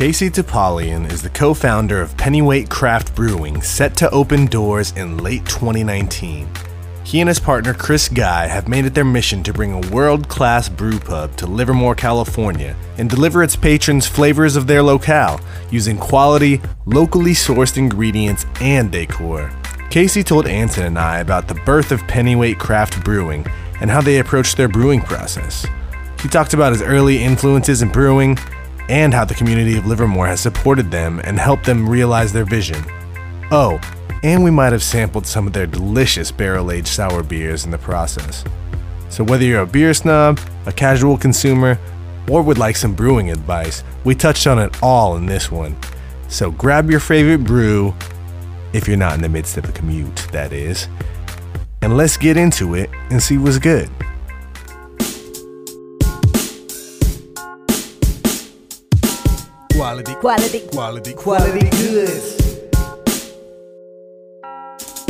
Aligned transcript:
Casey 0.00 0.30
Topalian 0.30 1.12
is 1.12 1.20
the 1.20 1.28
co 1.28 1.52
founder 1.52 2.00
of 2.00 2.16
Pennyweight 2.16 2.70
Craft 2.70 3.14
Brewing, 3.14 3.60
set 3.60 3.98
to 3.98 4.08
open 4.08 4.46
doors 4.46 4.92
in 4.96 5.18
late 5.18 5.44
2019. 5.44 6.48
He 7.04 7.20
and 7.20 7.28
his 7.28 7.38
partner 7.38 7.74
Chris 7.74 8.08
Guy 8.08 8.46
have 8.46 8.66
made 8.66 8.86
it 8.86 8.94
their 8.94 9.04
mission 9.04 9.42
to 9.42 9.52
bring 9.52 9.74
a 9.74 9.90
world 9.90 10.26
class 10.26 10.70
brew 10.70 10.98
pub 10.98 11.36
to 11.36 11.46
Livermore, 11.46 11.94
California, 11.94 12.74
and 12.96 13.10
deliver 13.10 13.42
its 13.42 13.56
patrons 13.56 14.06
flavors 14.06 14.56
of 14.56 14.66
their 14.66 14.82
locale 14.82 15.38
using 15.70 15.98
quality, 15.98 16.62
locally 16.86 17.32
sourced 17.32 17.76
ingredients 17.76 18.46
and 18.62 18.90
decor. 18.90 19.52
Casey 19.90 20.22
told 20.24 20.46
Anton 20.46 20.86
and 20.86 20.98
I 20.98 21.18
about 21.18 21.46
the 21.46 21.60
birth 21.66 21.92
of 21.92 22.00
Pennyweight 22.08 22.58
Craft 22.58 23.04
Brewing 23.04 23.46
and 23.82 23.90
how 23.90 24.00
they 24.00 24.18
approached 24.18 24.56
their 24.56 24.66
brewing 24.66 25.02
process. 25.02 25.66
He 26.22 26.28
talked 26.28 26.54
about 26.54 26.72
his 26.72 26.80
early 26.80 27.22
influences 27.22 27.82
in 27.82 27.90
brewing 27.90 28.38
and 28.90 29.14
how 29.14 29.24
the 29.24 29.34
community 29.34 29.78
of 29.78 29.86
Livermore 29.86 30.26
has 30.26 30.40
supported 30.40 30.90
them 30.90 31.20
and 31.22 31.38
helped 31.38 31.64
them 31.64 31.88
realize 31.88 32.32
their 32.32 32.44
vision. 32.44 32.84
Oh, 33.52 33.80
and 34.24 34.42
we 34.42 34.50
might 34.50 34.72
have 34.72 34.82
sampled 34.82 35.26
some 35.26 35.46
of 35.46 35.52
their 35.52 35.66
delicious 35.66 36.32
barrel 36.32 36.72
aged 36.72 36.88
sour 36.88 37.22
beers 37.22 37.64
in 37.64 37.70
the 37.70 37.78
process. 37.78 38.44
So, 39.08 39.24
whether 39.24 39.44
you're 39.44 39.62
a 39.62 39.66
beer 39.66 39.94
snob, 39.94 40.40
a 40.66 40.72
casual 40.72 41.16
consumer, 41.16 41.78
or 42.28 42.42
would 42.42 42.58
like 42.58 42.76
some 42.76 42.94
brewing 42.94 43.30
advice, 43.30 43.84
we 44.04 44.14
touched 44.14 44.46
on 44.46 44.58
it 44.58 44.82
all 44.82 45.16
in 45.16 45.24
this 45.24 45.50
one. 45.50 45.76
So, 46.28 46.50
grab 46.50 46.90
your 46.90 47.00
favorite 47.00 47.44
brew, 47.44 47.94
if 48.72 48.88
you're 48.88 48.96
not 48.96 49.14
in 49.14 49.22
the 49.22 49.28
midst 49.28 49.56
of 49.56 49.68
a 49.68 49.72
commute, 49.72 50.16
that 50.32 50.52
is, 50.52 50.88
and 51.82 51.96
let's 51.96 52.16
get 52.16 52.36
into 52.36 52.74
it 52.74 52.90
and 53.10 53.22
see 53.22 53.38
what's 53.38 53.58
good. 53.58 53.88
Quality, 59.80 60.14
Quality, 60.16 60.60
quality, 60.72 61.14
quality 61.14 61.70
goods. 61.70 62.36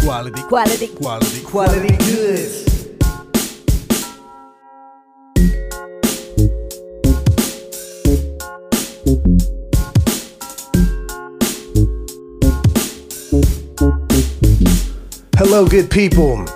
quality, 0.01 0.43
Quality, 0.43 0.87
quality, 0.95 1.41
quality 1.43 1.97
goods. 1.97 2.67
Hello, 15.37 15.67
good 15.67 15.91
people. 15.91 16.47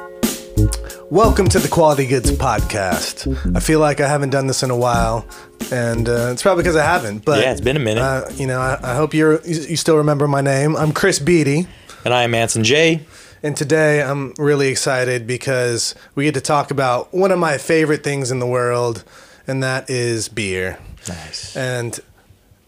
Welcome 1.14 1.46
to 1.50 1.60
the 1.60 1.68
Quality 1.68 2.08
Goods 2.08 2.32
Podcast. 2.32 3.56
I 3.56 3.60
feel 3.60 3.78
like 3.78 4.00
I 4.00 4.08
haven't 4.08 4.30
done 4.30 4.48
this 4.48 4.64
in 4.64 4.70
a 4.72 4.76
while, 4.76 5.24
and 5.70 6.08
uh, 6.08 6.30
it's 6.32 6.42
probably 6.42 6.64
because 6.64 6.74
I 6.74 6.82
haven't. 6.82 7.24
But 7.24 7.40
Yeah, 7.40 7.52
it's 7.52 7.60
been 7.60 7.76
a 7.76 7.80
minute. 7.80 8.00
Uh, 8.02 8.28
you 8.34 8.48
know, 8.48 8.60
I, 8.60 8.80
I 8.82 8.96
hope 8.96 9.14
you're 9.14 9.40
you 9.46 9.60
you 9.60 9.76
still 9.76 9.96
remember 9.96 10.26
my 10.26 10.40
name. 10.40 10.74
I'm 10.74 10.90
Chris 10.90 11.20
Beatty, 11.20 11.68
And 12.04 12.12
I 12.12 12.24
am 12.24 12.34
Anson 12.34 12.64
J. 12.64 13.06
and 13.44 13.56
today 13.56 14.02
I'm 14.02 14.34
really 14.38 14.66
excited 14.66 15.24
because 15.24 15.94
we 16.16 16.24
get 16.24 16.34
to 16.34 16.40
talk 16.40 16.72
about 16.72 17.14
one 17.14 17.30
of 17.30 17.38
my 17.38 17.58
favorite 17.58 18.02
things 18.02 18.32
in 18.32 18.40
the 18.40 18.46
world, 18.48 19.04
and 19.46 19.62
that 19.62 19.88
is 19.88 20.28
beer. 20.28 20.80
Nice. 21.06 21.56
And 21.56 22.00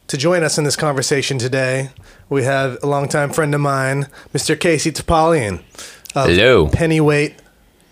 to 0.07 0.17
join 0.17 0.45
us 0.45 0.57
in 0.57 0.63
this 0.63 0.77
conversation 0.77 1.39
today, 1.39 1.91
we 2.29 2.45
have 2.45 2.79
a 2.81 2.87
longtime 2.87 3.31
friend 3.31 3.57
of 3.57 3.61
mine, 3.61 4.07
Mr. 4.33 4.57
Casey 4.59 4.93
Topalian. 4.93 5.65
Of 6.15 6.29
Hello. 6.29 6.69
Pennyweight 6.69 7.43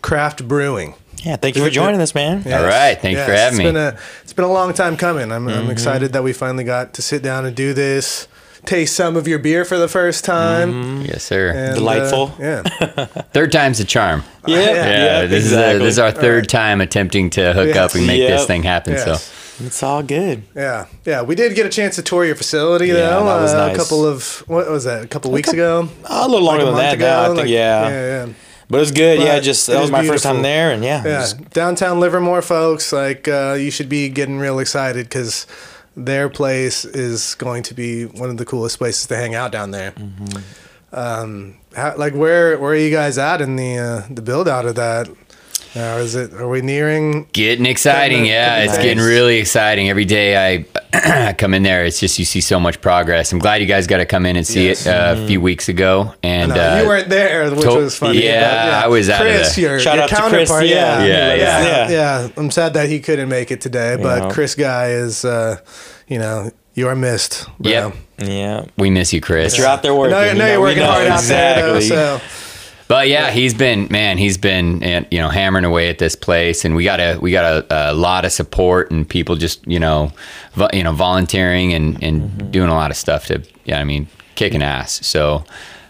Craft 0.04 0.46
Brewing. 0.46 0.94
Yeah, 1.24 1.36
thank 1.36 1.56
you 1.56 1.64
for 1.64 1.70
joining 1.70 2.02
us, 2.02 2.14
man. 2.14 2.42
Yes. 2.44 2.60
All 2.60 2.66
right, 2.68 3.00
thanks 3.00 3.18
for 3.24 3.32
having 3.32 3.58
it's 3.58 3.58
me. 3.58 3.64
Been 3.64 3.76
a, 3.76 3.98
it's 4.22 4.34
been 4.34 4.44
a 4.44 4.52
long 4.52 4.74
time 4.74 4.98
coming. 4.98 5.32
I'm, 5.32 5.46
Mm-hmm. 5.46 5.58
I'm 5.58 5.70
excited 5.70 6.12
that 6.12 6.22
we 6.22 6.34
finally 6.34 6.64
got 6.64 6.92
to 6.94 7.02
sit 7.02 7.22
down 7.22 7.46
and 7.46 7.56
do 7.56 7.72
this, 7.72 8.28
taste 8.66 8.94
some 8.94 9.16
of 9.16 9.26
your 9.26 9.38
beer 9.38 9.64
for 9.64 9.78
the 9.78 9.88
first 9.88 10.22
time. 10.26 10.72
Mm-hmm. 10.72 11.02
Yes, 11.06 11.22
sir. 11.24 11.48
and, 11.48 11.70
uh, 11.70 11.74
Delightful. 11.76 12.34
yeah. 12.38 12.62
Third 13.32 13.50
time's 13.52 13.78
the 13.78 13.84
charm. 13.84 14.22
Yeah, 14.46 14.58
Yeah, 14.58 14.74
Yeah, 15.22 15.26
this 15.26 15.44
exactly. 15.46 15.76
is 15.76 15.80
a, 15.80 15.84
this 15.84 15.92
is 15.94 15.98
our 15.98 16.12
third 16.12 16.48
time 16.50 16.82
attempting 16.82 17.30
to 17.30 17.54
hook 17.54 17.68
Yes. 17.68 17.76
up 17.78 17.94
and 17.94 18.06
make 18.06 18.18
Yep. 18.20 18.28
this 18.28 18.46
thing 18.46 18.62
happen. 18.62 18.92
Yes. 18.92 19.04
So 19.24 19.64
It's 19.64 19.82
all 19.82 20.02
good. 20.02 20.42
Yeah, 20.54 20.84
yeah, 21.06 21.22
we 21.22 21.34
did 21.34 21.54
get 21.54 21.64
a 21.64 21.70
chance 21.70 21.96
to 21.96 22.02
tour 22.02 22.26
your 22.26 22.34
facility 22.36 22.88
Yeah, 22.88 22.94
though. 22.94 23.24
that 23.24 23.40
was 23.40 23.54
uh, 23.54 23.68
nice. 23.68 23.76
A 23.76 23.78
couple 23.78 24.04
of 24.04 24.44
what 24.48 24.68
was 24.68 24.84
that? 24.84 25.02
A 25.02 25.06
couple 25.06 25.30
weeks 25.30 25.50
ago. 25.50 25.88
A 26.04 26.28
little 26.28 26.44
Like 26.44 26.58
longer 26.60 26.62
a 26.64 26.66
than 26.66 26.74
month 26.74 26.84
that 26.84 26.94
ago. 26.96 27.06
now. 27.06 27.22
I 27.22 27.26
think, 27.28 27.38
like- 27.38 27.48
yeah. 27.48 27.88
yeah, 27.88 28.26
yeah. 28.26 28.32
But 28.70 28.78
it 28.78 28.80
was 28.80 28.92
good. 28.92 29.20
yeah, 29.20 29.40
just 29.40 29.66
that 29.66 29.74
that 29.74 29.78
is 29.78 29.82
was 29.82 29.90
my 29.90 30.06
first 30.06 30.24
time 30.24 30.42
there, 30.42 30.70
and 30.70 30.82
yeah, 30.82 31.02
Yeah, 31.04 31.20
was- 31.20 31.32
downtown 31.34 32.00
Livermore, 32.00 32.42
folks. 32.42 32.92
Like 32.92 33.28
uh, 33.28 33.56
you 33.58 33.70
should 33.70 33.88
be 33.88 34.08
getting 34.08 34.38
real 34.38 34.58
excited 34.58 35.04
because 35.06 35.46
their 35.96 36.28
place 36.28 36.84
is 36.84 37.34
going 37.36 37.62
to 37.64 37.74
be 37.74 38.04
one 38.06 38.30
of 38.30 38.36
the 38.38 38.44
coolest 38.44 38.78
places 38.78 39.06
to 39.06 39.16
hang 39.16 39.34
out 39.34 39.52
down 39.52 39.70
there. 39.70 39.92
Mm-hmm. 39.92 40.38
Um, 40.92 41.56
how, 41.76 41.96
like 41.96 42.14
where 42.14 42.58
where 42.58 42.72
are 42.72 42.76
you 42.76 42.90
guys 42.90 43.18
at 43.18 43.40
in 43.40 43.56
the 43.56 43.78
uh, 43.78 44.02
the 44.10 44.22
build 44.22 44.48
out 44.48 44.64
of 44.64 44.76
that? 44.76 45.08
Uh, 45.76 45.98
is 46.00 46.14
it? 46.14 46.32
Are 46.34 46.48
we 46.48 46.62
nearing? 46.62 47.26
getting 47.32 47.66
exciting. 47.66 48.18
Getting 48.18 48.22
the- 48.24 48.28
Yeah, 48.28 48.54
getting 48.58 48.68
it's 48.70 48.76
the 48.78 48.82
getting 48.84 49.04
really 49.04 49.38
exciting. 49.38 49.88
Every 49.90 50.04
day 50.04 50.36
I 50.54 50.64
come 51.38 51.54
in 51.54 51.62
there, 51.62 51.84
it's 51.84 51.98
just 52.00 52.18
you 52.18 52.24
see 52.24 52.40
so 52.40 52.58
much 52.60 52.80
progress. 52.80 53.32
I'm 53.32 53.38
glad 53.38 53.60
you 53.60 53.66
guys 53.66 53.86
got 53.86 53.98
to 53.98 54.06
come 54.06 54.26
in 54.26 54.36
and 54.36 54.46
see 54.46 54.66
Yes. 54.68 54.86
it 54.86 54.90
uh, 54.90 55.14
a 55.18 55.26
few 55.26 55.40
weeks 55.40 55.68
ago. 55.68 56.14
And 56.22 56.50
No, 56.54 56.60
uh, 56.76 56.80
you 56.82 56.86
weren't 56.88 57.08
there, 57.08 57.50
which 57.50 57.60
to- 57.62 57.76
was 57.76 57.96
funny. 57.96 58.22
yeah, 58.24 58.66
but, 58.80 58.84
I 58.84 58.88
was 58.88 59.10
out 59.10 59.20
of 59.26 59.26
Chris, 59.32 59.54
the- 59.54 59.60
your, 59.62 59.80
Shout 59.80 59.94
your 59.96 60.04
out 60.04 60.08
to 60.10 60.14
Chris, 60.16 60.48
counterpart. 60.48 60.66
yeah. 60.66 61.04
yeah, 61.04 61.06
Yeah, 61.06 61.34
yeah, 61.36 61.62
yeah. 61.62 61.88
yeah. 61.90 62.28
I'm 62.36 62.50
sad 62.50 62.74
that 62.74 62.88
he 62.88 63.00
couldn't 63.00 63.28
make 63.28 63.50
it 63.50 63.60
today, 63.60 63.96
but 64.00 64.22
Yeah. 64.24 64.30
Chris 64.30 64.54
Guy 64.54 64.88
is, 64.90 65.24
uh, 65.24 65.58
you 66.08 66.18
know, 66.18 66.50
you 66.74 66.88
are 66.88 66.96
missed. 66.96 67.46
Bro. 67.60 67.70
Yep. 67.70 67.94
yeah. 68.18 68.64
we 68.76 68.90
miss 68.90 69.12
you, 69.12 69.20
Chris. 69.20 69.56
You're 69.58 69.66
out 69.66 69.82
there 69.82 69.94
working. 69.94 70.12
No, 70.12 70.24
you 70.24 70.34
know 70.38 70.46
you're 70.50 70.60
working 70.60 70.78
know 70.82 70.90
hard 70.90 71.06
out 71.06 71.22
there, 71.22 71.76
exactly. 71.76 71.88
though, 71.88 72.18
so 72.18 72.20
But 72.86 73.08
yeah, 73.08 73.30
he's 73.30 73.54
been 73.54 73.88
man, 73.90 74.18
he's 74.18 74.36
been 74.36 74.82
uh, 74.84 75.04
you 75.10 75.18
know 75.18 75.30
hammering 75.30 75.64
away 75.64 75.88
at 75.88 75.98
this 75.98 76.14
place, 76.14 76.64
and 76.64 76.74
we 76.76 76.84
got 76.84 77.00
a 77.00 77.18
we 77.18 77.30
got 77.32 77.44
a, 77.70 77.92
a 77.92 77.94
lot 77.94 78.24
of 78.24 78.32
support 78.32 78.90
and 78.90 79.08
people 79.08 79.36
just 79.36 79.66
you 79.66 79.80
know 79.80 80.12
vo- 80.52 80.68
you 80.72 80.82
know 80.84 80.92
volunteering 80.92 81.72
and 81.72 82.02
and 82.02 82.22
Mm-hmm. 82.30 82.50
doing 82.50 82.68
a 82.68 82.74
lot 82.74 82.90
of 82.90 82.96
stuff 82.96 83.26
to 83.26 83.42
yeah 83.64 83.80
I 83.80 83.84
mean 83.84 84.06
kicking 84.34 84.62
ass. 84.62 85.06
So 85.06 85.44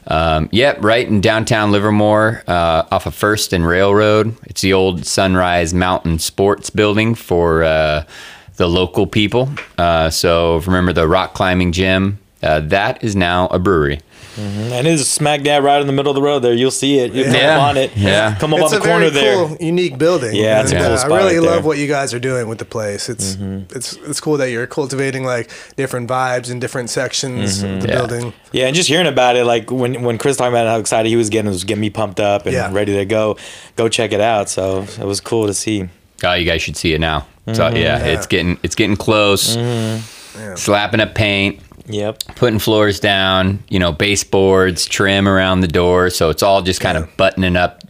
um, 0.06 0.48
yep, 0.52 0.84
right 0.84 1.08
in 1.08 1.20
downtown 1.22 1.72
Livermore, 1.72 2.42
uh, 2.46 2.84
off 2.92 3.06
of 3.06 3.14
First 3.14 3.52
and 3.54 3.66
Railroad. 3.66 4.36
It's 4.44 4.60
the 4.60 4.72
old 4.74 5.06
Sunrise 5.06 5.72
Mountain 5.72 6.18
Sports 6.18 6.68
Building 6.70 7.14
for 7.14 7.64
uh, 7.64 8.04
the 8.56 8.68
local 8.68 9.06
people. 9.06 9.48
Uh, 9.78 10.10
so 10.10 10.58
remember 10.60 10.92
the 10.92 11.08
rock 11.08 11.32
climbing 11.34 11.72
gym. 11.72 12.18
Uh, 12.42 12.60
that 12.60 13.02
is 13.02 13.16
now 13.16 13.46
a 13.48 13.58
brewery. 13.58 13.98
And 14.36 14.86
it's 14.86 15.06
smack 15.08 15.42
dab 15.42 15.62
right 15.64 15.80
in 15.80 15.86
the 15.86 15.92
middle 15.92 16.10
of 16.10 16.16
the 16.16 16.22
road 16.22 16.40
there. 16.40 16.52
You'll 16.52 16.70
see 16.70 16.98
it. 16.98 17.12
You 17.12 17.24
come 17.24 17.34
Yeah. 17.34 17.56
up 17.56 17.62
on 17.62 17.76
it. 17.76 17.96
Yeah. 17.96 18.34
Come 18.40 18.52
up 18.54 18.60
it's 18.60 18.72
on 18.72 18.76
a 18.78 18.80
the 18.80 18.86
corner 18.88 19.10
very 19.10 19.24
there. 19.24 19.46
cool, 19.46 19.56
unique 19.60 19.98
building. 19.98 20.34
Yeah, 20.34 20.60
it's 20.62 20.72
a 20.72 20.76
cool 20.76 20.84
uh, 20.86 20.96
spot 20.96 21.12
I 21.12 21.16
really 21.18 21.34
right 21.36 21.42
love 21.44 21.54
there. 21.56 21.62
what 21.62 21.78
you 21.78 21.86
guys 21.86 22.12
are 22.12 22.18
doing 22.18 22.48
with 22.48 22.58
the 22.58 22.64
place. 22.64 23.08
It's 23.08 23.36
Mm-hmm. 23.36 23.76
it's 23.76 23.92
it's 24.06 24.20
cool 24.20 24.36
that 24.38 24.50
you're 24.50 24.66
cultivating 24.66 25.24
like 25.24 25.50
different 25.76 26.08
vibes 26.08 26.50
in 26.50 26.58
different 26.60 26.90
sections 26.90 27.62
of 27.62 27.82
the 27.82 27.88
Yeah. 27.88 27.94
building. 27.96 28.32
Yeah, 28.52 28.66
and 28.66 28.74
just 28.74 28.88
hearing 28.88 29.06
about 29.06 29.36
it, 29.36 29.44
like 29.44 29.70
when 29.70 30.02
when 30.02 30.18
Chris 30.18 30.36
talking 30.36 30.52
about 30.52 30.66
how 30.66 30.78
excited 30.78 31.08
he 31.08 31.16
was 31.16 31.30
getting, 31.30 31.48
it 31.48 31.52
was 31.54 31.64
getting 31.64 31.80
me 31.82 31.90
pumped 31.90 32.20
up 32.20 32.46
and 32.46 32.54
Yeah. 32.54 32.70
ready 32.72 32.94
to 32.96 33.04
go, 33.04 33.36
go 33.76 33.88
check 33.88 34.12
it 34.12 34.20
out. 34.20 34.48
So 34.48 34.86
it 35.00 35.04
was 35.06 35.20
cool 35.20 35.46
to 35.46 35.54
see. 35.54 35.88
Oh, 36.24 36.32
you 36.32 36.44
guys 36.46 36.62
should 36.62 36.76
see 36.76 36.94
it 36.94 37.00
now. 37.00 37.26
So 37.52 37.64
Mm-hmm. 37.64 37.76
yeah, 37.76 37.98
it's 38.04 38.26
getting 38.26 38.58
it's 38.62 38.74
getting 38.74 38.96
close. 38.96 39.56
Slapping 40.56 41.00
up 41.00 41.14
paint, 41.14 41.60
Yep. 41.86 42.22
putting 42.36 42.58
floors 42.58 42.98
down, 43.00 43.62
you 43.68 43.78
know, 43.78 43.92
baseboards, 43.92 44.86
trim 44.86 45.28
around 45.28 45.60
the 45.60 45.68
door, 45.68 46.08
so 46.10 46.30
it's 46.30 46.42
all 46.42 46.62
just 46.62 46.80
kind 46.80 46.96
Yeah. 46.96 47.04
of 47.04 47.16
buttoning 47.16 47.56
up 47.56 47.82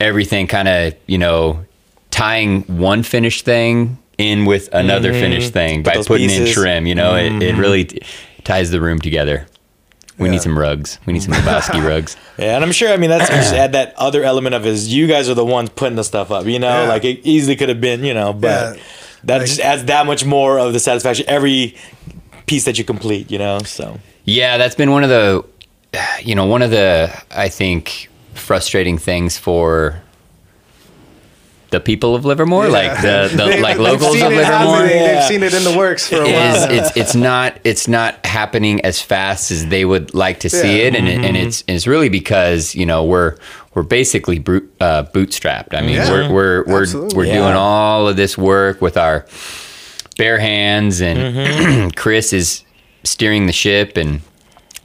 everything 0.00 0.46
kind 0.46 0.68
of, 0.68 0.94
you 1.06 1.18
know, 1.18 1.64
tying 2.10 2.62
one 2.62 3.02
finished 3.02 3.44
thing 3.44 3.98
in 4.18 4.44
with 4.44 4.68
another 4.72 5.12
finished 5.12 5.52
thing 5.52 5.82
by 5.82 5.92
Mm-hmm. 5.92 6.02
putting 6.04 6.24
in 6.30 6.30
pieces. 6.30 6.50
Mm-hmm. 6.50 6.60
trim, 6.62 6.86
you 6.86 6.94
know, 6.94 7.14
it, 7.16 7.42
it 7.42 7.54
really 7.56 7.84
t- 7.84 8.00
ties 8.44 8.70
the 8.70 8.80
room 8.80 8.98
together. 8.98 9.46
We 10.18 10.26
Yeah. 10.28 10.32
need 10.32 10.42
some 10.42 10.56
rugs. 10.58 10.98
We 11.06 11.12
need 11.12 11.22
some 11.22 11.34
Lebowski 11.34 11.84
rugs. 11.88 12.16
Yeah, 12.38 12.54
and 12.54 12.64
I'm 12.64 12.70
sure. 12.72 12.92
I 12.92 12.96
mean, 12.96 13.10
that's 13.10 13.28
just 13.28 13.52
add 13.54 13.72
that 13.72 13.94
other 13.96 14.22
element 14.22 14.54
of 14.54 14.64
is 14.66 14.92
you 14.92 15.06
guys 15.08 15.28
are 15.28 15.34
the 15.34 15.44
ones 15.44 15.70
putting 15.70 15.96
the 15.96 16.04
stuff 16.04 16.30
up. 16.30 16.46
You 16.46 16.58
know, 16.60 16.82
Yeah. 16.82 16.88
like 16.88 17.04
it 17.04 17.20
easily 17.24 17.56
could 17.56 17.68
have 17.68 17.80
been. 17.80 18.04
You 18.04 18.14
know, 18.14 18.32
but 18.32 18.76
Yeah. 18.76 18.82
that 19.24 19.38
Like- 19.38 19.46
just 19.48 19.60
adds 19.60 19.84
that 19.86 20.06
much 20.06 20.24
more 20.24 20.58
of 20.60 20.72
the 20.72 20.78
satisfaction 20.78 21.24
every 21.28 21.74
piece 22.46 22.64
that 22.64 22.78
you 22.78 22.84
complete. 22.84 23.30
You 23.30 23.38
know, 23.38 23.58
so 23.60 23.98
Yeah, 24.24 24.56
that's 24.58 24.74
been 24.74 24.90
one 24.90 25.02
of 25.04 25.10
the, 25.10 25.44
you 26.22 26.34
know, 26.34 26.46
one 26.46 26.62
of 26.62 26.70
the 26.70 27.10
I 27.30 27.48
think 27.48 28.08
frustrating 28.34 28.98
things 28.98 29.38
for 29.38 30.00
the 31.70 31.80
people 31.80 32.14
of 32.14 32.24
Livermore, 32.24 32.68
like 32.68 33.00
the, 33.02 33.28
the 33.36 33.44
They- 33.46 33.60
like 33.60 33.78
locals 33.78 34.14
of 34.22 34.28
Livermore. 34.32 34.84
Yeah. 34.86 35.14
They've 35.14 35.24
seen 35.24 35.42
it 35.42 35.54
in 35.54 35.64
the 35.64 35.76
works 35.76 36.08
for 36.08 36.16
a 36.16 36.18
while. 36.20 36.54
Is 36.54 36.66
now. 36.66 36.70
it's 36.72 36.96
it's 36.96 37.14
not 37.16 37.58
it's 37.64 37.88
not 37.88 38.24
happening 38.24 38.80
as 38.82 39.02
fast 39.02 39.50
as 39.50 39.66
they 39.66 39.84
would 39.84 40.14
like 40.14 40.40
to 40.40 40.50
see 40.50 40.78
Yeah. 40.82 40.86
it, 40.88 40.94
and 40.94 41.08
it, 41.08 41.24
and 41.24 41.36
it's 41.36 41.64
it's 41.66 41.86
really 41.88 42.08
because 42.08 42.76
you 42.76 42.86
know 42.86 43.04
we're 43.04 43.36
we're 43.74 43.82
basically 43.82 44.38
brute, 44.38 44.72
uh, 44.80 45.02
bootstrapped. 45.12 45.74
I 45.74 45.80
mean, 45.80 45.96
Yeah. 45.96 46.10
we're 46.10 46.32
we're 46.32 46.64
we're, 46.66 46.82
Absolutely. 46.82 47.16
we're 47.16 47.24
Yeah. 47.24 47.38
doing 47.38 47.54
all 47.54 48.06
of 48.06 48.16
this 48.16 48.38
work 48.38 48.80
with 48.80 48.96
our 48.96 49.26
bare 50.16 50.38
hands, 50.38 51.00
and 51.00 51.94
Chris 51.96 52.32
is 52.32 52.62
steering 53.04 53.46
the 53.46 53.52
ship 53.52 53.96
and 53.96 54.20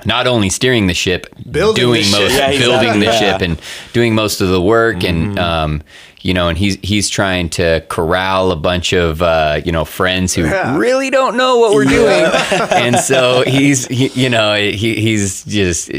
not 0.05 0.27
only 0.27 0.49
steering 0.49 0.87
the 0.87 0.93
ship, 0.93 1.27
Building 1.51 1.81
doing 1.83 2.01
the 2.03 2.29
ship. 2.29 2.31
Yeah, 2.31 2.49
building 2.57 2.87
exactly. 2.89 2.99
the 2.99 3.05
Yeah. 3.05 3.19
ship 3.19 3.41
and 3.41 3.61
doing 3.93 4.15
most 4.15 4.39
of 4.41 4.47
the 4.49 4.61
work, 4.61 5.03
and 5.03 5.37
um, 5.37 5.81
you 6.21 6.33
know, 6.33 6.47
and 6.49 6.57
he's 6.57 6.77
he's 6.81 7.09
trying 7.09 7.49
to 7.51 7.83
corral 7.89 8.51
a 8.51 8.55
bunch 8.55 8.93
of 8.93 9.21
uh, 9.21 9.59
you 9.65 9.73
know 9.73 9.83
friends 9.83 10.33
who 10.33 10.43
Yeah. 10.43 10.77
really 10.77 11.09
don't 11.09 11.35
know 11.35 11.57
what 11.57 11.73
we're 11.73 11.83
doing, 11.85 12.25
and 12.71 12.95
so 12.97 13.43
he's 13.45 13.87
he, 13.87 14.07
you 14.09 14.29
know 14.29 14.53
he, 14.55 14.95
he's 15.01 15.43
just 15.43 15.91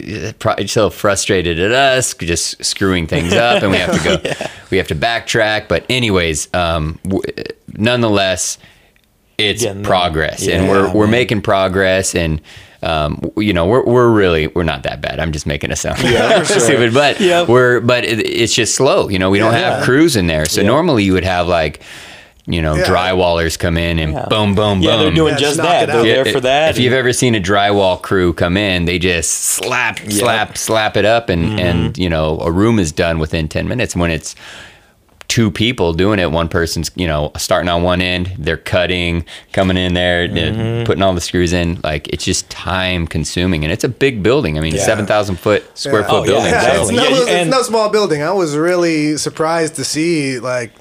so 0.68 0.88
frustrated 0.88 1.58
at 1.58 1.72
us, 1.72 2.14
just 2.14 2.64
screwing 2.64 3.06
things 3.06 3.34
up, 3.34 3.62
and 3.62 3.70
we 3.70 3.76
have 3.78 4.02
to 4.02 4.04
go, 4.34 4.46
we 4.70 4.78
have 4.78 4.88
to 4.88 4.94
backtrack. 4.94 5.68
But 5.68 5.84
anyways, 5.90 6.48
um, 6.54 6.98
w- 7.04 7.22
nonetheless, 7.76 8.56
it's 9.48 9.62
Getting 9.62 9.82
there. 9.82 9.90
progress, 9.90 10.46
and 10.46 10.68
we're 10.68 10.92
we're 10.92 11.06
making 11.06 11.42
progress, 11.42 12.14
and 12.14 12.40
um, 12.82 13.30
you 13.36 13.52
know 13.52 13.66
we're 13.66 13.84
we're 13.84 14.10
really 14.10 14.46
we're 14.48 14.62
not 14.62 14.82
that 14.84 15.00
bad. 15.00 15.18
I'm 15.20 15.32
just 15.32 15.46
making 15.46 15.70
it 15.70 15.76
sound 15.76 15.98
stupid, 16.46 16.94
but 16.94 17.20
Yep. 17.20 17.48
we're 17.48 17.80
but 17.80 18.04
it, 18.04 18.20
it's 18.26 18.54
just 18.54 18.74
slow. 18.74 19.08
You 19.08 19.18
know, 19.18 19.30
we 19.30 19.38
don't 19.38 19.52
Yeah. 19.52 19.76
have 19.76 19.84
crews 19.84 20.16
in 20.16 20.26
there, 20.26 20.44
so 20.46 20.60
Yeah. 20.60 20.66
normally 20.68 21.04
you 21.04 21.12
would 21.14 21.24
have 21.24 21.46
like. 21.48 21.80
You 22.46 22.62
know, 22.62 22.74
Yeah. 22.74 22.84
drywallers 22.84 23.56
come 23.56 23.76
in 23.76 24.00
and 24.00 24.12
Yeah. 24.14 24.24
boom, 24.28 24.54
boom, 24.56 24.80
Yeah, 24.80 24.92
boom. 24.96 25.00
they're 25.02 25.10
doing 25.14 25.34
Yeah, 25.34 25.38
just 25.38 25.56
just 25.56 25.62
that. 25.68 25.86
They're 25.86 26.02
there 26.24 26.24
for 26.32 26.40
that. 26.40 26.70
If 26.70 26.78
you've 26.78 26.94
ever 26.94 27.12
seen 27.12 27.36
a 27.36 27.40
drywall 27.40 28.00
crew 28.00 28.32
come 28.32 28.56
in, 28.56 28.86
they 28.86 28.98
just 28.98 29.30
slap, 29.30 30.00
slap, 30.10 30.56
slap 30.58 30.96
it 30.96 31.04
up, 31.04 31.28
and 31.28 31.44
Mm-hmm. 31.44 31.58
and 31.60 31.98
you 31.98 32.08
know 32.08 32.40
a 32.40 32.50
room 32.50 32.80
is 32.80 32.90
done 32.90 33.18
within 33.20 33.46
ten 33.46 33.68
minutes. 33.68 33.94
When 33.94 34.10
it's 34.10 34.34
two 35.30 35.48
people 35.50 35.92
doing 35.92 36.18
it, 36.18 36.30
one 36.32 36.48
person's 36.48 36.90
you 36.96 37.06
know 37.06 37.30
starting 37.38 37.68
on 37.70 37.82
one 37.84 38.00
end, 38.02 38.32
they're 38.36 38.56
cutting, 38.56 39.24
coming 39.52 39.76
in 39.76 39.94
there, 39.94 40.24
uh, 40.24 40.28
Mm-hmm. 40.28 40.84
putting 40.86 41.02
all 41.02 41.14
the 41.14 41.20
screws 41.20 41.52
in. 41.52 41.78
Like 41.84 42.08
it's 42.08 42.24
just 42.24 42.50
time 42.50 43.06
consuming, 43.06 43.62
and 43.64 43.72
it's 43.72 43.84
a 43.84 43.88
big 43.88 44.22
building. 44.22 44.58
I 44.58 44.60
mean, 44.60 44.74
Yeah. 44.74 44.84
seven 44.84 45.06
thousand 45.06 45.36
foot 45.36 45.62
square 45.78 46.00
Yeah. 46.02 46.08
foot 46.08 46.20
Oh, 46.22 46.24
building. 46.24 46.50
Yeah, 46.52 46.58
exactly. 46.58 46.96
it's, 46.96 47.26
no, 47.26 47.32
it's 47.34 47.50
no 47.50 47.62
small 47.62 47.88
building. 47.88 48.22
I 48.22 48.32
was 48.32 48.56
really 48.56 49.16
surprised 49.16 49.76
to 49.76 49.84
see 49.84 50.38
like 50.40 50.72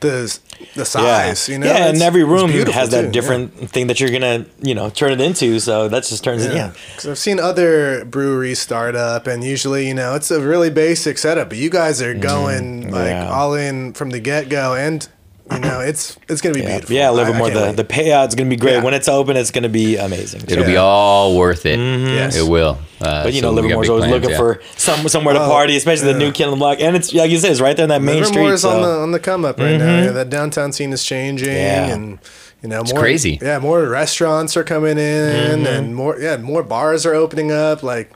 the 0.00 0.38
the 0.74 0.84
size. 0.84 1.48
You 1.48 1.58
know, 1.58 1.66
yeah, 1.66 1.88
and 1.88 2.00
every 2.02 2.24
room 2.24 2.50
has 2.50 2.90
that 2.90 3.00
too, 3.00 3.06
yeah. 3.06 3.12
different 3.12 3.70
thing 3.70 3.86
that 3.88 4.00
you're 4.00 4.10
gonna, 4.10 4.46
you 4.60 4.74
know, 4.74 4.90
turn 4.90 5.12
it 5.12 5.20
into. 5.20 5.60
So 5.60 5.88
that 5.88 6.04
just 6.04 6.24
turns 6.24 6.44
it. 6.44 6.54
Yeah, 6.54 6.72
Because 6.94 7.06
I've 7.10 7.18
seen 7.18 7.38
other 7.40 8.04
breweries 8.04 8.58
start 8.58 8.94
up, 8.96 9.26
and 9.26 9.42
usually, 9.44 9.86
you 9.88 9.94
know, 9.94 10.14
it's 10.14 10.30
a 10.30 10.40
really 10.40 10.70
basic 10.70 11.18
setup. 11.18 11.48
But 11.50 11.58
you 11.58 11.70
guys 11.70 12.00
are 12.02 12.14
going 12.14 12.90
like 12.90 13.04
Mm-hmm. 13.04 13.22
yeah. 13.24 13.28
all 13.30 13.54
in 13.54 13.92
from 13.92 14.10
the 14.10 14.20
get 14.20 14.48
go, 14.48 14.74
and 14.74 15.08
you 15.52 15.58
know, 15.58 15.80
it's 15.80 16.16
it's 16.28 16.40
gonna 16.40 16.54
be 16.54 16.60
yeah, 16.62 16.68
beautiful. 16.78 16.96
yeah. 16.96 17.02
I- 17.04 17.06
I 17.08 17.10
Livermore, 17.10 17.48
can't 17.50 17.54
the 17.54 17.66
wait. 17.66 17.76
the 17.76 17.84
payout's 17.84 18.34
gonna 18.34 18.48
be 18.50 18.56
great. 18.56 18.74
Yeah. 18.76 18.82
When 18.84 18.94
it's 18.94 19.08
open, 19.08 19.36
it's 19.36 19.50
gonna 19.50 19.68
be 19.68 19.96
amazing. 19.96 20.42
It'll 20.48 20.64
be 20.64 20.76
all 20.76 21.36
worth 21.36 21.66
it. 21.66 21.78
Mm-hmm. 21.78 22.06
Yes. 22.06 22.36
It 22.36 22.48
will. 22.48 22.78
Uh, 23.00 23.24
But 23.24 23.34
you 23.34 23.40
so 23.40 23.48
know, 23.48 23.54
Livermore's 23.60 23.88
always 23.90 24.02
plans, 24.06 24.12
looking 24.14 24.30
yeah. 24.30 24.36
for 24.38 24.62
some 24.76 25.06
somewhere 25.08 25.34
to 25.34 25.44
Oh, 25.44 25.48
party, 25.48 25.76
especially 25.76 26.12
the 26.12 26.18
new 26.18 26.32
kid 26.32 26.44
on 26.44 26.52
the 26.52 26.56
block. 26.56 26.80
And 26.80 26.96
it's 26.96 27.12
like 27.12 27.30
you 27.30 27.36
said, 27.38 27.50
it's 27.50 27.60
right 27.60 27.76
there 27.76 27.84
on 27.84 27.90
that 27.90 28.00
main 28.02 28.24
street. 28.24 28.36
Livermore's 28.36 28.62
So. 28.62 28.70
on 28.70 28.82
the 28.82 28.88
on 28.88 29.10
the 29.12 29.20
come 29.20 29.44
up 29.44 29.58
right 29.58 29.76
now. 29.76 29.84
Mm-hmm. 29.84 30.04
Yeah, 30.06 30.12
that 30.12 30.30
downtown 30.30 30.72
scene 30.72 30.92
is 30.92 31.04
changing, 31.04 31.48
Yeah. 31.52 31.92
and 31.92 32.18
you 32.62 32.70
know, 32.70 32.82
more 32.82 32.98
crazy. 32.98 33.38
Yeah, 33.42 33.58
more 33.58 33.82
restaurants 33.86 34.56
are 34.56 34.64
coming 34.64 34.96
in, 34.96 34.96
mm-hmm. 34.98 35.66
and 35.66 35.94
more 35.94 36.18
yeah, 36.18 36.38
more 36.38 36.62
bars 36.62 37.04
are 37.04 37.14
opening 37.14 37.52
up. 37.52 37.82
Like 37.82 38.12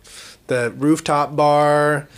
the 0.48 0.72
rooftop 0.76 1.36
bar. 1.36 2.08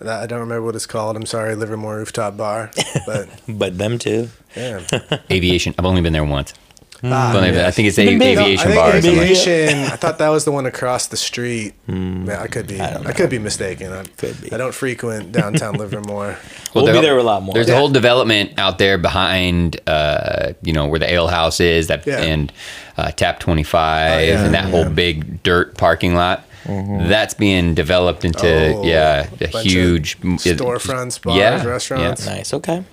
That, 0.00 0.22
I 0.22 0.26
don't 0.26 0.40
remember 0.40 0.62
what 0.64 0.74
it's 0.74 0.86
called. 0.86 1.16
I'm 1.16 1.26
sorry, 1.26 1.54
Livermore 1.54 1.96
rooftop 1.98 2.36
bar, 2.36 2.70
but 3.06 3.28
but 3.48 3.76
them 3.78 3.98
too. 3.98 4.30
yeah. 4.56 4.80
Aviation. 5.30 5.74
I've 5.78 5.84
only 5.84 6.00
been 6.00 6.12
there 6.14 6.24
once. 6.24 6.54
Ah, 7.02 7.30
I've 7.30 7.36
only 7.36 7.50
been- 7.52 7.64
I 7.64 7.70
think 7.70 7.88
it's 7.88 7.98
a, 7.98 8.04
big. 8.18 8.18
No, 8.18 8.42
aviation 8.44 8.72
I 8.72 8.74
bar. 8.74 8.88
Or 8.90 8.92
think 9.00 9.04
something. 9.04 9.22
aviation. 9.22 9.78
I 9.90 9.96
thought 9.96 10.18
that 10.18 10.28
was 10.28 10.44
the 10.44 10.52
one 10.52 10.66
across 10.66 11.06
the 11.06 11.16
street. 11.16 11.72
Yeah, 11.88 12.42
I 12.42 12.46
could 12.46 12.66
be. 12.66 12.78
I, 12.78 13.12
could 13.14 13.30
be 13.30 13.38
mistaken. 13.38 13.90
I, 13.90 14.02
Could 14.04 14.38
be. 14.42 14.52
I 14.52 14.58
don't 14.58 14.74
frequent 14.74 15.32
downtown 15.32 15.74
Livermore. 15.76 16.36
We'll 16.74 16.84
be 16.86 16.92
there- 16.92 17.02
there 17.02 17.18
a 17.18 17.22
lot 17.22 17.42
more. 17.42 17.54
There's 17.54 17.68
Yeah. 17.68 17.74
a 17.74 17.78
whole 17.78 17.88
development 17.88 18.58
out 18.58 18.78
there 18.78 18.96
behind, 18.98 19.80
uh, 19.88 20.52
you 20.62 20.72
know, 20.74 20.86
where 20.86 20.98
the 21.00 21.10
ale 21.10 21.26
house 21.28 21.58
is, 21.58 21.86
that 21.88 22.06
Yeah. 22.06 22.20
and 22.20 22.52
uh, 22.98 23.10
Tap 23.12 23.40
25, 23.40 24.12
Oh, 24.12 24.20
yeah, 24.22 24.44
and 24.44 24.54
that 24.54 24.66
whole 24.66 24.88
big 24.88 25.42
dirt 25.42 25.76
parking 25.78 26.14
lot. 26.14 26.44
Mm-hmm. 26.70 27.08
That's 27.08 27.34
being 27.34 27.74
developed 27.74 28.24
into 28.24 28.46
Oh, 28.76 28.84
yeah, 28.84 29.28
a 29.40 29.48
bunch 29.48 29.70
huge 29.72 30.16
it- 30.22 30.58
storefronts, 30.58 31.20
bars, 31.22 31.36
yeah, 31.38 31.64
restaurants. 31.64 32.24
nice. 32.26 32.54
Okay. 32.54 32.84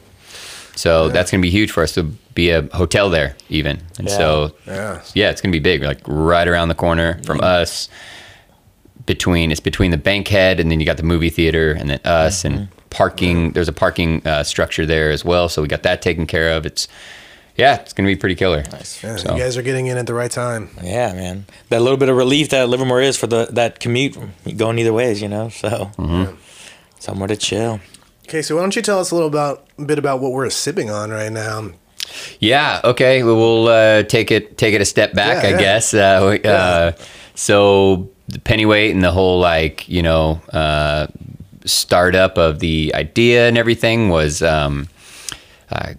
So 0.76 1.10
that's 1.10 1.32
gonna 1.32 1.42
be 1.42 1.50
huge 1.50 1.72
for 1.72 1.82
us 1.84 1.94
to 1.94 2.04
be 2.36 2.52
a 2.52 2.62
hotel 2.76 3.10
there, 3.10 3.36
even. 3.50 3.80
And 3.98 4.10
so 4.10 4.52
Yeah. 4.68 5.02
yeah, 5.16 5.30
it's 5.32 5.42
gonna 5.42 5.52
be 5.52 5.60
big, 5.60 5.82
like 5.84 6.00
right 6.08 6.48
around 6.48 6.68
the 6.70 6.76
corner 6.76 7.20
from 7.26 7.40
us. 7.42 7.90
Between 9.06 9.52
it's 9.52 9.62
between 9.62 9.92
the 9.92 9.98
Bankhead 9.98 10.60
and 10.60 10.70
then 10.70 10.80
you 10.82 10.86
got 10.86 10.98
the 10.98 11.04
movie 11.04 11.30
theater 11.30 11.72
and 11.72 11.90
then 11.90 12.00
us 12.04 12.44
Mm-hmm. 12.44 12.58
and 12.58 12.68
parking. 12.90 13.52
There's 13.52 13.70
a 13.70 13.74
parking 13.74 14.22
uh, 14.28 14.44
structure 14.44 14.86
there 14.86 15.12
as 15.12 15.24
well, 15.24 15.48
so 15.50 15.62
we 15.62 15.68
got 15.70 15.84
that 15.84 16.02
taken 16.02 16.26
care 16.28 16.52
of. 16.52 16.66
It's 16.66 16.88
yeah, 17.58 17.76
it's 17.82 17.94
gonna 17.94 18.08
be 18.08 18.16
pretty 18.16 18.36
killer. 18.36 18.64
Nice. 18.72 19.04
Yeah, 19.04 19.16
So- 19.18 19.34
You 19.36 19.42
guys 19.44 19.58
are 19.58 19.62
getting 19.64 19.88
in 19.88 19.98
at 19.98 20.06
the 20.06 20.14
right 20.14 20.32
time. 20.32 20.70
Yeah, 20.84 21.14
man. 21.14 21.46
That 21.70 21.82
little 21.82 21.98
bit 21.98 22.10
of 22.10 22.16
relief 22.16 22.50
that 22.50 22.70
Livermore 22.70 23.02
is 23.02 23.18
for 23.18 23.28
the 23.28 23.48
that 23.52 23.80
commute 23.80 24.16
going 24.58 24.80
either 24.80 24.94
ways, 24.94 25.22
you 25.22 25.28
know. 25.28 25.50
So 25.50 25.92
Mm-hmm. 25.98 26.36
somewhere 27.00 27.28
to 27.28 27.36
chill. 27.38 27.80
Okay, 28.28 28.42
so 28.42 28.56
why 28.56 28.62
don't 28.62 28.76
you 28.76 28.82
tell 28.82 29.00
us 29.00 29.12
a 29.12 29.16
little 29.16 29.30
about 29.30 29.66
a 29.80 29.84
bit 29.86 29.98
about 30.00 30.20
what 30.20 30.32
we're 30.34 30.50
sipping 30.50 30.90
on 30.90 31.12
right 31.12 31.32
now? 31.32 31.72
Yeah. 32.40 32.80
Okay. 32.84 33.24
well, 33.24 33.36
We'll 33.36 33.68
uh, 33.68 34.04
take 34.04 34.32
it 34.32 34.58
take 34.58 34.74
it 34.74 34.82
a 34.82 34.86
step 34.86 35.14
back, 35.14 35.44
Yeah, 35.44 35.50
I 35.50 35.52
yeah. 35.54 35.60
guess. 35.60 35.94
Uh, 35.94 36.28
we- 36.32 36.50
uh, 36.50 36.92
so 37.36 38.10
the 38.30 38.40
pennyweight 38.40 38.92
and 38.92 39.04
the 39.04 39.12
whole 39.12 39.40
like 39.40 39.88
you 39.88 40.02
know 40.02 40.42
uh, 40.54 41.08
startup 41.66 42.38
of 42.38 42.60
the 42.60 42.92
idea 42.96 43.48
and 43.48 43.58
everything 43.58 44.10
was 44.10 44.42
um, 44.42 44.88
uh, 45.72 45.94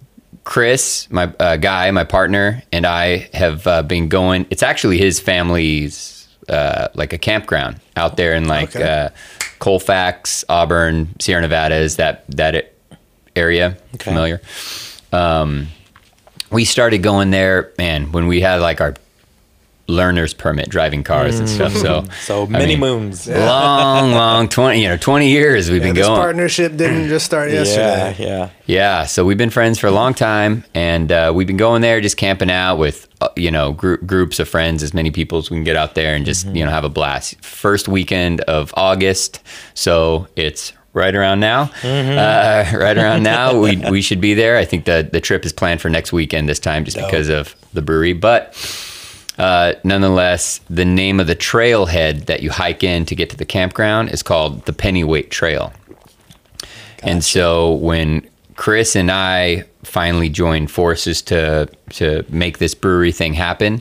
Chris, 0.48 1.06
my 1.10 1.24
uh, 1.38 1.58
guy, 1.58 1.90
my 1.90 2.04
partner, 2.04 2.62
and 2.72 2.86
I 2.86 3.28
have 3.34 3.66
uh, 3.66 3.82
been 3.82 4.08
going. 4.08 4.46
It's 4.48 4.62
actually 4.62 4.96
his 4.96 5.20
family's 5.20 6.26
uh, 6.48 6.88
like 6.94 7.12
a 7.12 7.18
campground 7.18 7.80
out 7.96 8.16
there 8.16 8.32
in 8.34 8.46
like 8.48 8.74
Okay. 8.74 8.82
uh, 8.82 9.10
Colfax, 9.58 10.46
Auburn, 10.48 11.08
Sierra 11.20 11.42
Nevada 11.42 11.74
is 11.74 11.96
that 11.96 12.24
that 12.30 12.72
area 13.36 13.76
Okay. 13.96 14.04
familiar? 14.10 14.40
Um, 15.12 15.66
we 16.50 16.64
started 16.64 17.02
going 17.02 17.30
there, 17.30 17.74
man, 17.76 18.10
when 18.12 18.26
we 18.26 18.40
had 18.40 18.62
like 18.62 18.80
our 18.80 18.94
learner's 19.88 20.35
permit 20.35 20.69
driving 20.69 21.02
cars 21.02 21.38
and 21.38 21.49
stuff. 21.49 21.73
So, 21.73 22.05
So 22.20 22.44
I 22.44 22.46
many 22.49 22.67
mean, 22.76 22.80
moons. 22.80 23.26
long, 23.26 24.12
long 24.12 24.49
twenty, 24.49 24.83
you 24.83 24.88
know, 24.88 24.97
twenty 24.99 25.30
years 25.30 25.71
we've 25.71 25.80
Yeah, 25.80 25.88
been 25.88 25.95
this 25.97 26.07
going. 26.07 26.21
partnership 26.21 26.76
didn't 26.76 27.09
just 27.09 27.25
start 27.26 27.50
Yeah, 27.50 27.57
yesterday. 27.61 28.16
yeah. 28.18 28.28
Yeah, 28.28 28.50
yeah. 28.66 29.07
so 29.07 29.25
we've 29.25 29.38
been 29.38 29.50
friends 29.50 29.78
for 29.78 29.87
a 29.87 29.90
long 29.90 30.12
time, 30.14 30.64
and 30.75 31.11
uh, 31.11 31.33
we've 31.35 31.47
been 31.47 31.57
going 31.57 31.80
there, 31.83 32.00
just 32.02 32.16
camping 32.18 32.50
out 32.50 32.76
with 32.76 33.09
uh, 33.23 33.28
you 33.35 33.50
know 33.50 33.73
group, 33.73 34.04
groups 34.07 34.38
of 34.38 34.49
friends, 34.49 34.83
as 34.83 34.92
many 34.92 35.11
people 35.11 35.38
as 35.38 35.50
we 35.50 35.57
can 35.57 35.64
get 35.64 35.76
out 35.76 35.95
there, 35.95 36.14
and 36.14 36.26
just 36.26 36.47
you 36.49 36.64
know 36.64 36.71
have 36.71 36.85
a 36.85 36.90
blast. 36.90 37.42
First 37.42 37.88
weekend 37.88 38.42
of 38.42 38.73
August, 38.76 39.40
so 39.75 40.28
it's 40.37 40.75
right 40.92 41.14
around 41.14 41.40
now. 41.40 41.71
Uh, 41.83 42.64
right 42.75 42.99
around 42.99 43.23
now, 43.23 43.59
we 43.59 43.76
we 43.90 44.02
should 44.02 44.21
be 44.21 44.35
there. 44.35 44.59
I 44.59 44.64
think 44.66 44.85
the 44.85 45.09
the 45.11 45.21
trip 45.21 45.47
is 45.47 45.52
planned 45.54 45.80
for 45.80 45.88
next 45.88 46.12
weekend 46.12 46.47
this 46.49 46.59
time, 46.59 46.85
just 46.85 46.99
because 46.99 47.30
of 47.30 47.57
the 47.73 47.80
brewery, 47.80 48.12
but. 48.12 48.54
Uh, 49.38 49.75
nonetheless, 49.85 50.61
the 50.68 50.85
name 50.85 51.21
of 51.21 51.26
the 51.28 51.37
trailhead 51.37 52.26
that 52.26 52.42
you 52.42 52.50
hike 52.50 52.83
in 52.83 53.07
to 53.07 53.14
get 53.14 53.30
to 53.30 53.37
the 53.37 53.45
campground 53.45 54.11
is 54.11 54.23
called 54.23 54.64
the 54.66 54.73
Pennyweight 54.73 55.30
Trail. 55.30 55.73
And 57.02 57.23
so 57.23 57.75
when 57.75 58.28
Chris 58.57 58.97
and 58.97 59.11
I 59.11 59.64
finally 59.85 60.28
joined 60.28 60.71
forces 60.71 61.23
to 61.23 61.68
to 61.90 62.25
make 62.28 62.59
this 62.59 62.75
brewery 62.75 63.12
thing 63.12 63.35
happen, 63.35 63.80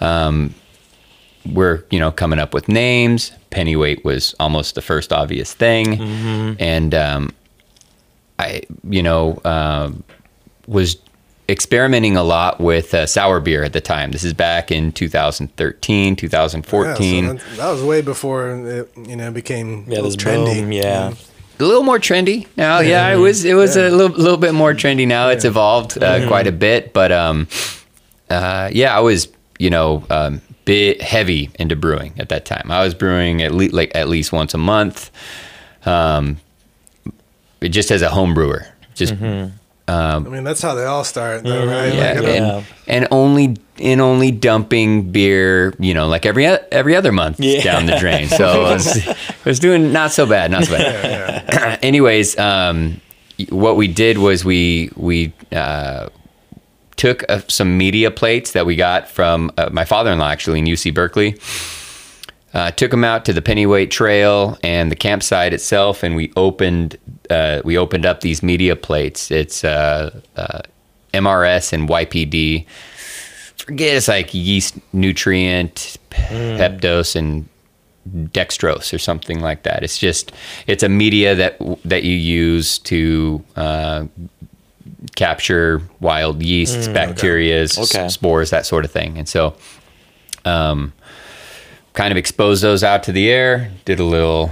um, 0.00 0.52
we're 1.52 1.84
you 1.90 2.00
know 2.00 2.10
coming 2.10 2.40
up 2.40 2.52
with 2.52 2.68
names. 2.68 3.30
Pennyweight 3.50 4.04
was 4.04 4.34
almost 4.40 4.74
the 4.74 4.82
first 4.82 5.12
obvious 5.12 5.54
thing, 5.54 6.00
and 6.58 6.92
um, 6.94 7.32
I 8.40 8.62
you 8.90 9.02
know 9.04 9.40
um, 9.44 10.02
was 10.66 10.96
experimenting 11.48 12.16
a 12.16 12.22
lot 12.22 12.60
with 12.60 12.92
uh, 12.94 13.06
sour 13.06 13.40
beer 13.40 13.62
at 13.62 13.72
the 13.72 13.80
time. 13.80 14.10
This 14.10 14.24
is 14.24 14.32
back 14.32 14.70
in 14.72 14.92
2013, 14.92 16.08
Yeah, 16.10 16.14
2014. 16.16 17.26
so 17.26 17.32
that, 17.34 17.56
that 17.56 17.70
was 17.70 17.82
way 17.82 18.00
before 18.02 18.50
it, 18.50 18.90
you 19.06 19.16
know, 19.16 19.30
became 19.30 19.84
Yeah, 19.88 20.00
this 20.02 20.16
trendy. 20.16 20.60
boom. 20.60 20.72
Yeah. 20.72 21.14
a 21.58 21.64
little 21.64 21.82
more 21.84 21.98
trendy 21.98 22.46
now. 22.56 22.80
Yeah, 22.80 23.08
it 23.12 23.16
was 23.16 23.44
it 23.44 23.54
was 23.54 23.76
Yeah. 23.76 23.88
a 23.88 23.90
little, 23.90 24.16
little 24.16 24.36
bit 24.38 24.54
more 24.54 24.74
trendy 24.74 25.06
now. 25.06 25.28
It's 25.28 25.44
evolved 25.44 26.02
uh, 26.02 26.26
quite 26.28 26.46
a 26.46 26.52
bit, 26.52 26.92
but 26.92 27.12
um, 27.12 27.46
uh, 28.28 28.68
yeah, 28.72 28.96
I 28.96 29.00
was 29.00 29.28
you 29.58 29.70
know 29.70 30.04
um, 30.10 30.42
bit 30.64 31.00
heavy 31.00 31.50
into 31.58 31.76
brewing 31.76 32.12
at 32.18 32.28
that 32.28 32.44
time. 32.44 32.70
I 32.70 32.82
was 32.84 32.92
brewing 32.94 33.40
at 33.42 33.54
least 33.54 33.72
like 33.72 33.92
at 33.94 34.08
least 34.08 34.32
once 34.32 34.52
a 34.52 34.58
month, 34.58 35.10
um, 35.86 36.38
just 37.62 37.90
as 37.90 38.02
a 38.02 38.10
home 38.10 38.34
brewer. 38.34 38.66
Just 38.94 39.14
I 39.88 40.18
mean, 40.18 40.44
that's 40.44 40.60
how 40.62 40.74
they 40.74 40.84
all 40.84 41.04
start, 41.04 41.44
though, 41.44 41.66
right? 41.66 41.92
Mm-hmm. 41.92 41.96
yeah, 41.98 42.12
Like, 42.12 42.18
I 42.18 42.38
don't- 42.38 42.54
and, 42.54 42.64
and 42.88 43.08
only 43.10 43.56
in 43.78 44.00
only 44.00 44.30
dumping 44.30 45.12
beer, 45.12 45.74
you 45.78 45.92
know, 45.92 46.08
like 46.08 46.24
every 46.24 46.46
every 46.46 46.96
other 46.96 47.12
month 47.12 47.38
Yeah. 47.40 47.62
down 47.62 47.86
the 47.86 47.96
drain. 47.98 48.28
So 48.28 48.46
I 48.64 48.72
was, 48.72 49.06
I 49.08 49.14
was 49.44 49.58
doing 49.60 49.92
not 49.92 50.12
so 50.12 50.24
bad, 50.26 50.50
not 50.50 50.64
so 50.64 50.72
bad. 50.78 51.78
Anyways, 51.84 52.38
um, 52.38 53.00
what 53.50 53.76
we 53.76 53.86
did 53.86 54.16
was 54.18 54.44
we 54.46 54.90
we 54.96 55.32
uh, 55.52 56.08
took 56.96 57.22
uh, 57.30 57.40
some 57.48 57.76
media 57.76 58.10
plates 58.10 58.52
that 58.52 58.64
we 58.64 58.76
got 58.76 59.08
from 59.10 59.50
uh, 59.58 59.68
my 59.70 59.84
father-in-law 59.84 60.28
actually 60.30 60.58
in 60.60 60.64
UC 60.64 60.94
Berkeley. 60.94 61.36
Uh, 62.54 62.70
took 62.70 62.90
them 62.90 63.04
out 63.04 63.26
to 63.26 63.34
the 63.34 63.42
Pennyweight 63.42 63.90
Trail 63.90 64.56
and 64.62 64.90
the 64.90 64.96
campsite 64.96 65.52
itself, 65.52 66.02
and 66.02 66.16
we 66.16 66.32
opened 66.36 66.96
uh, 67.30 67.60
we 67.64 67.76
opened 67.78 68.06
up 68.06 68.20
these 68.20 68.42
media 68.42 68.76
plates. 68.76 69.30
It's 69.30 69.64
uh, 69.64 70.18
uh, 70.36 70.60
MRS 71.14 71.72
and 71.72 71.88
YPD. 71.88 72.66
Forget 73.58 73.96
it's 73.96 74.08
like 74.08 74.32
yeast 74.34 74.76
nutrient, 74.92 75.96
Peptos, 76.10 77.16
and 77.16 77.48
dextrose 78.32 78.92
or 78.92 78.98
something 78.98 79.40
like 79.40 79.64
that. 79.64 79.82
It's 79.82 79.98
just 79.98 80.30
it's 80.66 80.82
a 80.82 80.88
media 80.88 81.34
that 81.34 81.56
that 81.84 82.04
you 82.04 82.14
use 82.14 82.78
to 82.80 83.42
uh, 83.56 84.04
capture 85.16 85.82
wild 86.00 86.42
yeasts, 86.42 86.86
bacteria, 86.88 87.62
Okay. 87.78 88.08
spores, 88.08 88.50
that 88.50 88.66
sort 88.66 88.84
of 88.84 88.90
thing. 88.90 89.18
And 89.18 89.28
so, 89.28 89.54
um, 90.44 90.92
kind 91.94 92.12
of 92.12 92.16
exposed 92.18 92.62
those 92.62 92.84
out 92.84 93.02
to 93.04 93.12
the 93.12 93.28
air. 93.30 93.72
Did 93.84 93.98
a 93.98 94.04
little 94.04 94.50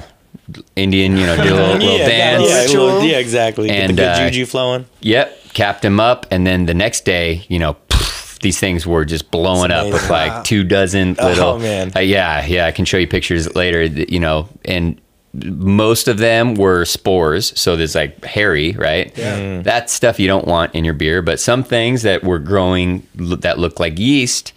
Indian, 0.76 1.16
you 1.16 1.26
know, 1.26 1.36
did 1.36 1.46
a 1.52 1.54
little, 1.54 1.66
little 1.78 1.98
yeah, 1.98 2.06
dance. 2.08 2.48
Yeah, 2.48 2.78
little- 2.80 3.02
yeah, 3.02 3.18
exactly. 3.18 3.68
Get 3.68 3.76
And, 3.90 3.90
the 3.98 4.02
good 4.02 4.08
uh, 4.08 4.18
juju 4.30 4.46
flowing. 4.46 4.86
Yep, 5.00 5.38
capped 5.54 5.84
him 5.84 6.00
up, 6.00 6.26
and 6.30 6.46
then 6.46 6.66
the 6.66 6.74
next 6.74 7.04
day, 7.04 7.44
you 7.48 7.58
know, 7.58 7.74
poof, 7.88 8.38
these 8.40 8.58
things 8.60 8.86
were 8.86 9.04
just 9.04 9.30
blowing 9.30 9.70
up 9.70 9.86
with 9.86 9.94
amazing. 9.94 10.10
like 10.10 10.44
two 10.44 10.64
dozen 10.64 11.14
little. 11.14 11.50
Oh, 11.50 11.58
man. 11.58 11.92
Uh, 11.96 12.00
yeah, 12.00 12.44
yeah, 12.44 12.66
I 12.66 12.72
can 12.72 12.84
show 12.84 12.98
you 12.98 13.06
pictures 13.06 13.54
later. 13.54 13.84
You 13.84 14.20
know, 14.20 14.48
and 14.64 15.00
most 15.32 16.06
of 16.08 16.18
them 16.18 16.54
were 16.54 16.84
spores, 16.84 17.58
so 17.58 17.74
there's 17.76 17.94
like 17.94 18.22
hairy, 18.24 18.72
right? 18.72 19.16
Yeah. 19.16 19.38
Mm. 19.38 19.64
That's 19.64 19.92
stuff 19.92 20.20
you 20.20 20.26
don't 20.28 20.46
want 20.46 20.74
in 20.74 20.84
your 20.84 20.94
beer. 20.94 21.22
But 21.22 21.40
some 21.40 21.64
things 21.64 22.02
that 22.02 22.22
were 22.22 22.38
growing 22.38 23.06
that 23.14 23.58
looked 23.58 23.80
like 23.80 23.98
yeast, 23.98 24.52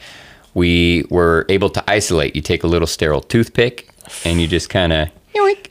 we 0.53 1.05
were 1.09 1.45
able 1.49 1.69
to 1.71 1.83
isolate. 1.89 2.35
You 2.35 2.41
take 2.41 2.63
a 2.63 2.67
little 2.67 2.87
sterile 2.87 3.21
toothpick, 3.21 3.89
and 4.25 4.39
you 4.41 4.47
just 4.47 4.69
kind 4.69 4.91
of 4.93 5.09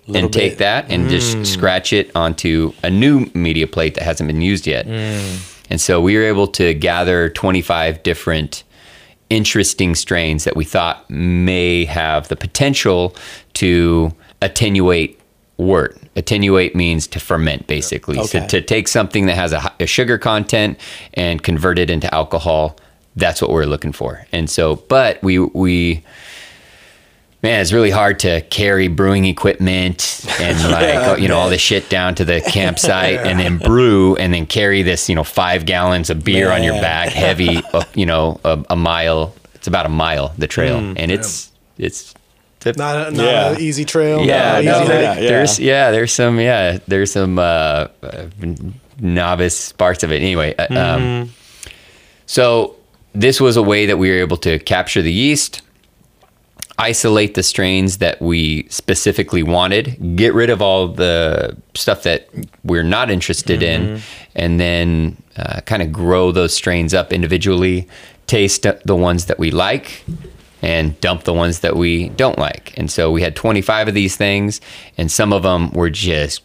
Little 0.06 0.25
and 0.25 0.32
take 0.32 0.52
bit. 0.52 0.58
that 0.58 0.90
and 0.90 1.08
just 1.08 1.37
mm. 1.37 1.46
scratch 1.46 1.92
it 1.92 2.14
onto 2.14 2.73
a 2.82 2.90
new 2.90 3.30
media 3.35 3.66
plate 3.66 3.94
that 3.94 4.04
hasn't 4.04 4.26
been 4.26 4.40
used 4.40 4.66
yet. 4.66 4.87
Mm. 4.87 5.52
And 5.70 5.80
so 5.80 6.00
we 6.00 6.16
were 6.16 6.23
able 6.23 6.46
to 6.49 6.75
gather 6.75 7.28
25 7.28 8.02
different 8.02 8.62
interesting 9.30 9.94
strains 9.94 10.44
that 10.44 10.56
we 10.56 10.64
thought 10.64 11.08
may 11.11 11.85
have 11.85 12.28
the 12.28 12.37
potential 12.37 13.16
to 13.54 14.14
attenuate 14.42 15.20
wort. 15.56 15.99
Attenuate 16.14 16.75
means 16.75 17.06
to 17.08 17.20
ferment, 17.20 17.66
basically. 17.66 18.23
So 18.25 18.46
to 18.46 18.61
take 18.61 18.88
something 18.88 19.26
that 19.26 19.35
has 19.35 19.52
a, 19.52 19.73
a 19.80 19.87
sugar 19.87 20.18
content 20.18 20.78
and 21.14 21.42
convert 21.42 21.78
it 21.78 21.90
into 21.90 22.12
alcohol. 22.14 22.76
That's 23.16 23.40
what 23.40 23.50
we're 23.50 23.64
looking 23.64 23.92
for. 23.92 24.26
And 24.30 24.49
so, 24.49 24.76
but 24.76 25.23
we 25.23 25.38
we 25.38 26.04
man, 27.46 27.60
it's 27.60 27.72
really 27.72 27.90
hard 27.90 28.18
to 28.20 28.40
carry 28.42 28.88
brewing 28.88 29.24
equipment 29.24 30.24
and 30.40 30.58
like 30.72 31.20
you 31.20 31.28
know 31.28 31.38
all 31.38 31.48
this 31.48 31.60
shit 31.60 31.88
down 31.88 32.14
to 32.16 32.24
the 32.24 32.40
campsite 32.40 33.18
and 33.26 33.38
then 33.38 33.58
brew 33.58 34.16
and 34.16 34.34
then 34.34 34.46
carry 34.46 34.82
this 34.82 35.08
you 35.08 35.14
know 35.14 35.24
five 35.24 35.64
gallons 35.66 36.10
of 36.10 36.24
beer 36.24 36.50
on 36.50 36.62
your 36.62 36.74
back, 36.80 37.08
heavy, 37.10 37.62
uh, 37.72 37.84
you 37.94 38.06
know, 38.06 38.40
a, 38.44 38.64
a 38.70 38.76
mile. 38.76 39.34
It's 39.54 39.66
about 39.68 39.86
a 39.86 39.90
mile 39.90 40.34
the 40.38 40.46
trail, 40.46 40.78
and 40.78 41.10
it's 41.10 41.50
it's. 41.78 42.14
it's 42.64 42.78
Not 42.78 42.96
a, 43.08 43.10
not 43.12 43.24
Yeah. 43.24 43.52
an 43.52 43.60
easy 43.60 43.84
trail. 43.84 44.24
yeah, 44.24 44.60
no, 44.60 44.80
easy 44.80 44.88
there- 44.88 45.06
hike. 45.14 45.22
yeah. 45.22 45.28
there's 45.28 45.58
yeah, 45.60 45.90
there's 45.92 46.12
some 46.12 46.40
yeah, 46.40 46.78
there's 46.88 47.12
some 47.12 47.38
uh, 47.38 47.86
uh, 48.02 48.26
novice 49.00 49.72
parts 49.72 50.02
of 50.02 50.10
it. 50.12 50.16
Anyway, 50.22 50.54
uh, 50.56 50.74
um, 50.78 51.32
so 52.26 52.74
this 53.14 53.40
was 53.40 53.56
a 53.56 53.62
way 53.62 53.86
that 53.86 53.98
we 53.98 54.10
were 54.10 54.18
able 54.18 54.36
to 54.38 54.58
capture 54.58 55.02
the 55.02 55.12
yeast, 55.12 55.62
isolate 56.78 57.35
the 57.35 57.42
strains 57.42 57.99
that 57.99 58.21
we 58.21 58.66
specifically 58.68 59.42
wanted, 59.42 60.16
get 60.16 60.35
rid 60.35 60.50
of 60.50 60.61
all 60.61 60.88
the 60.88 61.56
stuff 61.75 62.02
that 62.02 62.28
we're 62.64 62.83
not 62.83 63.11
interested 63.11 63.62
in, 63.62 64.00
and 64.35 64.61
then 64.61 65.16
uh, 65.37 65.61
kind 65.62 65.83
of 65.83 65.90
grow 65.92 66.33
those 66.33 66.52
strains 66.52 66.92
up 66.92 67.12
individually, 67.12 67.88
taste 68.26 68.66
the 68.85 68.97
ones 68.97 69.26
that 69.26 69.38
we 69.38 69.50
like, 69.50 70.04
and 70.62 71.00
dump 71.00 71.25
the 71.25 71.33
ones 71.33 71.61
that 71.61 71.76
we 71.76 72.11
don't 72.11 72.38
like. 72.38 72.76
And 72.76 72.90
so 72.90 73.11
we 73.11 73.23
had 73.23 73.35
25 73.37 73.88
of 73.88 73.95
these 73.95 74.16
things, 74.16 74.61
and 74.99 75.11
some 75.11 75.33
of 75.33 75.45
them 75.45 75.71
were 75.73 75.90
just 75.90 76.42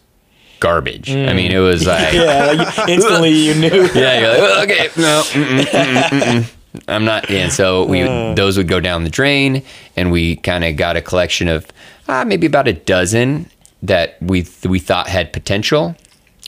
garbage. 0.60 1.10
I 1.10 1.32
mean, 1.34 1.50
it 1.52 1.58
was 1.58 1.86
like, 1.96 2.14
Yeah, 2.14 2.52
like, 2.56 2.88
instantly 2.88 3.30
you 3.30 3.54
knew. 3.54 3.88
yeah, 3.94 4.18
you're 4.20 4.28
like, 4.30 4.40
"Oh, 4.40 4.62
okay, 4.62 4.88
no, 4.96 5.22
mm-mm, 5.32 5.60
mm-mm, 5.60 6.02
mm-mm." 6.20 6.52
I'm 6.88 7.04
not. 7.04 7.28
Yeah, 7.28 7.40
and 7.40 7.52
so 7.52 7.84
we 7.84 8.02
those 8.02 8.56
would 8.56 8.68
go 8.68 8.80
down 8.80 9.04
the 9.04 9.10
drain, 9.10 9.62
and 9.96 10.10
we 10.10 10.36
kind 10.36 10.64
of 10.64 10.76
got 10.76 10.96
a 10.96 11.02
collection 11.02 11.48
of 11.48 11.66
uh, 12.08 12.24
maybe 12.24 12.46
about 12.46 12.68
a 12.68 12.72
dozen 12.72 13.50
that 13.82 14.16
we 14.22 14.46
we 14.68 14.78
thought 14.78 15.08
had 15.08 15.32
potential, 15.32 15.94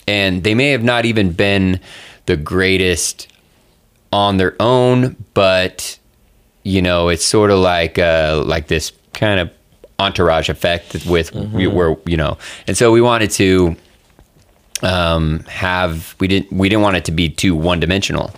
and 0.07 0.43
they 0.43 0.55
may 0.55 0.69
have 0.71 0.83
not 0.83 1.05
even 1.05 1.31
been 1.31 1.79
the 2.25 2.37
greatest 2.37 3.27
on 4.11 4.37
their 4.37 4.55
own, 4.59 5.15
but 5.33 5.99
you 6.63 6.81
know, 6.81 7.09
it's 7.09 7.25
sort 7.25 7.51
of 7.51 7.59
like 7.59 7.99
uh, 7.99 8.41
like 8.45 8.67
this 8.67 8.91
kind 9.13 9.39
of 9.39 9.51
entourage 9.99 10.49
effect 10.49 11.05
with 11.05 11.33
where 11.33 11.95
you 12.05 12.17
know, 12.17 12.37
and 12.67 12.75
so 12.75 12.91
we 12.91 13.01
wanted 13.01 13.29
to 13.31 13.75
um, 14.83 15.39
have 15.47 16.15
we 16.19 16.27
didn't 16.27 16.51
we 16.51 16.69
didn't 16.69 16.81
want 16.83 16.97
it 16.97 17.05
to 17.05 17.11
be 17.11 17.29
too 17.29 17.55
one 17.55 17.79
dimensional, 17.79 18.31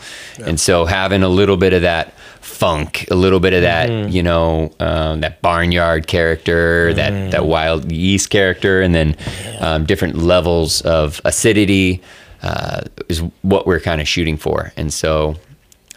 and 0.45 0.59
so 0.59 0.85
having 0.85 1.23
a 1.23 1.29
little 1.29 1.57
bit 1.57 1.73
of 1.73 1.81
that 1.81 2.13
funk, 2.41 3.05
a 3.11 3.15
little 3.15 3.39
bit 3.39 3.53
of 3.53 3.61
that 3.61 4.09
you 4.11 4.21
know 4.23 4.71
um, 4.79 5.21
that 5.21 5.41
barnyard 5.41 6.07
character, 6.07 6.93
that 6.93 7.31
that 7.31 7.45
wild 7.45 7.91
yeast 7.91 8.29
character, 8.29 8.81
and 8.81 8.93
then 8.93 9.15
um, 9.59 9.85
different 9.85 10.15
levels 10.17 10.81
of 10.81 11.19
acidity 11.25 12.01
uh, 12.43 12.81
is 13.09 13.19
what 13.41 13.65
we're 13.65 13.79
kind 13.79 13.99
of 14.01 14.07
shooting 14.07 14.37
for, 14.37 14.71
and 14.77 14.93
so. 14.93 15.35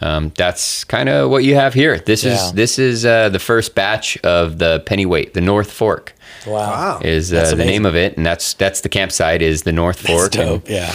Um, 0.03 0.31
that's 0.35 0.83
kind 0.85 1.09
of 1.09 1.29
what 1.29 1.43
you 1.43 1.53
have 1.53 1.75
here. 1.75 1.99
This 1.99 2.23
Yeah. 2.23 2.33
is 2.33 2.53
this 2.53 2.79
is 2.79 3.05
uh, 3.05 3.29
the 3.29 3.37
first 3.37 3.75
batch 3.75 4.17
of 4.23 4.57
the 4.57 4.79
Pennyweight, 4.87 5.35
the 5.35 5.41
North 5.41 5.71
Fork 5.71 6.15
Wow. 6.47 6.53
Wow. 6.71 7.01
is 7.03 7.31
uh, 7.31 7.35
the 7.35 7.41
amazing. 7.53 7.67
name 7.67 7.85
of 7.85 7.95
it, 7.95 8.17
and 8.17 8.25
that's 8.25 8.53
that's 8.55 8.81
the 8.81 8.89
campsite 8.89 9.41
is 9.41 9.63
the 9.63 9.71
North 9.71 10.01
That's 10.01 10.13
Fork. 10.13 10.31
dope. 10.31 10.69
Yeah. 10.69 10.93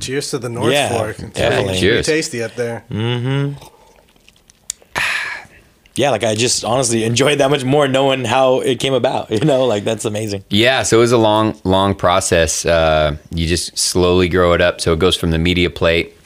Cheers 0.00 0.30
to 0.30 0.38
the 0.38 0.48
North 0.48 0.72
Yeah, 0.72 0.88
Fork. 0.88 1.16
definitely. 1.34 1.72
It's 1.74 1.80
Cheers. 1.80 2.06
Pretty 2.06 2.18
tasty 2.20 2.42
up 2.42 2.54
there. 2.54 2.84
Mm-hmm. 2.90 3.62
Yeah, 5.94 6.08
like 6.08 6.24
I 6.24 6.34
just 6.34 6.64
honestly 6.64 7.04
enjoyed 7.04 7.36
that 7.40 7.50
much 7.50 7.64
more 7.64 7.86
knowing 7.86 8.24
how 8.24 8.60
it 8.60 8.80
came 8.80 8.94
about. 8.94 9.30
You 9.42 9.44
know, 9.44 9.66
like 9.66 9.84
that's 9.84 10.06
amazing. 10.06 10.42
Yeah, 10.48 10.84
so 10.84 10.96
it 10.96 11.00
was 11.00 11.12
a 11.12 11.18
long, 11.18 11.58
long 11.64 11.94
process. 11.94 12.64
Uh, 12.64 13.16
you 13.30 13.46
just 13.46 13.76
slowly 13.76 14.28
grow 14.30 14.54
it 14.54 14.60
up. 14.62 14.80
So 14.80 14.94
it 14.94 14.98
goes 14.98 15.16
from 15.16 15.32
the 15.32 15.38
media 15.38 15.68
plate. 15.68 16.16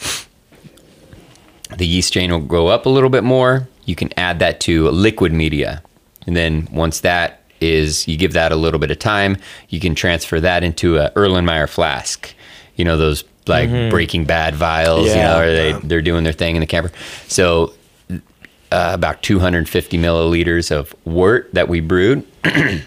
The 1.76 1.86
yeast 1.86 2.08
strain 2.08 2.30
will 2.30 2.38
grow 2.40 2.68
up 2.68 2.86
a 2.86 2.88
little 2.88 3.10
bit 3.10 3.24
more. 3.24 3.66
You 3.86 3.96
can 3.96 4.10
add 4.16 4.38
that 4.38 4.60
to 4.60 4.88
liquid 4.90 5.32
media, 5.32 5.82
and 6.28 6.36
then 6.36 6.68
once 6.70 7.00
that 7.00 7.42
is, 7.60 8.06
you 8.06 8.16
give 8.16 8.32
that 8.34 8.52
a 8.52 8.56
little 8.56 8.80
bit 8.80 8.90
of 8.90 8.98
time. 8.98 9.36
You 9.68 9.80
can 9.80 9.94
transfer 9.94 10.40
that 10.40 10.62
into 10.62 10.98
a 10.98 11.10
Erlenmeyer 11.10 11.68
flask. 11.68 12.34
You 12.76 12.84
know 12.84 12.96
those 12.96 13.24
like 13.46 13.70
Breaking 13.90 14.24
Bad 14.24 14.54
vials. 14.54 15.08
You 15.08 15.22
know, 15.22 15.40
or 15.40 15.46
they 15.46 15.72
they're 15.84 16.02
doing 16.02 16.24
their 16.24 16.32
thing 16.32 16.56
in 16.56 16.60
the 16.60 16.66
camper. 16.66 16.90
So 17.28 17.72
uh, 18.10 18.90
about 18.92 19.22
250 19.22 19.96
milliliters 19.98 20.70
of 20.70 20.94
wort 21.04 21.48
that 21.54 21.68
we 21.68 21.80
brewed, 21.80 22.26
and 22.44 22.84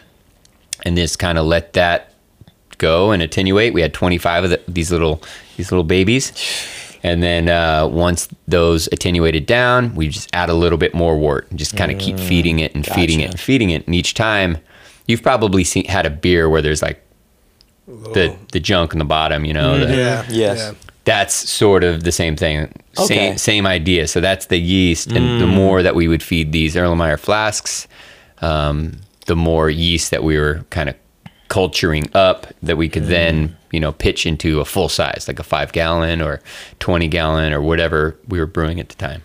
just 0.95 1.19
kind 1.19 1.37
of 1.37 1.45
let 1.45 1.73
that 1.73 2.13
go 2.77 3.11
and 3.11 3.21
attenuate. 3.21 3.73
We 3.73 3.81
had 3.81 3.93
25 3.93 4.43
of 4.45 4.49
the, 4.49 4.61
these 4.67 4.91
little 4.91 5.21
these 5.57 5.71
little 5.71 5.83
babies, 5.83 6.31
and 7.03 7.21
then 7.23 7.47
uh, 7.49 7.87
once 7.87 8.27
those 8.47 8.87
attenuated 8.91 9.45
down, 9.45 9.95
we 9.95 10.07
just 10.09 10.29
add 10.33 10.49
a 10.49 10.53
little 10.53 10.77
bit 10.77 10.93
more 10.93 11.17
wort 11.17 11.47
and 11.49 11.57
just 11.59 11.75
kind 11.77 11.91
of 11.91 11.97
keep 11.97 12.19
feeding 12.19 12.59
it 12.59 12.75
and 12.75 12.85
feeding 12.85 13.19
it 13.21 13.31
and 13.31 13.39
feeding 13.39 13.69
it. 13.69 13.85
And 13.85 13.95
each 13.95 14.13
time, 14.13 14.57
you've 15.07 15.23
probably 15.23 15.63
seen 15.63 15.85
had 15.85 16.05
a 16.05 16.09
beer 16.09 16.49
where 16.49 16.61
there's 16.61 16.81
like 16.81 17.01
the 17.87 18.35
the 18.51 18.59
junk 18.59 18.93
in 18.93 18.99
the 18.99 19.05
bottom, 19.05 19.45
you 19.45 19.53
know. 19.53 19.79
the- 19.79 19.95
Yeah. 19.95 20.25
Yes. 20.29 20.57
Yeah. 20.59 20.71
that's 21.05 21.33
sort 21.33 21.83
of 21.83 22.03
the 22.03 22.11
same 22.11 22.35
thing. 22.35 22.71
Okay. 22.97 23.05
Same 23.07 23.37
same 23.37 23.65
idea. 23.65 24.07
So 24.07 24.19
that's 24.21 24.47
the 24.47 24.59
yeast, 24.59 25.11
and 25.11 25.41
the 25.41 25.47
more 25.47 25.81
that 25.81 25.95
we 25.95 26.07
would 26.07 26.21
feed 26.21 26.51
these 26.51 26.75
Erlenmeyer 26.75 27.17
flasks, 27.19 27.87
um, 28.41 28.93
the 29.25 29.35
more 29.35 29.69
yeast 29.69 30.11
that 30.11 30.23
we 30.23 30.37
were 30.37 30.63
kind 30.69 30.89
of 30.89 30.95
culturing 31.47 32.07
up 32.13 32.45
that 32.61 32.77
we 32.77 32.87
could 32.89 33.05
then 33.07 33.55
you 33.71 33.79
know 33.79 33.91
pitch 33.91 34.25
into 34.25 34.59
a 34.59 34.65
full 34.65 34.89
size, 34.89 35.25
like 35.27 35.39
a 35.39 35.43
five 35.43 35.71
gallon 35.71 36.21
or 36.21 36.41
twenty 36.79 37.07
gallon 37.07 37.53
or 37.53 37.61
whatever 37.61 38.17
we 38.27 38.39
were 38.39 38.45
brewing 38.45 38.79
at 38.79 38.89
the 38.89 38.95
time. 38.95 39.21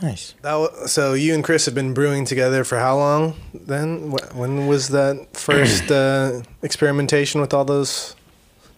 Nice. 0.00 0.34
That 0.42 0.54
wa- 0.54 0.86
so 0.86 1.14
you 1.14 1.34
and 1.34 1.42
Chris 1.42 1.66
have 1.66 1.74
been 1.74 1.92
brewing 1.92 2.24
together 2.24 2.62
for 2.62 2.78
how 2.78 2.96
long? 2.96 3.34
Then 3.52 4.12
Wh- 4.12 4.36
when 4.36 4.66
was 4.68 4.88
that 4.90 5.26
first 5.36 5.90
uh, 5.90 6.42
experimentation 6.62 7.40
with 7.40 7.52
all 7.52 7.64
those 7.64 8.14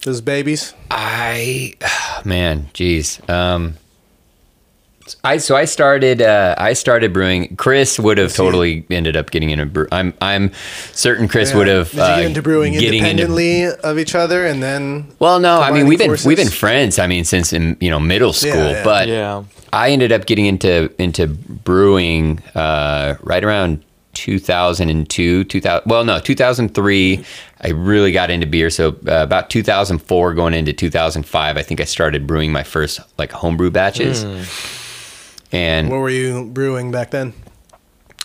those 0.03 0.19
babies? 0.21 0.73
I, 0.89 1.75
man, 2.25 2.69
geez. 2.73 3.21
Um, 3.29 3.75
I 5.23 5.37
so 5.37 5.55
I 5.55 5.65
started 5.65 6.21
uh, 6.21 6.55
I 6.57 6.73
started 6.73 7.13
brewing. 7.13 7.55
Chris 7.55 7.99
would 7.99 8.17
have 8.17 8.33
totally 8.33 8.85
ended 8.89 9.15
up 9.15 9.31
getting 9.31 9.49
into 9.49 9.65
brew. 9.65 9.87
I'm 9.91 10.13
I'm 10.21 10.51
certain 10.93 11.27
Chris 11.27 11.53
would 11.53 11.67
have 11.67 11.89
Did 11.91 11.97
you 11.97 12.03
uh, 12.03 12.15
get 12.17 12.25
into 12.25 12.41
brewing 12.41 12.73
getting 12.73 13.05
into- 13.05 13.09
independently 13.09 13.65
of 13.65 13.99
each 13.99 14.15
other, 14.15 14.45
and 14.45 14.61
then 14.61 15.07
well, 15.19 15.39
no, 15.39 15.59
I 15.61 15.71
mean 15.71 15.87
we've 15.87 15.99
been 15.99 16.15
we've 16.25 16.37
been 16.37 16.49
friends. 16.49 16.99
I 16.99 17.07
mean 17.07 17.23
since 17.25 17.53
in 17.53 17.77
you 17.79 17.89
know 17.89 17.99
middle 17.99 18.33
school, 18.33 18.53
yeah. 18.53 18.83
but 18.83 19.07
Yeah. 19.07 19.43
I 19.73 19.91
ended 19.91 20.11
up 20.11 20.25
getting 20.25 20.45
into 20.45 20.93
into 21.01 21.27
brewing 21.27 22.39
uh, 22.55 23.15
right 23.21 23.43
around 23.43 23.83
2002, 24.13 25.43
2000. 25.45 25.89
Well, 25.89 26.03
no, 26.03 26.19
2003. 26.19 27.23
I 27.61 27.69
really 27.69 28.11
got 28.11 28.29
into 28.29 28.45
beer. 28.47 28.69
So 28.69 28.89
uh, 29.07 29.23
about 29.23 29.49
2004, 29.49 30.33
going 30.33 30.53
into 30.53 30.73
2005, 30.73 31.57
I 31.57 31.61
think 31.61 31.79
I 31.79 31.85
started 31.85 32.27
brewing 32.27 32.51
my 32.51 32.63
first 32.63 32.99
like 33.17 33.31
homebrew 33.31 33.71
batches. 33.71 34.25
And 35.51 35.89
what 35.89 35.97
were 35.99 36.09
you 36.09 36.45
brewing 36.45 36.91
back 36.91 37.11
then? 37.11 37.33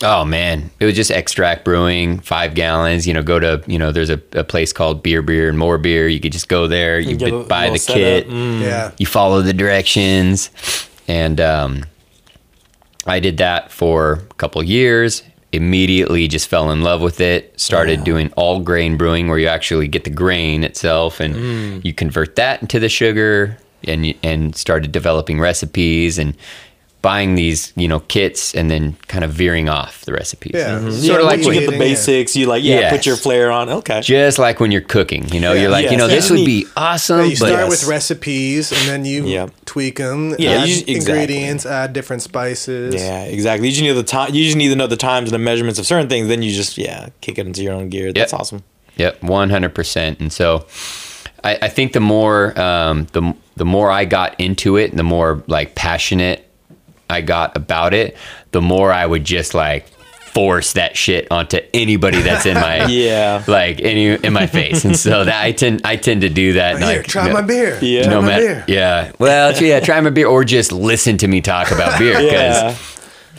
Oh 0.03 0.23
man, 0.23 0.69
it 0.79 0.85
was 0.85 0.93
just 0.95 1.09
extract 1.09 1.65
brewing, 1.65 2.19
five 2.19 2.53
gallons. 2.53 3.07
You 3.07 3.13
know, 3.15 3.23
go 3.23 3.39
to 3.39 3.63
you 3.65 3.79
know, 3.79 3.91
there's 3.91 4.11
a, 4.11 4.21
a 4.33 4.43
place 4.43 4.71
called 4.71 5.01
Beer 5.01 5.21
Beer 5.23 5.49
and 5.49 5.57
More 5.57 5.77
Beer. 5.79 6.07
You 6.07 6.19
could 6.19 6.31
just 6.31 6.47
go 6.49 6.67
there, 6.67 6.99
you 6.99 7.15
get 7.17 7.33
a 7.33 7.39
b- 7.39 7.47
buy 7.47 7.69
the 7.71 7.79
kit. 7.79 8.29
Mm. 8.29 8.61
Yeah, 8.61 8.91
you 8.99 9.07
follow 9.07 9.41
the 9.41 9.53
directions, 9.53 10.51
and 11.07 11.41
um, 11.41 11.83
I 13.05 13.19
did 13.19 13.37
that 13.37 13.71
for 13.71 14.13
a 14.29 14.33
couple 14.35 14.61
years. 14.63 15.23
Immediately, 15.53 16.27
just 16.27 16.47
fell 16.47 16.69
in 16.71 16.81
love 16.83 17.01
with 17.01 17.19
it. 17.19 17.59
Started 17.59 18.03
doing 18.03 18.31
all 18.35 18.59
grain 18.59 18.97
brewing, 18.97 19.27
where 19.29 19.39
you 19.39 19.47
actually 19.47 19.87
get 19.87 20.03
the 20.03 20.09
grain 20.11 20.63
itself, 20.63 21.19
and 21.19 21.33
Mm. 21.33 21.85
you 21.85 21.93
convert 21.93 22.35
that 22.35 22.61
into 22.61 22.79
the 22.79 22.89
sugar, 22.89 23.57
and 23.85 24.13
and 24.21 24.55
started 24.55 24.91
developing 24.91 25.39
recipes 25.39 26.19
and 26.19 26.35
buying 27.07 27.35
these 27.35 27.71
you 27.81 27.87
know 27.87 28.01
kits, 28.15 28.53
and 28.53 28.69
then 28.69 28.83
kind 29.07 29.23
of 29.23 29.31
veering 29.31 29.69
off 29.69 30.03
the 30.05 30.11
recipes. 30.11 30.51
Yeah. 30.53 30.79
Mhm. 30.79 30.91
Sort 30.91 31.03
yeah, 31.03 31.15
of 31.19 31.23
like 31.31 31.39
you 31.45 31.53
get 31.53 31.71
the 31.71 31.77
basics, 31.79 32.35
you 32.35 32.45
like 32.47 32.63
yeah, 32.63 32.79
Yes. 32.81 32.91
put 32.95 33.05
your 33.05 33.15
flair 33.15 33.49
on. 33.51 33.69
Okay. 33.79 34.01
just 34.01 34.37
like 34.39 34.59
when 34.59 34.71
you're 34.73 34.87
cooking, 34.95 35.23
you 35.33 35.39
know, 35.39 35.53
Yeah. 35.53 35.61
you're 35.61 35.71
like, 35.71 35.89
you 35.91 35.97
know, 35.97 36.07
this 36.09 36.29
yeah. 36.29 36.35
would 36.35 36.45
be 36.45 36.65
awesome, 36.75 37.19
Yeah, 37.19 37.23
you 37.33 37.37
but 37.39 37.47
start 37.53 37.61
Yes. 37.61 37.69
with 37.69 37.83
recipes, 37.87 38.71
and 38.71 38.83
then 38.89 39.05
you 39.05 39.19
Yeah. 39.25 39.47
tweak 39.65 39.95
them. 39.99 40.35
Yeah, 40.37 40.51
add 40.63 40.67
you- 40.69 40.83
exactly. 40.87 40.95
ingredients, 40.95 41.65
add 41.65 41.93
different 41.93 42.21
spices. 42.23 42.93
Yeah, 42.95 43.23
exactly. 43.23 43.67
You 43.67 43.71
just 43.73 43.83
need 43.83 43.91
the 43.93 44.03
time. 44.03 44.33
You 44.35 44.43
just 44.43 44.57
need 44.57 44.69
to 44.69 44.75
know 44.75 44.87
the 44.87 44.97
times 44.97 45.29
and 45.31 45.33
the 45.39 45.45
measurements 45.51 45.79
of 45.79 45.85
certain 45.85 46.09
things. 46.09 46.27
Then 46.27 46.41
you 46.41 46.51
just 46.53 46.77
yeah, 46.77 47.07
kick 47.21 47.37
it 47.39 47.45
into 47.47 47.63
your 47.63 47.73
own 47.73 47.87
gear. 47.89 48.11
That's 48.11 48.33
awesome. 48.33 48.63
Yep, 48.97 49.23
one 49.23 49.49
hundred 49.49 49.73
percent. 49.75 50.19
And 50.19 50.33
so, 50.33 50.65
I, 51.43 51.57
I 51.61 51.69
think 51.69 51.93
the 51.93 51.99
more 52.01 52.59
um, 52.59 53.07
the 53.13 53.33
the 53.55 53.65
more 53.65 53.89
I 53.91 54.05
got 54.05 54.39
into 54.39 54.75
it, 54.77 54.89
and 54.89 54.99
the 54.99 55.03
more 55.15 55.43
like 55.47 55.75
passionate 55.75 56.46
I 57.09 57.21
got 57.21 57.55
about 57.57 57.93
it, 57.93 58.17
the 58.51 58.61
more 58.61 58.91
I 58.91 59.05
would 59.05 59.23
just 59.23 59.53
like 59.53 59.87
force 60.33 60.73
that 60.73 60.95
shit 60.95 61.27
onto 61.31 61.57
anybody 61.73 62.21
that's 62.21 62.45
in 62.45 62.53
my 62.53 62.85
Yeah. 62.89 63.43
like 63.47 63.79
any 63.81 64.07
in 64.13 64.33
my 64.33 64.45
face. 64.45 64.85
And 64.85 64.95
so 64.95 65.23
that 65.25 65.43
I 65.43 65.51
tend 65.51 65.81
I 65.83 65.95
tend 65.95 66.21
to 66.21 66.29
do 66.29 66.53
that. 66.53 66.77
Here, 66.77 66.97
like, 66.97 67.07
try 67.07 67.27
no- 67.27 67.33
my 67.33 67.41
beer. 67.41 67.79
Yeah. 67.81 68.03
Try 68.03 68.13
no 68.13 68.21
my 68.21 68.27
matter, 68.27 68.45
beer. 68.45 68.65
yeah. 68.67 69.11
Well, 69.19 69.53
yeah, 69.63 69.79
try 69.79 69.99
my 70.01 70.11
beer 70.11 70.27
or 70.27 70.43
just 70.43 70.71
listen 70.71 71.17
to 71.19 71.27
me 71.27 71.41
talk 71.41 71.71
about 71.71 71.97
beer 71.97 72.13
because 72.19 72.27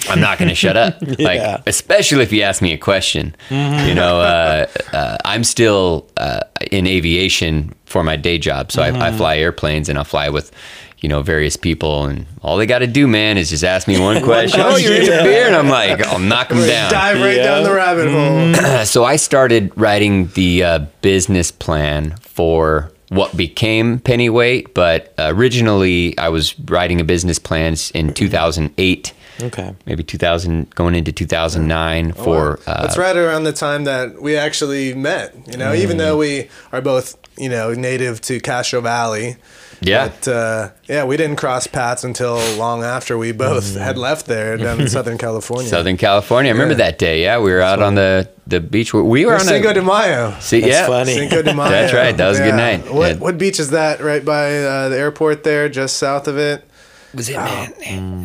Yeah. 0.07 0.13
I'm 0.13 0.21
not 0.21 0.39
going 0.39 0.49
to 0.49 0.55
shut 0.55 0.77
up. 0.77 1.01
Like, 1.03 1.19
Yeah. 1.41 1.61
especially 1.67 2.23
if 2.23 2.33
you 2.33 2.43
ask 2.43 2.63
me 2.63 2.73
a 2.73 2.79
question. 2.79 3.35
You 3.51 3.95
know, 3.95 4.21
uh, 4.21 4.67
uh, 4.93 5.17
I'm 5.25 5.43
still 5.43 6.09
uh, 6.17 6.41
in 6.71 6.87
aviation 6.87 7.75
for 7.85 8.04
my 8.04 8.15
day 8.15 8.39
job, 8.39 8.71
so 8.71 8.81
I, 8.83 9.09
I 9.09 9.13
fly 9.13 9.39
airplanes 9.39 9.89
and 9.89 9.99
I 9.99 10.04
fly 10.04 10.28
with, 10.28 10.52
you 11.00 11.08
know, 11.08 11.23
various 11.23 11.56
people, 11.56 12.04
and 12.06 12.26
all 12.43 12.56
they 12.56 12.67
got 12.67 12.80
to 12.80 12.87
do, 12.87 13.06
man, 13.06 13.39
is 13.39 13.50
just 13.50 13.65
ask 13.65 13.87
me 13.89 14.00
one 14.00 14.23
question. 14.25 14.61
oh, 14.63 14.76
you're 14.76 14.95
into 14.95 15.06
Yeah. 15.11 15.23
beer, 15.23 15.47
and 15.47 15.54
I'm 15.56 15.69
like, 15.69 16.04
I'll 16.06 16.19
knock 16.32 16.49
them 16.49 16.67
down. 16.67 16.91
Dive 16.91 17.19
right 17.21 17.37
Yeah. 17.37 17.45
down 17.45 17.63
the 17.65 17.73
rabbit 17.73 18.08
hole. 18.11 18.84
so 18.84 19.04
I 19.04 19.17
started 19.17 19.73
writing 19.76 20.28
the 20.34 20.63
uh, 20.65 20.78
business 21.02 21.50
plan 21.50 22.17
for 22.21 22.91
what 23.11 23.34
became 23.37 24.00
Pennyweight, 24.00 24.75
but 24.75 25.15
originally 25.19 26.17
I 26.19 26.28
was 26.28 26.58
writing 26.61 27.00
a 27.00 27.04
business 27.04 27.39
plan 27.39 27.75
in 27.95 28.13
2008 28.13 29.13
Okay. 29.43 29.75
maybe 29.87 30.03
2000 30.03 30.75
going 30.75 30.95
into 30.95 31.13
2009 31.13 32.13
for 32.13 32.59
uh, 32.67 32.83
That's 32.83 32.99
right 32.99 33.17
around 33.17 33.45
the 33.45 33.53
time 33.53 33.85
that 33.85 34.21
we 34.21 34.37
actually 34.37 34.95
met. 34.95 35.35
You 35.51 35.57
know, 35.57 35.73
even 35.75 35.97
Mm. 35.97 36.01
though 36.01 36.17
we 36.17 36.49
are 36.73 36.81
both, 36.81 37.17
you 37.37 37.49
know, 37.49 37.73
native 37.73 38.21
to 38.23 38.41
Castro 38.41 38.81
Valley. 38.81 39.37
yeah 39.81 40.09
But 40.09 40.27
uh, 40.29 40.69
yeah, 40.89 41.05
we 41.05 41.17
didn't 41.17 41.37
cross 41.37 41.69
paths 41.69 42.03
until 42.03 42.35
long 42.57 42.83
after 42.83 43.17
we 43.17 43.31
both 43.31 43.77
had 43.77 43.97
left 43.97 44.27
there 44.27 44.57
down 44.57 44.81
in 44.81 44.89
Southern 44.97 45.19
California. 45.19 45.69
Southern 45.69 45.97
California. 45.97 46.51
I 46.51 46.53
remember 46.53 46.75
Yeah. 46.75 46.87
that 46.91 46.99
day. 46.99 47.23
Yeah, 47.23 47.39
we 47.39 47.53
were 47.53 47.61
out 47.63 47.81
on 47.81 47.95
the 47.95 48.29
the 48.49 48.61
beach. 48.61 48.93
We 48.95 49.25
were 49.27 49.35
on 49.35 49.41
Cinco 49.41 49.71
a 49.71 49.75
de 49.75 49.83
Mayo. 49.83 50.35
see, 50.41 50.61
That's 50.61 50.73
yeah, 50.73 50.87
funny. 50.87 51.15
Cinco 51.15 51.43
de 51.43 51.55
Mayo. 51.59 51.69
That's 51.71 51.93
right. 51.93 52.17
That 52.17 52.29
was 52.29 52.41
a 52.41 52.45
good 52.45 52.55
night. 52.57 52.91
What 52.93 53.09
Yeah. 53.11 53.17
what 53.19 53.39
beach 53.39 53.61
is 53.61 53.71
that? 53.71 54.01
Right 54.01 54.25
by 54.25 54.59
uh, 54.65 54.89
the 54.89 54.99
airport 54.99 55.45
there, 55.45 55.69
just 55.69 55.97
south 55.97 56.27
of 56.27 56.39
it. 56.39 56.65
Was 57.14 57.28
it 57.30 57.36
man? 57.36 57.73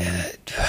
Uh, 0.01 0.03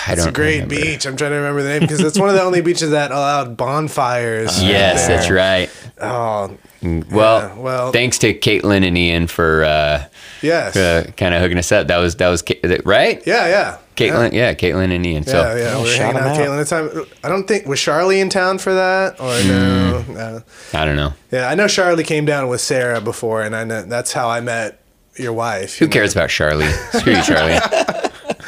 I 0.07 0.13
It's 0.13 0.23
don't 0.23 0.29
a 0.29 0.33
great 0.33 0.63
remember. 0.63 0.75
beach. 0.77 1.05
I'm 1.07 1.17
trying 1.17 1.33
to 1.33 1.37
remember 1.37 1.63
the 1.63 1.69
name 1.71 1.81
because 1.81 2.01
it's 2.01 2.19
one 2.19 2.29
of 2.29 2.35
the 2.37 2.43
only 2.43 2.61
beaches 2.61 2.91
that 2.91 3.11
allowed 3.11 3.57
bonfires. 3.57 4.63
Yes, 4.63 5.07
there. 5.09 5.17
that's 5.17 5.31
right. 5.31 5.71
Oh, 6.01 6.57
Well, 6.83 7.41
Yeah, 7.41 7.55
well- 7.59 7.93
thanks 7.93 8.19
to 8.19 8.33
Caitlin 8.35 8.87
and 8.87 8.97
Ian 8.97 9.27
for 9.27 9.65
uh, 9.65 10.05
yes. 10.43 10.77
uh, 10.77 11.11
kind 11.17 11.35
of 11.35 11.41
hooking 11.43 11.59
us 11.59 11.73
up. 11.73 11.89
That 11.89 11.99
was 11.99 12.15
that 12.17 12.29
was 12.29 12.45
right. 12.85 13.21
yeah, 13.27 13.47
yeah. 13.49 13.79
Caitlin, 13.97 14.33
yeah. 14.33 14.55
Caitlin 14.55 14.95
and 14.95 15.05
Ian. 15.07 15.23
Yeah, 15.25 15.31
So 15.33 15.39
yeah, 15.39 15.57
yeah. 15.57 15.73
Oh, 15.75 15.79
we 15.83 15.89
were 15.89 15.95
shout 15.95 16.15
hanging 16.15 16.17
out 16.31 16.39
'em 16.41 16.59
with 16.59 16.71
Caitlin 16.71 16.85
at 16.85 16.93
the 16.93 17.05
time. 17.05 17.07
I 17.25 17.29
don't 17.29 17.47
think 17.49 17.67
was 17.67 17.81
Charlie 17.81 18.21
in 18.21 18.29
town 18.29 18.59
for 18.59 18.75
that 18.75 19.19
or 19.21 19.43
no, 19.49 20.05
no. 20.09 20.43
I 20.73 20.85
don't 20.85 20.97
know. 20.97 21.15
Yeah, 21.33 21.49
I 21.49 21.55
know 21.57 21.67
Charlie 21.69 22.05
came 22.05 22.25
down 22.25 22.49
with 22.49 22.61
Sarah 22.61 23.01
before, 23.01 23.43
and 23.43 23.55
I 23.57 23.65
know 23.65 23.83
that's 23.83 24.13
how 24.13 24.29
I 24.29 24.41
met 24.41 24.81
your 25.17 25.33
wife. 25.33 25.79
Who 25.79 25.87
cares 25.89 26.13
about 26.13 26.29
Charlie? 26.31 26.71
Screw 26.93 27.15
you, 27.15 27.23
Charlie. 27.23 27.59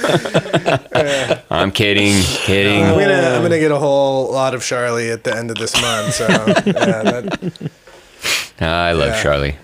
I'm 1.50 1.70
kidding, 1.72 2.22
kidding. 2.22 2.84
I'm 2.84 2.98
gonna 2.98 3.34
I'm 3.36 3.42
gonna 3.42 3.58
get 3.58 3.70
a 3.72 3.78
whole 3.78 4.30
lot 4.32 4.54
of 4.54 4.62
Charlie 4.62 5.10
at 5.10 5.24
the 5.24 5.34
end 5.36 5.50
of 5.50 5.56
this 5.56 5.80
month. 5.80 6.14
So 6.14 6.26
yeah, 6.28 7.02
that, 7.02 7.70
I 8.60 8.92
love 8.92 9.08
Yeah. 9.10 9.22
Charlie. 9.22 9.56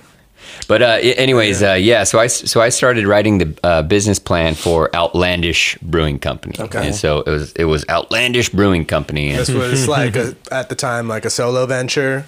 But 0.68 0.82
uh, 0.82 0.98
anyways, 1.02 1.62
uh, 1.62 1.72
yeah. 1.74 2.04
So 2.04 2.18
I 2.18 2.28
so 2.28 2.60
I 2.60 2.68
started 2.68 3.06
writing 3.06 3.38
the 3.38 3.58
uh, 3.64 3.82
business 3.82 4.18
plan 4.18 4.54
for 4.54 4.94
Outlandish 4.94 5.76
Brewing 5.82 6.18
Company. 6.18 6.54
Okay. 6.58 6.86
And 6.86 6.94
so 6.94 7.20
it 7.22 7.30
was 7.30 7.52
it 7.52 7.64
was 7.64 7.84
Outlandish 7.88 8.50
Brewing 8.50 8.84
Company. 8.84 9.30
And 9.30 9.38
this 9.40 9.48
was 9.54 9.88
like 9.88 10.16
a, 10.16 10.34
at 10.50 10.68
the 10.68 10.74
time 10.74 11.08
like 11.08 11.24
a 11.24 11.30
solo 11.30 11.66
venture. 11.66 12.26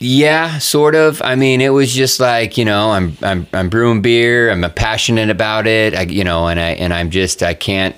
Yeah, 0.00 0.58
sort 0.58 0.94
of. 0.94 1.22
I 1.22 1.34
mean, 1.34 1.60
it 1.60 1.70
was 1.70 1.92
just 1.92 2.20
like 2.20 2.58
you 2.58 2.64
know, 2.64 2.90
I'm 2.90 3.16
I'm 3.22 3.46
I'm 3.52 3.68
brewing 3.68 4.02
beer. 4.02 4.50
I'm 4.50 4.68
passionate 4.72 5.30
about 5.30 5.66
it. 5.66 5.94
I, 5.94 6.02
you 6.02 6.24
know, 6.24 6.48
and 6.48 6.58
I 6.60 6.70
and 6.70 6.92
I'm 6.92 7.10
just 7.10 7.42
I 7.42 7.54
can't. 7.54 7.94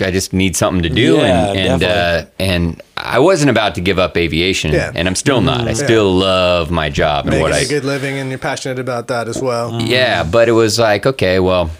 I 0.00 0.10
just 0.10 0.34
need 0.34 0.56
something 0.56 0.82
to 0.82 0.90
do, 0.90 1.16
Yeah, 1.16 1.48
and 1.52 1.58
and 1.58 1.82
uh, 1.82 2.26
and 2.38 2.82
I 2.98 3.18
wasn't 3.18 3.48
about 3.48 3.74
to 3.76 3.80
give 3.80 3.98
up 3.98 4.14
aviation, 4.14 4.72
Yeah. 4.72 4.92
and 4.94 5.08
I'm 5.08 5.14
still 5.14 5.40
not. 5.40 5.66
I 5.66 5.72
still 5.72 6.12
love 6.12 6.70
my 6.70 6.90
job 6.90 7.26
and 7.28 7.40
what 7.40 7.50
I 7.52 7.60
a 7.60 7.66
good 7.66 7.82
living, 7.84 8.18
and 8.18 8.28
you're 8.28 8.38
passionate 8.38 8.78
about 8.78 9.08
that 9.08 9.26
as 9.26 9.40
well. 9.40 9.80
Yeah, 9.80 10.22
but 10.22 10.50
it 10.50 10.52
was 10.52 10.78
like, 10.78 11.06
okay, 11.06 11.40
well, 11.40 11.70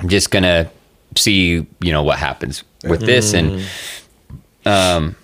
I'm 0.00 0.08
just 0.08 0.30
gonna 0.30 0.70
see, 1.16 1.66
you 1.80 1.92
know, 1.92 2.02
what 2.02 2.18
happens 2.18 2.64
with 2.82 3.02
this, 3.02 3.34
and 3.34 3.62
um, 4.64 5.16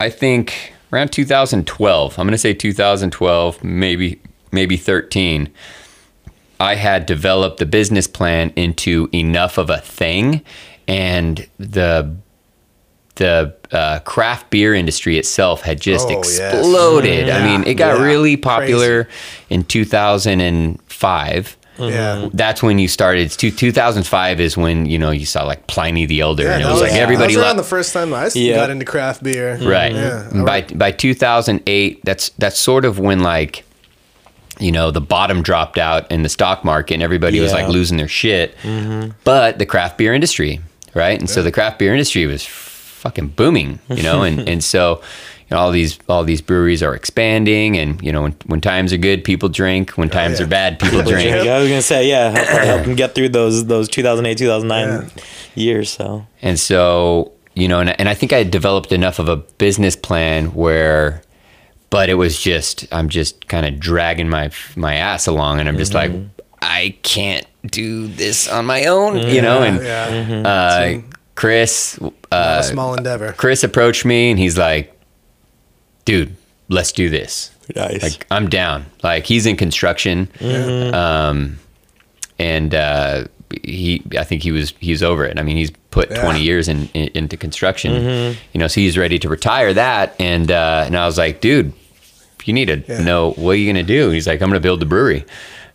I 0.00 0.08
think 0.08 0.72
around 0.94 1.12
2012, 1.12 2.18
I'm 2.18 2.26
gonna 2.26 2.38
say 2.38 2.54
2012, 2.54 3.62
maybe 3.64 4.20
maybe 4.52 4.76
13. 4.76 5.48
I 6.60 6.76
had 6.76 7.04
developed 7.06 7.58
the 7.58 7.66
business 7.66 8.06
plan 8.06 8.52
into 8.56 9.08
enough 9.12 9.58
of 9.58 9.68
a 9.70 9.78
thing, 9.78 10.42
and 10.86 11.46
the 11.58 12.14
the 13.16 13.54
uh, 13.70 14.00
craft 14.00 14.50
beer 14.50 14.74
industry 14.74 15.18
itself 15.18 15.62
had 15.62 15.80
just 15.80 16.08
Oh, 16.08 16.10
yes. 16.10 16.38
exploded. 16.40 17.30
I 17.30 17.44
mean, 17.46 17.64
it 17.66 17.74
got 17.74 17.98
Yeah. 17.98 18.04
really 18.04 18.36
popular 18.36 19.08
in 19.50 19.62
2005. 19.64 21.56
Yeah. 21.78 22.16
Mm-hmm. 22.16 22.36
That's 22.36 22.62
when 22.62 22.78
you 22.78 22.88
started. 22.88 23.30
Two, 23.30 23.50
2005 23.50 24.40
is 24.40 24.56
when 24.56 24.86
you 24.86 24.98
know 24.98 25.10
you 25.10 25.26
saw 25.26 25.44
like 25.44 25.66
Pliny 25.66 26.06
the 26.06 26.20
Elder, 26.20 26.46
and 26.48 26.62
it 26.62 26.64
that 26.66 26.72
was, 26.72 26.80
like 26.82 26.92
yeah. 26.92 26.98
everybody 26.98 27.34
That 27.34 27.38
was 27.38 27.42
lo- 27.42 27.48
around 27.48 27.56
the 27.56 27.62
first 27.64 27.92
time 27.92 28.14
I 28.14 28.30
Yeah. 28.34 28.54
got 28.56 28.70
into 28.70 28.84
craft 28.84 29.22
beer. 29.22 29.56
right. 29.62 29.92
Yeah. 29.92 30.28
Mm-hmm. 30.30 30.44
By 30.44 30.62
by 30.62 30.90
2008, 30.92 32.04
that's 32.04 32.28
that's 32.38 32.58
sort 32.58 32.84
of 32.84 32.98
when 32.98 33.20
like 33.20 33.64
you 34.60 34.70
know 34.70 34.90
the 34.92 35.00
bottom 35.00 35.42
dropped 35.42 35.78
out 35.78 36.10
in 36.12 36.22
the 36.22 36.28
stock 36.28 36.64
market, 36.64 36.94
and 36.94 37.02
everybody 37.02 37.40
was 37.40 37.50
Yeah. 37.52 37.58
like 37.64 37.68
losing 37.68 37.96
their 37.96 38.08
shit. 38.08 38.56
Mm-hmm. 38.62 39.10
But 39.24 39.58
the 39.58 39.66
craft 39.66 39.98
beer 39.98 40.14
industry 40.14 40.60
right? 40.94 41.18
And 41.18 41.28
so 41.28 41.42
the 41.42 41.50
craft 41.50 41.80
beer 41.80 41.92
industry 41.92 42.24
was 42.24 42.46
fucking 42.46 43.26
booming, 43.30 43.80
you 43.88 44.04
know, 44.04 44.22
and 44.22 44.48
and 44.48 44.62
so 44.62 45.02
you 45.50 45.56
know, 45.56 45.58
all 45.58 45.70
these 45.70 45.98
all 46.08 46.24
these 46.24 46.40
breweries 46.40 46.82
are 46.82 46.94
expanding, 46.94 47.76
and 47.76 48.02
you 48.02 48.12
know 48.12 48.22
when, 48.22 48.32
when 48.46 48.60
times 48.60 48.92
are 48.92 48.96
good, 48.98 49.24
people 49.24 49.48
drink. 49.48 49.90
When 49.92 50.08
times 50.08 50.38
yeah. 50.40 50.46
are 50.46 50.48
bad, 50.48 50.78
people 50.78 51.02
drink. 51.02 51.30
I 51.34 51.58
was 51.58 51.68
gonna 51.68 51.82
say 51.82 52.08
yeah, 52.08 52.30
help, 52.30 52.62
help 52.62 52.82
them 52.86 52.94
get 52.94 53.14
through 53.14 53.28
those 53.30 53.66
those 53.66 53.88
2008 53.88 54.38
2009 54.38 54.88
Yeah. 54.88 55.22
years. 55.54 55.90
So 55.90 56.26
And 56.42 56.58
so, 56.58 57.32
you 57.54 57.68
know, 57.68 57.80
and, 57.80 57.98
and 58.00 58.08
I 58.08 58.14
think 58.14 58.32
I 58.32 58.38
had 58.38 58.50
developed 58.50 58.90
enough 58.92 59.18
of 59.18 59.28
a 59.28 59.36
business 59.36 59.96
plan 59.96 60.54
where, 60.54 61.22
but 61.90 62.08
it 62.08 62.14
was 62.14 62.40
just, 62.40 62.86
I'm 62.90 63.08
just 63.08 63.46
kind 63.48 63.66
of 63.66 63.78
dragging 63.78 64.28
my, 64.28 64.50
my 64.76 64.94
ass 64.94 65.26
along 65.26 65.60
and 65.60 65.68
I'm 65.68 65.76
just 65.76 65.94
like, 65.94 66.10
I 66.60 66.96
can't 67.02 67.46
do 67.66 68.08
this 68.08 68.48
on 68.48 68.66
my 68.66 68.86
own, 68.86 69.18
you 69.18 69.40
know? 69.42 69.62
And, 69.62 69.82
yeah. 69.84 70.48
uh, 70.48 71.00
Chris, 71.36 71.98
uh, 72.32 72.58
a 72.60 72.62
small 72.64 72.94
endeavor. 72.94 73.32
Chris 73.32 73.62
approached 73.64 74.04
me 74.04 74.30
and 74.30 74.38
he's 74.38 74.56
like, 74.58 74.93
dude, 76.04 76.34
let's 76.68 76.92
do 76.92 77.08
this. 77.10 77.50
nice. 77.74 78.02
Like 78.02 78.26
I'm 78.30 78.48
down. 78.48 78.86
Like 79.02 79.24
he's 79.26 79.46
in 79.46 79.56
construction, 79.56 80.28
um, 80.94 81.58
and 82.38 82.74
uh, 82.74 83.24
he 83.62 84.02
I 84.18 84.24
think 84.24 84.42
he 84.42 84.52
was 84.52 84.74
he's 84.80 85.02
over 85.02 85.24
it. 85.24 85.38
I 85.38 85.42
mean, 85.42 85.56
he's 85.56 85.70
put 85.90 86.10
Yeah. 86.10 86.22
20 86.22 86.42
years 86.42 86.68
in, 86.68 86.88
in 86.94 87.08
into 87.14 87.36
construction. 87.36 87.92
You 88.52 88.58
know, 88.60 88.66
so 88.66 88.80
he's 88.80 88.98
ready 88.98 89.18
to 89.20 89.28
retire 89.28 89.72
that. 89.74 90.14
And 90.18 90.50
uh, 90.50 90.84
and 90.86 90.96
I 90.96 91.06
was 91.06 91.16
like, 91.18 91.40
dude, 91.40 91.72
you 92.44 92.52
need 92.52 92.66
to 92.66 92.82
Yeah. 92.88 93.02
know 93.02 93.32
what 93.32 93.52
are 93.52 93.56
you 93.56 93.70
gonna 93.72 93.82
do. 93.84 94.10
He's 94.10 94.26
like, 94.26 94.42
I'm 94.42 94.48
gonna 94.48 94.60
build 94.60 94.80
the 94.80 94.86
brewery. 94.86 95.20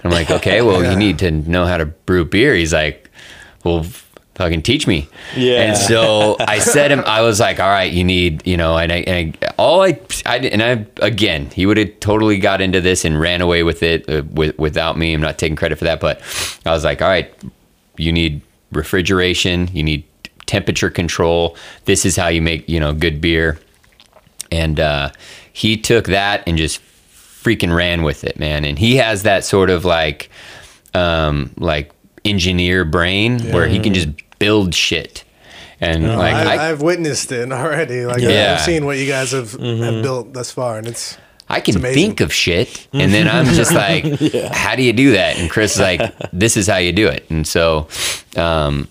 And 0.01 0.05
I'm 0.05 0.11
like, 0.11 0.29
okay, 0.31 0.61
well, 0.61 0.83
Yeah. 0.83 0.91
you 0.91 0.97
need 0.97 1.19
to 1.19 1.31
know 1.31 1.65
how 1.65 1.77
to 1.77 1.85
brew 1.85 2.25
beer. 2.25 2.53
He's 2.55 2.73
like, 2.73 3.09
well. 3.63 3.85
Fucking 4.39 4.61
teach 4.61 4.87
me. 4.87 5.09
Yeah. 5.35 5.63
And 5.63 5.77
so 5.77 6.37
I 6.39 6.59
said 6.59 6.91
him, 6.91 7.03
I 7.05 7.23
was 7.23 7.41
like, 7.41 7.59
all 7.59 7.67
right, 7.67 7.91
you 7.91 8.05
need, 8.05 8.47
you 8.47 8.55
know, 8.55 8.77
and 8.77 8.89
I, 8.89 8.95
and 8.99 9.37
I 9.41 9.53
all 9.57 9.81
I, 9.81 9.99
I, 10.25 10.37
and 10.37 10.63
I, 10.63 10.85
again, 11.05 11.49
he 11.49 11.65
would 11.65 11.75
have 11.75 11.99
totally 11.99 12.37
got 12.37 12.61
into 12.61 12.79
this 12.79 13.03
and 13.03 13.19
ran 13.19 13.41
away 13.41 13.63
with 13.63 13.83
it 13.83 14.09
uh, 14.09 14.23
with, 14.31 14.57
without 14.57 14.97
me. 14.97 15.13
I'm 15.13 15.19
not 15.19 15.39
taking 15.39 15.57
credit 15.57 15.77
for 15.77 15.83
that, 15.83 15.99
but 15.99 16.21
I 16.65 16.71
was 16.71 16.85
like, 16.85 17.01
all 17.01 17.09
right, 17.09 17.29
you 17.97 18.13
need 18.13 18.41
refrigeration, 18.71 19.67
you 19.73 19.83
need 19.83 20.05
temperature 20.45 20.89
control. 20.89 21.57
This 21.83 22.05
is 22.05 22.15
how 22.15 22.29
you 22.29 22.41
make, 22.41 22.69
you 22.69 22.79
know, 22.79 22.93
good 22.93 23.19
beer. 23.19 23.59
And 24.53 24.79
uh, 24.79 25.11
he 25.51 25.75
took 25.75 26.05
that 26.05 26.47
and 26.47 26.57
just 26.57 26.81
freaking 27.11 27.75
ran 27.75 28.03
with 28.03 28.23
it, 28.23 28.39
man. 28.39 28.63
And 28.63 28.79
he 28.79 28.95
has 28.95 29.23
that 29.23 29.43
sort 29.43 29.69
of 29.69 29.83
like, 29.83 30.29
um, 30.93 31.51
like 31.57 31.91
engineer 32.23 32.85
brain 32.85 33.41
where 33.51 33.67
he 33.67 33.79
can 33.79 33.93
just 33.93 34.07
build 34.39 34.73
shit. 34.73 35.23
And 35.81 36.05
like, 36.07 36.33
I, 36.33 36.55
I, 36.55 36.69
I've 36.71 36.81
witnessed 36.81 37.31
it 37.31 37.51
already. 37.51 38.05
Like 38.05 38.21
Yeah. 38.21 38.55
I've 38.57 38.61
seen 38.65 38.85
what 38.85 38.97
you 38.97 39.07
guys 39.07 39.31
have, 39.31 39.51
have 39.53 40.03
built 40.03 40.33
thus 40.33 40.51
far, 40.51 40.77
and 40.77 40.87
it's 40.87 41.17
I 41.47 41.61
can 41.61 41.77
amazing. 41.77 41.95
think 41.95 42.21
of 42.21 42.33
shit, 42.33 42.87
and 42.93 43.13
then 43.13 43.27
I'm 43.27 43.45
just 43.55 43.73
like, 43.85 44.03
"How 44.51 44.75
do 44.75 44.83
you 44.83 44.93
do 44.93 45.13
that?" 45.13 45.37
And 45.37 45.49
Chris 45.49 45.75
is 45.75 45.79
like, 45.79 46.01
"This 46.33 46.57
is 46.57 46.67
how 46.67 46.77
you 46.77 46.91
do 46.91 47.07
it." 47.07 47.25
And 47.31 47.47
so, 47.47 47.87
um, 48.35 48.87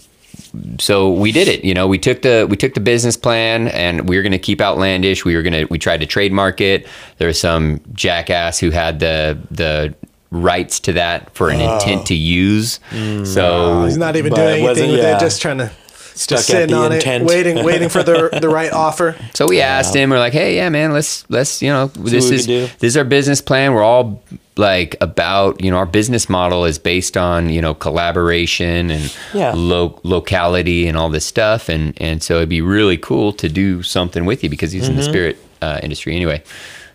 so 0.81 1.13
we 1.13 1.31
did 1.31 1.47
it. 1.47 1.63
You 1.65 1.75
know, 1.75 1.87
we 1.87 1.99
took 1.99 2.23
the 2.23 2.47
we 2.51 2.57
took 2.57 2.75
the 2.75 2.81
business 2.81 3.17
plan, 3.17 3.69
and 3.69 4.09
we 4.09 4.17
were 4.17 4.23
going 4.23 4.33
to 4.33 4.39
keep 4.39 4.61
outlandish. 4.61 5.25
We 5.25 5.37
were 5.37 5.43
going 5.43 5.53
to 5.53 5.65
we 5.67 5.79
tried 5.79 6.01
to 6.01 6.07
trademark 6.07 6.61
it. 6.61 6.87
There 7.19 7.29
was 7.29 7.39
some 7.39 7.81
jackass 7.93 8.59
who 8.59 8.71
had 8.71 8.99
the 8.99 9.39
the 9.53 9.95
rights 10.31 10.81
to 10.81 10.93
that 10.95 11.35
for 11.35 11.49
an 11.51 11.61
intent 11.61 12.07
to 12.07 12.15
use. 12.15 12.81
So 13.25 13.85
he's 13.85 13.97
not 13.97 14.17
even 14.17 14.33
doing 14.33 14.65
anything 14.65 14.91
with 14.91 15.01
yeah. 15.01 15.17
it, 15.17 15.21
just 15.21 15.41
trying 15.43 15.59
to 15.59 15.71
Stuck 16.15 16.39
just 16.39 16.51
at 16.51 16.53
sitting 16.53 16.75
the 16.75 16.83
on 16.83 16.93
intent. 16.93 17.23
it, 17.23 17.27
waiting, 17.29 17.65
waiting 17.65 17.89
for 17.89 18.03
the 18.03 18.37
the 18.41 18.49
right 18.59 18.73
offer. 18.73 19.15
So 19.35 19.47
we 19.47 19.61
asked 19.61 19.95
him, 19.95 20.11
we're 20.11 20.19
like, 20.19 20.33
hey, 20.33 20.57
yeah, 20.57 20.69
man, 20.69 20.93
let's 20.93 21.25
let's 21.31 21.63
you 21.63 21.69
know, 21.71 21.87
this 21.87 22.31
is 22.31 22.47
this 22.47 22.73
is 22.83 22.97
our 22.97 23.05
business 23.05 23.41
plan. 23.41 23.73
We're 23.73 23.85
all 23.85 24.21
like 24.57 24.97
about 25.01 25.63
you 25.63 25.71
know 25.71 25.77
our 25.77 25.87
business 25.87 26.29
model 26.29 26.65
is 26.65 26.77
based 26.77 27.17
on 27.17 27.51
you 27.51 27.63
know 27.63 27.73
collaboration 27.73 28.91
and 28.91 29.17
Yeah. 29.33 29.53
lo- 29.55 30.01
locality 30.03 30.89
and 30.89 30.97
all 30.97 31.09
this 31.09 31.25
stuff, 31.25 31.69
and 31.69 31.95
and 32.03 32.21
so 32.21 32.39
it'd 32.39 32.49
be 32.49 32.63
really 32.63 32.97
cool 32.97 33.33
to 33.35 33.49
do 33.49 33.85
something 33.85 34.25
with 34.25 34.43
you 34.43 34.51
because 34.51 34.73
he's 34.73 34.89
in 34.89 34.97
the 34.97 35.03
Mm-hmm. 35.03 35.11
spirit 35.13 35.39
uh, 35.63 35.79
industry 35.85 36.17
anyway. 36.17 36.43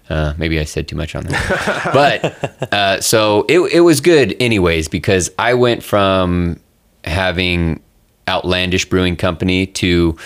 Uh, 0.09 0.33
maybe 0.37 0.59
I 0.59 0.65
said 0.65 0.87
too 0.87 0.95
much 0.97 1.15
on 1.15 1.23
that, 1.23 1.91
but 1.93 2.73
uh, 2.73 2.99
so 3.01 3.45
it 3.47 3.59
it 3.73 3.79
was 3.81 4.01
good 4.01 4.35
anyways 4.39 4.87
because 4.89 5.31
I 5.39 5.53
went 5.53 5.81
from 5.83 6.59
having 7.05 7.81
outlandish 8.27 8.85
brewing 8.89 9.15
company 9.15 9.65
to 9.67 10.17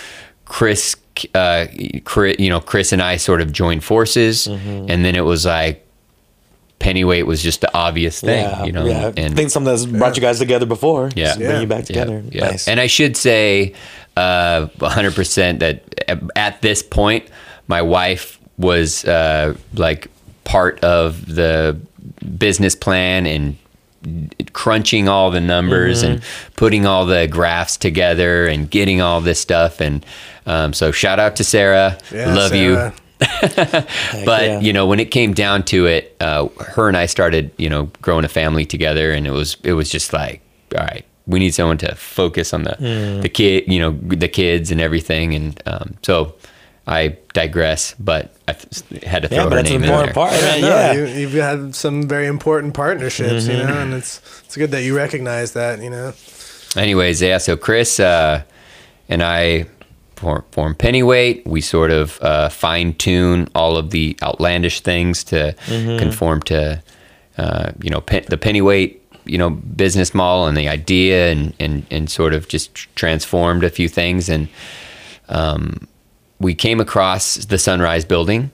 Chris, 0.46 0.96
uh, 1.34 1.66
Chris, 2.04 2.36
you 2.38 2.48
know, 2.48 2.60
Chris 2.60 2.92
and 2.92 3.00
I 3.02 3.16
sort 3.18 3.40
of 3.40 3.52
joined 3.52 3.84
forces, 3.84 4.46
Mm-hmm. 4.48 4.86
and 4.90 5.04
then 5.04 5.14
it 5.14 5.24
was 5.24 5.46
like 5.46 5.84
Pennyweight 6.80 7.26
was 7.26 7.42
just 7.42 7.60
the 7.60 7.72
obvious 7.76 8.20
thing, 8.20 8.44
yeah, 8.44 8.64
you 8.64 8.72
know, 8.72 8.84
yeah. 8.86 9.08
I 9.08 9.28
think 9.28 9.50
something 9.50 9.64
that's 9.72 9.84
brought 9.86 10.16
you 10.16 10.20
guys 10.22 10.38
together 10.38 10.66
before. 10.66 11.10
Yeah. 11.16 11.26
Just 11.26 11.38
bring 11.40 11.60
you 11.60 11.66
back 11.66 11.80
yeah, 11.80 12.04
together. 12.04 12.22
yeah. 12.30 12.50
Nice. 12.50 12.68
And 12.68 12.78
I 12.80 12.86
should 12.86 13.16
say, 13.16 13.74
uh, 14.16 14.66
100% 14.78 15.58
that 15.60 16.30
at 16.36 16.62
this 16.62 16.82
point, 16.82 17.28
my 17.66 17.82
wife 17.82 18.37
was 18.58 19.04
uh, 19.04 19.54
like 19.74 20.08
part 20.44 20.82
of 20.84 21.34
the 21.34 21.78
business 22.38 22.74
plan 22.74 23.26
and 23.26 23.56
crunching 24.52 25.08
all 25.08 25.30
the 25.30 25.40
numbers 25.40 26.02
and 26.02 26.22
putting 26.56 26.86
all 26.86 27.06
the 27.06 27.26
graphs 27.28 27.76
together 27.76 28.46
and 28.46 28.70
getting 28.70 29.00
all 29.00 29.20
this 29.20 29.40
stuff. 29.40 29.80
And 29.80 30.04
um, 30.46 30.72
so, 30.72 30.92
shout 30.92 31.18
out 31.18 31.36
to 31.36 31.44
Sarah. 31.44 31.98
Yeah, 32.12 32.34
Love 32.34 32.54
you 32.54 32.92
but 33.40 34.42
yeah. 34.42 34.60
you 34.60 34.72
know 34.72 34.86
when 34.86 35.00
it 35.00 35.10
came 35.10 35.32
down 35.34 35.64
to 35.64 35.86
it 35.86 36.14
uh, 36.20 36.46
her 36.60 36.86
and 36.86 36.96
i 36.96 37.04
started 37.04 37.50
you 37.58 37.68
know 37.68 37.90
growing 38.00 38.24
a 38.24 38.28
family 38.28 38.64
together 38.64 39.10
and 39.10 39.26
it 39.26 39.32
was 39.32 39.56
it 39.64 39.72
was 39.72 39.90
just 39.90 40.12
like 40.12 40.40
all 40.76 40.84
right 40.84 41.04
we 41.26 41.40
need 41.40 41.52
someone 41.52 41.76
to 41.76 41.92
focus 41.96 42.54
on 42.54 42.62
the 42.62 42.74
Hmm. 42.76 43.20
the 43.20 43.28
kid 43.28 43.64
you 43.66 43.80
know 43.80 43.90
the 43.90 44.28
kids 44.28 44.70
and 44.70 44.80
everything 44.80 45.34
and 45.34 45.60
um, 45.66 45.96
so 46.02 46.32
i 46.88 47.16
digress 47.34 47.94
but 48.00 48.34
i 48.48 48.52
th- 48.54 49.02
had 49.04 49.22
to 49.22 49.28
throw 49.28 49.36
yeah, 49.38 49.44
her 49.44 49.50
but 49.50 49.56
that's 49.56 49.70
name 49.70 49.82
an 49.82 49.88
in 49.88 49.90
there 49.90 49.98
important 50.08 50.14
part. 50.14 50.32
Yeah, 50.32 50.60
no, 50.60 50.68
yeah. 50.68 50.92
you, 50.94 51.04
you've 51.20 51.32
had 51.34 51.74
some 51.74 52.08
very 52.08 52.26
important 52.26 52.74
partnerships, 52.74 53.46
you 53.46 53.52
Mm-hmm. 53.54 53.68
know, 53.68 53.78
and 53.82 53.94
it's 53.94 54.20
it's 54.46 54.56
good 54.56 54.70
that 54.72 54.82
you 54.82 54.96
recognize 54.96 55.52
that, 55.52 55.80
you 55.82 55.90
know. 55.90 56.12
anyways 56.76 57.20
yeah 57.22 57.38
so 57.38 57.56
chris 57.56 58.00
uh, 58.00 58.42
and 59.08 59.22
i 59.22 59.66
form, 60.16 60.44
form 60.50 60.74
pennyweight 60.74 61.46
we 61.46 61.60
sort 61.60 61.90
of 61.90 62.18
uh, 62.22 62.48
fine-tune 62.48 63.48
all 63.54 63.76
of 63.76 63.90
the 63.90 64.16
outlandish 64.22 64.80
things 64.80 65.22
to 65.24 65.54
conform 65.98 66.42
to 66.42 66.82
uh, 67.38 67.70
you 67.82 67.90
know 67.90 68.00
pen, 68.00 68.24
the 68.28 68.36
pennyweight 68.36 69.00
you 69.24 69.38
know 69.38 69.50
business 69.50 70.12
model 70.14 70.46
and 70.46 70.56
the 70.56 70.68
idea 70.68 71.30
and 71.32 71.54
and, 71.60 71.86
and 71.90 72.10
sort 72.10 72.34
of 72.34 72.48
just 72.48 72.74
transformed 72.96 73.62
a 73.62 73.70
few 73.70 73.88
things 73.88 74.28
and 74.28 74.48
um, 75.28 75.86
we 76.40 76.54
came 76.54 76.80
across 76.80 77.36
the 77.36 77.58
sunrise 77.58 78.04
building 78.04 78.50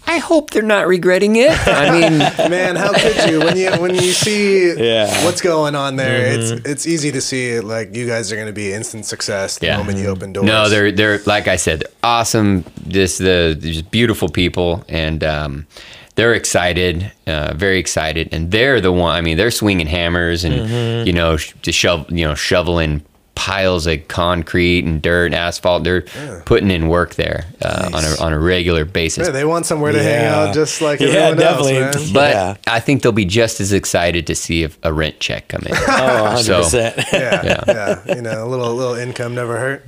I 0.06 0.18
hope 0.20 0.52
they're 0.52 0.62
not 0.62 0.88
regretting 0.88 1.36
it. 1.38 1.52
I 1.68 1.90
mean, 1.92 2.20
Man, 2.50 2.76
how 2.76 2.92
could 2.94 3.30
you 3.32 3.40
when 3.40 3.58
you 3.58 3.72
when 3.82 3.96
you 3.96 4.12
see 4.12 4.68
Yeah. 4.74 5.08
Mm-hmm. 5.08 5.26
what's 5.26 5.42
going 5.42 5.76
on 5.76 5.96
there? 5.96 6.34
It's 6.34 6.52
it's 6.66 6.86
easy 6.88 7.12
to 7.14 7.22
see 7.22 7.50
it. 7.52 7.64
like 7.64 7.96
you 7.96 8.06
guys 8.06 8.32
are 8.32 8.36
going 8.36 8.48
to 8.48 8.54
be 8.54 8.72
instant 8.74 9.06
success 9.06 9.58
the 9.60 9.68
Yeah. 9.68 9.78
moment 9.78 9.98
you 9.98 10.08
open 10.08 10.34
doors. 10.34 10.46
no, 10.46 10.70
they're 10.70 10.92
they're 10.92 11.20
like 11.26 11.48
I 11.48 11.56
said, 11.56 11.84
awesome. 12.04 12.64
Just 12.88 13.18
the 13.20 13.58
just 13.60 13.90
beautiful 13.92 14.30
people, 14.30 14.84
and 14.90 15.24
um, 15.24 15.68
they're 16.16 16.34
excited, 16.34 17.12
uh, 17.26 17.54
very 17.56 17.80
excited, 17.80 18.30
and 18.32 18.52
they're 18.52 18.82
the 18.82 18.92
one. 18.92 19.16
I 19.16 19.22
mean, 19.22 19.38
they're 19.38 19.52
swinging 19.52 19.88
hammers 19.88 20.44
and 20.44 20.54
Mm-hmm. 20.54 21.08
you 21.08 21.14
know 21.14 21.38
sh- 21.38 21.54
just 21.62 21.78
shove 21.80 22.12
you 22.12 22.26
know 22.28 22.36
shoveling 22.36 23.04
piles 23.36 23.88
of 23.88 24.08
concrete 24.08 24.86
and 24.86 25.02
dirt 25.02 25.26
and 25.28 25.36
asphalt. 25.36 25.84
They're 25.84 26.02
putting 26.46 26.70
in 26.72 26.88
work 26.88 27.16
there 27.16 27.46
uh, 27.62 27.90
on 27.94 28.04
a 28.06 28.22
on 28.24 28.32
a 28.34 28.40
regular 28.40 28.86
basis. 28.86 29.28
Yeah, 29.28 29.32
they 29.34 29.44
want 29.46 29.66
somewhere 29.66 29.92
to 29.92 30.02
hang 30.04 30.26
out 30.26 30.54
just 30.54 30.82
like 30.82 31.00
Yeah, 31.00 31.08
everyone 31.08 31.38
definitely. 31.38 31.78
else, 31.78 31.96
man. 32.06 32.14
But 32.14 32.32
Yeah. 32.32 32.56
I 32.68 32.80
think 32.80 33.02
they'll 33.02 33.12
be 33.12 33.26
just 33.26 33.60
as 33.60 33.74
excited 33.74 34.28
to 34.28 34.36
see 34.36 34.64
if 34.64 34.78
a 34.84 34.94
rent 34.94 35.20
check 35.20 35.48
come 35.48 35.64
in. 35.66 35.74
Oh, 35.88 36.36
100%. 36.38 36.64
So- 36.70 36.78
Yeah, 37.18 37.42
Yeah. 37.44 37.64
yeah, 37.68 38.16
You 38.16 38.22
know, 38.22 38.46
a 38.46 38.48
little 38.48 38.74
little 38.76 38.96
income 38.96 39.34
never 39.36 39.58
hurt. 39.58 39.84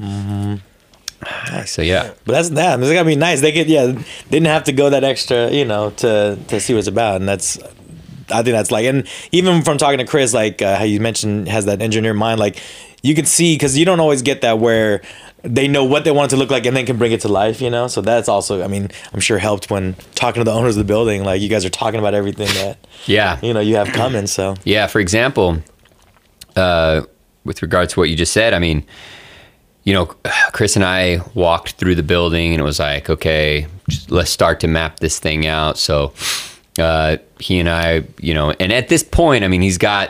so 1.65 1.81
yeah. 1.81 2.11
But 2.25 2.33
that's 2.33 2.49
that. 2.51 2.79
It's 2.79 2.91
gotta 2.91 3.05
be 3.07 3.15
nice. 3.15 3.41
They 3.41 3.51
could, 3.51 3.67
yeah, 3.67 3.97
didn't 4.29 4.47
have 4.47 4.65
to 4.65 4.71
go 4.73 4.89
that 4.89 5.03
extra, 5.03 5.51
you 5.51 5.65
know, 5.65 5.91
to 5.91 6.37
to 6.47 6.59
see 6.59 6.73
what's 6.73 6.87
about, 6.87 7.17
and 7.17 7.27
that's, 7.27 7.57
I 8.29 8.41
think 8.43 8.53
that's 8.55 8.71
like, 8.71 8.85
and 8.85 9.07
even 9.31 9.61
from 9.63 9.77
talking 9.77 9.99
to 9.99 10.05
Chris, 10.05 10.33
like 10.33 10.61
uh, 10.61 10.77
how 10.77 10.83
you 10.83 10.99
mentioned, 10.99 11.47
has 11.47 11.65
that 11.65 11.81
engineer 11.81 12.13
mind, 12.13 12.39
like 12.39 12.59
you 13.05 13.13
can 13.15 13.25
see 13.25 13.55
because 13.55 13.77
you 13.77 13.85
don't 13.85 13.99
always 13.99 14.21
get 14.21 14.41
that 14.41 14.59
where 14.59 15.01
they 15.43 15.67
know 15.67 15.83
what 15.83 16.03
they 16.05 16.11
want 16.11 16.31
it 16.31 16.35
to 16.35 16.39
look 16.39 16.49
like 16.49 16.65
and 16.65 16.75
then 16.75 16.85
can 16.87 16.97
bring 16.97 17.11
it 17.11 17.21
to 17.21 17.27
life, 17.27 17.61
you 17.61 17.69
know. 17.69 17.87
So 17.87 18.01
that's 18.01 18.27
also, 18.27 18.63
I 18.63 18.67
mean, 18.67 18.89
I'm 19.13 19.19
sure 19.19 19.37
helped 19.37 19.69
when 19.69 19.95
talking 20.15 20.39
to 20.39 20.43
the 20.43 20.51
owners 20.51 20.75
of 20.75 20.79
the 20.79 20.87
building, 20.87 21.23
like 21.23 21.39
you 21.39 21.49
guys 21.49 21.63
are 21.65 21.69
talking 21.69 21.99
about 21.99 22.15
everything 22.15 22.47
that 22.47 22.77
Yeah. 23.05 23.39
you 23.43 23.53
know 23.53 23.59
you 23.59 23.75
have 23.75 23.89
coming. 23.89 24.25
So 24.27 24.55
Yeah, 24.63 24.87
for 24.87 24.99
example, 24.99 25.57
uh, 26.55 27.01
with 27.43 27.61
regards 27.61 27.93
to 27.93 27.99
what 27.99 28.09
you 28.09 28.15
just 28.15 28.33
said, 28.33 28.53
I 28.53 28.59
mean, 28.59 28.83
you 29.83 29.93
know, 29.93 30.07
Chris 30.51 30.75
and 30.75 30.83
I 30.83 31.19
walked 31.35 31.73
through 31.73 31.93
the 31.95 32.03
building 32.03 32.53
and 32.53 32.59
it 32.59 32.63
was 32.63 32.79
like, 32.79 33.07
okay, 33.09 33.67
let's 34.09 34.31
start 34.31 34.59
to 34.61 34.67
map 34.67 34.99
this 34.99 35.19
thing 35.19 35.45
out. 35.45 35.77
So 35.77 36.11
uh, 36.79 37.17
he 37.39 37.59
and 37.59 37.69
I, 37.69 38.03
you 38.19 38.33
know, 38.33 38.49
and 38.59 38.73
at 38.73 38.87
this 38.87 39.03
point, 39.03 39.43
I 39.43 39.47
mean, 39.47 39.61
he's 39.61 39.77
got 39.77 40.09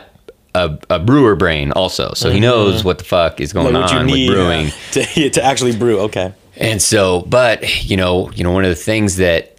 a, 0.64 0.78
a 0.90 0.98
brewer 0.98 1.36
brain 1.36 1.72
also. 1.72 2.12
So 2.14 2.30
he 2.30 2.40
knows 2.40 2.84
what 2.84 2.98
the 2.98 3.04
fuck 3.04 3.40
is 3.40 3.52
going 3.52 3.72
like 3.72 3.82
what 3.82 3.92
you 3.92 3.98
on 3.98 4.06
with 4.06 4.14
need 4.14 4.30
brewing. 4.30 4.70
to 4.92 5.30
to 5.30 5.42
actually 5.44 5.76
brew. 5.76 6.00
Okay. 6.00 6.32
And 6.56 6.80
so, 6.80 7.22
but 7.22 7.84
you 7.84 7.96
know, 7.96 8.30
you 8.32 8.42
know, 8.44 8.50
one 8.52 8.64
of 8.64 8.70
the 8.70 8.74
things 8.90 9.16
that 9.16 9.56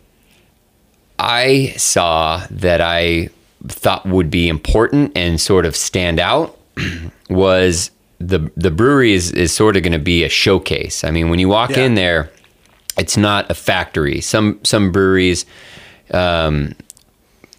I 1.19 1.73
saw 1.77 2.45
that 2.51 2.81
I 2.81 3.29
thought 3.67 4.05
would 4.05 4.29
be 4.29 4.47
important 4.47 5.11
and 5.15 5.39
sort 5.41 5.65
of 5.65 5.75
stand 5.75 6.19
out 6.19 6.57
was 7.29 7.91
the 8.19 8.51
the 8.55 8.71
brewery 8.71 9.13
is, 9.13 9.31
is 9.31 9.51
sort 9.53 9.75
of 9.77 9.83
going 9.83 9.93
to 9.93 9.99
be 9.99 10.23
a 10.23 10.29
showcase. 10.29 11.03
I 11.03 11.11
mean, 11.11 11.29
when 11.29 11.39
you 11.39 11.49
walk 11.49 11.71
Yeah. 11.71 11.83
in 11.85 11.95
there, 11.95 12.31
it's 12.97 13.17
not 13.17 13.49
a 13.51 13.53
factory. 13.53 14.21
Some 14.21 14.59
some 14.63 14.91
breweries. 14.91 15.45
Um, 16.11 16.73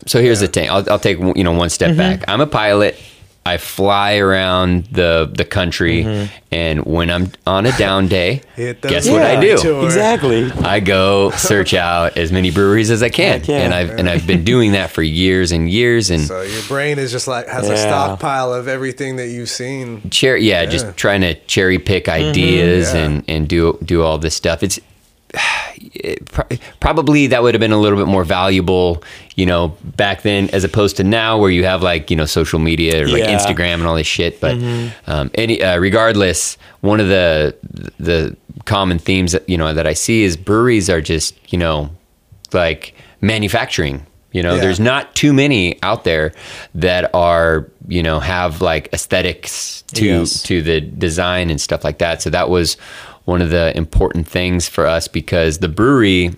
so 0.06 0.20
here's 0.20 0.40
the 0.40 0.48
thing. 0.48 0.70
I'll, 0.70 0.88
I'll 0.90 0.98
take 0.98 1.18
you 1.18 1.44
know 1.44 1.52
one 1.52 1.68
step 1.70 1.96
back. 1.96 2.24
I'm 2.28 2.40
a 2.40 2.46
pilot. 2.46 2.96
I 3.48 3.56
fly 3.56 4.16
around 4.18 4.84
the 4.92 5.30
the 5.32 5.44
country, 5.44 6.04
mm-hmm. 6.04 6.32
and 6.52 6.84
when 6.84 7.10
I'm 7.10 7.32
on 7.46 7.66
a 7.66 7.72
down 7.78 8.08
day, 8.08 8.42
Hit 8.56 8.82
those 8.82 8.90
guess 8.90 9.08
what 9.08 9.22
I 9.22 9.40
do? 9.40 9.56
tour. 9.58 9.84
Exactly. 9.84 10.50
I 10.64 10.80
go 10.80 11.30
search 11.32 11.74
out 11.74 12.16
as 12.16 12.30
many 12.30 12.50
breweries 12.50 12.90
as 12.90 13.02
I 13.02 13.08
can, 13.08 13.40
Heck 13.40 13.48
yeah. 13.48 13.58
and 13.64 13.74
I've 13.74 13.90
and 13.90 14.08
I've 14.08 14.26
been 14.26 14.44
doing 14.54 14.72
that 14.72 14.90
for 14.90 15.02
years 15.02 15.52
and 15.52 15.68
years. 15.70 16.10
And 16.10 16.22
So 16.22 16.42
your 16.42 16.62
brain 16.68 16.98
is 16.98 17.10
just 17.10 17.26
like 17.28 17.46
has 17.48 17.68
a 17.68 17.76
stockpile 17.76 18.52
of 18.52 18.68
everything 18.68 19.16
that 19.16 19.28
you've 19.28 19.48
seen. 19.50 20.10
cherry, 20.10 20.44
yeah, 20.44 20.62
Yeah. 20.62 20.70
just 20.70 20.96
trying 20.96 21.22
to 21.22 21.34
cherry 21.46 21.78
pick 21.78 22.04
mm-hmm. 22.04 22.28
ideas 22.30 22.92
Yeah. 22.92 23.04
and 23.04 23.24
and 23.28 23.48
do 23.48 23.78
do 23.84 24.02
all 24.02 24.18
this 24.18 24.34
stuff. 24.34 24.62
It's 24.62 24.78
it, 24.78 24.82
pro- 24.82 25.77
probably 26.80 27.26
that 27.28 27.42
would 27.42 27.54
have 27.54 27.60
been 27.60 27.72
a 27.72 27.78
little 27.78 27.98
bit 27.98 28.08
more 28.08 28.24
valuable, 28.24 29.02
you 29.36 29.46
know, 29.46 29.68
back 29.96 30.22
then 30.22 30.48
as 30.50 30.64
opposed 30.64 30.96
to 30.96 31.04
now 31.04 31.38
where 31.38 31.50
you 31.50 31.64
have 31.64 31.82
like 31.82 32.10
you 32.10 32.16
know 32.16 32.26
social 32.26 32.58
media 32.58 33.02
or 33.04 33.08
like 33.08 33.22
Yeah. 33.24 33.36
Instagram 33.38 33.74
and 33.74 33.86
all 33.86 33.94
this 33.96 34.06
shit. 34.06 34.40
But 34.40 34.58
um, 35.06 35.30
any 35.34 35.62
uh, 35.62 35.78
regardless, 35.78 36.56
one 36.80 37.00
of 37.00 37.08
the 37.08 37.54
the 37.98 38.36
common 38.64 38.98
themes 38.98 39.32
that, 39.32 39.48
you 39.48 39.56
know 39.56 39.72
that 39.74 39.86
I 39.86 39.94
see 39.94 40.22
is 40.24 40.36
breweries 40.36 40.88
are 40.90 41.00
just 41.00 41.34
you 41.52 41.58
know 41.58 41.90
like 42.52 42.94
manufacturing. 43.20 44.04
You 44.30 44.42
know, 44.42 44.56
Yeah. 44.56 44.60
there's 44.60 44.78
not 44.80 45.14
too 45.14 45.32
many 45.32 45.82
out 45.82 46.04
there 46.04 46.32
that 46.74 47.10
are 47.14 47.66
you 47.88 48.02
know 48.02 48.20
have 48.20 48.60
like 48.60 48.88
aesthetics 48.92 49.82
to 49.94 50.04
Yes. 50.04 50.42
to 50.44 50.60
the 50.62 50.80
design 50.80 51.50
and 51.50 51.60
stuff 51.60 51.82
like 51.82 51.98
that. 51.98 52.20
So 52.22 52.30
that 52.30 52.50
was 52.50 52.76
one 53.28 53.42
of 53.42 53.50
the 53.50 53.76
important 53.76 54.26
things 54.26 54.68
for 54.68 54.86
us 54.86 55.06
because 55.06 55.58
the 55.58 55.68
brewery 55.68 56.34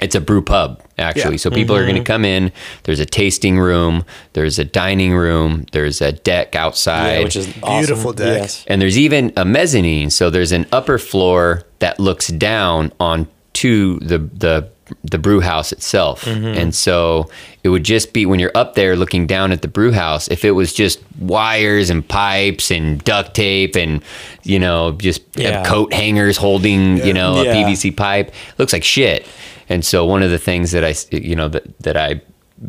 it's 0.00 0.14
a 0.14 0.20
brew 0.20 0.42
pub 0.42 0.80
actually. 0.96 1.32
Yeah. 1.32 1.38
So 1.38 1.50
people 1.50 1.74
are 1.74 1.82
going 1.82 1.96
to 1.96 2.00
mm-hmm. 2.02 2.06
come 2.06 2.24
in. 2.24 2.52
There's 2.84 3.00
a 3.00 3.06
tasting 3.06 3.58
room. 3.58 4.04
There's 4.32 4.60
a 4.60 4.64
dining 4.64 5.12
room. 5.14 5.66
There's 5.72 6.00
a 6.00 6.12
deck 6.12 6.54
outside. 6.54 7.18
Yeah, 7.18 7.24
which 7.24 7.34
is 7.34 7.48
awesome. 7.64 7.80
Beautiful 7.80 8.12
deck. 8.12 8.42
Yes. 8.42 8.64
And 8.68 8.80
there's 8.80 8.96
even 8.96 9.32
a 9.36 9.44
mezzanine. 9.44 10.10
So 10.10 10.30
there's 10.30 10.52
an 10.52 10.66
upper 10.70 10.98
floor 10.98 11.64
that 11.80 11.98
looks 11.98 12.28
down 12.28 12.92
onto 13.00 13.98
the 13.98 14.18
the 14.18 14.70
the 15.04 15.18
brew 15.18 15.40
house 15.40 15.72
itself. 15.72 16.24
Mm-hmm. 16.24 16.46
And 16.58 16.74
so 16.74 17.28
it 17.64 17.68
would 17.70 17.84
just 17.84 18.12
be 18.12 18.26
when 18.26 18.40
you're 18.40 18.56
up 18.56 18.74
there 18.74 18.96
looking 18.96 19.26
down 19.26 19.52
at 19.52 19.62
the 19.62 19.68
brew 19.68 19.92
house, 19.92 20.28
if 20.28 20.44
it 20.44 20.52
was 20.52 20.72
just 20.72 21.00
wires 21.18 21.90
and 21.90 22.06
pipes 22.06 22.70
and 22.70 23.02
duct 23.04 23.34
tape 23.34 23.76
and 23.76 24.02
you 24.44 24.58
know, 24.58 24.92
just 24.92 25.22
Yeah. 25.36 25.62
coat 25.64 25.92
hangers 25.92 26.36
holding, 26.36 26.98
you 27.04 27.12
know, 27.12 27.42
Yeah. 27.42 27.50
a 27.52 27.54
PVC 27.54 27.90
pipe, 27.96 28.32
looks 28.58 28.72
like 28.72 28.84
shit. 28.84 29.26
And 29.68 29.84
so 29.84 30.04
one 30.06 30.22
of 30.22 30.30
the 30.30 30.38
things 30.38 30.70
that 30.70 30.84
I, 30.84 30.94
you 31.14 31.36
know 31.36 31.48
that 31.48 31.78
that 31.80 31.96
I 31.96 32.20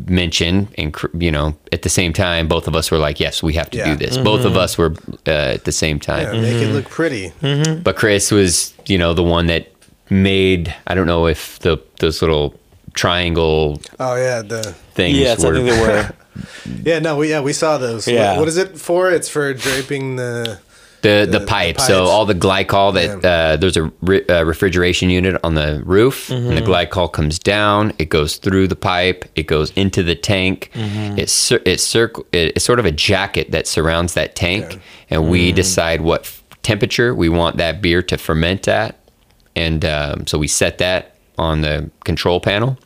mentioned 0.06 0.68
and 0.78 0.94
you 1.18 1.32
know 1.32 1.56
at 1.72 1.82
the 1.82 1.88
same 1.88 2.12
time 2.12 2.46
both 2.46 2.68
of 2.68 2.76
us 2.76 2.90
were 2.92 2.98
like 2.98 3.18
yes 3.18 3.42
we 3.42 3.54
have 3.54 3.68
to 3.70 3.78
Yeah. 3.78 3.86
do 3.86 3.96
this 3.96 4.14
mm-hmm. 4.14 4.22
both 4.24 4.44
of 4.44 4.56
us 4.56 4.78
were 4.78 4.94
uh, 5.26 5.30
at 5.56 5.64
the 5.64 5.72
same 5.72 5.98
time 5.98 6.32
Yeah, 6.32 6.40
make 6.40 6.52
it 6.54 6.64
mm-hmm. 6.66 6.72
look 6.74 6.88
pretty. 6.88 7.32
but 7.82 7.96
Chris 7.96 8.30
was, 8.30 8.72
you 8.86 8.98
know, 8.98 9.14
the 9.14 9.24
one 9.24 9.46
that 9.48 9.72
made 10.10 10.74
I 10.86 10.94
don't 10.94 11.06
know 11.06 11.26
if 11.26 11.58
the 11.60 11.78
those 12.00 12.20
little 12.22 12.54
triangle 12.94 13.80
Oh 13.98 14.16
yeah, 14.16 14.42
the 14.42 14.62
things 14.94 15.16
Yeah, 15.16 15.36
were 15.38 15.52
I 15.54 15.56
think 15.56 15.68
they 15.70 15.80
were. 15.80 16.10
yeah 16.84 16.98
no 16.98 17.16
we 17.16 17.30
yeah 17.30 17.40
we 17.40 17.52
saw 17.52 17.78
those. 17.78 18.06
What- 18.06 18.14
Yeah. 18.14 18.38
what 18.38 18.48
is 18.48 18.56
it 18.56 18.78
for? 18.78 19.10
It's 19.10 19.28
for 19.28 19.52
draping 19.54 20.16
the. 20.16 20.58
the, 21.02 21.26
the 21.30 21.38
the 21.38 21.46
pipe. 21.46 21.80
So 21.80 22.00
pipes. 22.00 22.10
all 22.10 22.26
the 22.26 22.34
glycol 22.34 22.92
that 22.94 23.24
uh, 23.24 23.56
there's 23.56 23.76
a 23.76 23.90
re- 24.02 24.24
uh, 24.26 24.44
refrigeration 24.44 25.08
unit 25.10 25.40
on 25.42 25.54
the 25.54 25.82
roof, 25.86 26.30
and 26.30 26.56
the 26.56 26.60
glycol 26.62 27.10
comes 27.10 27.38
down. 27.38 27.92
It 27.98 28.10
goes 28.10 28.36
through 28.36 28.68
the 28.68 28.76
pipe. 28.76 29.24
It 29.34 29.46
goes 29.46 29.70
into 29.76 30.02
the 30.02 30.14
tank. 30.14 30.70
It's 30.74 31.32
cir- 31.32 31.62
it's 31.64 31.82
circle. 31.82 32.26
It's 32.32 32.64
sort 32.64 32.78
of 32.78 32.84
a 32.84 32.92
jacket 32.92 33.50
that 33.52 33.66
surrounds 33.66 34.12
that 34.14 34.36
tank, 34.36 34.78
and 35.08 35.30
we 35.30 35.52
decide 35.52 36.00
what 36.02 36.22
f- 36.22 36.42
temperature 36.62 37.14
we 37.14 37.28
want 37.30 37.56
that 37.56 37.80
beer 37.80 38.02
to 38.02 38.18
ferment 38.18 38.68
at, 38.68 38.99
and 39.60 39.84
um, 39.84 40.26
so 40.26 40.38
we 40.38 40.48
set 40.48 40.78
that 40.78 41.16
on 41.38 41.60
the 41.60 41.90
control 42.04 42.40
panel. 42.40 42.78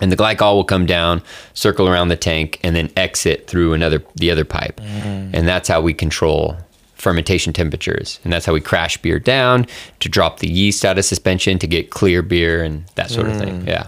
and 0.00 0.10
the 0.10 0.16
glycol 0.16 0.54
will 0.56 0.64
come 0.64 0.86
down, 0.86 1.22
circle 1.54 1.88
around 1.88 2.08
the 2.08 2.16
tank, 2.16 2.58
and 2.64 2.74
then 2.74 2.90
exit 2.96 3.46
through 3.46 3.72
another 3.72 4.02
the 4.16 4.30
other 4.30 4.44
pipe, 4.44 4.80
mm. 4.80 5.30
and 5.32 5.46
that's 5.46 5.68
how 5.68 5.80
we 5.80 5.94
control 5.94 6.56
fermentation 6.94 7.52
temperatures, 7.52 8.18
and 8.24 8.32
that's 8.32 8.46
how 8.46 8.52
we 8.52 8.60
crash 8.60 8.96
beer 8.98 9.18
down 9.18 9.66
to 10.00 10.08
drop 10.08 10.38
the 10.38 10.48
yeast 10.48 10.84
out 10.84 10.98
of 10.98 11.04
suspension 11.04 11.58
to 11.58 11.66
get 11.66 11.90
clear 11.90 12.22
beer 12.22 12.64
and 12.64 12.86
that 12.94 13.10
sort 13.10 13.28
of 13.28 13.36
thing. 13.36 13.62
Mm. 13.62 13.68
Yeah, 13.68 13.86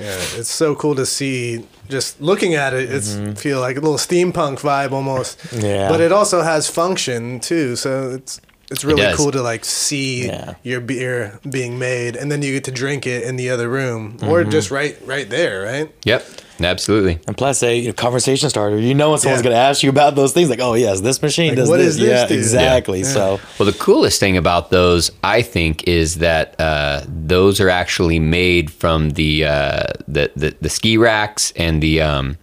Yeah, 0.00 0.18
it's 0.38 0.50
so 0.50 0.74
cool 0.74 0.94
to 0.96 1.06
see. 1.06 1.64
Just 1.88 2.20
looking 2.20 2.54
at 2.54 2.72
it, 2.72 2.90
it's 2.90 3.12
mm-hmm. 3.12 3.34
feel 3.34 3.60
like 3.60 3.76
a 3.76 3.80
little 3.80 3.98
steampunk 3.98 4.60
vibe 4.60 4.92
almost. 4.92 5.38
Yeah. 5.52 5.88
But 5.88 6.00
it 6.00 6.12
also 6.12 6.40
has 6.42 6.68
function 6.68 7.40
too. 7.40 7.76
So 7.76 8.12
it's 8.12 8.40
it's 8.70 8.84
really 8.84 9.02
does. 9.02 9.16
cool 9.16 9.30
to 9.32 9.42
like 9.42 9.64
see 9.64 10.26
Yeah. 10.26 10.54
your 10.62 10.80
beer 10.80 11.38
being 11.48 11.78
made, 11.78 12.16
and 12.16 12.30
then 12.30 12.42
you 12.42 12.52
get 12.52 12.64
to 12.64 12.70
drink 12.72 13.06
it 13.06 13.22
in 13.24 13.36
the 13.36 13.50
other 13.50 13.68
room, 13.68 14.18
or 14.22 14.40
Mm-hmm. 14.42 14.50
just 14.50 14.70
right 14.70 14.96
right 15.06 15.28
there, 15.28 15.62
right? 15.62 15.90
Yep, 16.04 16.26
absolutely. 16.60 17.18
And 17.26 17.36
plus, 17.36 17.62
a 17.62 17.92
conversation 17.92 18.48
starter. 18.50 18.78
You 18.78 18.94
know 18.94 19.10
when 19.10 19.18
someone's 19.18 19.40
Yeah. 19.40 19.50
going 19.50 19.54
to 19.56 19.60
ask 19.60 19.82
you 19.82 19.90
about 19.90 20.14
those 20.16 20.32
things, 20.32 20.48
like, 20.50 20.60
oh 20.60 20.74
yes, 20.74 21.00
this 21.00 21.20
machine 21.22 21.48
Like, 21.50 21.56
does 21.56 21.68
what 21.68 21.78
this. 21.78 21.88
is 21.94 21.96
this 21.98 22.08
yeah, 22.08 22.26
do? 22.26 22.34
exactly. 22.34 23.00
Yeah. 23.00 23.04
So 23.12 23.40
Well, 23.58 23.66
the 23.66 23.78
coolest 23.78 24.20
thing 24.20 24.36
about 24.36 24.70
those, 24.70 25.10
I 25.22 25.42
think, 25.42 25.86
is 25.88 26.16
that 26.16 26.58
uh, 26.60 27.02
those 27.08 27.60
are 27.60 27.70
actually 27.70 28.18
made 28.18 28.70
from 28.70 29.10
the, 29.10 29.44
uh, 29.44 29.82
the 30.08 30.30
the 30.36 30.54
the 30.60 30.68
ski 30.68 30.96
racks 30.96 31.52
and 31.56 31.82
the 31.82 32.00
um, 32.00 32.36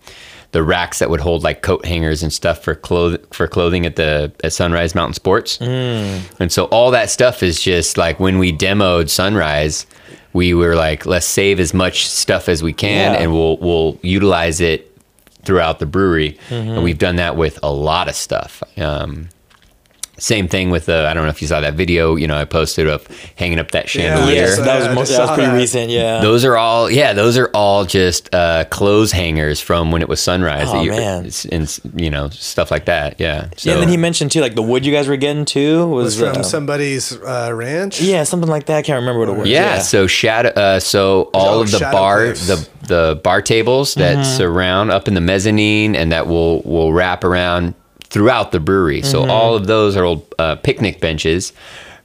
the 0.52 0.64
racks 0.64 1.00
that 1.00 1.10
would 1.10 1.22
hold 1.22 1.44
like 1.44 1.62
coat 1.62 1.86
hangers 1.86 2.24
and 2.24 2.32
stuff 2.34 2.62
for 2.64 2.76
cloth 2.76 3.18
for 3.34 3.48
clothing 3.48 3.86
at 3.86 3.96
the 3.96 4.32
at 4.44 4.52
Sunrise 4.54 4.94
Mountain 4.96 5.14
Sports. 5.14 5.58
And 5.62 6.52
so 6.52 6.66
all 6.66 6.92
that 6.92 7.10
stuff 7.10 7.42
is 7.44 7.62
just 7.62 7.98
like 7.98 8.20
when 8.20 8.38
we 8.40 8.52
demoed 8.52 9.10
Sunrise, 9.10 9.86
we 10.34 10.54
were 10.54 10.76
like, 10.76 11.06
let's 11.06 11.26
save 11.26 11.60
as 11.60 11.74
much 11.74 12.08
stuff 12.08 12.50
as 12.50 12.62
we 12.64 12.74
can, 12.74 13.14
Yeah. 13.14 13.22
and 13.22 13.34
we'll 13.34 13.58
we'll 13.58 13.98
utilize 14.02 14.60
it 14.62 14.88
throughout 15.44 15.80
the 15.80 15.86
brewery. 15.86 16.38
And 16.50 16.84
we've 16.84 17.00
done 17.00 17.16
that 17.16 17.36
with 17.36 17.58
a 17.64 17.72
lot 17.72 18.08
of 18.08 18.16
stuff. 18.16 18.62
Um, 18.78 19.30
same 20.22 20.48
thing 20.48 20.70
with 20.70 20.86
the. 20.86 21.08
I 21.10 21.14
don't 21.14 21.24
know 21.24 21.30
if 21.30 21.42
you 21.42 21.48
saw 21.48 21.60
that 21.62 21.74
video. 21.74 22.16
You 22.16 22.28
know, 22.28 22.38
I 22.38 22.46
posted 22.46 22.88
of 22.88 23.06
hanging 23.36 23.60
up 23.60 23.72
that 23.72 23.90
chandelier. 23.90 24.36
yes, 24.36 24.60
I- 24.60 24.64
that 24.66 24.78
was 24.80 24.88
I 24.88 24.94
most, 24.94 25.10
that 25.12 25.20
was 25.22 25.30
pretty 25.32 25.52
that. 25.52 25.56
recent. 25.58 25.90
Yeah. 25.90 26.22
Those 26.22 26.46
are 26.46 26.56
all, 26.58 26.90
yeah. 26.92 27.14
Those 27.14 27.38
are 27.38 27.50
all 27.54 27.86
just 27.86 28.34
uh, 28.34 28.66
clothes 28.66 29.12
hangers 29.12 29.60
from 29.60 29.92
when 29.92 30.02
it 30.02 30.08
was 30.10 30.20
sunrise. 30.20 30.68
Oh, 30.70 30.82
you- 30.84 30.92
man. 30.92 31.30
and 31.52 31.80
you 31.96 32.10
know 32.10 32.30
stuff 32.30 32.70
like 32.72 32.86
that. 32.86 33.20
Yeah. 33.20 33.50
So 33.58 33.70
yeah, 33.70 33.74
and 33.76 33.82
then 33.84 33.90
he 33.90 33.98
mentioned 33.98 34.32
too, 34.32 34.42
like 34.42 34.56
the 34.56 34.62
wood 34.62 34.86
you 34.86 34.92
guys 34.94 35.08
were 35.08 35.18
getting 35.18 35.46
too 35.46 35.88
was, 35.88 36.20
Was 36.20 36.32
from 36.34 36.42
uh, 36.42 36.44
somebody's 36.44 37.12
uh, 37.18 37.52
ranch. 37.54 38.00
yeah, 38.02 38.24
something 38.24 38.50
like 38.50 38.68
that. 38.68 38.78
I 38.78 38.82
can't 38.84 39.00
remember 39.00 39.20
what 39.22 39.30
it 39.30 39.38
was. 39.40 39.50
yeah, 39.50 39.80
So 39.80 40.06
shadow. 40.08 40.50
Uh, 40.50 40.80
so 40.80 41.30
all 41.34 41.60
Oh, 41.60 41.62
of 41.64 41.72
the 41.72 41.80
bar, 41.80 42.26
cliffs. 42.26 42.48
the 42.48 42.70
the 42.88 43.20
bar 43.24 43.42
tables 43.42 43.96
that 43.96 44.18
Mm-hmm. 44.18 44.38
surround 44.38 44.92
up 44.92 45.08
in 45.08 45.14
the 45.14 45.22
mezzanine 45.22 45.96
and 45.96 46.12
that 46.12 46.28
will 46.28 46.62
will 46.64 46.92
wrap 46.94 47.24
around 47.24 47.74
throughout 48.12 48.52
the 48.52 48.60
brewery. 48.60 49.02
So 49.02 49.22
Mm-hmm. 49.22 49.32
all 49.32 49.56
of 49.56 49.66
those 49.68 49.98
are 49.98 50.04
old 50.04 50.22
uh, 50.38 50.56
picnic 50.58 51.00
benches 51.00 51.54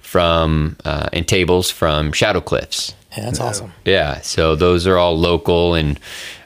from 0.00 0.76
uh, 0.84 1.08
and 1.12 1.26
tables 1.26 1.70
from 1.70 2.12
Shadow 2.12 2.40
Cliffs. 2.40 2.94
Yeah, 3.16 3.24
that's 3.24 3.40
awesome. 3.40 3.72
Yeah, 3.84 4.20
so 4.20 4.54
those 4.56 4.86
are 4.86 4.98
all 4.98 5.18
local, 5.18 5.74
and 5.74 5.98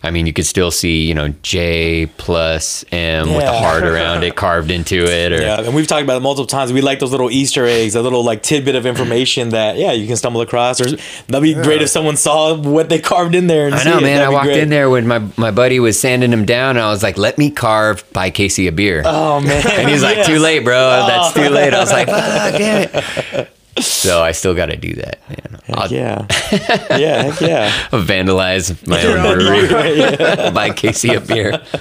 I 0.02 0.10
mean, 0.10 0.26
you 0.26 0.32
could 0.32 0.46
still 0.46 0.70
see, 0.70 1.04
you 1.06 1.14
know, 1.14 1.28
J 1.42 2.06
plus 2.16 2.84
M 2.92 3.28
with 3.28 3.38
a 3.38 3.40
Yeah. 3.40 3.58
heart 3.60 3.82
around 3.82 4.22
it 4.22 4.36
carved 4.44 4.70
into 4.70 5.04
it, 5.04 5.32
or 5.32 5.40
Yeah, 5.42 5.60
and 5.60 5.74
we've 5.74 5.86
talked 5.86 6.04
about 6.04 6.18
it 6.18 6.20
multiple 6.20 6.46
times. 6.46 6.72
We 6.72 6.80
like 6.80 7.00
those 7.00 7.10
little 7.10 7.30
Easter 7.30 7.66
eggs, 7.66 7.94
a 7.96 8.02
little 8.02 8.24
like 8.24 8.42
tidbit 8.42 8.76
of 8.76 8.86
information 8.86 9.48
that 9.58 9.76
yeah 9.78 9.92
you 9.92 10.06
can 10.06 10.16
stumble 10.16 10.40
across. 10.42 10.80
Or 10.80 10.84
that'd 11.26 11.42
be 11.42 11.54
great 11.54 11.82
if 11.82 11.88
someone 11.90 12.16
saw 12.16 12.54
what 12.56 12.88
they 12.88 12.98
carved 13.00 13.34
in 13.34 13.46
there. 13.48 13.66
And 13.66 13.74
I 13.74 13.82
know, 13.84 13.98
it. 13.98 14.02
man. 14.02 14.16
That'd 14.18 14.28
I 14.28 14.32
walked 14.32 14.44
great. 14.46 14.58
in 14.62 14.68
there 14.70 14.88
when 14.88 15.06
my 15.08 15.18
my 15.36 15.50
buddy 15.50 15.80
was 15.80 15.98
sanding 16.00 16.30
them 16.30 16.44
down, 16.46 16.76
and 16.76 16.84
I 16.84 16.90
was 16.90 17.02
like, 17.02 17.18
"Let 17.18 17.36
me 17.36 17.50
carve 17.50 18.04
by 18.12 18.30
Casey 18.30 18.68
a 18.68 18.72
beer," 18.72 19.02
Oh 19.04 19.40
man, 19.40 19.66
and 19.78 19.88
he's 19.88 20.02
like, 20.04 20.18
Yes. 20.18 20.26
"Too 20.28 20.38
late, 20.38 20.62
bro. 20.64 21.04
That's 21.06 21.36
oh. 21.36 21.42
too 21.42 21.50
late." 21.50 21.74
I 21.74 21.80
was 21.80 21.90
like, 21.92 22.06
"Fuck, 22.08 22.58
damn 22.58 22.88
it!" 22.92 23.48
So 23.80 24.22
I 24.22 24.32
still 24.32 24.54
got 24.54 24.66
to 24.66 24.76
do 24.76 24.94
that. 24.94 25.18
Heck 25.66 25.90
yeah, 25.90 26.26
yeah, 26.98 27.22
heck 27.22 27.40
yeah. 27.40 27.72
I'll 27.92 28.02
vandalize 28.02 28.86
my 28.86 29.02
own 29.04 29.38
brewery 29.38 30.50
by 30.52 30.70
Casey 30.70 31.14
a 31.14 31.20
beer. 31.20 31.60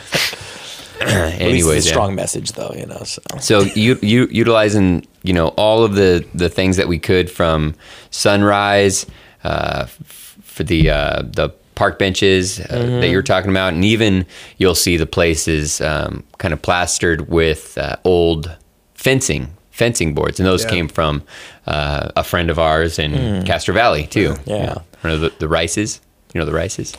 At 1.01 1.07
least 1.31 1.41
Anyways, 1.41 1.85
a 1.85 1.88
yeah. 1.88 1.93
strong 1.93 2.13
message 2.15 2.51
though, 2.53 2.73
you 2.75 2.85
know. 2.85 3.01
So 3.05 3.21
So 3.39 3.62
you, 3.62 3.97
you 4.01 4.27
utilizing 4.31 5.05
you 5.23 5.31
know 5.33 5.47
all 5.49 5.83
of 5.85 5.95
the 5.95 6.25
the 6.35 6.49
things 6.49 6.75
that 6.77 6.88
we 6.89 6.99
could 6.99 7.31
from 7.31 7.73
sunrise 8.12 9.05
uh, 9.45 9.83
f- 9.83 10.35
for 10.43 10.63
the 10.63 10.89
uh, 10.89 11.21
the 11.23 11.49
park 11.75 11.97
benches 11.99 12.59
uh, 12.59 12.63
Mm-hmm. 12.63 12.99
that 12.99 13.09
you're 13.09 13.23
talking 13.23 13.49
about, 13.49 13.73
and 13.73 13.85
even 13.85 14.25
you'll 14.57 14.75
see 14.75 14.97
the 14.97 15.05
places 15.05 15.79
um, 15.79 16.23
kind 16.38 16.53
of 16.53 16.62
plastered 16.62 17.29
with 17.29 17.77
uh, 17.77 17.95
old 18.03 18.53
fencing 18.93 19.47
fencing 19.80 20.13
boards, 20.13 20.39
and 20.39 20.46
those 20.46 20.63
Yeah. 20.65 20.70
came 20.76 20.88
from 20.88 21.24
uh, 21.65 22.10
a 22.15 22.24
friend 22.24 22.50
of 22.52 22.60
ours 22.60 23.00
in 23.00 23.12
Castro 23.46 23.74
Valley 23.74 24.06
too. 24.06 24.30
Mm. 24.34 24.48
Yeah. 24.48 24.76
One 25.02 25.13
of 25.13 25.22
the, 25.22 25.32
the 25.39 25.48
Rices. 25.48 26.02
You 26.34 26.39
know 26.42 26.46
the 26.46 26.54
Rices. 26.63 26.94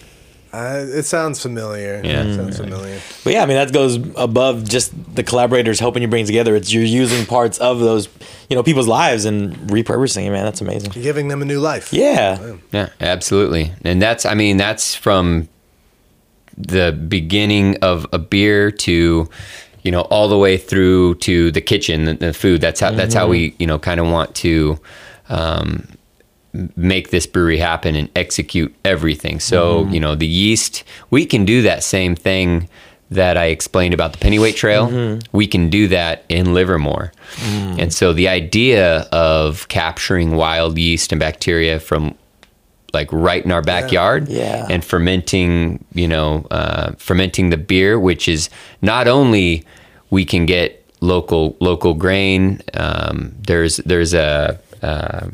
Uh, 0.52 0.84
it 1.00 1.04
sounds 1.04 1.40
familiar. 1.40 2.00
Yeah. 2.02 2.24
It 2.24 2.34
sounds 2.34 2.56
familiar. 2.56 2.98
But 3.22 3.32
yeah, 3.34 3.42
I 3.44 3.46
mean 3.46 3.56
that 3.56 3.72
goes 3.72 3.94
above 4.16 4.68
just 4.68 4.90
the 5.14 5.22
collaborators 5.22 5.78
helping 5.78 6.02
you 6.02 6.08
bring 6.08 6.26
together. 6.26 6.56
It's 6.56 6.72
you're 6.72 6.82
using 7.02 7.24
parts 7.26 7.58
of 7.58 7.78
those, 7.78 8.08
you 8.48 8.56
know, 8.56 8.64
people's 8.64 8.88
lives 8.88 9.24
and 9.26 9.54
repurposing 9.70 10.26
it. 10.26 10.30
Man, 10.32 10.44
that's 10.44 10.60
amazing. 10.60 10.90
Giving 10.90 11.28
them 11.28 11.40
a 11.42 11.44
new 11.44 11.60
life. 11.60 11.92
Yeah, 11.92 12.56
Yeah, 12.72 12.88
absolutely. 13.00 13.72
And 13.84 14.02
that's, 14.02 14.26
I 14.26 14.34
mean, 14.34 14.56
that's 14.56 14.96
from 14.96 15.48
the 16.56 16.90
beginning 17.08 17.76
of 17.82 18.06
a 18.12 18.18
beer 18.18 18.72
to, 18.72 19.28
you 19.82 19.90
know, 19.90 20.02
all 20.02 20.28
the 20.28 20.38
way 20.38 20.56
through 20.56 21.16
to 21.16 21.50
the 21.52 21.60
kitchen, 21.60 22.04
the, 22.04 22.14
the 22.14 22.32
food. 22.32 22.60
That's 22.60 22.80
how, 22.80 22.90
that's 22.90 23.14
how 23.14 23.28
we, 23.28 23.50
mm-hmm. 23.50 23.62
you 23.62 23.66
know, 23.66 23.78
kind 23.78 24.00
of 24.00 24.06
want 24.06 24.34
to, 24.36 24.78
um, 25.28 25.86
make 26.76 27.10
this 27.10 27.26
brewery 27.26 27.58
happen 27.58 27.94
and 27.94 28.10
execute 28.16 28.74
everything. 28.84 29.38
So, 29.38 29.84
mm-hmm. 29.84 29.94
you 29.94 30.00
know, 30.00 30.14
the 30.16 30.26
yeast, 30.26 30.82
we 31.10 31.24
can 31.24 31.44
do 31.44 31.62
that 31.62 31.84
same 31.84 32.16
thing 32.16 32.68
that 33.10 33.36
I 33.36 33.46
explained 33.46 33.94
about 33.94 34.12
the 34.12 34.18
Pennyweight 34.18 34.56
Trail. 34.56 34.88
Mm-hmm. 34.88 35.36
We 35.36 35.46
can 35.46 35.70
do 35.70 35.88
that 35.88 36.24
in 36.28 36.54
Livermore. 36.54 37.12
Mm. 37.36 37.82
And 37.82 37.94
so 37.94 38.12
the 38.12 38.28
idea 38.28 39.00
of 39.12 39.66
capturing 39.68 40.36
wild 40.36 40.78
yeast 40.78 41.12
and 41.12 41.18
bacteria 41.18 41.80
from 41.80 42.14
like 42.92 43.08
right 43.12 43.44
in 43.44 43.52
our 43.52 43.62
backyard 43.62 44.28
Yeah. 44.28 44.66
and 44.70 44.84
fermenting, 44.84 45.84
you 45.94 46.08
know, 46.08 46.46
uh, 46.50 46.92
fermenting 46.98 47.50
the 47.50 47.56
beer, 47.56 47.98
which 47.98 48.28
is 48.28 48.50
not 48.82 49.06
only 49.08 49.64
we 50.10 50.24
can 50.24 50.46
get 50.46 50.84
local 51.00 51.56
local 51.60 51.94
grain. 51.94 52.60
Um, 52.74 53.34
there's 53.46 53.76
there's 53.78 54.12
a, 54.14 54.58
uh 54.82 55.28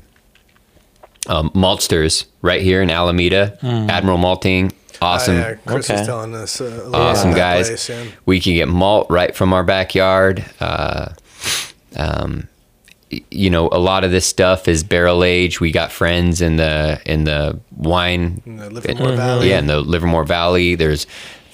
um, 1.28 1.50
maltsters 1.50 2.26
right 2.42 2.62
here 2.62 2.80
in 2.82 2.88
Alameda, 2.90 3.58
Admiral 3.62 4.16
Malting, 4.18 4.70
awesome. 5.02 5.34
Oh, 5.36 5.40
yeah, 5.40 5.54
Chris 5.66 5.90
Okay. 5.90 5.98
was 5.98 6.06
telling 6.06 6.34
us. 6.36 6.60
Uh, 6.60 6.88
a 6.92 6.96
Awesome 6.96 7.34
guys. 7.34 7.66
place, 7.68 7.88
yeah. 7.88 8.04
We 8.26 8.38
can 8.38 8.54
get 8.54 8.68
malt 8.68 9.08
right 9.10 9.34
from 9.34 9.52
our 9.52 9.64
backyard. 9.64 10.44
Uh, 10.60 11.08
um, 11.96 12.46
y- 12.46 12.46
you 13.30 13.50
know, 13.50 13.68
a 13.70 13.78
lot 13.78 14.04
of 14.04 14.10
this 14.10 14.26
stuff 14.26 14.66
is 14.68 14.82
barrel 14.82 15.22
age 15.22 15.60
We 15.60 15.70
got 15.70 15.92
friends 15.92 16.40
in 16.40 16.56
the 16.56 17.00
in 17.06 17.24
the 17.24 17.60
wine, 17.76 18.42
In 18.46 18.56
the 18.56 18.70
Livermore 18.70 19.12
Valley. 19.12 19.50
yeah, 19.50 19.58
in 19.58 19.66
the 19.66 19.80
Livermore 19.80 20.24
Valley. 20.24 20.74
There's, 20.74 21.06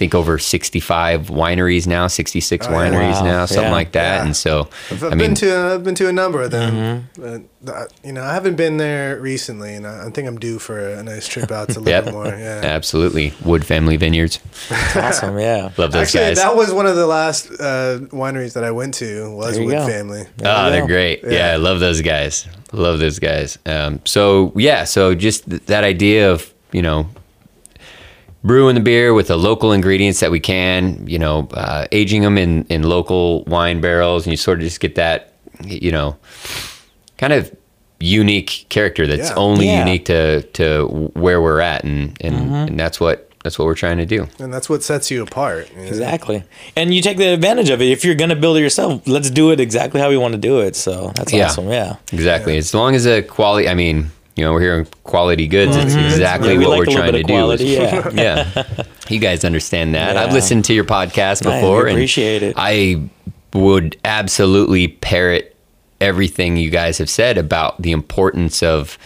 think, 0.02 0.14
over 0.14 0.38
65 0.38 1.28
wineries 1.28 1.86
now, 1.86 2.06
66 2.08 2.66
Oh, 2.66 2.70
wineries 2.70 3.12
Wow. 3.20 3.24
now, 3.24 3.46
something 3.46 3.64
Yeah. 3.64 3.70
like 3.72 3.92
that. 3.92 4.16
Yeah. 4.16 4.24
And 4.24 4.36
so, 4.36 4.68
I've, 4.90 5.02
I 5.04 5.06
I've 5.06 5.10
mean, 5.12 5.18
been 5.18 5.34
to 5.36 5.56
uh, 5.56 5.74
I've 5.74 5.84
been 5.84 5.94
to 5.96 6.08
a 6.08 6.12
number 6.12 6.42
of 6.42 6.50
them. 6.50 6.72
Mm-hmm. 7.16 7.22
But, 7.64 7.72
uh, 7.72 7.84
you 8.04 8.12
know, 8.12 8.22
I 8.24 8.34
haven't 8.34 8.56
been 8.56 8.76
there 8.78 9.20
recently, 9.20 9.74
and 9.74 9.86
I, 9.86 10.06
I 10.06 10.10
think 10.10 10.26
I'm 10.28 10.38
due 10.38 10.58
for 10.58 10.78
a, 10.78 11.02
nice 11.02 11.28
trip 11.28 11.50
out 11.52 11.68
to 11.70 11.80
Yep. 11.84 12.04
Livermore. 12.06 12.26
Yeah. 12.26 12.60
absolutely, 12.64 13.32
Wood 13.44 13.64
Family 13.64 13.96
Vineyards. 13.96 14.40
Awesome. 14.96 15.38
Yeah. 15.38 15.70
Love 15.76 15.92
those 15.92 15.94
Actually, 16.14 16.20
guys. 16.34 16.36
that 16.38 16.56
was 16.56 16.72
one 16.72 16.86
of 16.86 16.96
the 16.96 17.06
last 17.06 17.50
uh, 17.52 17.98
wineries 18.10 18.54
that 18.54 18.64
I 18.64 18.70
went 18.72 18.94
to 18.94 19.30
was 19.34 19.58
Wood 19.58 19.70
go. 19.70 19.86
Family. 19.86 20.24
Oh, 20.44 20.70
they're 20.70 20.86
great. 20.86 21.22
Yeah. 21.22 21.30
Yeah. 21.30 21.52
I 21.52 21.56
love 21.56 21.78
those 21.80 22.00
guys. 22.02 22.46
Love 22.72 22.98
those 22.98 23.18
guys. 23.18 23.58
Um, 23.66 24.00
so 24.04 24.52
yeah, 24.56 24.84
so 24.84 25.14
just 25.14 25.48
th- 25.48 25.62
that 25.66 25.84
idea 25.84 26.32
of 26.32 26.52
you 26.72 26.80
know 26.82 27.06
brewing 28.44 28.74
the 28.74 28.80
beer 28.80 29.14
with 29.14 29.28
the 29.28 29.36
local 29.36 29.72
ingredients 29.72 30.20
that 30.20 30.30
we 30.30 30.40
can, 30.40 31.06
you 31.06 31.18
know, 31.18 31.48
uh, 31.54 31.86
aging 31.92 32.22
them 32.22 32.36
in 32.38 32.64
in 32.68 32.82
local 32.82 33.44
wine 33.44 33.80
barrels, 33.80 34.24
and 34.26 34.32
you 34.32 34.36
sort 34.36 34.58
of 34.58 34.64
just 34.64 34.80
get 34.80 34.94
that, 34.96 35.32
you 35.64 35.92
know, 35.92 36.16
kind 37.18 37.32
of 37.32 37.54
unique 38.00 38.66
character 38.68 39.06
that's 39.06 39.28
Yeah. 39.30 39.36
only 39.36 39.66
Yeah. 39.66 39.78
unique 39.84 40.04
to 40.06 40.42
to 40.54 41.10
where 41.14 41.40
we're 41.40 41.60
at, 41.60 41.84
and 41.84 42.16
and, 42.20 42.34
Mm-hmm. 42.34 42.54
and 42.68 42.80
that's 42.80 42.98
what 43.00 43.28
that's 43.44 43.58
what 43.58 43.64
we're 43.66 43.74
trying 43.74 43.98
to 43.98 44.06
do. 44.06 44.28
And 44.38 44.54
that's 44.54 44.68
what 44.70 44.84
sets 44.84 45.10
you 45.10 45.20
apart. 45.24 45.68
you 45.74 45.82
know? 45.82 45.88
Exactly. 45.88 46.44
And 46.76 46.94
you 46.94 47.02
take 47.02 47.16
the 47.16 47.32
advantage 47.32 47.70
of 47.70 47.82
it. 47.82 47.86
If 47.90 48.04
you're 48.04 48.14
gonna 48.14 48.36
build 48.36 48.56
it 48.56 48.60
yourself, 48.60 49.02
let's 49.06 49.30
do 49.30 49.50
it 49.50 49.58
exactly 49.58 50.00
how 50.00 50.08
we 50.10 50.16
want 50.16 50.32
to 50.34 50.38
do 50.38 50.60
it. 50.60 50.76
So 50.76 51.10
that's 51.16 51.32
Yeah. 51.32 51.46
awesome. 51.46 51.68
Yeah. 51.68 51.96
Exactly. 52.12 52.56
As 52.56 52.72
long 52.72 52.94
as 52.94 53.02
the 53.02 53.20
quality, 53.22 53.68
I 53.68 53.74
mean, 53.74 54.12
you 54.36 54.44
know, 54.44 54.52
we're 54.52 54.60
hearing 54.60 54.86
quality 55.04 55.46
goods. 55.46 55.76
It's 55.76 55.94
exactly 55.94 56.50
Mm-hmm. 56.50 56.52
Yeah, 56.52 56.58
we 56.58 56.66
what 56.66 56.78
like 56.78 56.88
we're 56.88 56.94
trying 56.94 57.12
to 57.12 57.20
of 57.52 57.58
do. 57.58 57.64
yeah. 57.66 58.10
yeah. 58.14 58.84
You 59.08 59.18
guys 59.18 59.44
understand 59.44 59.94
that. 59.94 60.16
I've 60.16 60.32
listened 60.32 60.64
to 60.66 60.74
your 60.74 60.84
podcast 60.84 61.46
I 61.46 61.60
before 61.60 61.82
and 61.86 61.96
appreciate 61.96 62.42
it. 62.42 62.54
I 62.56 63.08
would 63.52 63.96
absolutely 64.04 64.88
parrot 64.88 65.54
everything 66.00 66.56
you 66.56 66.70
guys 66.70 66.98
have 66.98 67.10
said 67.10 67.36
about 67.38 67.80
the 67.82 67.92
importance 67.92 68.62
of, 68.62 68.96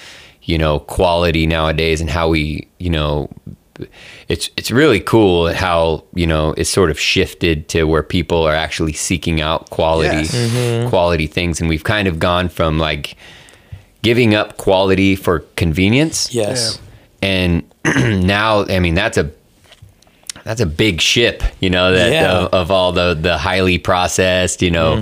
you 0.42 0.56
know, 0.58 0.78
quality 0.78 1.46
nowadays 1.46 2.00
and 2.00 2.08
how 2.08 2.28
we, 2.28 2.68
you 2.78 2.90
know, 2.90 3.28
it's 4.28 4.48
it's 4.56 4.70
really 4.70 5.00
cool 5.00 5.52
how 5.52 6.02
you 6.14 6.26
know 6.26 6.54
it's 6.56 6.70
sort 6.70 6.88
of 6.90 6.98
shifted 6.98 7.68
to 7.68 7.84
where 7.84 8.02
people 8.02 8.42
are 8.42 8.54
actually 8.54 8.94
seeking 8.94 9.42
out 9.42 9.68
quality 9.68 10.16
Yes. 10.26 10.88
quality 10.88 11.26
things, 11.26 11.60
and 11.60 11.68
we've 11.68 11.84
kind 11.84 12.08
of 12.08 12.18
gone 12.18 12.48
from 12.48 12.78
like 12.78 13.16
giving 14.06 14.34
up 14.36 14.56
quality 14.56 15.16
for 15.16 15.40
convenience 15.56 16.32
Yes. 16.32 16.78
and 17.20 17.62
now 18.36 18.64
i 18.76 18.78
mean 18.78 18.94
that's 18.94 19.18
a 19.18 19.24
that's 20.46 20.60
a 20.60 20.66
big 20.66 21.00
ship 21.00 21.42
you 21.60 21.68
know 21.68 21.92
that 21.92 22.12
Yeah. 22.12 22.30
of, 22.38 22.54
of 22.54 22.70
all 22.70 22.92
the 22.92 23.14
the 23.14 23.36
highly 23.36 23.78
processed 23.78 24.62
you 24.62 24.70
know 24.70 24.94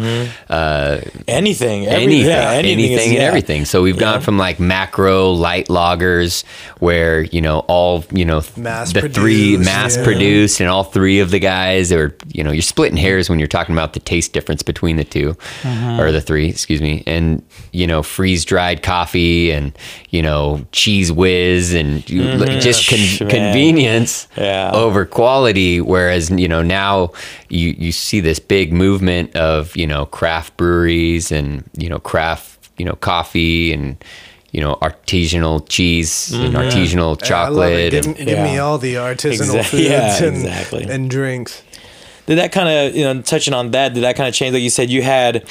uh 0.49 1.01
Anything. 1.29 1.87
every- 1.87 2.05
anything, 2.05 2.27
yeah, 2.31 2.51
anything, 2.53 2.93
is- 2.93 3.05
and 3.05 3.13
yeah. 3.15 3.21
everything. 3.21 3.65
So 3.65 3.83
we've 3.83 3.99
gone 3.99 4.21
from 4.21 4.37
like 4.39 4.59
macro 4.61 5.31
light 5.33 5.69
lagers, 5.69 6.45
where 6.81 7.23
you 7.23 7.41
know 7.41 7.61
all 7.69 8.05
you 8.13 8.25
know 8.25 8.43
Mass 8.57 8.93
the 8.93 9.09
three 9.09 9.57
mass 9.57 9.97
produced, 9.97 10.61
and 10.61 10.69
all 10.69 10.85
three 10.85 11.21
of 11.21 11.31
the 11.31 11.39
guys 11.39 11.93
are 11.93 12.15
you 12.33 12.43
know 12.45 12.51
you're 12.53 12.63
splitting 12.63 12.97
hairs 12.97 13.29
when 13.31 13.39
you're 13.39 13.49
talking 13.49 13.75
about 13.75 13.93
the 13.95 14.01
taste 14.01 14.33
difference 14.33 14.63
between 14.63 14.97
the 14.97 15.05
2 15.05 15.35
Mm-hmm. 15.63 16.01
or 16.01 16.13
the 16.13 16.21
three, 16.21 16.49
excuse 16.49 16.81
me, 16.81 17.03
and 17.07 17.43
you 17.73 17.87
know 17.87 18.03
freeze 18.03 18.45
dried 18.45 18.83
coffee 18.83 19.51
and 19.51 19.77
you 20.11 20.23
know 20.23 20.65
Cheez 20.73 21.11
Whiz 21.11 21.75
and 21.75 22.09
you- 22.09 22.45
just 22.61 22.89
con- 22.89 22.99
Mm-hmm. 22.99 23.29
Convenience 23.29 24.29
Yeah. 24.37 24.71
over 24.73 25.05
quality. 25.05 25.34
Whereas 25.81 26.31
you 26.31 26.49
know 26.49 26.63
now 26.63 27.13
you 27.49 27.71
you 27.79 27.93
see 27.93 28.21
this 28.21 28.39
big 28.39 28.73
movement 28.73 29.35
of 29.37 29.77
you 29.77 29.87
know 29.87 30.07
craft 30.07 30.57
breweries 30.57 31.31
and 31.33 31.65
you 31.77 31.89
know 31.89 31.99
craft 31.99 32.71
you 32.79 32.85
know 32.85 32.95
coffee 32.97 33.73
and 33.73 33.97
you 34.53 34.61
know 34.61 34.77
artisanal 34.83 35.67
cheese 35.69 36.33
and 36.33 36.55
artisanal 36.55 37.17
Mm-hmm. 37.19 37.31
Yeah, 37.33 37.43
I 37.45 37.49
love 37.49 37.73
it. 37.73 37.91
chocolate. 37.91 37.93
Give, 37.93 38.07
and, 38.07 38.17
give 38.17 38.39
me 38.39 38.59
all 38.59 38.79
the 38.79 38.95
artisanal 38.95 39.33
Exact- 39.33 39.69
foods 39.69 39.83
yeah, 39.85 40.23
and, 40.23 40.37
exactly. 40.37 40.85
and 40.85 41.11
drinks. 41.11 41.63
Did 42.27 42.39
that 42.39 42.53
kind 42.53 42.69
of, 42.71 42.97
you 42.97 43.05
know, 43.05 43.21
touching 43.21 43.53
on 43.53 43.73
that, 43.73 43.93
did 43.93 44.03
that 44.03 44.17
kind 44.17 44.27
of 44.29 44.35
change? 44.35 44.55
Like 44.55 44.63
you 44.63 44.71
said, 44.71 44.89
you 44.89 45.03
had 45.03 45.47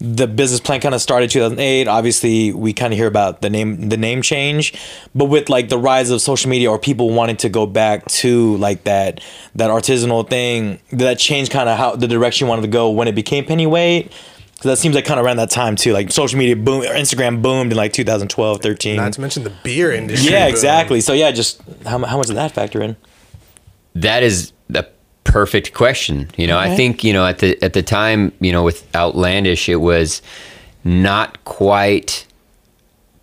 the 0.00 0.26
business 0.26 0.60
plan 0.60 0.80
kind 0.80 0.94
of 0.94 1.00
started 1.00 1.30
2008. 1.30 1.88
Obviously, 1.88 2.52
we 2.52 2.72
kind 2.72 2.92
of 2.92 2.98
hear 2.98 3.06
about 3.06 3.42
the 3.42 3.50
name, 3.50 3.88
the 3.88 3.96
name 3.96 4.22
change, 4.22 4.74
but 5.14 5.26
with 5.26 5.48
like 5.48 5.68
the 5.68 5.78
rise 5.78 6.10
of 6.10 6.20
social 6.20 6.48
media 6.50 6.70
or 6.70 6.78
people 6.78 7.10
wanting 7.10 7.36
to 7.38 7.48
go 7.48 7.66
back 7.66 8.04
to 8.06 8.56
like 8.58 8.84
that, 8.84 9.20
that 9.56 9.70
artisanal 9.70 10.28
thing, 10.28 10.80
did 10.90 11.00
that 11.00 11.18
change 11.18 11.50
kind 11.50 11.68
of 11.68 11.76
how 11.76 11.96
the 11.96 12.06
direction 12.06 12.46
you 12.46 12.48
wanted 12.48 12.62
to 12.62 12.68
go 12.68 12.90
when 12.90 13.08
it 13.08 13.14
became 13.14 13.44
Pennyweight? 13.44 14.12
Because 14.52 14.70
that 14.70 14.78
seems 14.78 14.94
like 14.94 15.04
kind 15.04 15.20
of 15.20 15.26
around 15.26 15.36
that 15.36 15.50
time 15.50 15.76
too. 15.76 15.92
Like 15.92 16.10
social 16.10 16.38
media 16.38 16.56
boom, 16.56 16.82
or 16.82 16.94
Instagram 16.94 17.42
boomed 17.42 17.72
in 17.72 17.76
like 17.76 17.92
2012, 17.92 18.60
13. 18.60 18.96
Not 18.96 19.12
to 19.12 19.20
mention 19.20 19.44
the 19.44 19.52
beer 19.62 19.92
industry. 19.92 20.32
yeah, 20.32 20.46
boom. 20.46 20.50
exactly. 20.50 21.00
So 21.00 21.12
yeah, 21.12 21.30
just 21.30 21.60
how, 21.84 21.98
how 22.04 22.16
much 22.18 22.26
did 22.26 22.36
that 22.36 22.52
factor 22.52 22.82
in? 22.82 22.96
that 23.94 24.22
is 24.22 24.52
a 24.74 24.84
perfect 25.28 25.74
question. 25.74 26.28
You 26.36 26.46
know, 26.46 26.58
I 26.58 26.74
think 26.74 27.04
you 27.04 27.12
know 27.12 27.26
at 27.26 27.38
the 27.38 27.62
at 27.62 27.74
the 27.74 27.82
time 27.82 28.32
you 28.40 28.50
know 28.50 28.64
with 28.64 28.86
Outlandish 28.96 29.68
it 29.68 29.76
was 29.76 30.22
not 30.84 31.44
quite 31.44 32.26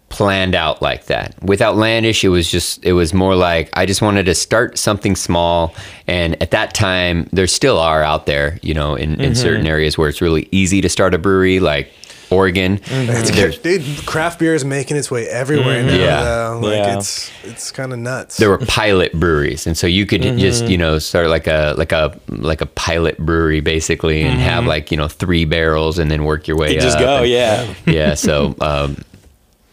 planned 0.10 0.56
out 0.56 0.82
like 0.82 1.08
that. 1.08 1.36
With 1.43 1.62
Outlandish, 1.62 2.24
it 2.24 2.30
was 2.30 2.49
just 2.49 2.84
it 2.86 2.93
was 2.93 3.14
more 3.14 3.36
like 3.36 3.70
I 3.74 3.86
just 3.86 4.01
wanted 4.01 4.26
to 4.28 4.36
start 4.36 4.78
something 4.78 5.16
small. 5.16 5.76
And 6.08 6.41
at 6.41 6.51
that 6.51 6.74
time, 6.74 7.28
there 7.34 7.47
still 7.47 7.80
are 7.80 8.03
out 8.03 8.26
there, 8.26 8.60
you 8.62 8.74
know, 8.74 8.95
in, 8.95 9.14
in 9.14 9.20
mm-hmm. 9.20 9.34
certain 9.34 9.68
areas 9.68 9.97
where 9.97 10.08
it's 10.08 10.22
really 10.22 10.47
easy 10.51 10.80
to 10.82 10.89
start 10.89 11.14
a 11.14 11.18
brewery, 11.18 11.60
like 11.60 11.91
Oregon. 12.30 12.80
There's- 12.89 13.57
Dude, 13.59 13.84
craft 14.05 14.39
beer 14.39 14.53
is 14.55 14.65
making 14.65 14.97
its 14.97 15.09
way 15.11 15.28
everywhere 15.28 15.84
now. 15.84 15.93
Yeah. 15.95 16.23
though. 16.23 16.59
Like 16.63 16.78
Yeah. 16.78 16.97
it's 16.97 17.32
it's 17.43 17.71
kind 17.71 17.93
of 17.93 17.99
nuts. 17.99 18.38
there 18.38 18.49
were 18.49 18.57
pilot 18.59 19.13
breweries 19.13 19.67
and 19.67 19.78
so 19.78 19.88
you 19.88 20.05
could 20.05 20.21
just 20.38 20.65
you 20.67 20.78
know 20.78 20.99
start 20.99 21.30
like 21.30 21.47
a 21.47 21.76
like 21.78 21.91
a 21.91 22.17
like 22.30 22.61
a 22.61 22.65
pilot 22.65 23.17
brewery 23.17 23.59
basically 23.61 24.23
and 24.23 24.39
have 24.39 24.65
like 24.65 24.91
you 24.91 24.97
know 24.97 25.07
three 25.07 25.45
barrels 25.45 25.99
and 25.99 26.09
then 26.09 26.23
work 26.23 26.47
your 26.47 26.57
way 26.57 26.73
You 26.73 26.80
just 26.80 26.97
up 26.97 27.03
go, 27.03 27.17
and- 27.23 27.28
yeah. 27.30 27.73
yeah 27.86 28.13
so 28.15 28.55
um 28.61 28.97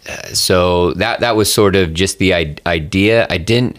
uh, 0.08 0.16
so 0.34 0.92
that 0.94 1.20
that 1.20 1.36
was 1.36 1.52
sort 1.52 1.76
of 1.76 1.94
just 1.94 2.18
the 2.18 2.34
I- 2.34 2.56
idea 2.66 3.26
i 3.30 3.38
didn't 3.38 3.78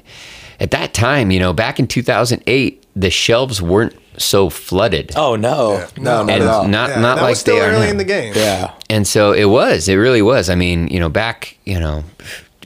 at 0.60 0.72
that 0.72 0.94
time 0.94 1.32
you 1.32 1.40
know 1.40 1.52
back 1.54 1.80
in 1.80 1.88
2008 1.88 2.84
the 2.96 3.10
shelves 3.10 3.62
weren't 3.62 3.94
so 4.18 4.50
flooded 4.50 5.12
Oh 5.16 5.36
no, 5.36 5.74
Yeah. 5.74 5.88
no, 5.98 6.04
No, 6.04 6.24
not 6.24 6.30
and 6.34 6.44
at 6.44 6.50
all. 6.50 6.68
not 6.68 6.90
Yeah, 6.90 7.00
not 7.02 7.16
that 7.16 7.22
like 7.24 7.30
was 7.32 7.40
still 7.40 7.56
they 7.56 7.62
are 7.62 7.70
early 7.72 7.86
now. 7.86 7.92
in 7.92 7.98
the 7.98 8.04
game. 8.04 8.34
Yeah. 8.36 8.72
And 8.90 9.08
so 9.08 9.32
it 9.34 9.46
was. 9.46 9.88
It 9.90 9.96
really 9.96 10.22
was. 10.22 10.50
I 10.50 10.56
mean, 10.56 10.88
you 10.90 11.00
know, 11.00 11.10
back, 11.10 11.58
you 11.66 11.80
know, 11.80 12.04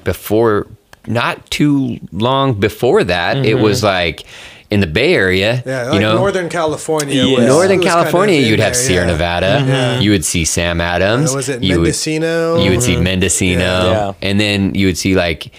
before, 0.04 0.68
not 1.08 1.50
too 1.50 2.00
long 2.12 2.54
before 2.60 3.04
that, 3.06 3.38
it 3.46 3.56
was 3.56 3.84
like 3.84 4.24
in 4.70 4.82
the 4.82 4.88
Bay 4.88 5.14
Area. 5.14 5.64
Yeah, 5.66 5.84
like 5.84 5.94
you 5.94 6.00
know, 6.02 6.18
Northern 6.18 6.50
California. 6.50 7.14
Yeah. 7.24 7.38
was- 7.38 7.46
Northern 7.48 7.78
was 7.80 7.88
kind 7.88 8.00
of 8.00 8.04
California, 8.04 8.40
you'd 8.42 8.60
have 8.60 8.74
there, 8.74 8.84
Sierra 8.84 9.06
yeah. 9.06 9.12
Nevada. 9.14 9.64
Yeah. 9.66 10.00
You 10.02 10.12
would 10.12 10.26
see 10.26 10.44
Sam 10.44 10.82
Adams. 10.82 11.32
Uh, 11.32 11.36
was 11.38 11.48
it 11.50 11.64
you 11.64 11.76
would- 11.76 11.84
Mendocino? 11.84 12.62
you 12.62 12.72
would 12.72 12.84
see 12.84 12.96
Mhm. 12.96 13.04
Mendocino, 13.04 13.64
Yeah. 13.64 14.12
and 14.22 14.40
then 14.40 14.76
you 14.76 14.88
would 14.88 14.98
see 14.98 15.16
like, 15.16 15.52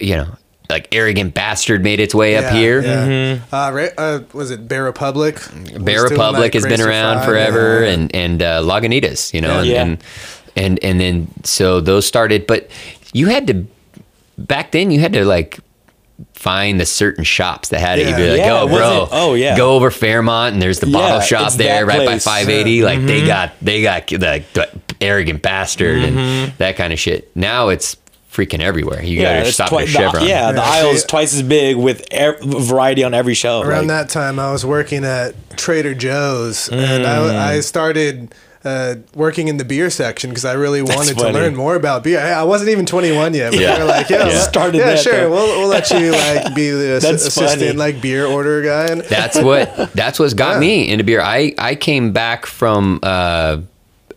you 0.00 0.16
know, 0.16 0.28
like 0.68 0.88
arrogant 0.94 1.34
bastard 1.34 1.82
made 1.82 2.00
its 2.00 2.14
way 2.14 2.36
up 2.36 2.52
here. 2.52 2.80
yeah. 2.82 3.38
Uh, 3.52 3.70
Ra- 3.72 3.88
uh, 3.98 4.20
was 4.32 4.50
it 4.50 4.66
Bear 4.66 4.84
Republic? 4.84 5.38
Bear 5.78 6.02
Republic 6.04 6.54
has 6.54 6.64
been 6.64 6.80
around 6.80 7.18
Five, 7.18 7.24
forever, 7.26 7.84
yeah. 7.84 7.90
and 7.92 8.14
and 8.14 8.42
uh, 8.42 8.62
Lagunitas, 8.62 9.32
you 9.34 9.40
know, 9.40 9.62
Yeah. 9.62 9.82
and, 9.82 9.90
and 10.56 10.78
and 10.82 10.84
and 10.84 11.00
then 11.00 11.28
so 11.44 11.80
those 11.80 12.06
started, 12.06 12.46
but 12.46 12.70
you 13.12 13.28
had 13.28 13.46
to 13.48 13.66
back 14.38 14.72
then 14.72 14.90
you 14.90 15.00
had 15.00 15.12
to 15.12 15.24
like 15.24 15.58
find 16.32 16.80
the 16.80 16.86
certain 16.86 17.24
shops 17.24 17.68
that 17.68 17.80
had 17.80 17.98
it. 17.98 18.08
You'd 18.08 18.16
be 18.16 18.28
like, 18.30 18.38
Yeah, 18.38 18.60
oh, 18.62 18.66
it 18.66 18.70
bro, 18.70 19.08
oh, 19.10 19.34
yeah. 19.34 19.56
go 19.56 19.74
over 19.74 19.90
Fairmont, 19.90 20.54
and 20.54 20.62
there's 20.62 20.80
the 20.80 20.88
Yeah, 20.88 20.98
bottle 20.98 21.20
shop 21.20 21.52
there 21.54 21.84
that 21.84 21.86
right 21.86 21.98
by 22.00 22.04
place. 22.06 22.24
580. 22.24 22.82
Like 22.82 23.00
they 23.06 23.18
Mm-hmm. 23.18 23.26
got 23.26 23.52
they 23.60 23.82
got 23.82 24.06
the, 24.08 24.44
the 24.54 24.68
arrogant 25.00 25.42
bastard 25.42 25.98
Mm-hmm. 26.02 26.18
and 26.18 26.52
that 26.58 26.76
kind 26.76 26.92
of 26.92 26.98
shit. 26.98 27.34
Now 27.36 27.68
it's 27.68 27.96
freaking 28.36 28.60
everywhere. 28.60 29.02
You 29.02 29.20
Yeah, 29.22 29.38
gotta 29.40 29.52
stop 29.52 29.68
twi- 29.70 29.82
at 29.82 29.86
the, 29.86 29.92
Chevron. 29.92 30.26
yeah, 30.26 30.52
the 30.52 30.58
Yeah, 30.58 30.64
aisle 30.70 30.90
is 30.90 31.00
see- 31.02 31.06
twice 31.08 31.34
as 31.34 31.42
big 31.42 31.76
with 31.76 32.04
er- 32.12 32.36
variety 32.42 33.02
on 33.04 33.14
every 33.14 33.34
shelf. 33.34 33.64
Around 33.64 33.88
like- 33.88 34.06
that 34.06 34.08
time, 34.10 34.38
I 34.38 34.52
was 34.52 34.64
working 34.66 35.04
at 35.04 35.34
Trader 35.56 35.94
Joe's, 35.94 36.68
and 36.68 37.04
Mm. 37.04 37.34
I, 37.34 37.54
I 37.54 37.60
started 37.60 38.34
uh, 38.64 38.96
working 39.14 39.46
in 39.46 39.58
the 39.58 39.64
beer 39.64 39.88
section 39.90 40.28
because 40.30 40.44
I 40.44 40.54
really 40.54 40.82
wanted 40.82 41.16
to 41.16 41.28
learn 41.30 41.54
more 41.54 41.76
about 41.76 42.02
beer. 42.02 42.18
I, 42.18 42.40
I 42.40 42.42
wasn't 42.42 42.70
even 42.70 42.84
21 42.84 43.32
yet. 43.32 43.52
But 43.52 43.60
Yeah. 43.60 43.74
they 43.76 43.80
were 43.82 43.86
like, 43.88 44.10
yeah, 44.10 44.26
Yeah. 44.26 44.40
Started 44.40 44.78
yeah, 44.78 44.86
that, 44.86 44.98
sure, 44.98 45.12
though. 45.12 45.30
we'll, 45.30 45.58
we'll 45.60 45.68
let 45.68 45.88
you 45.92 46.10
like 46.24 46.52
be 46.52 46.70
the 46.70 46.96
ass- 46.96 47.04
assistant 47.04 47.60
funny. 47.60 47.72
like 47.74 48.00
beer 48.00 48.26
order 48.26 48.62
guy. 48.62 48.86
And 48.86 49.02
that's 49.08 49.38
what 49.40 49.94
that's 49.94 50.18
what's 50.18 50.34
got 50.34 50.54
Yeah. 50.54 50.58
me 50.58 50.88
into 50.88 51.04
beer. 51.04 51.20
I 51.22 51.54
I 51.58 51.76
came 51.76 52.10
back 52.12 52.44
from 52.44 52.98
uh, 53.04 53.58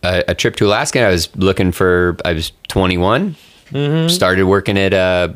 a, 0.02 0.24
a 0.26 0.34
trip 0.34 0.56
to 0.56 0.66
Alaska. 0.66 0.98
And 0.98 1.06
I 1.06 1.12
was 1.12 1.28
looking 1.36 1.70
for. 1.70 2.16
I 2.24 2.32
was 2.32 2.50
21. 2.66 3.36
Mm-hmm. 3.72 4.08
Started 4.08 4.44
working 4.44 4.76
at 4.78 4.92
uh, 4.94 5.28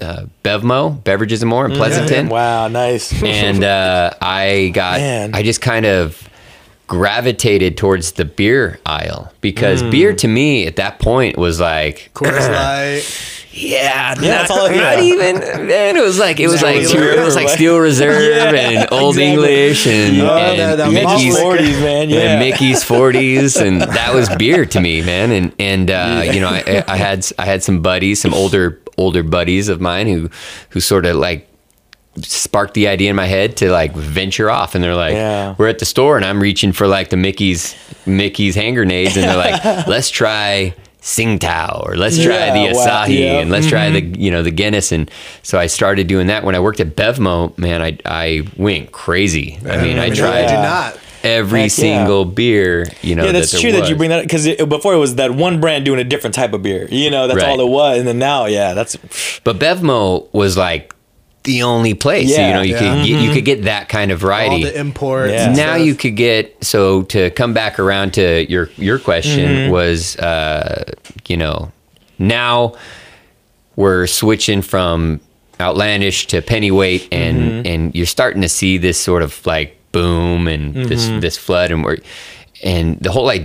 uh, 0.00 0.26
Bevmo 0.42 1.02
Beverages 1.04 1.42
and 1.42 1.48
More 1.50 1.66
in 1.66 1.72
Pleasanton, 1.72 2.28
Wow, 2.28 2.68
nice. 2.68 3.22
and 3.22 3.62
uh, 3.62 4.10
I 4.20 4.70
got. 4.74 4.98
Man. 5.00 5.34
I 5.34 5.42
just 5.42 5.60
kind 5.60 5.86
of 5.86 6.28
gravitated 6.86 7.76
towards 7.78 8.12
the 8.12 8.24
beer 8.24 8.78
aisle 8.84 9.32
because 9.40 9.82
Mm. 9.82 9.90
beer 9.90 10.12
to 10.14 10.28
me 10.28 10.66
at 10.66 10.76
that 10.76 10.98
point 10.98 11.38
was 11.38 11.58
like 11.60 12.10
Coors 12.14 12.38
Light. 12.52 13.43
Yeah, 13.54 14.10
Yeah, 14.10 14.14
not, 14.14 14.20
that's 14.20 14.50
all- 14.50 14.68
not 14.68 14.74
yeah. 14.76 15.00
even. 15.00 15.38
Man, 15.66 15.96
it 15.96 16.02
was 16.02 16.18
like 16.18 16.40
it 16.40 16.48
was 16.48 16.58
Steel 16.58 16.68
like 16.70 16.78
Reserve, 16.80 17.18
it 17.18 17.24
was 17.24 17.36
like? 17.36 17.48
Steel 17.48 17.78
Reserve 17.78 18.22
Yeah, 18.22 18.60
and 18.60 18.92
Old 18.92 19.16
exactly. 19.16 19.24
English 19.64 19.86
and, 19.86 20.20
Oh, 20.22 20.36
and 20.36 20.58
that- 20.60 20.76
that 20.78 20.92
Mickey's 20.92 21.36
40s, 21.38 21.80
man. 21.82 22.10
Yeah. 22.10 22.18
and 22.20 22.40
Mickey's 22.40 22.82
forties, 22.84 23.56
and 23.56 23.80
that 23.98 24.14
was 24.14 24.28
beer 24.36 24.64
to 24.66 24.80
me, 24.80 25.02
man. 25.02 25.30
And 25.30 25.52
and 25.58 25.90
uh, 25.90 26.22
you 26.32 26.40
know, 26.40 26.48
I, 26.48 26.84
I 26.88 26.96
had 26.96 27.26
I 27.38 27.44
had 27.44 27.62
some 27.62 27.80
buddies, 27.82 28.20
some 28.20 28.34
older 28.34 28.80
older 28.98 29.22
buddies 29.22 29.68
of 29.68 29.80
mine 29.80 30.06
who 30.06 30.28
who 30.70 30.80
sort 30.80 31.06
of 31.06 31.16
like 31.16 31.48
sparked 32.22 32.74
the 32.74 32.86
idea 32.86 33.10
in 33.10 33.16
my 33.16 33.26
head 33.26 33.56
to 33.56 33.70
like 33.72 33.92
venture 33.92 34.48
off 34.48 34.76
and 34.76 34.84
they're 34.84 34.94
like 34.94 35.14
Yeah. 35.14 35.56
we're 35.58 35.66
at 35.68 35.80
the 35.80 35.84
store 35.84 36.16
and 36.16 36.24
I'm 36.24 36.40
reaching 36.40 36.70
for 36.72 36.86
like 36.86 37.10
the 37.10 37.16
Mickey's 37.16 37.74
Mickey's 38.06 38.54
hand 38.54 38.76
grenades 38.76 39.16
and 39.16 39.24
they're 39.28 39.36
like 39.36 39.64
let's 39.88 40.10
try 40.10 40.76
Tsingtao 41.04 41.86
or 41.86 41.96
let's 41.96 42.16
try 42.16 42.46
Yeah, 42.46 42.68
the 42.70 42.74
wow, 42.76 42.86
Asahi 42.86 43.20
yeah. 43.20 43.38
and 43.40 43.50
let's 43.50 43.66
try 43.66 43.90
the 43.90 44.00
mm-hmm. 44.00 44.20
you 44.20 44.30
know 44.30 44.42
the 44.42 44.50
Guinness 44.50 44.90
and 44.90 45.10
so 45.42 45.58
I 45.58 45.66
started 45.66 46.06
doing 46.06 46.28
that 46.28 46.44
when 46.44 46.54
I 46.54 46.60
worked 46.60 46.80
at 46.80 46.96
Bevmo 46.96 47.56
man 47.58 47.82
I 47.82 47.98
I 48.06 48.42
went 48.56 48.90
crazy 48.90 49.58
I 49.68 49.82
mean 49.82 49.98
I 49.98 50.08
tried 50.10 50.44
Yeah. 50.50 50.62
not? 50.62 50.98
every 51.22 51.60
Heck 51.62 51.70
yeah. 51.70 51.74
single 51.74 52.24
beer 52.24 52.86
you 53.02 53.14
know 53.14 53.24
yeah, 53.26 53.32
that's 53.32 53.50
that 53.52 53.60
there 53.62 53.70
true 53.72 53.80
that 53.80 53.90
you 53.90 53.96
bring 53.96 54.10
that 54.10 54.22
because 54.22 54.46
before 54.66 54.94
it 54.94 54.98
was 54.98 55.16
that 55.16 55.30
one 55.32 55.60
brand 55.60 55.84
doing 55.84 56.00
a 56.00 56.04
different 56.04 56.34
type 56.34 56.52
of 56.54 56.62
beer. 56.62 56.88
You 56.90 57.10
know, 57.10 57.26
that's 57.26 57.40
Right. 57.42 57.48
all 57.48 57.60
it 57.60 57.68
was, 57.68 57.98
and 57.98 58.06
then 58.08 58.18
now, 58.18 58.44
yeah, 58.46 58.72
that's 58.74 58.96
But 59.42 59.58
Bevmo 59.58 60.26
was 60.32 60.56
like 60.56 60.94
the 61.44 61.62
only 61.62 61.94
place. 61.94 62.30
Yeah, 62.30 62.48
you 62.48 62.54
know, 62.54 62.62
you 62.62 62.74
yeah. 62.74 62.78
could 62.80 63.06
get, 63.06 63.20
you 63.22 63.32
could 63.32 63.44
get 63.44 63.62
that 63.64 63.88
kind 63.88 64.10
of 64.10 64.18
variety. 64.20 64.50
All 64.50 64.58
variety. 64.60 64.74
the 64.74 64.80
imports. 64.80 65.32
Yeah. 65.32 65.46
and 65.48 65.56
Now 65.56 65.74
stuff. 65.74 65.86
you 65.86 65.94
could 65.94 66.16
get 66.16 66.64
so 66.64 67.02
to 67.04 67.30
come 67.30 67.52
back 67.54 67.78
around 67.78 68.14
to 68.14 68.50
your 68.50 68.70
your 68.76 68.98
question 68.98 69.48
Mm-hmm. 69.48 69.72
was 69.72 70.16
uh, 70.16 70.90
you 71.28 71.36
know 71.36 71.70
now 72.18 72.74
we're 73.76 74.06
switching 74.06 74.62
from 74.62 75.20
outlandish 75.60 76.26
to 76.28 76.40
pennyweight 76.42 77.08
and 77.12 77.36
Mm-hmm. 77.38 77.66
and 77.66 77.94
you're 77.94 78.06
starting 78.06 78.42
to 78.42 78.48
see 78.48 78.78
this 78.78 78.98
sort 79.00 79.22
of 79.22 79.44
like 79.46 79.76
boom 79.92 80.48
and 80.48 80.74
this 80.74 81.06
Mm-hmm. 81.06 81.20
this 81.20 81.36
flood 81.36 81.70
and 81.70 81.84
we're 81.84 81.98
and 82.62 82.98
the 83.00 83.10
whole 83.12 83.24
like 83.26 83.44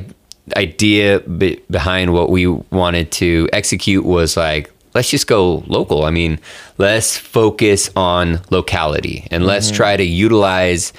idea 0.55 1.19
be, 1.19 1.61
behind 1.69 2.13
what 2.13 2.29
we 2.29 2.47
wanted 2.47 3.11
to 3.11 3.47
execute 3.53 4.03
was 4.05 4.35
like 4.37 4.71
let's 4.93 5.09
just 5.09 5.27
go 5.27 5.63
local. 5.67 6.03
I 6.05 6.11
mean 6.11 6.39
let's 6.77 7.17
focus 7.17 7.89
on 7.95 8.41
locality 8.49 9.27
and 9.31 9.45
let's 9.45 9.67
Mm-hmm. 9.67 9.75
try 9.75 9.97
to 9.97 10.03
utilize 10.03 10.93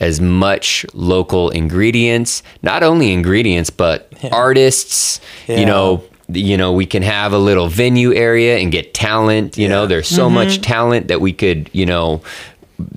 as 0.00 0.20
much 0.20 0.84
local 0.92 1.48
ingredients 1.50 2.42
not 2.62 2.82
only 2.82 3.12
ingredients 3.12 3.70
but 3.70 4.12
artists. 4.32 5.20
You 5.48 5.66
know 5.66 6.02
you 6.28 6.56
know 6.56 6.72
we 6.72 6.86
can 6.86 7.02
have 7.04 7.32
a 7.32 7.38
little 7.38 7.68
venue 7.68 8.12
area 8.12 8.58
and 8.58 8.72
get 8.72 8.92
talent. 8.94 9.56
You 9.56 9.68
know 9.68 9.86
there's 9.86 10.08
so 10.08 10.28
much 10.28 10.60
talent 10.60 11.08
that 11.08 11.20
we 11.20 11.32
could 11.32 11.70
you 11.72 11.86
know 11.86 12.20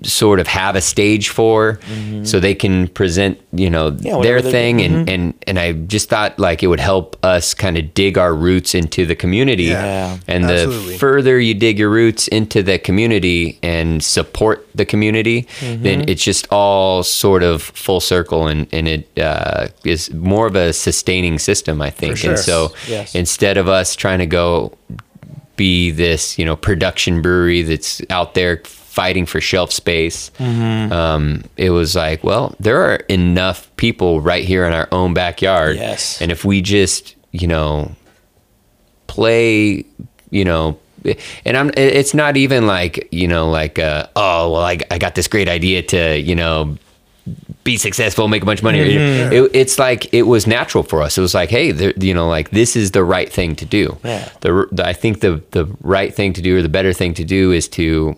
sort 0.03 0.39
of 0.39 0.47
have 0.47 0.75
a 0.75 0.81
stage 0.81 1.29
for 1.29 1.79
so 2.23 2.39
they 2.39 2.53
can 2.55 2.87
present 2.89 3.39
you 3.53 3.69
know 3.69 3.91
Mm-hmm. 3.91 4.05
Yeah, 4.05 4.21
their 4.21 4.41
thing 4.41 4.81
and 4.81 5.09
and 5.09 5.33
and 5.47 5.57
I 5.59 5.71
just 5.73 6.09
thought 6.09 6.37
like 6.37 6.61
it 6.63 6.67
would 6.67 6.79
help 6.81 7.15
us 7.23 7.53
kind 7.53 7.77
of 7.77 7.93
dig 7.93 8.17
our 8.17 8.33
roots 8.35 8.75
into 8.75 9.05
the 9.05 9.15
community 9.15 9.63
Yeah, 9.65 10.17
and 10.27 10.43
absolutely. 10.45 10.93
the 10.93 10.99
further 10.99 11.39
you 11.39 11.53
dig 11.53 11.79
your 11.79 11.89
roots 11.89 12.27
into 12.27 12.61
the 12.61 12.77
community 12.77 13.57
and 13.63 14.03
support 14.03 14.67
the 14.75 14.85
community 14.85 15.47
Mm-hmm. 15.59 15.83
then 15.83 16.09
it's 16.09 16.23
just 16.23 16.47
all 16.51 17.03
sort 17.03 17.43
of 17.43 17.61
full 17.61 17.99
circle 18.01 18.47
and 18.47 18.67
and 18.73 18.87
it 18.87 19.07
uh, 19.19 19.67
is 19.85 20.11
more 20.13 20.47
of 20.47 20.55
a 20.55 20.73
sustaining 20.73 21.39
system 21.39 21.81
I 21.81 21.89
think 21.89 22.17
sure. 22.17 22.31
and 22.31 22.39
so 22.39 22.73
Yes. 22.87 23.15
instead 23.15 23.57
of 23.57 23.67
us 23.69 23.95
trying 23.95 24.19
to 24.19 24.25
go 24.27 24.73
be 25.55 25.91
this 25.91 26.37
you 26.39 26.45
know 26.45 26.55
production 26.55 27.21
brewery 27.21 27.61
that's 27.63 28.01
out 28.09 28.33
there 28.33 28.61
fighting 28.99 29.25
for 29.25 29.39
shelf 29.41 29.71
space 29.71 30.31
Mm-hmm. 30.39 30.91
um, 30.91 31.23
it 31.57 31.69
was 31.79 31.95
like 31.95 32.19
well 32.23 32.53
there 32.59 32.79
are 32.87 32.97
enough 33.07 33.59
people 33.77 34.19
right 34.31 34.43
here 34.51 34.65
in 34.67 34.73
our 34.73 34.87
own 34.91 35.13
backyard 35.13 35.75
Yes. 35.77 36.21
and 36.21 36.31
if 36.31 36.43
we 36.43 36.61
just 36.61 37.15
you 37.31 37.47
know 37.47 37.91
play 39.07 39.85
you 40.31 40.45
know 40.45 40.77
and 41.45 41.55
i'm 41.57 41.71
it's 41.77 42.13
not 42.13 42.35
even 42.37 42.67
like 42.67 43.07
you 43.11 43.27
know 43.27 43.49
like 43.49 43.79
uh, 43.79 44.05
oh 44.15 44.51
well 44.51 44.61
I, 44.63 44.77
I 44.91 44.97
got 44.97 45.15
this 45.15 45.27
great 45.27 45.47
idea 45.49 45.81
to 45.83 46.19
you 46.19 46.35
know 46.35 46.77
be 47.63 47.77
successful, 47.77 48.27
make 48.27 48.41
a 48.41 48.45
bunch 48.45 48.59
of 48.61 48.63
money. 48.63 48.79
Mm-hmm. 48.79 49.33
It, 49.33 49.51
it's 49.53 49.77
like 49.77 50.11
it 50.13 50.23
was 50.23 50.47
natural 50.47 50.83
for 50.83 51.03
us. 51.03 51.15
It 51.15 51.21
was 51.21 51.35
like, 51.35 51.49
hey, 51.51 51.71
there- 51.71 51.93
you 51.99 52.13
know, 52.15 52.27
like 52.27 52.49
this 52.49 52.75
is 52.75 52.89
the 52.91 53.03
right 53.03 53.31
thing 53.31 53.55
to 53.57 53.65
do. 53.65 53.95
Yeah. 54.03 54.27
The, 54.41 54.67
the 54.71 54.87
I 54.87 54.93
think 54.93 55.19
the 55.19 55.43
the 55.51 55.65
right 55.81 56.11
thing 56.11 56.33
to 56.33 56.41
do 56.41 56.57
or 56.57 56.61
the 56.63 56.69
better 56.69 56.91
thing 56.93 57.13
to 57.15 57.23
do 57.23 57.51
is 57.51 57.67
to 57.77 58.15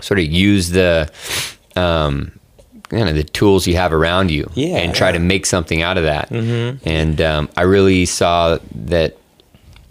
sort 0.00 0.18
of 0.20 0.26
use 0.26 0.70
the 0.70 1.10
um, 1.76 2.32
kind 2.90 3.08
of 3.08 3.14
the 3.14 3.24
tools 3.24 3.66
you 3.66 3.76
have 3.76 3.92
around 3.92 4.30
you 4.30 4.48
Yeah, 4.54 4.78
and 4.78 4.94
try 4.94 5.08
yeah. 5.08 5.12
to 5.12 5.18
make 5.18 5.46
something 5.46 5.82
out 5.82 5.96
of 5.98 6.04
that. 6.04 6.30
And 6.30 7.20
um, 7.20 7.48
I 7.56 7.62
really 7.62 8.04
saw 8.06 8.58
that 8.74 9.16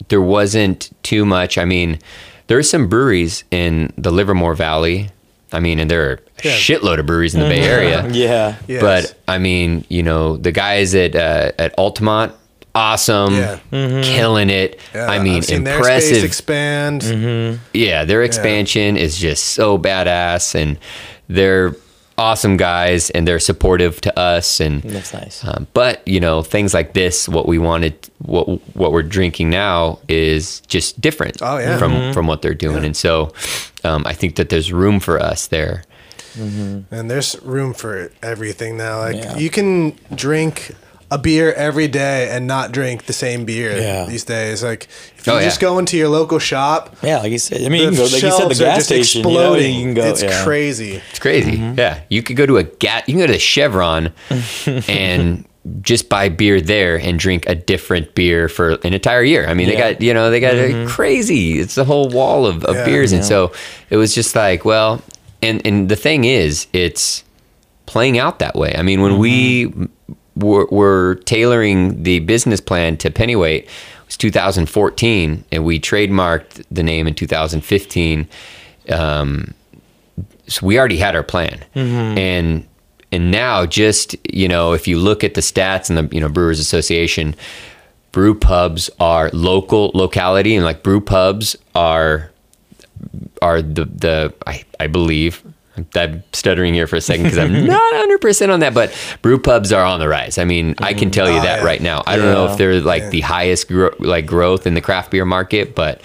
there 0.09 0.21
wasn't 0.21 0.91
too 1.03 1.25
much. 1.25 1.57
I 1.57 1.65
mean, 1.65 1.99
there 2.47 2.57
are 2.57 2.63
some 2.63 2.87
breweries 2.87 3.43
in 3.51 3.91
the 3.97 4.11
Livermore 4.11 4.53
Valley. 4.55 5.09
I 5.51 5.59
mean, 5.59 5.79
and 5.79 5.89
there 5.89 6.09
are 6.09 6.13
a 6.13 6.19
Yeah. 6.47 6.51
shitload 6.57 6.99
of 6.99 7.05
breweries 7.05 7.33
in 7.35 7.41
the 7.41 7.47
Bay 7.47 7.61
Area. 7.75 8.07
Yeah. 8.11 8.55
Yes. 8.67 8.81
But 8.81 9.17
I 9.27 9.37
mean, 9.37 9.85
you 9.89 10.03
know, 10.03 10.37
the 10.37 10.51
guys 10.51 10.93
at 10.95 11.15
uh, 11.15 11.51
at 11.59 11.73
Altamont, 11.77 12.33
awesome, 12.75 13.35
Yeah. 13.35 13.59
killing 14.03 14.49
it. 14.49 14.79
Yeah, 14.95 15.07
I 15.07 15.19
mean, 15.19 15.37
I've 15.37 15.45
seen 15.45 15.63
their 15.63 15.83
space 15.83 16.05
impressive. 16.09 16.23
expand. 16.23 17.59
yeah, 17.73 18.03
their 18.05 18.23
expansion 18.23 18.97
is 18.97 19.17
just 19.17 19.45
so 19.45 19.77
badass, 19.77 20.55
and 20.55 20.77
they're 21.27 21.75
awesome 22.17 22.57
guys, 22.57 23.09
and 23.11 23.27
they're 23.27 23.39
supportive 23.39 23.99
to 24.01 24.19
us. 24.19 24.59
And 24.59 24.81
That's 24.83 25.13
nice. 25.13 25.43
um, 25.45 25.67
but 25.73 26.07
you 26.07 26.19
know, 26.19 26.43
things 26.43 26.73
like 26.73 26.93
this, 26.93 27.27
what 27.27 27.47
we 27.47 27.57
wanted, 27.57 27.95
what 28.19 28.45
what 28.75 28.91
we're 28.91 29.03
drinking 29.03 29.49
now 29.49 29.99
is 30.07 30.61
just 30.61 30.99
different 31.01 31.37
Oh, 31.41 31.57
yeah. 31.57 31.77
from 31.77 32.13
from 32.13 32.27
what 32.27 32.41
they're 32.41 32.53
doing, 32.53 32.83
and 32.85 32.95
so 32.97 33.33
um, 33.83 34.03
I 34.05 34.13
think 34.13 34.35
that 34.35 34.49
there's 34.49 34.71
room 34.71 34.99
for 34.99 35.19
us 35.19 35.47
there. 35.47 35.83
And 36.35 37.11
there's 37.11 37.39
room 37.43 37.73
for 37.75 38.11
everything 38.23 38.75
now. 38.77 38.99
Like 39.01 39.15
Yeah. 39.17 39.37
you 39.37 39.51
can 39.51 39.93
drink 40.15 40.71
a 41.11 41.17
beer 41.17 41.53
every 41.53 41.87
day 41.87 42.29
and 42.29 42.47
not 42.47 42.71
drink 42.71 43.05
the 43.05 43.13
same 43.13 43.45
beer 43.45 43.77
Yeah. 43.77 44.05
these 44.05 44.23
days. 44.23 44.63
Like 44.63 44.87
if 45.17 45.27
oh, 45.27 45.33
you 45.33 45.39
Oh, 45.39 45.41
just 45.43 45.61
yeah. 45.61 45.69
go 45.69 45.79
into 45.79 45.97
your 45.97 46.09
local 46.09 46.39
shop, 46.39 46.95
Yeah, 47.01 47.19
like 47.19 47.31
you 47.31 47.39
said. 47.39 47.61
I 47.61 47.69
mean, 47.69 47.71
the 47.71 47.77
you 47.79 47.87
can 47.89 47.97
go. 47.97 48.03
Like 48.03 48.11
you 48.11 48.19
said, 48.19 48.31
the 48.31 48.37
shelves 48.37 48.61
are 48.61 48.65
gas 48.65 48.75
just 48.77 48.87
station. 48.87 49.19
You, 49.19 49.23
know, 49.33 49.39
exploding. 49.39 49.75
you 49.75 49.85
can 49.85 49.93
go. 49.93 50.03
it's 50.05 50.23
yeah. 50.23 50.43
crazy. 50.43 51.01
It's 51.09 51.19
crazy. 51.19 51.57
Mm-hmm. 51.57 51.79
Yeah, 51.79 52.01
you 52.09 52.23
could 52.23 52.35
go 52.35 52.45
to 52.45 52.57
a 52.57 52.63
gat. 52.63 53.07
You 53.07 53.13
can 53.13 53.21
go 53.21 53.27
to 53.27 53.33
the 53.33 53.39
Chevron 53.39 54.13
and 54.87 55.45
just 55.81 56.09
buy 56.09 56.29
beer 56.29 56.59
there 56.59 56.99
and 56.99 57.17
drink 57.17 57.45
a 57.47 57.55
different 57.55 58.15
beer 58.15 58.49
for 58.49 58.71
an 58.83 58.93
entire 58.93 59.23
year. 59.23 59.47
I 59.47 59.53
mean, 59.53 59.67
they 59.67 59.77
got 59.77 60.01
you 60.01 60.13
know 60.13 60.29
they 60.29 60.39
got 60.39 60.55
a 60.55 60.69
mm-hmm. 60.69 60.87
crazy. 60.87 61.59
It's 61.59 61.77
a 61.77 61.83
whole 61.85 62.09
wall 62.09 62.45
of, 62.45 62.65
of 62.65 62.75
Yeah. 62.75 62.85
beers, 62.85 63.11
and 63.11 63.23
so 63.23 63.51
it 63.89 63.97
was 63.97 64.13
just 64.13 64.35
like, 64.35 64.65
well, 64.65 65.01
and 65.41 65.65
and 65.65 65.89
the 65.89 65.95
thing 65.95 66.25
is, 66.25 66.67
it's 66.73 67.23
playing 67.85 68.17
out 68.17 68.39
that 68.39 68.55
way. 68.55 68.73
I 68.77 68.81
mean, 68.81 69.01
when 69.01 69.13
mm-hmm. 69.13 69.21
we 69.21 70.15
were, 70.35 70.65
were 70.67 71.15
tailoring 71.25 72.03
the 72.03 72.19
business 72.19 72.59
plan 72.59 72.97
to 72.97 73.11
Pennyweight, 73.11 73.65
it 73.65 73.69
was 74.05 74.17
2014, 74.17 75.43
and 75.51 75.65
we 75.65 75.79
trademarked 75.79 76.63
the 76.71 76.83
name 76.83 77.07
in 77.07 77.15
2015. 77.15 78.27
Um, 78.89 79.53
so 80.47 80.65
we 80.65 80.77
already 80.77 80.97
had 80.97 81.15
our 81.15 81.23
plan. 81.23 81.63
And 82.17 82.67
and 83.13 83.29
now 83.29 83.65
just 83.65 84.15
you 84.33 84.47
know 84.47 84.73
if 84.73 84.87
you 84.87 84.97
look 84.97 85.23
at 85.23 85.35
the 85.35 85.41
stats 85.41 85.89
and 85.89 85.97
the 85.97 86.13
you 86.15 86.19
know 86.19 86.27
brewers 86.27 86.59
association 86.59 87.35
brew 88.11 88.33
pubs 88.33 88.89
are 88.99 89.29
local 89.33 89.91
locality 89.93 90.55
and 90.55 90.65
like 90.65 90.81
brew 90.83 90.99
pubs 90.99 91.55
are 91.75 92.31
are 93.41 93.61
the 93.61 93.85
the 93.85 94.33
i, 94.47 94.63
I 94.79 94.87
believe 94.87 95.43
I'm 95.95 96.23
stuttering 96.33 96.73
here 96.73 96.85
for 96.87 96.95
a 96.97 97.01
second 97.01 97.23
because 97.23 97.37
I'm 97.39 97.65
not 97.67 97.93
100% 98.21 98.53
on 98.53 98.59
that, 98.59 98.73
but 98.73 98.93
brew 99.21 99.39
pubs 99.39 99.71
are 99.73 99.83
on 99.83 99.99
the 99.99 100.07
rise. 100.07 100.37
I 100.37 100.45
mean, 100.45 100.75
I 100.79 100.93
can 100.93 101.09
tell 101.11 101.29
you 101.29 101.39
Oh, 101.39 101.43
that 101.43 101.63
right 101.63 101.81
now. 101.81 102.03
I 102.05 102.15
don't 102.15 102.31
know 102.31 102.45
if 102.51 102.57
they're 102.57 102.79
like 102.81 103.03
Yeah. 103.03 103.09
the 103.09 103.21
highest 103.21 103.67
gro- 103.67 103.95
like 103.99 104.25
growth 104.25 104.67
in 104.67 104.75
the 104.75 104.81
craft 104.81 105.09
beer 105.11 105.25
market, 105.25 105.73
but 105.75 106.01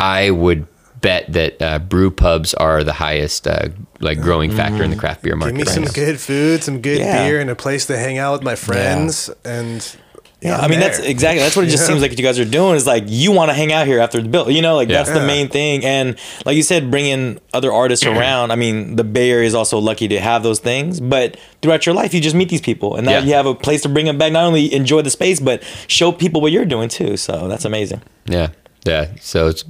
I 0.00 0.30
would 0.30 0.66
bet 1.02 1.32
that 1.32 1.60
uh, 1.60 1.78
brew 1.80 2.10
pubs 2.10 2.54
are 2.54 2.84
the 2.84 2.92
highest 2.92 3.46
uh, 3.46 3.68
like 4.00 4.20
growing 4.20 4.50
factor 4.50 4.82
in 4.82 4.90
the 4.90 4.96
craft 4.96 5.22
beer 5.22 5.34
market. 5.36 5.56
Give 5.56 5.66
me 5.66 5.70
right 5.70 5.74
some 5.74 5.84
now. 5.84 5.90
good 5.92 6.18
food, 6.20 6.62
some 6.62 6.80
good 6.80 6.98
Yeah. 7.00 7.26
beer, 7.26 7.40
and 7.40 7.50
a 7.50 7.56
place 7.56 7.86
to 7.86 7.98
hang 7.98 8.18
out 8.18 8.32
with 8.32 8.42
my 8.42 8.54
friends. 8.54 9.28
And 9.44 9.96
Yeah, 10.42 10.56
I'm 10.58 10.64
I 10.64 10.68
mean 10.68 10.80
that's 10.80 10.98
exactly 10.98 11.38
that's 11.40 11.54
what 11.54 11.64
it 11.64 11.70
just 11.70 11.84
Yeah. 11.84 11.88
seems 11.88 12.02
like 12.02 12.18
you 12.18 12.24
guys 12.24 12.38
are 12.40 12.44
doing 12.44 12.74
is 12.74 12.84
like 12.86 13.04
you 13.06 13.30
want 13.30 13.50
to 13.50 13.54
hang 13.54 13.72
out 13.72 13.86
here 13.86 14.00
after 14.00 14.20
the 14.20 14.28
bill, 14.28 14.50
you 14.50 14.60
know, 14.60 14.74
like 14.74 14.88
Yeah. 14.88 14.96
that's 14.98 15.10
the 15.10 15.24
main 15.24 15.48
thing. 15.48 15.84
And 15.84 16.16
like 16.44 16.56
you 16.56 16.64
said, 16.64 16.90
bringing 16.90 17.38
other 17.54 17.72
artists 17.72 18.04
around. 18.04 18.50
I 18.50 18.56
mean, 18.56 18.96
the 18.96 19.04
Bay 19.04 19.30
Area 19.30 19.46
is 19.46 19.54
also 19.54 19.78
lucky 19.78 20.08
to 20.08 20.18
have 20.20 20.42
those 20.42 20.58
things, 20.58 20.98
but 21.00 21.36
throughout 21.62 21.86
your 21.86 21.94
life, 21.94 22.12
you 22.12 22.20
just 22.20 22.34
meet 22.34 22.48
these 22.48 22.60
people, 22.60 22.96
and 22.96 23.06
now 23.06 23.18
you 23.18 23.34
have 23.34 23.46
a 23.46 23.54
place 23.54 23.82
to 23.82 23.88
bring 23.88 24.06
them 24.06 24.18
back. 24.18 24.32
Not 24.32 24.44
only 24.44 24.72
enjoy 24.74 25.02
the 25.02 25.10
space, 25.10 25.38
but 25.38 25.62
show 25.86 26.10
people 26.10 26.40
what 26.40 26.50
you're 26.50 26.64
doing 26.64 26.88
too. 26.88 27.16
So 27.16 27.46
that's 27.46 27.64
amazing. 27.64 28.02
Yeah, 28.26 28.48
yeah. 28.84 29.06
So 29.20 29.46
it's 29.46 29.64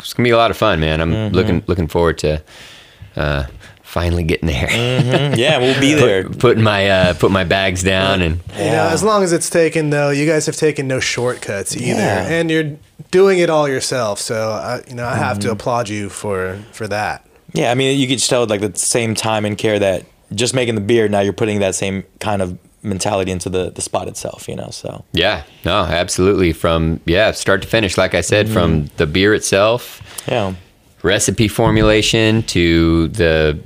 it's 0.00 0.14
gonna 0.14 0.26
be 0.26 0.30
a 0.30 0.36
lot 0.36 0.50
of 0.50 0.56
fun, 0.56 0.80
man. 0.80 1.00
I'm 1.00 1.12
Mm-hmm. 1.12 1.34
looking 1.34 1.62
looking 1.68 1.86
forward 1.88 2.18
to 2.18 2.42
uh, 3.16 3.44
finally 3.88 4.22
getting 4.22 4.46
there. 4.48 4.68
Yeah, 5.36 5.58
we'll 5.58 5.80
be 5.80 5.94
there. 6.04 6.24
Put, 6.24 6.38
putting 6.38 6.62
my 6.62 6.88
uh, 6.88 7.14
put 7.14 7.30
my 7.30 7.44
bags 7.44 7.82
down 7.82 8.22
and 8.22 8.40
You 8.56 8.64
know, 8.64 8.72
Yeah. 8.72 8.90
as 8.92 9.02
long 9.02 9.22
as 9.22 9.32
it's 9.32 9.48
taken 9.50 9.90
though, 9.90 10.10
you 10.10 10.26
guys 10.26 10.46
have 10.46 10.56
taken 10.56 10.86
no 10.86 11.00
shortcuts 11.00 11.74
either, 11.76 11.86
Yeah. 11.98 12.28
and 12.28 12.50
you're 12.50 12.76
doing 13.10 13.38
it 13.38 13.48
all 13.50 13.66
yourself. 13.68 14.18
So, 14.20 14.50
I, 14.50 14.82
you 14.88 14.94
know, 14.94 15.06
I 15.06 15.16
have 15.16 15.38
Mm-hmm. 15.38 15.48
to 15.48 15.50
applaud 15.52 15.88
you 15.88 16.08
for 16.10 16.58
for 16.72 16.86
that. 16.88 17.24
Yeah, 17.54 17.70
I 17.70 17.74
mean, 17.74 17.98
you 17.98 18.06
could 18.06 18.18
just 18.18 18.28
tell 18.30 18.46
like 18.46 18.60
the 18.60 18.76
same 18.78 19.14
time 19.14 19.44
and 19.46 19.56
care 19.56 19.78
that 19.78 20.04
just 20.34 20.54
making 20.54 20.74
the 20.74 20.82
beer. 20.82 21.08
Now 21.08 21.20
you're 21.20 21.32
putting 21.32 21.60
that 21.60 21.74
same 21.74 22.04
kind 22.20 22.42
of 22.42 22.58
mentality 22.82 23.32
into 23.32 23.48
the 23.48 23.70
the 23.70 23.80
spot 23.80 24.06
itself. 24.06 24.46
You 24.48 24.56
know, 24.56 24.68
so 24.70 25.02
yeah, 25.12 25.42
no, 25.64 25.78
absolutely. 25.84 26.52
From 26.52 27.00
yeah, 27.06 27.32
start 27.32 27.62
to 27.62 27.68
finish, 27.68 27.96
like 27.96 28.14
I 28.14 28.20
said, 28.20 28.44
Mm-hmm. 28.46 28.54
from 28.54 28.90
the 28.98 29.06
beer 29.06 29.32
itself, 29.34 30.02
yeah. 30.28 30.52
Recipe 31.02 31.48
formulation 31.48 32.42
to 32.44 33.08
the 33.08 33.58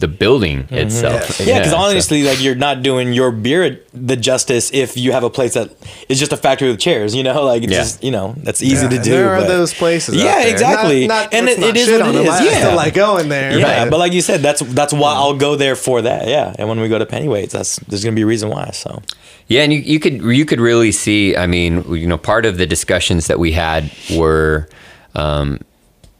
the 0.00 0.06
building 0.06 0.68
itself. 0.70 1.40
Yeah, 1.40 1.58
because 1.58 1.72
so- 1.72 1.76
honestly, 1.76 2.22
like 2.22 2.40
you're 2.40 2.54
not 2.54 2.84
doing 2.84 3.12
your 3.12 3.32
beer 3.32 3.80
the 3.92 4.14
justice 4.14 4.70
if 4.72 4.96
you 4.96 5.10
have 5.10 5.24
a 5.24 5.30
place 5.30 5.54
that 5.54 5.72
is 6.08 6.20
just 6.20 6.32
a 6.32 6.36
factory 6.36 6.68
with 6.70 6.78
chairs. 6.78 7.16
You 7.16 7.24
know, 7.24 7.42
like 7.44 7.64
it's 7.64 7.72
Yeah. 7.72 7.78
just 7.80 8.04
you 8.04 8.12
know 8.12 8.34
that's 8.44 8.62
easy 8.62 8.84
Yeah, 8.86 8.90
to 8.90 8.98
do. 9.02 9.10
There 9.10 9.30
are 9.34 9.40
but- 9.40 9.48
those 9.48 9.74
places. 9.74 10.14
out 10.14 10.24
Yeah, 10.24 10.38
there. 10.44 10.50
exactly. 10.52 11.06
Not, 11.08 11.32
not, 11.32 11.34
And 11.34 11.48
it- 11.48 11.58
not 11.58 11.70
it 11.70 11.76
is 11.78 11.90
what 11.90 12.00
on 12.02 12.10
it 12.10 12.12
them. 12.18 12.26
is, 12.26 12.30
I 12.30 12.44
yeah. 12.44 12.58
still 12.58 12.76
like 12.76 12.94
going 12.94 13.28
there. 13.28 13.58
Yeah, 13.58 13.84
but- 13.86 13.90
but 13.90 13.98
like 13.98 14.12
you 14.12 14.20
said, 14.22 14.40
that's 14.40 14.60
that's 14.60 14.92
why 14.92 15.14
I'll 15.14 15.34
go 15.34 15.56
there 15.56 15.74
for 15.74 16.00
that. 16.02 16.28
Yeah, 16.28 16.54
and 16.56 16.68
when 16.68 16.78
we 16.78 16.86
go 16.88 17.00
to 17.00 17.06
Pennyweights, 17.06 17.50
that's 17.50 17.80
there's 17.88 18.04
gonna 18.04 18.14
be 18.14 18.22
a 18.22 18.26
reason 18.26 18.50
why. 18.50 18.70
So 18.72 19.02
Yeah, 19.48 19.62
and 19.64 19.72
you, 19.72 19.80
you 19.80 19.98
could 19.98 20.22
you 20.22 20.44
could 20.44 20.60
really 20.60 20.92
see. 20.92 21.34
I 21.36 21.48
mean, 21.48 21.82
you 21.92 22.06
know, 22.06 22.18
part 22.18 22.46
of 22.46 22.56
the 22.56 22.66
discussions 22.66 23.26
that 23.26 23.40
we 23.40 23.50
had 23.50 23.90
were 24.14 24.68
um, 25.16 25.58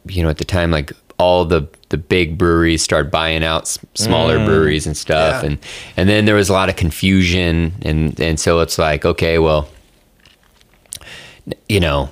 you 0.09 0.23
know, 0.23 0.29
at 0.29 0.39
the 0.39 0.45
time, 0.45 0.71
like 0.71 0.93
all 1.19 1.45
the 1.45 1.69
the 1.89 1.97
big 1.97 2.39
breweries 2.39 2.83
started 2.83 3.11
buying 3.11 3.43
out 3.43 3.63
s- 3.63 3.79
smaller 3.95 4.39
mm. 4.39 4.47
breweries 4.47 4.87
and 4.87 4.97
stuff, 4.97 5.43
Yeah. 5.43 5.51
and 5.51 5.59
and 5.97 6.09
then 6.09 6.25
there 6.25 6.35
was 6.35 6.49
a 6.49 6.53
lot 6.53 6.69
of 6.69 6.77
confusion, 6.77 7.75
and 7.83 8.19
and 8.21 8.39
so 8.39 8.61
it's 8.61 8.79
like, 8.79 9.05
okay, 9.05 9.39
well, 9.39 9.69
you 11.69 11.81
know. 11.81 12.11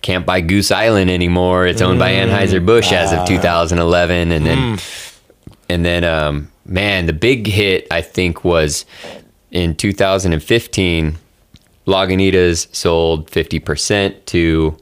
Can't 0.00 0.26
buy 0.26 0.40
Goose 0.40 0.72
Island 0.72 1.12
anymore. 1.12 1.64
It's 1.64 1.80
owned 1.80 2.00
by 2.00 2.10
mm. 2.10 2.26
Anheuser 2.28 2.66
Busch 2.66 2.90
as 2.90 3.12
of 3.12 3.20
ah. 3.20 3.24
2011, 3.24 4.32
and 4.32 4.44
then 4.44 4.58
mm. 4.58 5.20
and 5.68 5.84
then 5.84 6.02
um, 6.02 6.50
man, 6.66 7.06
the 7.06 7.12
big 7.12 7.46
hit 7.46 7.86
I 7.88 8.00
think 8.00 8.44
was 8.44 8.84
in 9.52 9.76
2015. 9.76 11.18
Lagunitas 11.86 12.74
sold 12.74 13.30
50% 13.30 14.24
to 14.26 14.76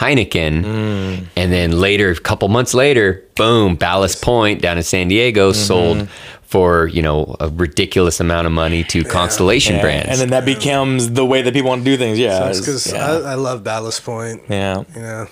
Heineken. 0.00 0.64
Mm. 0.64 1.26
And 1.36 1.52
then 1.52 1.78
later, 1.78 2.10
a 2.10 2.16
couple 2.16 2.48
months 2.48 2.72
later, 2.72 3.22
boom, 3.36 3.76
Ballast 3.76 4.22
Point 4.22 4.62
down 4.62 4.78
in 4.78 4.82
San 4.82 5.08
Diego 5.08 5.50
mm-hmm. 5.50 5.60
sold 5.60 6.08
for, 6.42 6.88
you 6.88 7.02
know, 7.02 7.36
a 7.38 7.48
ridiculous 7.50 8.18
amount 8.18 8.46
of 8.46 8.52
money 8.52 8.82
to 8.84 9.04
Constellation 9.04 9.76
Yeah, 9.76 9.82
Brands. 9.82 10.08
And 10.08 10.18
then 10.18 10.30
that 10.30 10.46
becomes 10.46 11.10
the 11.12 11.24
way 11.24 11.42
that 11.42 11.52
people 11.52 11.68
want 11.68 11.84
to 11.84 11.84
do 11.84 11.96
things. 11.98 12.18
Yeah. 12.18 12.40
That's 12.40 12.60
it's- 12.60 12.86
because 12.86 12.92
yeah. 12.92 13.28
I, 13.28 13.32
I 13.32 13.34
love 13.34 13.62
Ballast 13.62 14.02
Point. 14.02 14.42
yeah. 14.48 14.82
You 14.94 15.02
know, 15.02 15.26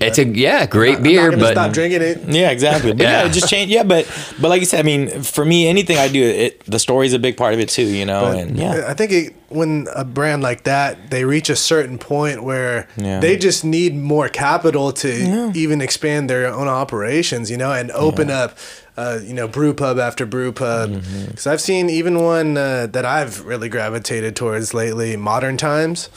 it's 0.00 0.18
a, 0.18 0.24
yeah, 0.24 0.66
great 0.66 0.96
I'm 0.98 1.02
beer, 1.02 1.22
not 1.22 1.30
gonna 1.30 1.42
but 1.42 1.52
stop 1.52 1.72
drinking 1.72 2.02
it. 2.02 2.20
Yeah, 2.28 2.50
exactly. 2.50 2.92
But 2.92 3.02
yeah. 3.02 3.22
Yeah. 3.22 3.28
it 3.28 3.32
just 3.32 3.48
change. 3.48 3.70
Yeah, 3.70 3.84
but 3.84 4.06
but 4.40 4.48
like 4.48 4.60
you 4.60 4.66
said, 4.66 4.80
I 4.80 4.82
mean, 4.82 5.22
for 5.22 5.44
me, 5.44 5.68
anything 5.68 5.98
I 5.98 6.08
do, 6.08 6.22
it 6.22 6.64
the 6.66 6.78
story's 6.78 7.12
a 7.12 7.18
big 7.18 7.36
part 7.36 7.54
of 7.54 7.60
it 7.60 7.68
too. 7.68 7.84
You 7.86 8.04
know, 8.04 8.22
But 8.32 8.38
and 8.38 8.56
yeah, 8.58 8.84
I 8.88 8.94
think 8.94 9.12
it, 9.12 9.34
when 9.48 9.86
a 9.94 10.04
brand 10.04 10.42
like 10.42 10.64
that, 10.64 11.10
they 11.10 11.24
reach 11.24 11.48
a 11.48 11.54
certain 11.56 11.98
point 11.98 12.42
where 12.42 12.88
Yeah. 12.96 13.20
they 13.20 13.36
just 13.36 13.64
need 13.64 13.94
more 13.94 14.28
capital 14.28 14.90
to 14.92 15.52
even 15.54 15.80
expand 15.80 16.28
their 16.28 16.46
own 16.48 16.66
operations, 16.66 17.50
you 17.50 17.56
know, 17.56 17.70
and 17.72 17.92
open 17.92 18.30
up, 18.30 18.58
uh, 18.96 19.20
you 19.22 19.32
know, 19.32 19.46
brew 19.46 19.72
pub 19.74 19.98
after 20.00 20.26
brew 20.26 20.50
pub. 20.50 20.90
Mm-hmm. 20.90 21.26
Because 21.26 21.46
I've 21.46 21.60
seen 21.60 21.88
even 21.88 22.18
one 22.20 22.56
uh, 22.56 22.88
that 22.88 23.04
I've 23.04 23.44
really 23.44 23.68
gravitated 23.68 24.34
towards 24.34 24.74
lately, 24.74 25.16
Modern 25.16 25.56
Times. 25.56 26.08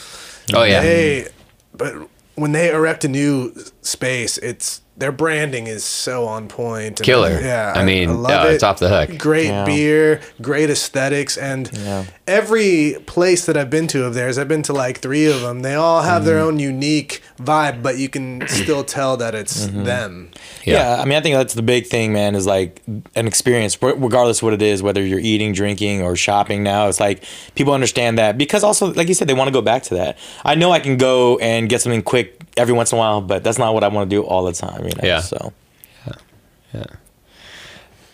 oh, 0.55 0.63
yeah. 0.63 0.81
They, 0.81 1.27
but 1.75 1.93
when 2.37 2.51
they 2.51 2.71
erect 2.71 3.03
a 3.03 3.07
new 3.07 3.51
space, 3.81 4.37
it's 4.37 4.81
their 4.97 5.11
branding 5.11 5.67
is 5.67 5.83
so 5.83 6.25
on 6.25 6.47
point. 6.47 6.99
and, 6.99 7.05
Killer. 7.05 7.39
Yeah, 7.39 7.71
I 7.75 7.83
mean, 7.85 8.09
uh, 8.09 8.45
it's 8.49 8.63
off 8.63 8.79
the 8.79 8.89
hook. 8.89 9.17
Great 9.19 9.47
Yeah. 9.47 9.63
beer, 9.63 10.21
great 10.41 10.69
aesthetics, 10.71 11.37
and 11.37 11.69
Yeah. 11.71 12.05
every 12.27 12.97
place 13.05 13.45
that 13.45 13.55
I've 13.55 13.69
been 13.69 13.87
to 13.87 14.05
of 14.05 14.13
theirs, 14.15 14.37
I've 14.39 14.47
been 14.47 14.63
to 14.63 14.73
like 14.73 14.99
three 14.99 15.25
of 15.27 15.41
them. 15.41 15.61
They 15.61 15.75
all 15.75 16.01
have 16.01 16.25
their 16.25 16.37
Mm-hmm. 16.37 16.47
own 16.47 16.59
unique 16.59 17.21
vibe, 17.39 17.83
but 17.83 17.97
you 17.97 18.09
can 18.09 18.43
still 18.47 18.83
tell 18.83 19.17
that 19.17 19.35
it's 19.35 19.67
Mm-hmm. 19.67 19.83
them. 19.83 20.29
yeah. 20.65 20.97
I 20.99 21.05
mean, 21.05 21.17
I 21.17 21.21
think 21.21 21.35
that's 21.35 21.53
the 21.53 21.61
big 21.61 21.85
thing, 21.87 22.11
man. 22.11 22.33
Is 22.33 22.47
like 22.47 22.81
an 23.15 23.27
experience, 23.27 23.77
re- 23.81 23.93
regardless 23.95 24.41
what 24.41 24.53
it 24.53 24.61
is, 24.61 24.81
whether 24.81 25.03
you're 25.05 25.19
eating, 25.19 25.53
drinking, 25.53 26.01
or 26.01 26.15
shopping. 26.15 26.63
Now, 26.63 26.87
it's 26.87 26.99
like 26.99 27.23
people 27.55 27.73
understand 27.73 28.17
that 28.17 28.37
because 28.37 28.63
also, 28.63 28.93
like 28.93 29.07
you 29.07 29.13
said, 29.13 29.27
they 29.27 29.33
want 29.35 29.47
to 29.47 29.53
go 29.53 29.61
back 29.61 29.83
to 29.83 29.95
that. 29.95 30.17
I 30.43 30.55
know 30.55 30.71
I 30.71 30.79
can 30.79 30.97
go 30.97 31.37
and 31.37 31.69
get 31.69 31.81
something 31.81 32.01
quick 32.01 32.33
every 32.57 32.73
once 32.73 32.91
in 32.91 32.97
a 32.97 32.99
while, 32.99 33.21
but 33.21 33.43
that's 33.43 33.59
not 33.59 33.73
what 33.75 33.83
I 33.83 33.87
want 33.89 34.09
to 34.09 34.15
do 34.15 34.23
all 34.23 34.43
the 34.43 34.53
time. 34.53 34.86
You 34.87 34.95
know? 35.01 35.07
Yeah. 35.07 35.19
So 35.21 35.53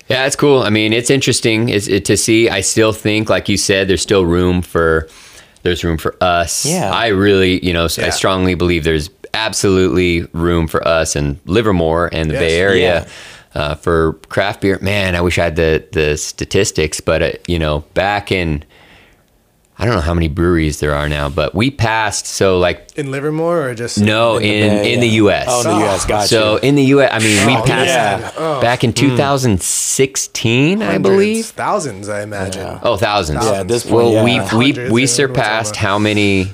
Yeah, 0.10 0.26
it's 0.26 0.36
cool. 0.36 0.62
I 0.62 0.70
mean, 0.70 0.92
it's 0.94 1.10
interesting 1.10 1.70
is 1.70 1.88
it, 1.88 2.06
to 2.06 2.18
see. 2.18 2.50
I 2.50 2.62
still 2.62 2.92
think, 2.94 3.30
like 3.30 3.48
you 3.50 3.58
said, 3.58 3.88
there's 3.88 4.02
still 4.02 4.26
room 4.26 4.62
for 4.62 5.08
there's 5.64 5.84
room 5.84 5.98
for 5.98 6.16
us. 6.22 6.66
Yeah. 6.66 6.92
I 6.92 7.08
really, 7.08 7.66
you 7.66 7.72
know, 7.74 7.86
I 7.86 8.10
strongly 8.10 8.54
believe 8.54 8.84
there's 8.84 9.10
absolutely 9.34 10.24
room 10.34 10.68
for 10.68 10.86
us 10.86 11.16
in 11.16 11.40
Livermore 11.46 12.10
and 12.12 12.30
the 12.30 12.34
Yes. 12.34 12.42
Bay 12.42 12.60
Area 12.60 13.08
uh, 13.56 13.76
for 13.76 14.14
craft 14.28 14.62
beer. 14.62 14.78
Man, 14.82 15.16
I 15.16 15.22
wish 15.22 15.40
I 15.40 15.46
had 15.46 15.56
the 15.56 15.84
the 15.94 16.18
statistics, 16.18 17.00
but 17.00 17.22
uh, 17.24 17.32
you 17.48 17.58
know, 17.58 17.80
back 17.94 18.32
in 18.32 18.64
I 19.84 19.86
don't 19.86 19.96
know 19.96 20.02
how 20.02 20.14
many 20.14 20.30
breweries 20.30 20.80
there 20.80 20.96
are 20.96 21.10
now, 21.10 21.28
but 21.28 21.54
we 21.54 21.70
passed. 21.70 22.26
So 22.26 22.58
like 22.58 22.98
In 22.98 23.12
Livermore 23.12 23.64
or 23.68 23.76
just 23.76 24.00
no 24.00 24.38
In 24.38 24.42
the 24.42 24.48
in 24.48 24.70
Bay, 24.70 24.94
in 24.94 25.00
the 25.02 25.08
yeah. 25.08 25.14
U.S. 25.16 25.48
Oh, 25.50 25.60
in 25.60 25.78
the 25.78 25.86
U.S. 25.86 26.06
Got 26.06 26.30
so 26.30 26.56
in 26.56 26.76
the 26.76 26.84
U.S. 26.86 27.10
I 27.12 27.20
mean, 27.20 27.46
we 27.46 27.54
Oh, 27.54 27.64
passed 27.66 27.90
yeah. 27.90 28.32
Oh. 28.38 28.62
back 28.62 28.86
in 28.86 28.94
2016, 28.94 30.82
I 30.82 30.98
believe. 31.00 31.48
thousands, 31.48 32.08
I 32.08 32.22
imagine. 32.22 32.80
Oh, 32.82 32.96
thousands. 32.96 33.44
Yeah, 33.44 33.60
at 33.60 33.68
this 33.68 33.86
well, 33.86 34.04
point, 34.06 34.14
yeah. 34.14 34.24
we 34.24 34.40
we 34.58 34.72
Hundreds, 34.72 34.92
we 34.94 35.02
yeah, 35.02 35.08
surpassed 35.08 35.76
how 35.76 36.00
many 36.00 36.52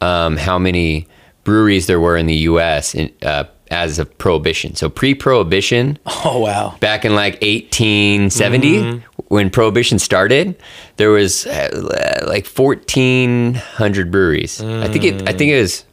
um, 0.00 0.38
how 0.38 0.58
many 0.58 1.06
breweries 1.44 1.86
there 1.86 2.00
were 2.00 2.16
in 2.16 2.24
the 2.24 2.36
U.S. 2.48 2.94
In, 2.94 3.12
uh, 3.22 3.44
as 3.70 3.98
of 3.98 4.18
prohibition. 4.18 4.74
So 4.74 4.88
pre-prohibition, 4.88 5.98
oh 6.24 6.40
wow, 6.40 6.76
back 6.80 7.04
in 7.04 7.14
like 7.14 7.34
1870 7.42 8.70
Mm-hmm. 8.82 9.22
when 9.28 9.48
prohibition 9.50 9.98
started 9.98 10.56
there 10.96 11.10
was 11.10 11.46
uh, 11.46 12.22
like 12.26 12.46
1400 12.46 14.10
breweries 14.10 14.60
i 14.60 14.88
think 14.88 15.04
it 15.04 15.28
i 15.28 15.32
think 15.32 15.52
it 15.52 15.60
was 15.60 15.84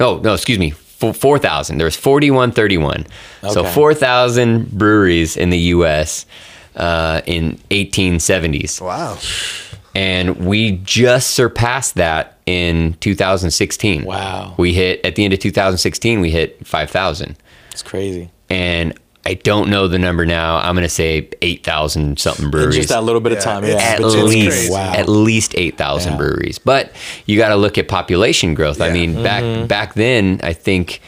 Oh, 0.00 0.20
no 0.22 0.32
excuse 0.34 0.58
me 0.58 0.70
Four- 0.70 1.12
4000 1.12 1.76
there 1.78 1.84
was 1.84 1.96
4131 1.96 3.06
so 3.52 3.64
4000 3.64 4.70
breweries 4.70 5.36
in 5.36 5.50
the 5.50 5.58
us 5.58 6.24
uh, 6.76 7.20
in 7.26 7.58
1870s 7.70 8.80
Wow. 8.80 9.18
And 9.94 10.36
we 10.46 10.72
just 10.84 11.30
surpassed 11.30 11.94
that 11.96 12.38
in 12.46 12.94
2016 13.00 14.04
Wow. 14.04 14.54
we 14.56 14.72
hit 14.72 15.04
at 15.04 15.16
the 15.16 15.24
end 15.24 15.32
of 15.34 15.38
2016 15.40 16.20
we 16.20 16.30
hit 16.30 16.66
5000 16.66 17.36
it's 17.72 17.82
crazy. 17.82 18.30
and 18.48 18.98
I 19.26 19.34
don't 19.34 19.68
know 19.68 19.88
the 19.88 19.98
number 19.98 20.24
now. 20.24 20.56
I'm 20.56 20.74
gonna 20.74 20.88
say 20.88 21.28
eight 21.42 21.62
thousand 21.62 22.18
something 22.18 22.46
In 22.46 22.50
breweries. 22.50 22.76
just 22.76 22.88
that 22.88 23.02
little 23.04 23.20
bit 23.20 23.32
of 23.32 23.40
time, 23.40 23.62
yeah. 23.62 23.74
at 23.76 24.00
It's 24.00 24.14
least, 24.14 24.48
crazy. 24.56 24.72
Wow. 24.72 24.92
at 24.94 25.06
least 25.06 25.54
eight 25.54 25.76
thousand 25.76 26.12
Yeah. 26.12 26.18
breweries. 26.18 26.58
But 26.58 26.92
you 27.26 27.36
got 27.36 27.50
to 27.50 27.56
look 27.56 27.76
at 27.76 27.88
population 27.88 28.54
growth. 28.54 28.80
I 28.80 28.90
mean, 28.90 29.16
Mm-hmm. 29.16 29.22
back 29.22 29.68
back 29.68 29.94
then, 29.94 30.40
I 30.42 30.54
think 30.54 31.02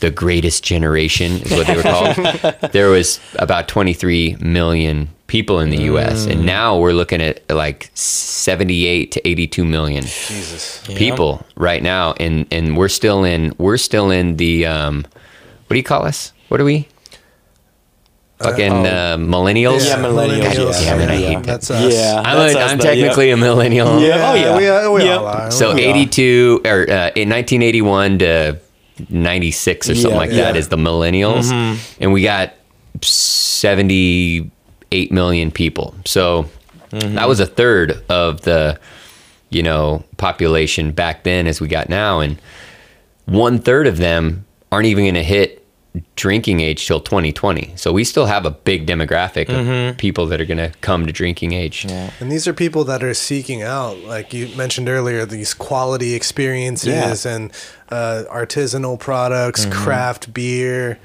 the 0.00 0.10
greatest 0.10 0.64
generation 0.64 1.32
is 1.42 1.52
what 1.52 1.68
they 1.68 1.76
were 1.76 1.82
called. 1.82 2.16
there 2.72 2.88
was 2.88 3.20
about 3.36 3.68
23 3.68 4.38
million 4.40 5.08
people 5.30 5.60
in 5.60 5.70
the 5.70 5.82
U.S. 5.84 6.26
Mm. 6.26 6.32
and 6.32 6.44
now 6.44 6.76
we're 6.76 6.92
looking 6.92 7.22
at 7.22 7.48
like 7.48 7.88
78 7.94 9.12
to 9.12 9.28
82 9.28 9.64
million 9.64 10.02
Jesus. 10.02 10.82
people 10.96 11.46
right 11.54 11.82
now, 11.82 12.14
and 12.18 12.46
and 12.50 12.76
we're 12.76 12.88
still 12.88 13.22
in 13.22 13.54
we're 13.56 13.76
still 13.76 14.10
in 14.10 14.36
the 14.38 14.66
um, 14.66 15.06
what 15.66 15.74
do 15.74 15.76
you 15.76 15.84
call 15.84 16.04
us? 16.04 16.32
What 16.48 16.60
are 16.60 16.64
we? 16.64 16.88
Fucking 18.40 18.72
oh. 18.72 18.84
uh, 18.84 19.16
millennials. 19.18 19.86
Yeah, 19.86 19.98
millennials. 19.98 20.56
God 20.56 20.72
damn 20.72 21.00
it, 21.00 21.10
I 21.10 21.14
Yeah. 21.14 21.28
hate 21.28 21.34
that. 21.36 21.44
That's 21.46 21.70
us. 21.70 21.94
Yeah. 21.94 22.22
I'm, 22.24 22.36
That's 22.38 22.54
a, 22.54 22.58
us 22.58 22.72
I'm 22.72 22.78
though, 22.78 22.84
technically 22.84 23.30
a 23.30 23.36
millennial. 23.36 24.00
Yeah. 24.00 24.30
Oh, 24.30 24.34
yeah. 24.34 24.56
We, 24.56 24.66
uh, 24.68 24.90
we 24.90 25.04
Yep. 25.04 25.20
all 25.20 25.26
are. 25.26 25.50
So 25.52 25.74
We 25.74 25.84
all 25.84 25.90
are. 25.90 25.96
82 25.96 26.60
or 26.64 26.80
uh, 26.90 27.10
in 27.14 27.28
1981 27.28 28.18
to 28.20 28.58
96 29.10 29.90
or 29.90 29.94
something 29.94 30.10
Yeah, 30.10 30.16
like 30.16 30.30
that 30.30 30.54
yeah. 30.54 30.58
is 30.58 30.68
the 30.68 30.76
millennials, 30.76 31.52
and 32.00 32.12
we 32.12 32.22
got 32.22 32.54
78 34.90 35.12
million 35.12 35.50
people. 35.50 35.94
So 36.04 36.46
that 36.90 37.28
was 37.28 37.40
a 37.40 37.46
third 37.46 38.02
of 38.08 38.42
the 38.42 38.78
you 39.50 39.62
know 39.62 40.04
population 40.16 40.92
back 40.92 41.22
then 41.24 41.46
as 41.46 41.60
we 41.60 41.68
got 41.68 41.88
now, 41.88 42.20
and 42.20 42.38
one 43.26 43.58
third 43.58 43.86
of 43.86 43.96
them 43.98 44.44
aren't 44.72 44.86
even 44.86 45.04
going 45.04 45.14
to 45.14 45.22
hit 45.22 45.56
drinking 46.14 46.60
age 46.60 46.86
till 46.86 47.00
2020. 47.00 47.72
So 47.76 47.92
we 47.92 48.04
still 48.04 48.26
have 48.26 48.46
a 48.46 48.50
big 48.52 48.86
demographic 48.86 49.48
of 49.48 49.96
people 49.98 50.26
that 50.26 50.40
are 50.40 50.44
going 50.44 50.58
to 50.58 50.70
come 50.80 51.04
to 51.06 51.12
drinking 51.12 51.52
age. 51.52 51.84
Yeah. 51.84 52.10
And 52.20 52.30
these 52.30 52.46
are 52.46 52.52
people 52.52 52.84
that 52.84 53.02
are 53.02 53.12
seeking 53.14 53.62
out, 53.62 53.98
like 53.98 54.32
you 54.32 54.54
mentioned 54.56 54.88
earlier, 54.88 55.26
these 55.26 55.52
quality 55.52 56.14
experiences 56.14 57.24
Yeah. 57.24 57.34
and 57.34 57.52
uh, 57.88 58.22
artisanal 58.30 59.00
products, 59.00 59.62
Mm-hmm. 59.66 59.82
craft 59.84 60.32
beer, 60.32 60.98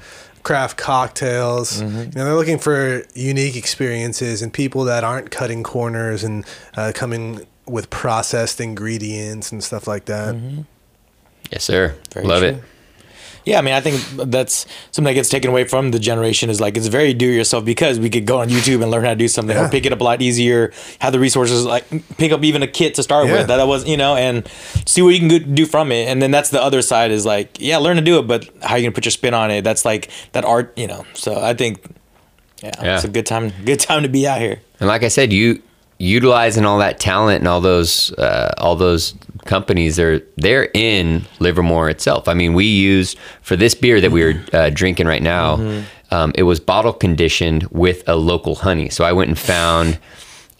craft 0.46 0.76
cocktails. 0.76 1.82
Mm-hmm. 1.82 1.98
You 1.98 2.04
know, 2.04 2.24
they're 2.24 2.34
looking 2.36 2.58
for 2.58 3.02
unique 3.14 3.56
experiences 3.56 4.42
and 4.42 4.52
people 4.52 4.84
that 4.84 5.02
aren't 5.02 5.32
cutting 5.32 5.64
corners 5.64 6.22
and 6.22 6.46
uh, 6.76 6.92
coming 6.94 7.44
with 7.66 7.90
processed 7.90 8.60
ingredients 8.60 9.50
and 9.50 9.62
stuff 9.62 9.88
like 9.88 10.04
that. 10.04 10.36
Yes, 11.50 11.64
sir. 11.64 11.96
Very 12.12 12.26
Love 12.26 12.42
true. 12.42 12.48
it. 12.50 12.62
Yeah, 13.46 13.58
I 13.58 13.62
mean, 13.62 13.74
I 13.74 13.80
think 13.80 14.00
that's 14.30 14.66
something 14.90 15.04
that 15.04 15.14
gets 15.14 15.28
taken 15.28 15.48
away 15.50 15.62
from 15.64 15.92
the 15.92 16.00
generation 16.00 16.50
is 16.50 16.60
like 16.60 16.76
it's 16.76 16.88
very 16.88 17.14
do 17.14 17.26
yourself 17.26 17.64
because 17.64 18.00
we 18.00 18.10
could 18.10 18.26
go 18.26 18.40
on 18.40 18.48
YouTube 18.48 18.82
and 18.82 18.90
learn 18.90 19.04
how 19.04 19.10
to 19.10 19.16
do 19.16 19.28
something 19.28 19.56
Yeah. 19.56 19.66
or 19.66 19.68
pick 19.70 19.86
it 19.86 19.92
up 19.92 20.00
a 20.00 20.04
lot 20.04 20.20
easier, 20.20 20.72
have 20.98 21.12
the 21.12 21.20
resources 21.20 21.64
like 21.64 21.84
pick 22.18 22.32
up 22.32 22.42
even 22.42 22.64
a 22.64 22.66
kit 22.66 22.94
to 22.96 23.04
start 23.04 23.28
Yeah. 23.28 23.34
with 23.34 23.46
that 23.46 23.60
I 23.60 23.64
was, 23.64 23.86
you 23.86 23.96
know, 23.96 24.16
and 24.16 24.46
see 24.84 25.00
what 25.00 25.10
you 25.14 25.20
can 25.28 25.54
do 25.54 25.64
from 25.64 25.92
it. 25.92 26.08
And 26.08 26.20
then 26.20 26.32
that's 26.32 26.50
the 26.50 26.60
other 26.60 26.82
side 26.82 27.12
is 27.12 27.24
like, 27.24 27.58
yeah, 27.60 27.78
learn 27.78 27.94
to 27.96 28.02
do 28.02 28.18
it, 28.18 28.26
but 28.26 28.48
how 28.62 28.74
you 28.74 28.82
gonna 28.82 28.92
put 28.92 29.04
your 29.04 29.12
spin 29.12 29.32
on 29.32 29.52
it? 29.52 29.62
That's 29.62 29.84
like 29.84 30.10
that 30.32 30.44
art, 30.44 30.72
you 30.76 30.88
know. 30.88 31.04
So 31.14 31.40
I 31.40 31.54
think, 31.54 31.78
yeah, 32.64 32.72
Yeah. 32.82 32.94
it's 32.96 33.04
a 33.04 33.08
good 33.08 33.26
time, 33.26 33.52
good 33.64 33.78
time 33.78 34.02
to 34.02 34.08
be 34.08 34.26
out 34.26 34.40
here. 34.40 34.58
And 34.80 34.88
like 34.88 35.04
I 35.04 35.08
said, 35.08 35.32
you 35.32 35.62
utilizing 35.98 36.64
all 36.64 36.78
that 36.78 36.98
talent 37.00 37.38
and 37.40 37.48
all 37.48 37.60
those 37.60 38.12
uh, 38.12 38.52
all 38.58 38.76
those 38.76 39.14
companies 39.44 39.96
they're 39.96 40.20
they're 40.36 40.68
in 40.74 41.24
Livermore 41.38 41.88
itself. 41.88 42.28
I 42.28 42.34
mean, 42.34 42.52
we 42.54 42.64
used 42.64 43.18
for 43.42 43.56
this 43.56 43.74
beer 43.74 44.00
that 44.00 44.10
we 44.10 44.24
were 44.24 44.34
uh, 44.52 44.70
drinking 44.70 45.06
right 45.06 45.22
now. 45.22 45.56
Um, 46.10 46.32
it 46.36 46.44
was 46.44 46.60
bottle 46.60 46.92
conditioned 46.92 47.64
with 47.70 48.08
a 48.08 48.14
local 48.16 48.54
honey. 48.56 48.88
So 48.90 49.04
I 49.04 49.12
went 49.12 49.28
and 49.28 49.38
found 49.38 49.98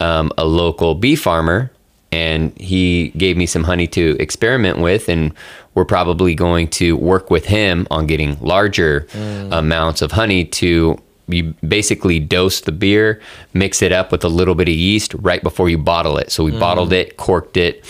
um, 0.01 0.33
a 0.37 0.45
local 0.45 0.95
bee 0.97 1.15
farmer, 1.17 1.71
and 2.11 2.53
he 2.59 3.11
gave 3.11 3.37
me 3.37 3.47
some 3.47 3.63
honey 3.65 3.87
to 3.89 4.17
experiment 4.19 4.79
with, 4.79 5.09
and 5.09 5.33
we're 5.75 5.85
probably 5.85 6.35
going 6.35 6.69
to 6.69 6.97
work 6.97 7.31
with 7.31 7.47
him 7.47 7.87
on 7.91 8.07
getting 8.07 8.39
larger 8.41 9.07
amounts 9.53 10.03
of 10.03 10.13
honey 10.13 10.45
to 10.45 10.99
you 11.29 11.55
basically 11.67 12.21
dose 12.21 12.61
the 12.61 12.73
beer, 12.73 13.21
mix 13.53 13.83
it 13.83 13.93
up 13.93 14.13
with 14.13 14.25
a 14.25 14.29
little 14.29 14.55
bit 14.55 14.69
of 14.69 14.75
yeast 14.75 15.15
right 15.15 15.43
before 15.43 15.69
you 15.69 15.79
bottle 15.79 16.19
it. 16.19 16.31
So 16.31 16.45
we 16.45 16.53
bottled 16.53 16.93
it, 16.93 17.17
corked 17.17 17.57
it, 17.57 17.85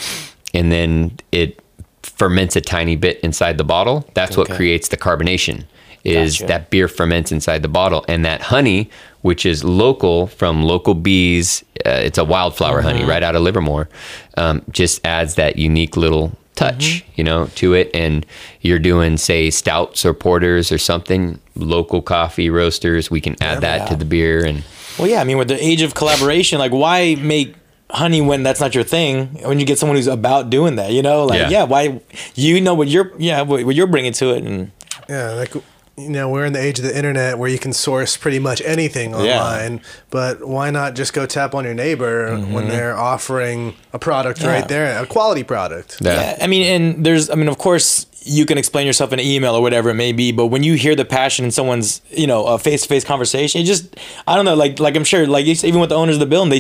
and 0.55 0.73
then 0.73 1.19
it 1.33 1.61
ferments 2.03 2.57
a 2.57 2.61
tiny 2.61 2.97
bit 2.97 3.21
inside 3.21 3.59
the 3.59 3.65
bottle. 3.65 4.09
That's 4.15 4.37
what 4.37 4.49
creates 4.51 4.89
the 4.89 4.97
carbonation. 4.97 5.65
Is 6.05 6.39
Gotcha. 6.39 6.47
that 6.47 6.71
beer 6.71 6.87
ferments 6.87 7.33
inside 7.33 7.63
the 7.63 7.69
bottle, 7.69 8.05
and 8.07 8.25
that 8.25 8.41
honey, 8.41 8.89
which 9.23 9.45
is 9.45 9.65
local 9.65 10.29
from 10.29 10.63
local 10.63 10.95
bees, 10.95 11.65
uh, 11.85 11.91
it's 11.91 12.17
a 12.17 12.25
wildflower 12.25 12.81
honey 12.81 13.01
Mm-hmm. 13.01 13.09
right 13.11 13.23
out 13.25 13.35
of 13.35 13.43
Livermore, 13.43 13.89
um, 14.37 14.63
just 14.71 15.05
adds 15.05 15.35
that 15.35 15.59
unique 15.59 15.97
little 15.97 16.31
touch, 16.57 16.85
Mm-hmm. 17.05 17.13
you 17.17 17.25
know, 17.25 17.47
to 17.57 17.75
it. 17.75 17.91
And 17.95 18.27
you're 18.61 18.79
doing, 18.81 19.17
say, 19.17 19.51
stouts 19.51 20.05
or 20.05 20.13
porters 20.15 20.73
or 20.73 20.79
something, 20.79 21.39
local 21.55 22.03
coffee 22.03 22.51
roasters, 22.51 23.11
we 23.11 23.21
can 23.21 23.37
add 23.41 23.61
that 23.61 23.89
to 23.89 23.97
the 23.97 24.05
beer. 24.05 24.45
And 24.45 24.65
Well, 24.99 25.07
yeah, 25.09 25.21
I 25.21 25.25
mean, 25.25 25.39
with 25.39 25.49
the 25.49 25.63
age 25.65 25.83
of 25.83 25.95
collaboration, 25.95 26.59
like, 26.59 26.73
why 26.73 27.15
make 27.17 27.55
honey 27.91 28.21
when 28.21 28.43
that's 28.43 28.59
not 28.61 28.75
your 28.75 28.83
thing? 28.85 29.27
When 29.47 29.61
you 29.61 29.67
get 29.67 29.79
someone 29.79 29.97
who's 29.97 30.09
about 30.09 30.51
doing 30.51 30.75
that, 30.77 30.91
you 30.91 31.03
know, 31.03 31.25
like, 31.25 31.39
Yeah. 31.39 31.49
yeah, 31.51 31.63
why? 31.65 32.01
You 32.35 32.61
know 32.61 32.75
what 32.75 32.89
you're, 32.89 33.13
yeah, 33.19 33.43
what, 33.43 33.63
what 33.65 33.75
you're 33.77 33.87
bringing 33.87 34.13
to 34.15 34.35
it, 34.35 34.43
and 34.43 34.73
Yeah, 35.09 35.33
like 35.33 35.55
you 35.99 36.11
know, 36.11 36.29
we're 36.29 36.45
in 36.45 36.53
the 36.53 36.61
age 36.61 36.79
of 36.79 36.85
the 36.85 36.95
internet 36.97 37.39
where 37.39 37.49
you 37.49 37.59
can 37.59 37.73
source 37.73 38.17
pretty 38.19 38.39
much 38.39 38.61
anything 38.65 39.15
online 39.15 39.27
Yeah. 39.27 39.43
online. 39.43 39.81
But 40.11 40.47
why 40.47 40.71
not 40.71 40.95
just 40.95 41.13
go 41.15 41.25
tap 41.27 41.55
on 41.55 41.65
your 41.65 41.75
neighbor 41.75 42.37
when 42.39 42.69
they're 42.69 42.97
offering 42.97 43.75
a 43.93 43.99
product 43.99 44.39
Mm-hmm. 44.41 44.49
Yeah. 44.49 44.55
right 44.55 44.69
there, 44.69 45.03
a 45.03 45.07
quality 45.07 45.43
product? 45.43 45.99
Yeah. 46.03 46.15
Yeah, 46.15 46.45
I 46.45 46.47
mean, 46.49 46.65
and 46.67 47.05
there's, 47.07 47.31
I 47.31 47.35
mean, 47.35 47.49
of 47.49 47.57
course, 47.59 48.07
you 48.27 48.45
can 48.45 48.59
explain 48.59 48.87
yourself 48.87 49.13
in 49.13 49.21
an 49.21 49.25
email 49.25 49.55
or 49.55 49.63
whatever 49.63 49.91
it 49.91 49.95
may 49.95 50.13
be, 50.13 50.33
but 50.33 50.47
when 50.49 50.63
you 50.63 50.75
hear 50.75 50.95
the 50.97 51.05
passion 51.05 51.45
in 51.45 51.51
someone's, 51.51 52.01
you 52.11 52.27
know, 52.27 52.45
a 52.47 52.59
face-to-face 52.59 53.05
conversation, 53.05 53.61
it 53.61 53.65
just, 53.65 53.97
I 54.27 54.35
don't 54.35 54.45
know, 54.45 54.55
like, 54.55 54.81
like 54.81 54.97
I'm 54.97 55.05
sure, 55.05 55.27
like 55.27 55.47
even 55.47 55.81
with 55.81 55.91
the 55.91 55.95
owners 55.97 56.17
of 56.17 56.21
the 56.21 56.27
building, 56.27 56.51
they 56.51 56.57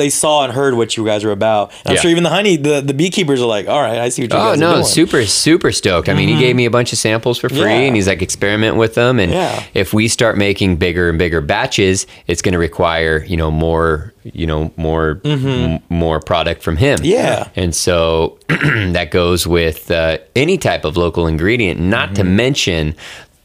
they 0.00 0.08
saw 0.10 0.44
and 0.44 0.52
heard 0.52 0.74
what 0.74 0.96
you 0.96 1.04
guys 1.04 1.24
were 1.24 1.32
about. 1.32 1.70
And 1.84 1.88
I'm 1.90 1.94
Yeah. 1.96 2.00
sure 2.00 2.10
even 2.10 2.22
the 2.24 2.30
honey, 2.30 2.56
the 2.56 2.80
the 2.80 2.94
beekeepers 2.94 3.40
are 3.42 3.46
like, 3.46 3.68
all 3.68 3.80
right, 3.80 3.98
I 3.98 4.08
see 4.08 4.22
what 4.22 4.32
you 4.32 4.38
Oh 4.38 4.42
guys 4.50 4.56
are 4.58 4.60
no, 4.60 4.72
doing. 4.74 4.84
super 4.86 5.24
super 5.26 5.72
stoked. 5.72 6.08
I 6.08 6.14
mean, 6.14 6.28
he 6.28 6.34
mm-hmm. 6.34 6.40
gave 6.42 6.56
me 6.56 6.64
a 6.64 6.70
bunch 6.70 6.92
of 6.92 6.98
samples 6.98 7.38
for 7.38 7.48
free, 7.48 7.58
Yeah. 7.60 7.68
and 7.88 7.96
he's 7.96 8.08
like 8.08 8.22
experiment 8.22 8.76
with 8.76 8.94
them. 8.94 9.18
And 9.18 9.30
Yeah. 9.32 9.62
if 9.74 9.92
we 9.92 10.08
start 10.08 10.38
making 10.38 10.76
bigger 10.76 11.08
and 11.10 11.18
bigger 11.18 11.40
batches, 11.40 12.06
it's 12.26 12.40
going 12.42 12.52
to 12.54 12.58
require 12.58 13.24
you 13.26 13.36
know 13.36 13.50
more 13.50 14.12
you 14.24 14.46
know 14.46 14.70
more 14.76 15.20
m- 15.24 15.80
more 15.88 16.20
product 16.20 16.62
from 16.62 16.76
him. 16.76 16.98
Yeah. 17.02 17.48
and 17.56 17.74
so 17.74 18.38
that 18.48 19.10
goes 19.10 19.46
with 19.46 19.90
uh, 19.90 20.18
any 20.36 20.58
type 20.58 20.84
of 20.84 20.96
local 20.96 21.26
ingredient. 21.26 21.80
Not 21.80 22.14
to 22.16 22.24
mention 22.24 22.94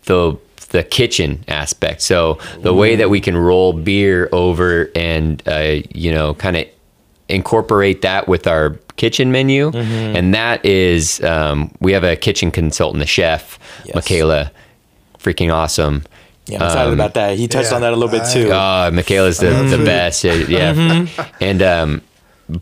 the 0.05 0.37
the 0.69 0.83
kitchen 0.83 1.43
aspect. 1.47 2.01
So 2.01 2.39
the 2.61 2.73
way 2.73 2.95
that 2.97 3.09
we 3.09 3.21
can 3.21 3.37
roll 3.37 3.71
beer 3.73 4.27
over 4.31 4.89
and 4.95 5.41
uh, 5.47 5.81
you 5.93 6.11
know 6.11 6.33
kind 6.33 6.57
of 6.57 6.65
incorporate 7.29 8.01
that 8.03 8.27
with 8.27 8.45
our 8.47 8.71
kitchen 8.97 9.31
menu, 9.31 9.71
Mm-hmm. 9.71 10.15
and 10.15 10.33
that 10.35 10.63
is 10.65 11.23
um, 11.23 11.71
we 11.79 11.91
have 11.93 12.03
a 12.03 12.15
kitchen 12.15 12.51
consultant, 12.51 12.99
the 12.99 13.05
chef, 13.07 13.59
Yes. 13.85 13.95
Michaela, 13.95 14.51
freaking 15.19 15.53
awesome. 15.53 16.03
Yeah, 16.47 16.59
I'm 16.59 16.65
excited 16.67 16.87
Um, 16.89 16.93
about 16.93 17.13
that. 17.15 17.37
He 17.37 17.47
touched 17.47 17.69
yeah, 17.71 17.75
on 17.75 17.81
that 17.81 17.93
a 17.93 17.95
little 17.95 18.11
bit 18.11 18.21
I- 18.23 18.33
too. 18.33 18.51
Uh, 18.51 18.91
Michaela's 18.93 19.37
the, 19.39 19.49
the 19.49 19.83
best. 19.83 20.23
uh, 20.25 20.29
Yeah. 20.47 20.73
Mm-hmm. 20.73 21.21
And, 21.43 21.61
um, 21.61 22.01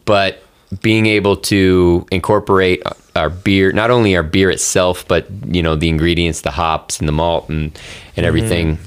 but 0.05 0.41
being 0.81 1.05
able 1.05 1.35
to 1.37 2.05
incorporate 2.11 2.81
our 3.15 3.29
beer, 3.29 3.71
not 3.73 3.91
only 3.91 4.15
our 4.15 4.23
beer 4.23 4.49
itself, 4.49 5.05
but, 5.07 5.27
you 5.47 5.61
know, 5.61 5.75
the 5.75 5.89
ingredients, 5.89 6.41
the 6.41 6.51
hops 6.51 6.99
and 6.99 7.07
the 7.07 7.11
malt 7.11 7.49
and, 7.49 7.77
and 8.15 8.25
everything 8.25 8.79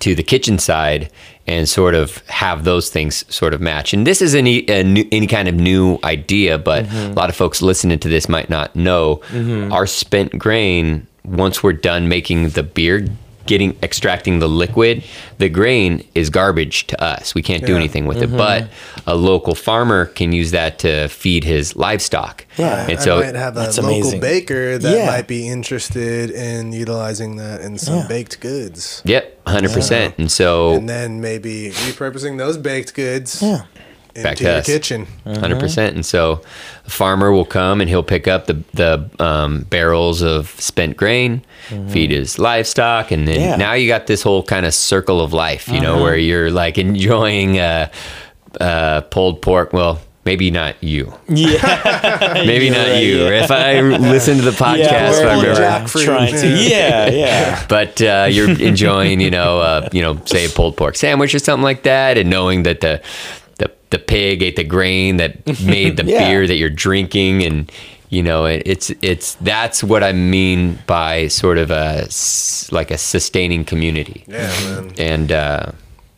to 0.00 0.14
the 0.14 0.22
kitchen 0.22 0.58
side 0.58 1.10
and 1.46 1.68
sort 1.68 1.94
of 1.94 2.18
have 2.28 2.64
those 2.64 2.90
things 2.90 3.24
sort 3.34 3.52
of 3.54 3.60
match. 3.60 3.92
And 3.94 4.06
this 4.06 4.20
is 4.22 4.34
any 4.34 4.68
a 4.68 4.84
new, 4.84 5.04
any 5.10 5.26
kind 5.26 5.48
of 5.48 5.54
new 5.54 5.98
idea, 6.04 6.58
but 6.58 6.86
a 6.92 7.08
lot 7.14 7.30
of 7.30 7.36
folks 7.36 7.62
listening 7.62 7.98
to 8.00 8.08
this 8.08 8.28
might 8.28 8.48
not 8.50 8.76
know 8.76 9.20
our 9.72 9.86
spent 9.86 10.38
grain. 10.38 11.06
Once 11.24 11.62
we're 11.62 11.72
done 11.74 12.08
making 12.08 12.50
the 12.50 12.62
beer, 12.62 13.06
getting 13.48 13.76
extracting 13.82 14.38
the 14.38 14.48
liquid, 14.48 15.02
the 15.38 15.48
grain 15.48 16.04
is 16.14 16.30
garbage 16.30 16.86
to 16.86 17.02
us. 17.02 17.34
We 17.34 17.42
can't 17.42 17.64
do 17.66 17.72
Yeah. 17.72 17.78
anything 17.78 18.06
with 18.06 18.18
it. 18.22 18.28
Mm-hmm. 18.28 18.36
But 18.36 18.68
a 19.06 19.16
local 19.16 19.54
farmer 19.56 20.06
can 20.06 20.30
use 20.32 20.52
that 20.52 20.78
to 20.80 21.08
feed 21.08 21.42
his 21.42 21.74
livestock. 21.74 22.44
Yeah. 22.56 22.86
and 22.88 22.98
I 22.98 23.02
so 23.02 23.20
might 23.20 23.34
have 23.34 23.56
a 23.56 23.64
local 23.64 23.84
amazing. 23.86 24.20
baker 24.20 24.78
that 24.78 24.96
Yeah. 24.96 25.06
might 25.06 25.26
be 25.26 25.48
interested 25.48 26.30
in 26.30 26.72
utilizing 26.72 27.36
that 27.36 27.60
in 27.62 27.78
some 27.78 27.98
Yeah. 28.00 28.06
baked 28.08 28.40
goods. 28.40 29.02
yep, 29.04 29.40
hundred 29.46 29.72
percent. 29.72 30.14
And 30.18 30.30
so 30.30 30.72
And 30.74 30.88
then 30.88 31.20
maybe 31.20 31.70
repurposing 31.86 32.36
those 32.38 32.56
baked 32.58 32.94
goods 32.94 33.40
Yeah. 33.42 33.62
Back 34.14 34.32
into 34.32 34.36
to 34.36 34.44
your 34.44 34.52
us. 34.58 34.66
kitchen. 34.66 35.06
100 35.24 35.60
percent. 35.60 35.94
And 35.94 36.04
so, 36.04 36.40
a 36.86 36.90
farmer 36.90 37.30
will 37.32 37.44
come 37.44 37.80
and 37.80 37.88
he'll 37.88 38.02
pick 38.02 38.26
up 38.28 38.46
the 38.46 38.62
the 38.74 39.08
um, 39.18 39.62
barrels 39.70 40.22
of 40.22 40.48
spent 40.60 40.96
grain, 40.96 41.42
feed 41.88 42.10
his 42.10 42.38
livestock, 42.38 43.10
and 43.12 43.26
then 43.28 43.40
Yeah. 43.40 43.56
now 43.56 43.72
you 43.74 43.86
got 43.88 44.06
this 44.06 44.22
whole 44.22 44.42
kind 44.42 44.66
of 44.66 44.74
circle 44.74 45.20
of 45.20 45.32
life, 45.32 45.68
you 45.68 45.80
know, 45.80 46.02
where 46.02 46.16
you're 46.16 46.50
like 46.50 46.78
enjoying 46.78 47.58
uh, 47.58 47.88
uh, 48.60 49.02
pulled 49.02 49.40
pork. 49.42 49.72
Well, 49.72 50.00
maybe 50.24 50.50
not 50.50 50.82
you. 50.82 51.12
Yeah, 51.28 52.30
Maybe 52.46 52.66
You're 52.66 52.74
not 52.74 52.86
right, 52.88 53.02
you. 53.02 53.16
yeah. 53.24 53.44
If 53.44 53.50
I 53.50 53.80
listen 53.80 54.36
to 54.38 54.42
the 54.42 54.50
podcast, 54.50 54.78
yeah, 55.22 55.28
I 55.28 55.36
we're 55.36 55.50
all 55.50 55.54
remember. 55.54 55.88
trying 55.88 56.34
to. 56.34 56.48
Yeah, 56.68 57.08
yeah. 57.08 57.66
but 57.68 58.00
uh, 58.02 58.26
you're 58.30 58.50
enjoying, 58.50 59.20
you 59.20 59.30
know, 59.30 59.60
uh, 59.60 59.88
you 59.92 60.02
know, 60.02 60.20
say 60.26 60.44
a 60.46 60.48
pulled 60.50 60.76
pork 60.76 60.96
sandwich 60.96 61.34
or 61.34 61.38
something 61.38 61.62
like 61.64 61.84
that, 61.84 62.18
and 62.18 62.28
knowing 62.28 62.64
that 62.64 62.80
the 62.80 63.00
the, 63.58 63.70
the 63.90 63.98
pig 63.98 64.42
ate 64.42 64.56
the 64.56 64.64
grain 64.64 65.16
that 65.18 65.46
made 65.64 65.96
the 65.96 66.04
Yeah. 66.04 66.28
beer 66.28 66.46
that 66.46 66.56
you're 66.56 66.70
drinking, 66.70 67.42
and 67.44 67.70
you 68.10 68.22
know, 68.22 68.46
it, 68.46 68.62
it's 68.64 68.90
it's 69.02 69.34
that's 69.36 69.84
what 69.84 70.02
I 70.02 70.12
mean 70.12 70.78
by 70.86 71.28
sort 71.28 71.58
of 71.58 71.70
a 71.70 72.04
s- 72.06 72.68
like 72.72 72.90
a 72.90 72.98
sustaining 72.98 73.64
community, 73.64 74.24
Yeah, 74.26 74.46
man. 74.64 74.92
and 74.98 75.32
uh, 75.32 75.72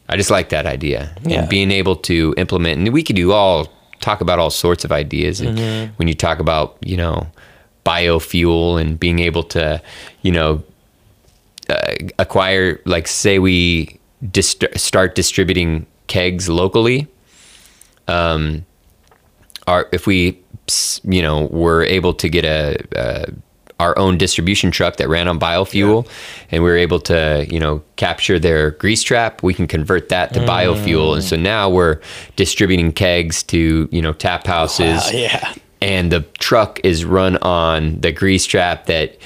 I 0.09 0.17
just 0.17 0.31
like 0.31 0.49
that 0.51 0.67
idea 0.67 1.11
Yeah. 1.25 1.41
and 1.41 1.49
being 1.49 1.71
able 1.71 1.97
to 1.97 2.35
implement, 2.37 2.79
and 2.79 2.93
we 2.93 3.03
could 3.03 3.17
do 3.17 3.33
all 3.33 3.69
talk 4.01 4.21
about 4.21 4.39
all 4.39 4.51
sorts 4.51 4.85
of 4.85 4.93
ideas, 4.93 5.41
and 5.41 5.59
Mm-hmm. 5.59 5.93
when 5.97 6.09
you 6.09 6.15
talk 6.15 6.39
about 6.39 6.77
you 6.85 6.97
know 6.97 7.27
biofuel 7.85 8.81
and 8.81 9.01
being 9.01 9.19
able 9.19 9.43
to 9.43 9.81
you 10.23 10.31
know 10.33 10.63
uh, 11.69 11.95
acquire 12.19 12.81
like 12.85 13.09
say 13.09 13.39
we 13.39 13.99
dist- 14.31 14.65
start 14.77 15.15
distributing 15.15 15.87
kegs 16.07 16.49
locally 16.49 17.07
um 18.11 18.65
our 19.67 19.89
if 19.93 20.07
we 20.07 20.39
you 21.05 21.23
know 21.23 21.47
were 21.47 21.83
able 21.83 22.15
to 22.15 22.29
get 22.29 22.45
a, 22.45 22.77
uh 22.99 23.31
our 23.81 23.99
own 23.99 24.19
distribution 24.19 24.71
truck 24.71 24.97
that 24.97 25.09
ran 25.09 25.27
on 25.27 25.41
biofuel 25.41 26.07
and 26.51 26.63
we 26.63 26.69
were 26.69 26.77
able 26.77 27.01
to 27.01 27.47
you 27.51 27.59
know 27.59 27.83
capture 27.97 28.39
their 28.39 28.73
grease 28.73 29.03
trap 29.03 29.43
we 29.43 29.55
can 29.55 29.67
convert 29.67 30.11
that 30.11 30.35
to 30.35 30.41
biofuel. 30.41 31.15
And 31.15 31.25
so 31.25 31.37
now 31.37 31.71
we're 31.71 32.01
distributing 32.37 32.93
kegs 32.93 33.43
to 33.45 33.89
you 33.91 34.03
know 34.03 34.13
tap 34.13 34.47
houses. 34.47 35.03
Wow, 35.05 35.11
yeah. 35.13 35.55
and 35.81 36.13
the 36.13 36.21
truck 36.39 36.79
is 36.85 37.05
run 37.05 37.39
on 37.39 38.01
the 38.01 38.13
grease 38.13 38.45
trap 38.45 38.87
that 38.87 39.17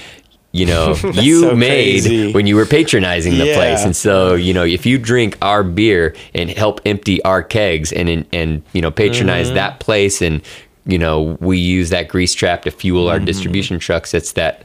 you 0.54 0.64
know 0.66 0.94
you 1.14 1.40
so 1.40 1.54
made 1.56 2.02
crazy. 2.02 2.32
when 2.32 2.46
you 2.46 2.54
were 2.56 2.64
patronizing 2.66 3.36
the 3.38 3.46
Yeah. 3.46 3.56
place 3.56 3.84
and 3.84 3.94
so 3.96 4.34
you 4.36 4.54
know 4.54 4.62
if 4.64 4.86
you 4.86 4.96
drink 4.98 5.36
our 5.42 5.62
beer 5.64 6.14
and 6.34 6.48
help 6.48 6.80
empty 6.86 7.20
our 7.24 7.42
kegs 7.42 7.92
and 7.92 8.08
and, 8.08 8.24
and 8.32 8.62
you 8.72 8.80
know 8.80 8.90
patronize 8.92 9.46
Mm-hmm. 9.46 9.56
that 9.56 9.80
place 9.80 10.22
and 10.22 10.40
you 10.86 10.98
know 10.98 11.36
we 11.40 11.58
use 11.58 11.90
that 11.90 12.06
grease 12.08 12.34
trap 12.34 12.62
to 12.62 12.70
fuel 12.70 13.06
Mm-hmm. 13.06 13.20
our 13.20 13.26
distribution 13.32 13.78
trucks 13.80 14.14
it's 14.14 14.32
that 14.32 14.62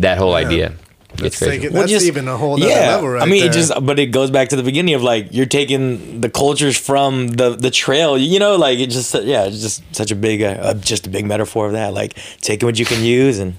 that 0.00 0.16
whole 0.18 0.34
idea 0.34 0.72
it's 1.14 1.22
Let's 1.22 1.38
crazy 1.38 1.50
take 1.58 1.64
it- 1.66 1.72
Well, 1.72 1.82
That's 1.82 1.92
just- 1.92 2.06
even 2.06 2.26
a 2.26 2.38
whole 2.38 2.56
nother 2.56 2.70
yeah. 2.72 2.94
level 2.96 3.08
right 3.10 3.22
I 3.22 3.26
mean, 3.26 3.40
there. 3.40 3.50
it 3.50 3.52
just 3.52 3.70
but 3.84 3.98
it 3.98 4.06
goes 4.06 4.30
back 4.30 4.48
to 4.48 4.56
the 4.56 4.62
beginning 4.62 4.94
of 4.94 5.02
like 5.02 5.28
you're 5.30 5.44
taking 5.60 6.22
the 6.22 6.30
cultures 6.30 6.78
from 6.78 7.28
the 7.28 7.50
the 7.50 7.70
trail. 7.70 8.16
You 8.16 8.38
know, 8.38 8.56
like 8.56 8.78
it 8.78 8.88
just 8.88 9.12
yeah, 9.14 9.44
it's 9.44 9.60
just 9.60 9.82
such 9.94 10.10
a 10.10 10.16
big 10.16 10.40
uh, 10.42 10.72
just 10.74 11.06
a 11.06 11.10
big 11.10 11.26
metaphor 11.26 11.66
of 11.66 11.72
that. 11.72 11.92
Like 11.92 12.14
taking 12.40 12.66
what 12.66 12.78
you 12.78 12.86
can 12.86 13.04
use 13.04 13.38
and 13.38 13.52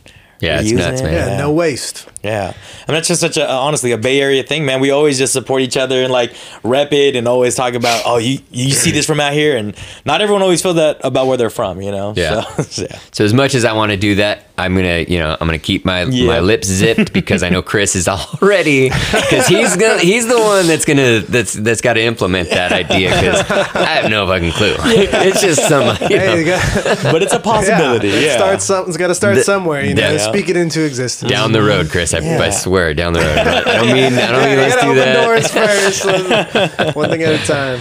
Yeah, 0.43 0.59
it's 0.59 0.71
reusing 0.71 0.77
nuts, 0.77 1.01
it. 1.01 1.03
man. 1.05 1.13
yeah, 1.13 1.37
no 1.37 1.53
waste. 1.53 2.05
Yeah, 2.23 2.53
I 2.87 2.91
mean 2.91 2.95
that's 2.95 3.09
just 3.09 3.19
such 3.19 3.35
a 3.37 3.49
honestly 3.49 3.91
a 3.91 3.97
Bay 3.97 4.21
Area 4.21 4.43
thing, 4.43 4.65
man. 4.65 4.79
We 4.79 4.91
always 4.91 5.17
just 5.17 5.33
support 5.33 5.61
each 5.61 5.75
other 5.75 6.01
and 6.03 6.11
like 6.11 6.33
rep 6.63 6.93
it 6.93 7.15
and 7.17 7.27
always 7.27 7.53
talk 7.55 7.73
about 7.73 8.03
oh 8.05 8.17
you 8.17 8.39
you 8.49 8.71
see 8.71 8.91
this 8.91 9.05
from 9.05 9.19
out 9.19 9.33
here 9.33 9.57
and 9.57 9.75
not 10.05 10.21
everyone 10.21 10.41
always 10.41 10.61
feels 10.61 10.75
that 10.75 11.01
about 11.03 11.27
where 11.27 11.35
they're 11.37 11.49
from, 11.49 11.81
you 11.81 11.91
know. 11.91 12.13
Yeah. 12.15 12.43
So, 12.55 12.83
yeah. 12.89 12.99
So 13.11 13.25
as 13.25 13.33
much 13.33 13.55
as 13.55 13.65
I 13.65 13.73
want 13.73 13.91
to 13.91 13.97
do 13.97 14.15
that, 14.15 14.45
I'm 14.57 14.73
gonna, 14.75 14.99
you 15.07 15.19
know, 15.19 15.31
I'm 15.39 15.47
gonna 15.47 15.59
keep 15.59 15.83
my 15.83 16.03
Yeah. 16.03 16.27
my 16.27 16.39
lips 16.39 16.67
zipped 16.67 17.11
because 17.11 17.43
I 17.43 17.49
know 17.49 17.61
Chris 17.61 17.93
is 17.95 18.07
already 18.07 18.89
because 18.89 19.47
he's 19.47 19.75
gonna 19.75 19.99
he's 19.99 20.25
the 20.27 20.39
one 20.39 20.67
that's 20.67 20.85
gonna 20.85 21.19
that's 21.21 21.53
that's 21.53 21.81
got 21.81 21.93
to 21.95 22.01
implement 22.01 22.49
that 22.51 22.71
idea 22.71 23.09
because 23.09 23.41
I 23.75 23.85
have 24.01 24.09
no 24.09 24.25
fucking 24.27 24.51
clue. 24.53 24.75
It's 24.79 25.41
just 25.41 25.67
some, 25.67 25.97
you 26.09 26.17
know, 26.17 26.23
Hey, 26.23 26.39
you 26.39 26.45
got, 26.45 27.03
But 27.11 27.21
it's 27.23 27.33
a 27.33 27.39
possibility. 27.39 28.07
yeah, 28.09 28.19
Yeah. 28.19 28.35
Start 28.37 28.61
something's 28.61 28.95
got 28.97 29.07
to 29.07 29.15
start 29.15 29.35
The- 29.35 29.43
somewhere. 29.43 29.83
You 29.83 29.95
know, 29.95 30.11
Yeah. 30.11 30.17
speak 30.29 30.47
it 30.49 30.55
into 30.55 30.85
existence. 30.85 31.29
down 31.29 31.51
the 31.51 31.61
road, 31.61 31.89
Chris. 31.89 32.12
I, 32.13 32.37
I 32.45 32.49
swear, 32.49 32.93
down 32.93 33.13
the 33.13 33.19
road. 33.19 33.37
I 33.37 33.63
don't 33.77 33.87
mean 33.93 34.13
I 34.13 34.31
don't 34.31 34.41
mean 34.41 34.49
Yeah, 34.49 34.51
you 34.53 34.57
let's 34.57 34.75
gotta 34.75 34.87
do 34.87 34.95
that. 34.95 35.25
doors 35.25 35.47
first, 35.51 36.05
one- 36.05 36.93
one 36.95 37.09
thing 37.09 37.23
at 37.23 37.41
a 37.41 37.45
time. 37.45 37.79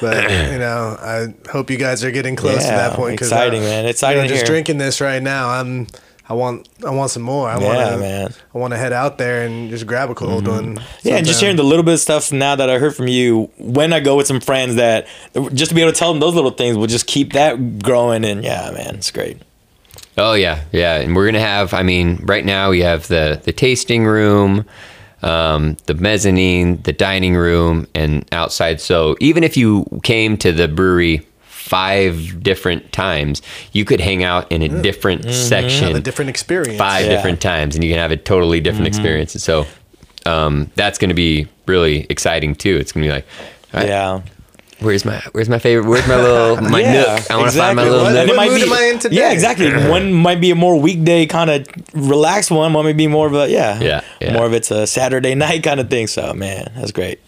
But 0.00 0.30
you 0.52 0.58
know, 0.58 0.96
I 1.00 1.32
hope 1.50 1.70
you 1.70 1.76
guys 1.76 2.02
are 2.04 2.10
getting 2.10 2.34
close 2.36 2.58
to 2.64 2.70
Yeah, 2.70 2.88
that 2.88 2.96
point. 2.96 3.18
'cause, 3.18 3.28
exciting, 3.28 3.62
uh, 3.62 3.66
man. 3.66 3.84
you 3.84 3.90
Exciting 3.90 4.22
know, 4.22 4.28
to 4.28 4.34
just 4.34 4.46
drinking 4.46 4.78
this 4.78 5.00
right 5.00 5.22
now. 5.22 5.48
I'm. 5.48 5.86
I 6.28 6.34
want. 6.34 6.68
I 6.86 6.90
want 6.90 7.10
some 7.10 7.22
more. 7.22 7.48
I 7.48 7.60
Yeah, 7.60 7.66
want 7.66 7.90
to. 7.92 7.98
man. 7.98 8.34
I 8.54 8.58
want 8.58 8.72
to 8.72 8.78
head 8.78 8.92
out 8.92 9.18
there 9.18 9.44
and 9.44 9.70
just 9.70 9.86
grab 9.86 10.08
a 10.10 10.14
cold 10.14 10.46
one. 10.48 10.80
Yeah, 11.02 11.16
and 11.16 11.26
just 11.26 11.40
hearing 11.40 11.56
the 11.56 11.62
little 11.64 11.82
bit 11.84 11.94
of 11.94 12.00
stuff 12.00 12.32
now 12.32 12.56
that 12.56 12.70
I 12.70 12.78
heard 12.78 12.96
from 12.96 13.06
you 13.08 13.50
when 13.58 13.92
I 13.92 14.00
go 14.00 14.16
with 14.16 14.26
some 14.28 14.40
friends 14.40 14.76
that 14.76 15.06
just 15.52 15.68
to 15.70 15.74
be 15.74 15.82
able 15.82 15.92
to 15.92 15.98
tell 15.98 16.12
them 16.12 16.20
those 16.20 16.34
little 16.34 16.50
things 16.52 16.76
will 16.76 16.86
just 16.86 17.06
keep 17.06 17.32
that 17.34 17.80
growing 17.82 18.24
and 18.24 18.42
yeah, 18.42 18.70
man, 18.72 18.94
it's 18.94 19.10
great. 19.10 19.36
Oh 20.18 20.34
yeah, 20.34 20.62
yeah, 20.72 20.96
and 21.00 21.16
we're 21.16 21.26
gonna 21.26 21.40
have. 21.40 21.72
I 21.74 21.82
mean, 21.82 22.20
right 22.24 22.44
now 22.44 22.70
we 22.70 22.80
have 22.80 23.08
the 23.08 23.40
the 23.42 23.52
tasting 23.52 24.04
room, 24.04 24.64
um, 25.22 25.76
the 25.86 25.94
mezzanine, 25.94 26.82
the 26.82 26.92
dining 26.92 27.34
room, 27.34 27.86
and 27.94 28.26
outside. 28.32 28.80
So 28.80 29.16
even 29.20 29.42
if 29.42 29.56
you 29.56 29.86
came 30.02 30.36
to 30.38 30.52
the 30.52 30.68
brewery 30.68 31.26
five 31.46 32.42
different 32.42 32.92
times, 32.92 33.40
you 33.72 33.84
could 33.86 34.00
hang 34.00 34.22
out 34.22 34.50
in 34.52 34.60
a 34.60 34.68
different 34.82 35.32
section, 35.32 35.86
Have 35.88 35.96
a 35.96 36.00
different 36.00 36.28
experience. 36.28 36.76
five 36.76 37.06
Yeah. 37.06 37.12
different 37.16 37.40
times, 37.40 37.74
and 37.74 37.82
you 37.82 37.88
can 37.90 37.98
have 37.98 38.10
a 38.10 38.16
totally 38.16 38.60
different 38.60 38.88
experience. 38.88 39.34
And 39.34 39.40
so 39.40 39.66
um, 40.26 40.70
that's 40.74 40.98
going 40.98 41.08
to 41.08 41.14
be 41.14 41.46
really 41.66 42.06
exciting 42.10 42.54
too. 42.54 42.76
It's 42.76 42.92
going 42.92 43.04
to 43.04 43.08
be 43.08 43.12
like, 43.14 43.26
all 43.72 43.80
right, 43.80 43.88
Yeah. 43.88 44.20
Where's 44.82 45.04
my 45.04 45.22
where's 45.32 45.48
my 45.48 45.58
favorite? 45.58 45.88
Where's 45.88 46.06
my 46.06 46.16
little 46.16 46.56
my 46.70 46.80
Yeah, 46.80 46.92
nook? 47.16 47.30
I 47.30 47.36
want 47.36 47.50
to 47.52 47.58
find 47.58 47.76
my 47.76 47.84
little 47.84 48.04
What- 48.04 48.12
nook. 48.12 48.28
What 48.28 48.36
might 48.36 48.50
mood 48.50 48.60
be, 48.60 48.66
am 48.66 48.72
I 48.72 48.82
in 48.92 48.98
today? 48.98 49.16
Yeah, 49.16 49.32
exactly. 49.32 49.70
one 49.88 50.12
might 50.12 50.40
be 50.40 50.50
a 50.50 50.54
more 50.54 50.78
weekday 50.80 51.26
kind 51.26 51.50
of 51.50 51.66
relaxed 51.94 52.50
one. 52.50 52.72
One 52.72 52.84
might 52.84 52.96
be 52.96 53.06
more 53.06 53.26
of 53.26 53.34
a 53.34 53.48
yeah, 53.48 53.80
Yeah, 53.80 54.00
yeah. 54.20 54.32
more 54.34 54.46
of 54.46 54.52
it's 54.52 54.70
a 54.70 54.86
Saturday 54.86 55.34
night 55.46 55.62
kind 55.62 55.80
of 55.80 55.88
thing. 55.90 56.06
So 56.06 56.32
man, 56.34 56.72
that's 56.76 56.92
great. 56.92 57.20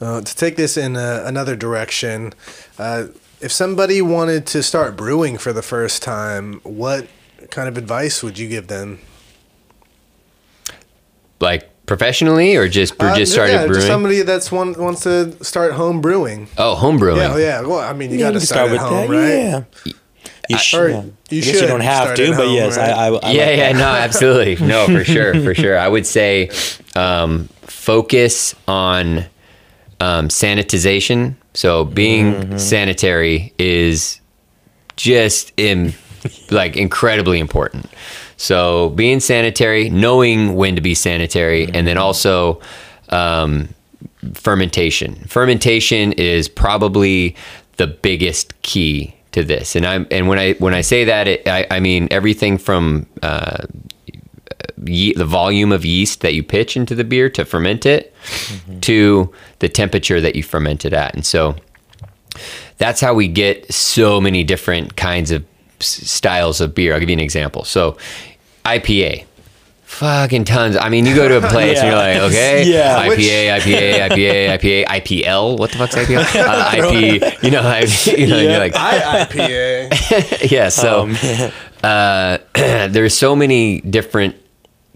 Uh, 0.00 0.20
to 0.20 0.36
take 0.36 0.54
this 0.56 0.76
in 0.76 0.96
uh, 0.96 1.24
another 1.26 1.56
direction, 1.56 2.32
uh, 2.78 3.06
if 3.40 3.50
somebody 3.50 4.00
wanted 4.00 4.46
to 4.46 4.62
start 4.62 4.96
brewing 4.96 5.36
for 5.38 5.52
the 5.52 5.62
first 5.62 6.02
time, 6.04 6.60
what 6.62 7.08
kind 7.50 7.68
of 7.68 7.76
advice 7.76 8.22
would 8.22 8.38
you 8.38 8.48
give 8.48 8.68
them? 8.68 9.00
like 11.40 11.70
professionally 11.88 12.54
or 12.54 12.68
just 12.68 12.94
or 13.02 13.06
Uh, 13.08 13.16
just 13.16 13.32
started 13.32 13.52
yeah, 13.54 13.58
brewing? 13.66 13.74
Just 13.74 13.86
somebody 13.88 14.22
that's 14.22 14.52
one 14.52 14.74
wants 14.74 15.02
to 15.02 15.32
start 15.42 15.72
home 15.72 16.00
brewing. 16.00 16.46
oh, 16.56 16.76
home 16.76 16.98
brewing. 16.98 17.18
Yeah, 17.18 17.32
oh, 17.34 17.36
yeah. 17.38 17.60
Well, 17.62 17.80
I 17.80 17.92
mean, 17.94 18.12
you 18.12 18.18
got 18.18 18.32
to 18.34 18.38
can 18.38 18.46
start, 18.46 18.70
at 18.70 18.78
home, 18.78 19.10
right? 19.10 19.28
Yeah. 19.28 19.64
You, 20.48 20.56
sh- 20.58 20.74
Or 20.74 20.88
yeah. 20.88 21.02
you 21.02 21.38
I 21.38 21.40
guess 21.40 21.44
should 21.46 21.60
you 21.62 21.66
don't 21.66 21.80
have 21.80 22.14
to, 22.16 22.30
but 22.30 22.46
home, 22.46 22.54
yes, 22.54 22.76
right? 22.76 22.90
I, 22.90 22.92
I, 22.92 23.06
I 23.06 23.08
like 23.10 23.22
yeah, 23.24 23.50
yeah, 23.50 23.72
that. 23.72 23.78
no, 23.78 23.84
absolutely, 24.06 24.56
no, 24.66 24.86
for 24.86 25.04
sure, 25.04 25.34
for 25.42 25.54
sure. 25.54 25.76
I 25.78 25.88
would 25.88 26.06
say 26.06 26.50
um, 26.96 27.48
focus 27.62 28.54
on 28.66 29.24
um, 30.00 30.28
sanitization. 30.28 31.34
So 31.54 31.84
being 31.84 32.32
Mm-hmm. 32.34 32.56
sanitary 32.58 33.52
is 33.58 34.20
just 34.96 35.52
in 35.56 35.92
like 36.50 36.76
incredibly 36.76 37.38
important. 37.40 37.86
So 38.38 38.90
being 38.90 39.20
sanitary, 39.20 39.90
knowing 39.90 40.54
when 40.54 40.76
to 40.76 40.80
be 40.80 40.94
sanitary, 40.94 41.68
and 41.74 41.86
then 41.86 41.98
also 41.98 42.60
um, 43.10 43.68
fermentation. 44.32 45.16
Fermentation 45.26 46.12
is 46.12 46.48
probably 46.48 47.36
the 47.76 47.88
biggest 47.88 48.60
key 48.62 49.14
to 49.32 49.44
this. 49.44 49.76
And 49.76 49.84
I'm 49.84 50.06
and 50.10 50.28
when 50.28 50.38
I 50.38 50.54
when 50.54 50.72
I 50.72 50.80
say 50.80 51.04
that, 51.04 51.28
it, 51.28 51.46
I, 51.46 51.66
I 51.70 51.80
mean 51.80 52.08
everything 52.10 52.58
from 52.58 53.06
uh, 53.22 53.66
ye- 54.84 55.14
the 55.14 55.24
volume 55.24 55.72
of 55.72 55.84
yeast 55.84 56.20
that 56.20 56.34
you 56.34 56.42
pitch 56.42 56.76
into 56.76 56.94
the 56.94 57.04
beer 57.04 57.28
to 57.30 57.44
ferment 57.44 57.86
it, 57.86 58.14
to 58.82 59.32
the 59.58 59.68
temperature 59.68 60.20
that 60.20 60.36
you 60.36 60.42
ferment 60.42 60.84
it 60.84 60.92
at. 60.92 61.14
And 61.14 61.26
so 61.26 61.56
that's 62.78 63.00
how 63.00 63.14
we 63.14 63.26
get 63.28 63.72
so 63.72 64.20
many 64.20 64.44
different 64.44 64.96
kinds 64.96 65.30
of 65.32 65.44
styles 65.80 66.60
of 66.60 66.74
beer. 66.74 66.94
I'll 66.94 67.00
give 67.00 67.08
you 67.10 67.14
an 67.14 67.20
example. 67.20 67.64
So, 67.64 67.96
IPA. 68.64 69.24
Fucking 69.84 70.44
tons. 70.44 70.76
I 70.76 70.90
mean, 70.90 71.06
you 71.06 71.14
go 71.14 71.28
to 71.28 71.38
a 71.38 71.48
place 71.48 71.78
and 71.78 71.88
you're 71.88 71.96
like, 71.96 72.18
okay, 72.30 72.64
Yeah. 72.70 73.06
IPA, 73.08 73.58
IPA, 73.58 74.08
IPA, 74.10 74.58
IPA, 74.58 74.84
IPL. 75.24 75.58
What 75.58 75.72
the 75.72 75.78
fuck's 75.78 75.94
IPL? 75.94 76.18
Uh, 76.38 76.72
IP. 76.76 77.42
You 77.42 77.50
know, 77.50 77.62
I, 77.62 77.80
you 78.16 78.26
know, 78.26 78.36
Yeah. 78.36 78.50
you're 78.50 78.58
like, 78.58 78.74
I 78.76 79.24
IPA. 79.24 80.50
yeah. 80.50 80.68
So 80.68 81.06
man. 81.06 81.52
uh, 81.82 82.38
there's 82.88 83.16
so 83.16 83.34
many 83.34 83.80
different 83.80 84.36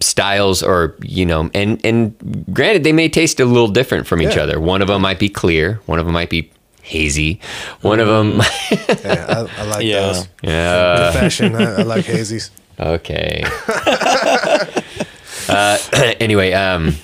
styles, 0.01 0.63
or 0.63 0.95
you 1.03 1.25
know, 1.25 1.49
and 1.55 1.81
and 1.87 2.47
granted, 2.53 2.85
they 2.85 2.93
may 2.93 3.09
taste 3.09 3.41
a 3.41 3.45
little 3.47 3.69
different 3.69 4.07
from 4.07 4.21
each 4.21 4.37
Yeah. 4.37 4.43
other. 4.43 4.61
One 4.61 4.83
of 4.83 4.89
them 4.89 5.01
might 5.01 5.19
be 5.19 5.29
clear. 5.31 5.81
One 5.87 5.99
of 6.01 6.05
them 6.05 6.13
might 6.13 6.29
be 6.31 6.51
hazy. 6.83 7.41
One 7.81 8.01
of 8.01 8.09
them, 8.09 8.33
yeah, 8.71 9.27
I, 9.29 9.49
I 9.59 9.65
like 9.65 9.85
Yeah. 9.85 10.01
those. 10.13 10.29
yeah. 10.43 11.13
Fashion. 11.13 11.55
I, 11.55 11.81
I 11.81 11.83
like 11.83 12.05
hazies. 12.05 12.51
Okay. 12.79 13.45
uh, 15.49 15.79
anyway, 16.21 16.53
um, 16.53 16.95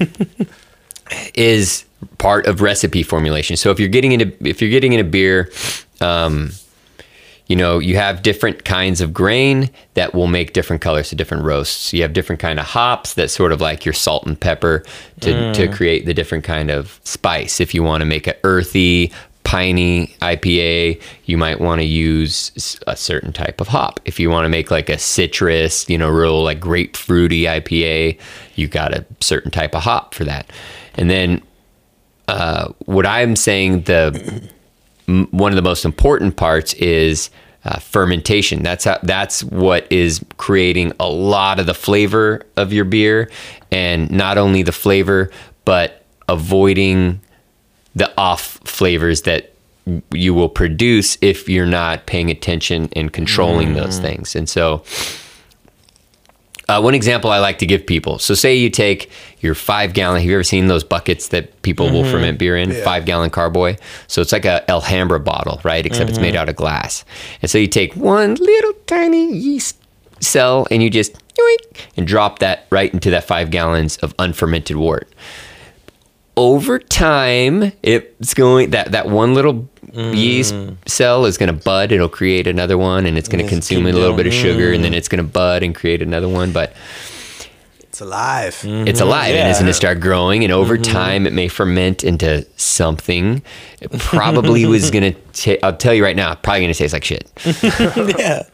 is 1.35 1.85
part 2.19 2.47
of 2.47 2.61
recipe 2.61 3.03
formulation. 3.03 3.57
So 3.57 3.71
if 3.71 3.79
you're 3.81 3.89
getting 3.89 4.13
into 4.13 4.33
if 4.47 4.61
you're 4.61 4.71
getting 4.71 4.93
into 4.93 5.05
beer, 5.05 5.51
um, 6.01 6.51
you 7.47 7.57
know 7.57 7.79
you 7.79 7.97
have 7.97 8.23
different 8.23 8.65
kinds 8.65 9.01
of 9.01 9.13
grain 9.15 9.71
that 9.95 10.15
will 10.15 10.27
make 10.27 10.53
different 10.53 10.83
colors 10.83 11.09
to 11.11 11.17
different 11.17 11.45
roasts. 11.45 11.93
You 11.93 12.03
have 12.03 12.13
different 12.13 12.41
kind 12.41 12.59
of 12.59 12.67
hops 12.67 13.15
that 13.15 13.31
sort 13.31 13.53
of 13.53 13.61
like 13.61 13.85
your 13.85 13.95
salt 13.95 14.27
and 14.27 14.39
pepper 14.41 14.85
to 15.21 15.53
to 15.55 15.69
create 15.69 16.07
the 16.07 16.15
different 16.15 16.45
kind 16.45 16.71
of 16.71 17.01
spice. 17.05 17.61
If 17.61 17.75
you 17.75 17.83
want 17.83 18.03
to 18.03 18.07
make 18.07 18.27
a 18.27 18.37
earthy 18.45 19.13
piney 19.49 20.09
IPA, 20.21 21.01
you 21.25 21.39
might 21.39 21.59
want 21.59 21.81
to 21.81 21.87
use 21.87 22.79
a 22.87 22.95
certain 22.95 23.33
type 23.33 23.63
of 23.63 23.69
hop. 23.69 23.99
If 24.05 24.21
you 24.21 24.29
want 24.29 24.45
to 24.45 24.51
make 24.51 24.71
like 24.71 24.91
a 24.91 24.99
citrus, 24.99 25.89
you 25.89 25.97
know, 25.97 26.11
real 26.11 26.43
like 26.43 26.61
grapefruity 26.61 27.45
IPA, 27.45 28.21
you 28.57 28.69
got 28.69 28.93
a 28.93 29.07
certain 29.21 29.51
type 29.51 29.75
of 29.75 29.85
hop 29.85 30.13
for 30.13 30.25
that. 30.25 30.53
And 30.97 31.09
then 31.09 31.41
uh, 32.29 32.75
what 32.85 33.07
I'm 33.07 33.37
saying 33.37 33.85
the 33.85 34.51
one 35.31 35.51
of 35.51 35.57
the 35.57 35.63
most 35.63 35.87
important 35.87 36.37
parts 36.37 36.75
is 36.75 37.31
uh, 37.65 37.79
fermentation. 37.79 38.63
That's 38.63 38.85
how, 38.85 38.99
that's 39.03 39.43
what 39.45 39.91
is 39.91 40.23
creating 40.37 40.93
a 41.01 41.09
lot 41.09 41.59
of 41.59 41.65
the 41.65 41.73
flavor 41.73 42.43
of 42.59 42.71
your 42.71 42.85
beer, 42.85 43.31
and 43.73 44.11
not 44.11 44.37
only 44.37 44.63
the 44.63 44.73
flavor, 44.73 45.31
but 45.65 46.05
avoiding 46.29 47.23
the 47.99 48.13
off 48.19 48.61
flavors 48.65 49.23
that 49.23 49.53
you 50.13 50.35
will 50.35 50.49
produce 50.49 51.19
if 51.21 51.49
you're 51.49 51.67
not 51.67 52.07
paying 52.07 52.31
attention 52.31 52.89
and 52.95 53.13
controlling 53.13 53.75
those 53.75 53.99
mm. 53.99 54.03
things. 54.03 54.37
And 54.37 54.49
so, 54.49 54.83
uh, 56.69 56.81
one 56.81 56.95
example 56.95 57.31
I 57.31 57.39
like 57.39 57.59
to 57.59 57.67
give 57.67 57.87
people. 57.87 58.19
So, 58.19 58.35
say 58.35 58.55
you 58.55 58.69
take 58.69 59.11
your 59.41 59.55
five 59.55 59.95
gallon. 59.95 60.21
Have 60.21 60.29
you 60.29 60.35
ever 60.35 60.45
seen 60.45 60.67
those 60.67 60.85
buckets 60.85 61.29
that 61.29 61.63
people 61.63 61.91
will 61.91 62.03
mm-hmm. 62.03 62.13
ferment 62.13 62.39
beer 62.39 62.57
in? 62.57 62.71
Yeah. 62.71 62.85
Five 62.85 63.07
gallon 63.07 63.31
carboy. 63.31 63.79
So 64.07 64.21
it's 64.21 64.33
like 64.33 64.45
a 64.45 64.69
Alhambra 64.71 65.21
bottle, 65.21 65.61
right? 65.65 65.85
Except 65.87 66.11
it's 66.11 66.19
made 66.19 66.35
mm-hmm. 66.35 66.43
out 66.43 66.49
of 66.49 66.57
glass. 66.57 67.05
And 67.41 67.51
so 67.51 67.59
you 67.59 67.69
take 67.69 67.95
one 67.95 68.35
little 68.35 68.73
tiny 68.87 69.33
yeast 69.33 69.77
cell 70.21 70.67
and 70.71 70.83
you 70.83 70.91
just 70.91 71.17
and 71.97 72.07
drop 72.07 72.41
that 72.41 72.67
right 72.71 72.93
into 72.93 73.11
that 73.11 73.25
five 73.25 73.51
gallons 73.51 73.97
of 73.99 74.13
unfermented 74.19 74.77
wort 74.77 75.09
over 76.39 76.79
time 76.79 77.73
it's 77.83 78.33
going 78.33 78.71
that 78.71 78.93
that 78.93 79.09
one 79.09 79.35
little 79.35 79.69
mm. 79.87 80.17
yeast 80.17 80.55
cell 80.87 81.25
is 81.25 81.37
going 81.37 81.53
to 81.53 81.65
bud 81.65 81.91
it'll 81.91 82.09
create 82.09 82.47
another 82.47 82.79
one 82.79 83.07
and 83.07 83.19
it's 83.19 83.29
going 83.29 83.45
to 83.45 83.49
consume 83.51 83.87
a 83.87 83.93
little 83.93 84.17
bit 84.17 84.27
of 84.27 84.33
going. 84.33 84.43
sugar 84.43 84.73
and 84.73 84.85
then 84.85 84.93
mm. 84.93 84.97
it's 84.97 85.09
going 85.09 85.23
to 85.23 85.29
bud 85.29 85.63
and 85.63 85.75
create 85.75 86.01
another 86.01 86.29
one 86.29 86.53
but 86.53 86.75
It's 87.81 88.01
alive. 88.01 88.55
it's 88.55 88.65
mm-hmm. 88.65 89.03
alive 89.03 89.35
and 89.35 89.49
it's 89.49 89.59
going 89.59 89.67
to 89.67 89.75
start 89.75 89.99
growing 89.99 90.45
and 90.45 90.53
over 90.53 90.77
mm-hmm. 90.77 90.93
time 90.93 91.27
it 91.27 91.33
may 91.33 91.49
ferment 91.49 92.05
into 92.05 92.47
something 92.57 93.43
it 93.81 93.91
probably 93.99 94.65
was 94.65 94.91
going 94.93 95.17
to 95.33 95.65
i'll 95.65 95.77
tell 95.77 95.93
you 95.93 96.05
right 96.05 96.17
now 96.17 96.37
probably 96.37 96.61
going 96.61 96.73
to 96.73 96.79
taste 96.79 96.93
like 96.93 97.03
shit 97.03 97.29
yeah. 98.19 98.45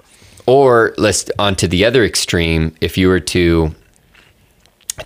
or 0.47 0.95
let's 0.97 1.31
onto 1.39 1.67
the 1.67 1.85
other 1.85 2.05
extreme. 2.05 2.75
If 2.81 2.99
you 2.99 3.09
were 3.09 3.21
to 3.21 3.75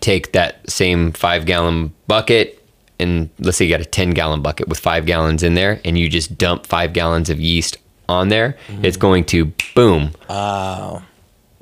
take 0.00 0.32
that 0.32 0.68
same 0.68 1.12
five 1.12 1.46
gallon 1.46 1.94
bucket 2.06 2.57
and 3.00 3.30
let's 3.38 3.56
say 3.56 3.64
you 3.64 3.70
got 3.70 3.80
a 3.80 3.84
10 3.84 4.10
gallon 4.10 4.42
bucket 4.42 4.68
with 4.68 4.78
five 4.78 5.06
gallons 5.06 5.42
in 5.42 5.54
there 5.54 5.80
and 5.84 5.98
you 5.98 6.08
just 6.08 6.36
dump 6.36 6.66
five 6.66 6.92
gallons 6.92 7.30
of 7.30 7.40
yeast 7.40 7.76
on 8.08 8.28
there, 8.28 8.56
mm-hmm. 8.68 8.84
it's 8.84 8.96
going 8.96 9.24
to 9.24 9.52
boom 9.74 10.12
Oh, 10.28 11.02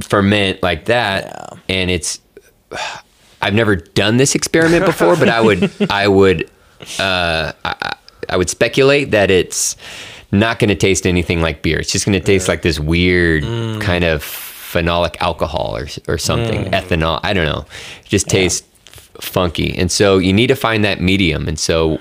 ferment 0.00 0.62
like 0.62 0.86
that. 0.86 1.24
Yeah. 1.24 1.74
And 1.76 1.90
it's, 1.90 2.20
I've 3.42 3.54
never 3.54 3.76
done 3.76 4.16
this 4.16 4.34
experiment 4.34 4.86
before, 4.86 5.16
but 5.16 5.28
I 5.28 5.40
would, 5.40 5.70
I 5.90 6.08
would, 6.08 6.50
uh, 6.98 7.52
I, 7.64 7.96
I 8.28 8.36
would 8.36 8.48
speculate 8.48 9.10
that 9.10 9.30
it's 9.30 9.76
not 10.32 10.58
going 10.58 10.68
to 10.68 10.74
taste 10.74 11.06
anything 11.06 11.40
like 11.40 11.62
beer. 11.62 11.78
It's 11.78 11.92
just 11.92 12.06
going 12.06 12.18
to 12.18 12.24
taste 12.24 12.48
like 12.48 12.62
this 12.62 12.80
weird 12.80 13.44
mm. 13.44 13.80
kind 13.80 14.04
of 14.04 14.22
phenolic 14.22 15.16
alcohol 15.20 15.76
or, 15.76 15.86
or 16.08 16.18
something, 16.18 16.64
mm. 16.64 16.70
ethanol. 16.70 17.20
I 17.22 17.32
don't 17.34 17.46
know. 17.46 17.66
It 18.00 18.08
just 18.08 18.28
tastes 18.28 18.66
funky. 19.20 19.76
And 19.76 19.90
so 19.90 20.18
you 20.18 20.32
need 20.32 20.48
to 20.48 20.56
find 20.56 20.84
that 20.84 21.00
medium. 21.00 21.48
And 21.48 21.58
so 21.58 21.98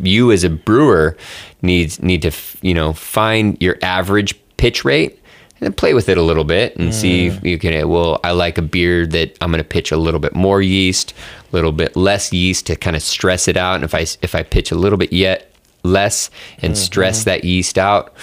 you 0.00 0.32
as 0.32 0.44
a 0.44 0.50
brewer 0.50 1.16
needs 1.62 2.02
need 2.02 2.22
to 2.22 2.30
you 2.62 2.74
know 2.74 2.92
find 2.92 3.56
your 3.60 3.76
average 3.82 4.38
pitch 4.56 4.84
rate 4.84 5.12
and 5.12 5.60
then 5.60 5.72
play 5.72 5.94
with 5.94 6.08
it 6.08 6.18
a 6.18 6.22
little 6.22 6.44
bit 6.44 6.76
and 6.76 6.94
see 6.94 7.26
if 7.26 7.44
you 7.44 7.58
can 7.58 7.88
well 7.88 8.20
I 8.24 8.32
like 8.32 8.58
a 8.58 8.62
beer 8.62 9.06
that 9.06 9.36
I'm 9.40 9.50
going 9.50 9.62
to 9.62 9.68
pitch 9.68 9.92
a 9.92 9.96
little 9.96 10.20
bit 10.20 10.34
more 10.34 10.60
yeast, 10.60 11.12
a 11.52 11.56
little 11.56 11.72
bit 11.72 11.96
less 11.96 12.32
yeast 12.32 12.66
to 12.66 12.76
kind 12.76 12.96
of 12.96 13.02
stress 13.02 13.48
it 13.48 13.56
out 13.56 13.76
and 13.76 13.84
if 13.84 13.94
I 13.94 14.06
if 14.22 14.34
I 14.34 14.42
pitch 14.42 14.70
a 14.70 14.76
little 14.76 14.98
bit 14.98 15.12
yet 15.12 15.50
less 15.82 16.30
and 16.62 16.76
stress 16.76 17.24
that 17.24 17.44
yeast 17.44 17.76
out 17.76 18.14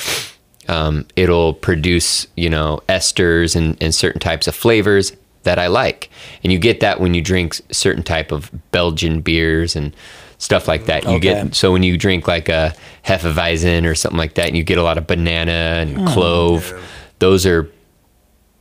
um, 0.67 1.05
it'll 1.15 1.53
produce 1.53 2.27
you 2.35 2.49
know 2.49 2.81
esters 2.89 3.55
and, 3.55 3.77
and 3.81 3.93
certain 3.93 4.19
types 4.19 4.47
of 4.47 4.55
flavors 4.55 5.13
that 5.43 5.59
I 5.59 5.67
like. 5.67 6.09
And 6.43 6.51
you 6.51 6.59
get 6.59 6.79
that 6.81 6.99
when 6.99 7.13
you 7.13 7.21
drink 7.21 7.59
certain 7.71 8.03
type 8.03 8.31
of 8.31 8.51
Belgian 8.71 9.21
beers 9.21 9.75
and 9.75 9.95
stuff 10.37 10.67
like 10.67 10.85
that. 10.85 11.03
You 11.03 11.11
Okay. 11.11 11.19
get 11.19 11.55
so 11.55 11.71
when 11.71 11.83
you 11.83 11.97
drink 11.97 12.27
like 12.27 12.49
a 12.49 12.73
Hefeweizen 13.05 13.85
or 13.85 13.95
something 13.95 14.17
like 14.17 14.33
that, 14.35 14.47
and 14.47 14.57
you 14.57 14.63
get 14.63 14.77
a 14.77 14.83
lot 14.83 14.97
of 14.97 15.07
banana 15.07 15.51
and 15.51 15.97
hmm. 15.97 16.07
clove. 16.07 16.73
Those 17.19 17.45
are 17.45 17.69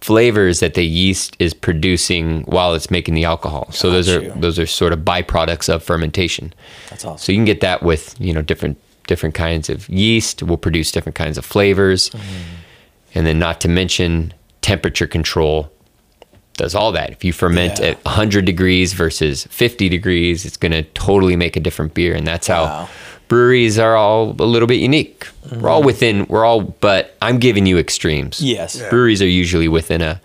flavors 0.00 0.60
that 0.60 0.74
the 0.74 0.84
yeast 0.84 1.36
is 1.38 1.52
producing 1.52 2.42
while 2.42 2.74
it's 2.74 2.90
making 2.90 3.14
the 3.14 3.24
alcohol. 3.24 3.70
So 3.72 3.90
those 3.90 4.08
are 4.08 4.28
those 4.30 4.58
are 4.58 4.66
sort 4.66 4.92
of 4.92 5.00
byproducts 5.00 5.72
of 5.72 5.82
fermentation. 5.82 6.52
that's 6.88 7.04
awesome. 7.04 7.18
So 7.18 7.32
you 7.32 7.38
can 7.38 7.44
get 7.44 7.60
that 7.60 7.82
with 7.82 8.14
you 8.20 8.32
know 8.32 8.42
different 8.42 8.78
different 9.06 9.34
kinds 9.34 9.68
of 9.68 9.88
yeast 9.88 10.42
will 10.42 10.56
produce 10.56 10.92
different 10.92 11.16
kinds 11.16 11.36
of 11.36 11.44
flavors, 11.44 12.10
mm-hmm. 12.10 12.54
and 13.14 13.26
then 13.26 13.38
not 13.38 13.60
to 13.62 13.68
mention 13.68 14.32
temperature 14.60 15.06
control 15.06 15.72
does 16.60 16.74
all 16.74 16.92
that. 16.92 17.10
If 17.10 17.24
you 17.24 17.32
ferment 17.32 17.78
Yeah. 17.80 17.86
at 17.88 18.04
100 18.04 18.44
degrees 18.44 18.92
versus 18.92 19.46
50 19.50 19.88
degrees, 19.88 20.44
it's 20.44 20.56
going 20.58 20.72
to 20.72 20.82
totally 20.94 21.34
make 21.36 21.56
a 21.56 21.60
different 21.60 21.94
beer, 21.94 22.14
and 22.14 22.26
that's 22.26 22.46
how 22.48 22.64
Wow. 22.64 22.88
breweries 23.28 23.78
are 23.78 23.96
all 23.96 24.36
a 24.38 24.44
little 24.54 24.68
bit 24.68 24.80
unique. 24.80 25.26
We're 25.50 25.68
all 25.70 25.78
mm-hmm. 25.80 25.86
within. 25.86 26.26
We're 26.28 26.44
all, 26.44 26.60
but 26.60 27.16
I'm 27.22 27.38
giving 27.38 27.66
you 27.66 27.78
extremes. 27.78 28.40
Yes. 28.42 28.76
Yeah. 28.76 28.90
breweries 28.90 29.22
are 29.22 29.26
usually 29.42 29.68
within 29.68 30.02
a 30.02 30.20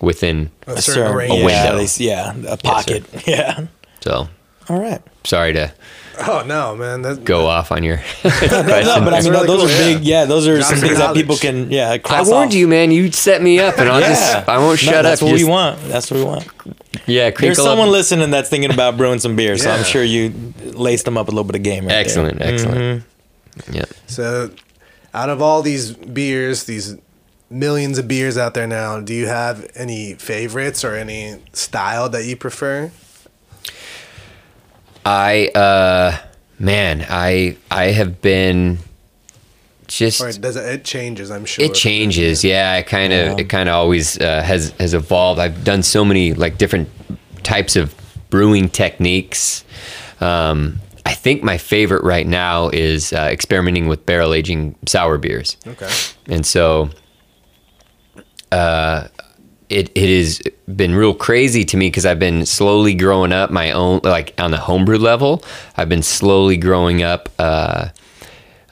within. 0.00 0.50
A 0.66 0.72
A 0.74 0.82
certain 0.82 0.94
certain 1.04 1.16
range. 1.16 1.34
yeah, 1.40 1.44
window. 1.64 1.76
they 1.78 1.84
s- 1.84 2.00
yeah, 2.00 2.34
a 2.48 2.56
pocket. 2.56 3.04
yeah. 3.26 3.66
So 4.00 4.28
All 4.68 4.78
right. 4.80 5.02
sorry 5.24 5.52
to 5.54 5.72
Oh 6.26 6.44
no, 6.46 6.76
man. 6.76 7.02
That, 7.02 7.24
go 7.24 7.46
off 7.48 7.72
on 7.72 7.82
your 7.82 7.96
No, 8.24 8.30
question. 8.30 9.04
but 9.04 9.14
I 9.14 9.20
mean, 9.20 9.32
really 9.32 9.46
those 9.48 9.62
cool, 9.62 9.64
are 9.64 9.94
big. 9.96 10.04
Yeah, 10.04 10.26
those 10.26 10.46
are 10.46 10.58
Got 10.58 10.66
some 10.66 10.78
some 10.78 10.86
things 10.88 10.98
that 10.98 11.12
people 11.14 11.34
can. 11.36 11.72
Yeah, 11.72 11.96
I 12.04 12.22
warned 12.22 12.50
off. 12.52 12.54
you, 12.54 12.68
man. 12.68 12.92
You 12.92 13.10
set 13.10 13.42
me 13.42 13.58
up, 13.58 13.78
and 13.78 13.88
I'll 13.88 14.00
just 14.00 14.48
I 14.48 14.58
won't 14.58 14.70
No, 14.70 14.76
shut 14.76 15.02
that's 15.02 15.04
up. 15.04 15.04
That's 15.04 15.22
what 15.22 15.30
Just- 15.30 15.44
we 15.44 15.50
want. 15.50 15.80
That's 15.88 16.10
what 16.12 16.18
we 16.20 16.24
want. 16.24 16.48
Yeah, 17.06 17.30
There's 17.30 17.56
someone 17.60 17.88
up. 17.88 17.92
listening 17.92 18.30
that's 18.30 18.48
thinking 18.48 18.72
about 18.72 18.96
brewing 18.96 19.18
some 19.18 19.34
beer, 19.34 19.58
so 19.58 19.70
I'm 19.72 19.82
sure 19.82 20.04
you 20.04 20.32
laced 20.62 21.04
them 21.04 21.18
up 21.18 21.26
a 21.26 21.32
little 21.32 21.42
bit 21.44 21.56
of 21.56 21.64
game. 21.64 21.82
Right 21.84 21.88
there. 21.90 22.00
Excellent, 22.00 22.40
excellent. 22.40 23.02
Mm-hmm. 23.58 23.74
Yeah. 23.74 23.84
So, 24.06 24.50
out 25.12 25.30
of 25.30 25.42
all 25.42 25.62
these 25.62 25.92
beers, 25.92 26.62
these 26.64 26.96
millions 27.50 27.98
of 27.98 28.06
beers 28.06 28.38
out 28.38 28.54
there 28.54 28.68
now, 28.68 29.00
do 29.00 29.12
you 29.12 29.26
have 29.26 29.68
any 29.74 30.14
favorites 30.14 30.84
or 30.84 30.94
any 30.94 31.40
style 31.52 32.08
that 32.10 32.24
you 32.24 32.36
prefer? 32.36 32.92
I 35.04 35.48
uh 35.48 36.18
man, 36.58 37.06
I 37.08 37.56
I 37.70 37.86
have 37.86 38.20
been 38.20 38.78
just 39.86 40.20
Or 40.20 40.32
does 40.32 40.56
it, 40.56 40.64
it 40.66 40.84
changes? 40.84 41.30
I'm 41.30 41.44
sure 41.44 41.64
it 41.64 41.74
changes. 41.74 42.44
Yeah, 42.44 42.76
it 42.76 42.86
kind 42.86 43.12
of 43.12 43.38
it 43.38 43.48
kind 43.48 43.68
of 43.68 43.74
always 43.74 44.18
uh, 44.18 44.42
has 44.42 44.70
has 44.78 44.94
evolved. 44.94 45.40
I've 45.40 45.64
done 45.64 45.82
so 45.82 46.04
many 46.04 46.34
like 46.34 46.58
different 46.58 46.88
types 47.42 47.76
of 47.76 47.94
brewing 48.30 48.68
techniques. 48.68 49.64
Um, 50.20 50.80
I 51.06 51.12
think 51.12 51.42
my 51.42 51.58
favorite 51.58 52.02
right 52.02 52.26
now 52.26 52.70
is 52.70 53.12
uh, 53.12 53.28
experimenting 53.30 53.88
with 53.88 54.06
barrel 54.06 54.32
aging 54.32 54.74
sour 54.86 55.18
beers. 55.18 55.56
Okay. 55.66 55.90
and 56.26 56.46
so 56.46 56.88
uh, 58.50 59.08
it 59.68 59.90
it 59.94 60.16
has 60.16 60.40
been 60.66 60.94
real 60.94 61.14
crazy 61.14 61.64
to 61.64 61.76
me 61.76 61.88
because 61.88 62.06
I've 62.06 62.18
been 62.18 62.46
slowly 62.46 62.94
growing 62.94 63.32
up 63.32 63.50
my 63.50 63.70
own 63.72 64.00
like 64.02 64.34
on 64.38 64.50
the 64.50 64.56
homebrew 64.58 64.98
level. 64.98 65.44
I've 65.76 65.88
been 65.88 66.02
slowly 66.02 66.56
growing 66.56 67.02
up 67.02 67.28
uh, 67.38 67.88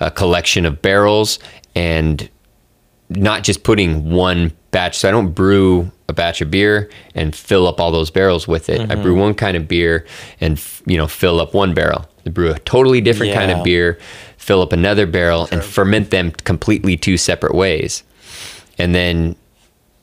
a 0.01 0.11
collection 0.11 0.65
of 0.65 0.81
barrels 0.83 1.39
and 1.75 2.29
not 3.11 3.43
just 3.45 3.63
putting 3.63 4.11
one 4.11 4.53
batch. 4.71 4.99
So 4.99 5.09
I 5.09 5.13
don't 5.13 5.33
brew 5.33 5.91
a 6.09 6.13
batch 6.15 6.41
of 6.41 6.51
beer 6.51 6.91
and 7.15 7.37
fill 7.37 7.67
up 7.67 7.79
all 7.81 7.91
those 7.93 8.11
barrels 8.11 8.49
with 8.49 8.69
it. 8.71 8.81
I 8.91 8.95
brew 9.03 9.15
one 9.15 9.35
kind 9.35 9.57
of 9.57 9.69
beer 9.69 10.07
and 10.41 10.63
you 10.87 10.97
know 10.97 11.07
fill 11.07 11.41
up 11.41 11.53
one 11.55 11.75
barrel. 11.75 12.09
I 12.27 12.31
brew 12.31 12.51
a 12.51 12.59
totally 12.61 13.01
different 13.01 13.33
kind 13.35 13.51
of 13.51 13.65
beer, 13.65 13.99
fill 14.39 14.63
up 14.63 14.73
another 14.73 15.07
barrel, 15.07 15.49
and 15.51 15.63
ferment 15.63 16.11
them 16.11 16.31
completely 16.31 16.97
two 16.97 17.17
separate 17.17 17.55
ways. 17.55 18.03
And 18.79 18.95
then 18.95 19.37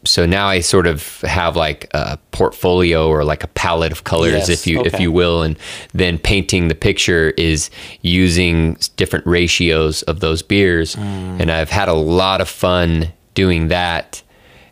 so 0.05 0.25
now 0.25 0.47
I 0.47 0.61
sort 0.61 0.87
of 0.87 1.21
have 1.21 1.55
like 1.55 1.89
a 1.93 2.17
portfolio 2.31 3.07
or 3.09 3.23
like 3.23 3.43
a 3.43 3.47
palette 3.47 3.91
of 3.91 4.03
colors, 4.05 4.31
Yes, 4.31 4.49
if 4.49 4.67
you 4.67 4.81
if 4.85 4.99
you 4.99 5.11
will, 5.11 5.41
and 5.43 5.57
then 5.93 6.17
painting 6.17 6.67
the 6.69 6.75
picture 6.75 7.31
is 7.37 7.69
using 8.01 8.77
different 8.95 9.25
ratios 9.27 10.01
of 10.03 10.19
those 10.21 10.41
beers, 10.41 10.95
Mm. 10.95 11.41
and 11.41 11.51
I've 11.51 11.69
had 11.69 11.89
a 11.89 11.93
lot 11.93 12.39
of 12.41 12.47
fun 12.49 13.11
doing 13.33 13.67
that. 13.69 14.23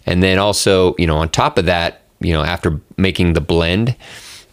And 0.06 0.24
then 0.24 0.38
also, 0.40 0.96
you 0.98 1.06
know, 1.06 1.18
on 1.18 1.28
top 1.30 1.58
of 1.58 1.66
that, 1.66 2.02
you 2.22 2.32
know, 2.32 2.44
after 2.44 2.80
making 2.96 3.34
the 3.34 3.42
blend, 3.42 3.96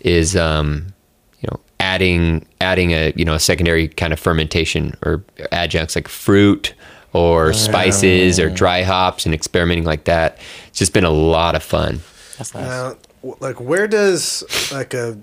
is 0.00 0.34
um, 0.36 0.92
you 1.40 1.48
know 1.50 1.60
adding 1.80 2.44
adding 2.60 2.90
a 2.92 3.12
you 3.16 3.24
know 3.24 3.34
a 3.34 3.40
secondary 3.40 3.88
kind 3.88 4.12
of 4.12 4.18
fermentation 4.18 4.94
or 5.02 5.24
adjuncts 5.52 5.94
like 5.96 6.08
fruit 6.08 6.74
or 7.14 7.48
oh, 7.48 7.52
spices 7.52 8.38
or 8.38 8.50
dry 8.50 8.82
hops 8.82 9.24
and 9.24 9.34
experimenting 9.34 9.84
like 9.84 10.04
that. 10.04 10.38
It's 10.66 10.78
just 10.78 10.92
been 10.92 11.04
a 11.04 11.10
lot 11.10 11.54
of 11.54 11.62
fun. 11.62 12.00
That's 12.36 12.52
nice. 12.52 12.66
Now, 12.66 12.96
like, 13.40 13.60
where 13.60 13.88
does 13.88 14.44
like 14.70 14.92
a 14.92 15.18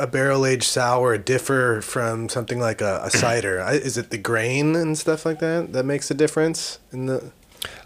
a 0.00 0.06
barrel 0.06 0.46
aged 0.46 0.64
sour 0.64 1.18
differ 1.18 1.80
from 1.82 2.28
something 2.28 2.58
like 2.58 2.80
a, 2.80 3.02
a 3.04 3.10
cider? 3.10 3.60
I, 3.60 3.74
is 3.74 3.96
it 3.96 4.10
the 4.10 4.18
grain 4.18 4.74
and 4.74 4.96
stuff 4.96 5.26
like 5.26 5.40
that 5.40 5.72
that 5.72 5.84
makes 5.84 6.10
a 6.10 6.14
difference 6.14 6.78
in 6.92 7.06
the? 7.06 7.32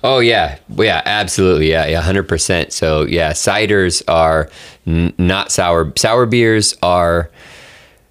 Oh 0.04 0.20
yeah, 0.20 0.58
yeah, 0.68 1.02
absolutely, 1.04 1.70
yeah, 1.70 1.86
yeah, 1.86 2.00
hundred 2.00 2.28
percent. 2.28 2.72
So 2.72 3.02
yeah, 3.02 3.32
ciders 3.32 4.02
are 4.06 4.50
n- 4.86 5.14
not 5.18 5.50
sour. 5.50 5.92
Sour 5.96 6.26
beers 6.26 6.76
are. 6.82 7.30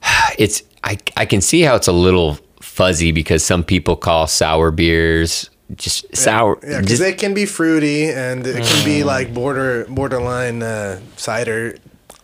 It's 0.38 0.64
I 0.84 0.98
I 1.16 1.26
can 1.26 1.42
see 1.42 1.62
how 1.62 1.76
it's 1.76 1.88
a 1.88 1.92
little 1.94 2.40
fuzzy 2.82 3.12
because 3.12 3.46
some 3.46 3.64
people 3.64 3.96
call 3.96 4.26
sour 4.26 4.72
beers 4.72 5.50
just 5.76 6.16
sour. 6.16 6.58
Yeah, 6.64 6.80
because 6.80 7.00
just- 7.00 7.02
they 7.02 7.14
can 7.14 7.34
be 7.34 7.46
fruity 7.46 8.10
and 8.10 8.46
it 8.46 8.66
can 8.66 8.86
be 8.86 9.04
like 9.04 9.34
border 9.34 9.86
borderline 9.86 10.64
uh, 10.64 11.00
cider 11.16 11.78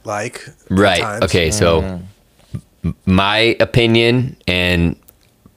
like. 0.03 0.45
Right. 0.70 1.24
Okay. 1.24 1.51
So, 1.51 2.01
m- 2.84 2.95
my 3.05 3.55
opinion 3.60 4.36
and 4.47 4.95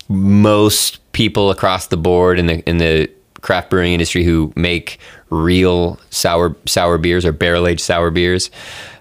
most 0.09 0.99
people 1.13 1.51
across 1.51 1.87
the 1.87 1.97
board 1.97 2.39
in 2.39 2.47
the 2.47 2.61
in 2.69 2.79
the 2.79 3.11
craft 3.41 3.71
brewing 3.71 3.93
industry 3.95 4.23
who 4.23 4.53
make 4.55 4.99
real 5.31 5.99
sour 6.11 6.55
sour 6.67 6.99
beers 6.99 7.25
or 7.25 7.33
barrel 7.33 7.67
aged 7.67 7.81
sour 7.81 8.11
beers 8.11 8.51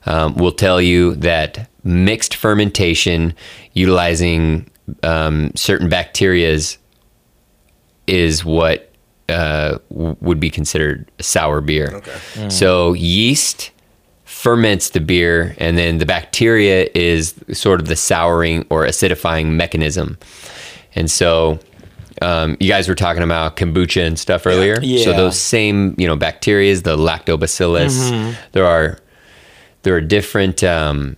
um, 0.05 0.33
will 0.35 0.53
tell 0.53 0.81
you 0.81 1.15
that 1.15 1.69
mixed 1.83 2.35
fermentation 2.35 3.33
utilizing 3.73 4.65
um, 5.03 5.51
certain 5.55 5.89
bacterias 5.89 6.77
is 8.07 8.43
what 8.43 8.91
uh, 9.27 9.77
w- 9.91 10.15
would 10.21 10.39
be 10.39 10.49
considered 10.49 11.09
a 11.19 11.23
sour 11.23 11.61
beer. 11.61 11.91
Okay. 11.95 12.49
So 12.49 12.93
yeast 12.93 13.71
ferments 14.25 14.91
the 14.91 14.99
beer, 15.01 15.55
and 15.57 15.77
then 15.77 15.97
the 15.97 16.05
bacteria 16.05 16.89
is 16.95 17.35
sort 17.53 17.79
of 17.81 17.87
the 17.87 17.95
souring 17.95 18.65
or 18.69 18.85
acidifying 18.85 19.47
mechanism. 19.51 20.17
And 20.95 21.11
so 21.11 21.59
um, 22.21 22.57
you 22.59 22.67
guys 22.67 22.87
were 22.89 22.95
talking 22.95 23.23
about 23.23 23.55
kombucha 23.57 24.05
and 24.05 24.17
stuff 24.17 24.45
earlier. 24.47 24.75
So 24.77 24.81
Yeah. 25.11 25.17
those 25.17 25.39
same, 25.39 25.93
you 25.97 26.07
know, 26.07 26.15
bacteria, 26.15 26.75
the 26.77 26.97
lactobacillus, 26.97 28.35
there 28.53 28.65
are 28.65 28.97
there 29.83 29.95
are 29.95 30.01
different 30.01 30.63
um, 30.63 31.15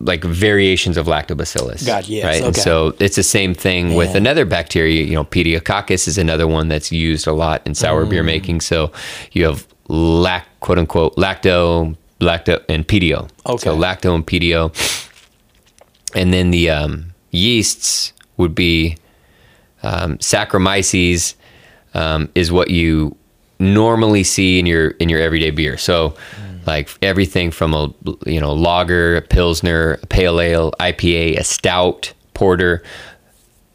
like 0.00 0.24
variations 0.24 0.96
of 0.96 1.06
lactobacillus. 1.06 1.86
God, 1.86 2.06
yes, 2.08 2.24
Right. 2.24 2.42
And 2.42 2.56
so 2.56 2.94
it's 2.98 3.16
the 3.16 3.22
same 3.22 3.54
thing 3.54 3.94
with 3.94 4.14
another 4.14 4.44
bacteria. 4.44 5.02
You 5.04 5.14
know, 5.14 5.24
Pediococcus 5.24 6.06
is 6.08 6.18
another 6.18 6.46
one 6.46 6.68
that's 6.68 6.90
used 6.92 7.26
a 7.26 7.32
lot 7.32 7.62
in 7.66 7.74
sour 7.74 8.04
Mm. 8.04 8.10
beer 8.10 8.22
making. 8.22 8.60
So 8.60 8.92
you 9.32 9.44
have 9.44 9.66
lac 9.88 10.46
quote 10.60 10.78
unquote 10.78 11.16
lacto, 11.16 11.96
lacto, 12.20 12.62
and 12.68 12.86
pedio. 12.86 13.28
Okay. 13.46 13.64
So 13.64 13.76
lacto 13.76 14.14
and 14.14 14.26
pedio, 14.26 14.72
and 16.14 16.32
then 16.32 16.50
the 16.50 16.70
um, 16.70 17.12
yeasts 17.30 18.12
would 18.36 18.54
be 18.54 18.96
um, 19.82 20.18
Saccharomyces 20.18 21.34
um, 21.94 22.28
is 22.34 22.50
what 22.50 22.70
you 22.70 23.16
normally 23.58 24.24
see 24.24 24.58
in 24.58 24.66
your 24.66 24.90
in 24.90 25.08
your 25.08 25.20
everyday 25.20 25.50
beer. 25.50 25.76
So, 25.76 26.14
like 26.66 26.90
everything 27.02 27.50
from 27.50 27.74
a 27.74 27.92
you 28.26 28.40
know 28.40 28.52
lager, 28.52 29.16
a 29.16 29.22
pilsner, 29.22 29.98
a 30.02 30.06
pale 30.06 30.40
ale, 30.40 30.72
IPA, 30.80 31.38
a 31.38 31.44
stout, 31.44 32.12
porter. 32.34 32.82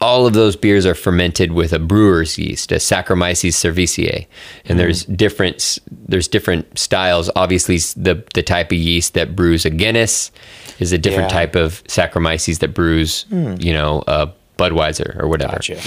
All 0.02 0.26
of 0.26 0.32
those 0.32 0.56
beers 0.56 0.86
are 0.86 0.94
fermented 0.94 1.52
with 1.52 1.74
a 1.74 1.78
brewer's 1.78 2.38
yeast, 2.38 2.72
a 2.72 2.76
Saccharomyces 2.76 3.52
cerevisiae, 3.52 4.14
and 4.16 4.26
mm-hmm. 4.64 4.78
there's 4.78 5.04
different 5.04 5.78
there's 5.90 6.26
different 6.26 6.78
styles. 6.78 7.30
Obviously, 7.36 7.76
the 7.76 8.24
the 8.34 8.42
type 8.42 8.72
of 8.72 8.78
yeast 8.78 9.14
that 9.14 9.36
brews 9.36 9.66
a 9.66 9.70
Guinness 9.70 10.30
is 10.78 10.92
a 10.92 10.98
different 10.98 11.30
Yeah. 11.30 11.40
type 11.40 11.54
of 11.54 11.84
Saccharomyces 11.84 12.60
that 12.60 12.72
brews, 12.72 13.24
hmm. 13.24 13.56
you 13.58 13.74
know, 13.74 14.02
a 14.06 14.30
Budweiser 14.56 15.20
or 15.20 15.28
whatever 15.28 15.54
Gotcha. 15.54 15.78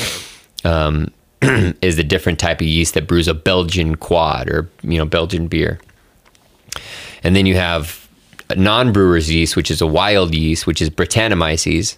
Um, 0.64 1.12
is 1.82 1.98
a 1.98 2.04
different 2.04 2.40
type 2.40 2.62
of 2.62 2.68
yeast 2.68 2.94
that 2.94 3.08
brews 3.08 3.28
a 3.28 3.34
Belgian 3.34 3.96
quad 3.96 4.50
or 4.50 4.70
you 4.84 4.98
know 4.98 5.06
Belgian 5.06 5.48
beer. 5.48 5.80
And 7.24 7.36
then 7.36 7.46
you 7.46 7.56
have 7.56 8.08
non-brewer's 8.56 9.32
yeast, 9.32 9.56
which 9.56 9.72
is 9.72 9.82
a 9.82 9.88
wild 9.88 10.34
yeast, 10.36 10.68
which 10.68 10.82
is 10.82 10.90
Brettanomyces, 10.90 11.98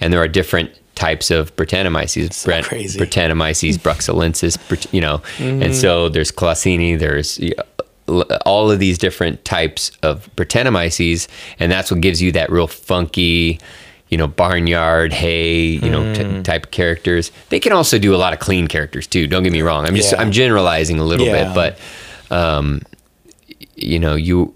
and 0.00 0.12
there 0.12 0.20
are 0.20 0.28
different 0.28 0.70
types 0.94 1.30
of 1.30 1.54
Brettanomyces. 1.56 2.44
Bret- 2.44 2.64
crazy. 2.64 2.98
Brettanomyces 2.98 3.78
bruxellensis, 3.86 4.92
you 4.92 5.00
know, 5.00 5.22
and 5.38 5.74
so 5.74 6.08
there's 6.08 6.30
claussenii, 6.32 6.98
there's 6.98 7.40
all 8.44 8.70
of 8.70 8.78
these 8.78 8.98
different 8.98 9.44
types 9.44 9.90
of 10.02 10.28
Brettanomyces, 10.36 11.26
and 11.58 11.72
that's 11.72 11.90
what 11.90 12.00
gives 12.00 12.20
you 12.20 12.32
that 12.32 12.50
real 12.50 12.66
funky, 12.66 13.58
you 14.08 14.18
know, 14.18 14.26
barnyard 14.26 15.12
hay, 15.12 15.62
you 15.64 15.90
know, 15.90 16.12
t- 16.14 16.42
type 16.42 16.66
of 16.66 16.70
characters. 16.70 17.32
They 17.48 17.58
can 17.60 17.72
also 17.72 17.98
do 17.98 18.14
a 18.14 18.18
lot 18.18 18.32
of 18.32 18.38
clean 18.40 18.66
characters 18.68 19.06
too. 19.06 19.26
Don't 19.26 19.42
get 19.42 19.52
me 19.52 19.62
wrong. 19.62 19.86
I'm 19.86 19.94
just 19.96 20.12
Yeah. 20.12 20.20
I'm 20.20 20.32
generalizing 20.32 20.98
a 20.98 21.04
little 21.04 21.26
Yeah. 21.26 21.52
bit, 21.52 21.54
but 22.30 22.36
um, 22.36 22.82
you 23.76 23.98
know, 23.98 24.14
you 24.14 24.54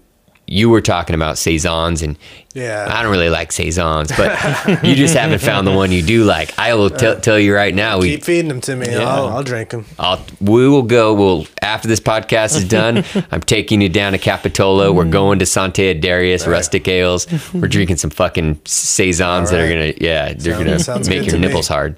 you 0.51 0.67
were 0.67 0.81
talking 0.81 1.13
about 1.13 1.37
saisons, 1.37 2.01
and 2.01 2.17
Yeah. 2.55 2.87
I 2.91 3.03
don't 3.03 3.11
really 3.11 3.29
like 3.29 3.51
saisons, 3.51 4.11
but 4.17 4.31
you 4.83 4.95
just 4.95 5.13
haven't 5.15 5.41
found 5.41 5.67
the 5.67 5.71
one 5.71 5.91
you 5.91 6.01
do 6.01 6.23
like. 6.23 6.57
I 6.57 6.73
will 6.73 6.89
tell 6.89 7.19
tell 7.19 7.37
you 7.37 7.53
right 7.53 7.75
now. 7.75 7.99
We 7.99 8.15
Keep 8.15 8.23
feeding 8.23 8.47
them 8.49 8.59
to 8.61 8.75
me. 8.75 8.95
I'll, 8.95 9.27
I'll 9.27 9.43
drink 9.43 9.69
them. 9.69 9.85
I'll, 9.99 10.19
we 10.41 10.67
will 10.67 10.81
go. 10.81 11.13
We'll 11.13 11.45
after 11.61 11.87
this 11.87 11.99
podcast 11.99 12.57
is 12.57 12.63
done. 12.67 13.05
I'm 13.31 13.41
taking 13.41 13.79
you 13.79 13.89
down 13.89 14.13
to 14.13 14.17
Capitola. 14.17 14.91
We're 14.91 15.03
mm. 15.05 15.11
going 15.11 15.37
to 15.37 15.45
Sante 15.45 15.93
Adairius 15.93 16.47
Rustic 16.47 16.87
Ales. 16.87 17.27
We're 17.53 17.67
drinking 17.67 17.97
some 17.97 18.09
fucking 18.09 18.59
saisons 18.65 19.51
that 19.51 19.59
are 19.59 19.69
gonna, 19.69 19.93
yeah, 20.01 20.33
they're 20.33 20.53
Sounds- 20.55 20.57
gonna 20.65 20.79
sounds 20.79 21.09
make 21.09 21.25
your 21.25 21.33
to 21.33 21.37
me. 21.37 21.45
nipples 21.45 21.67
hard. 21.67 21.95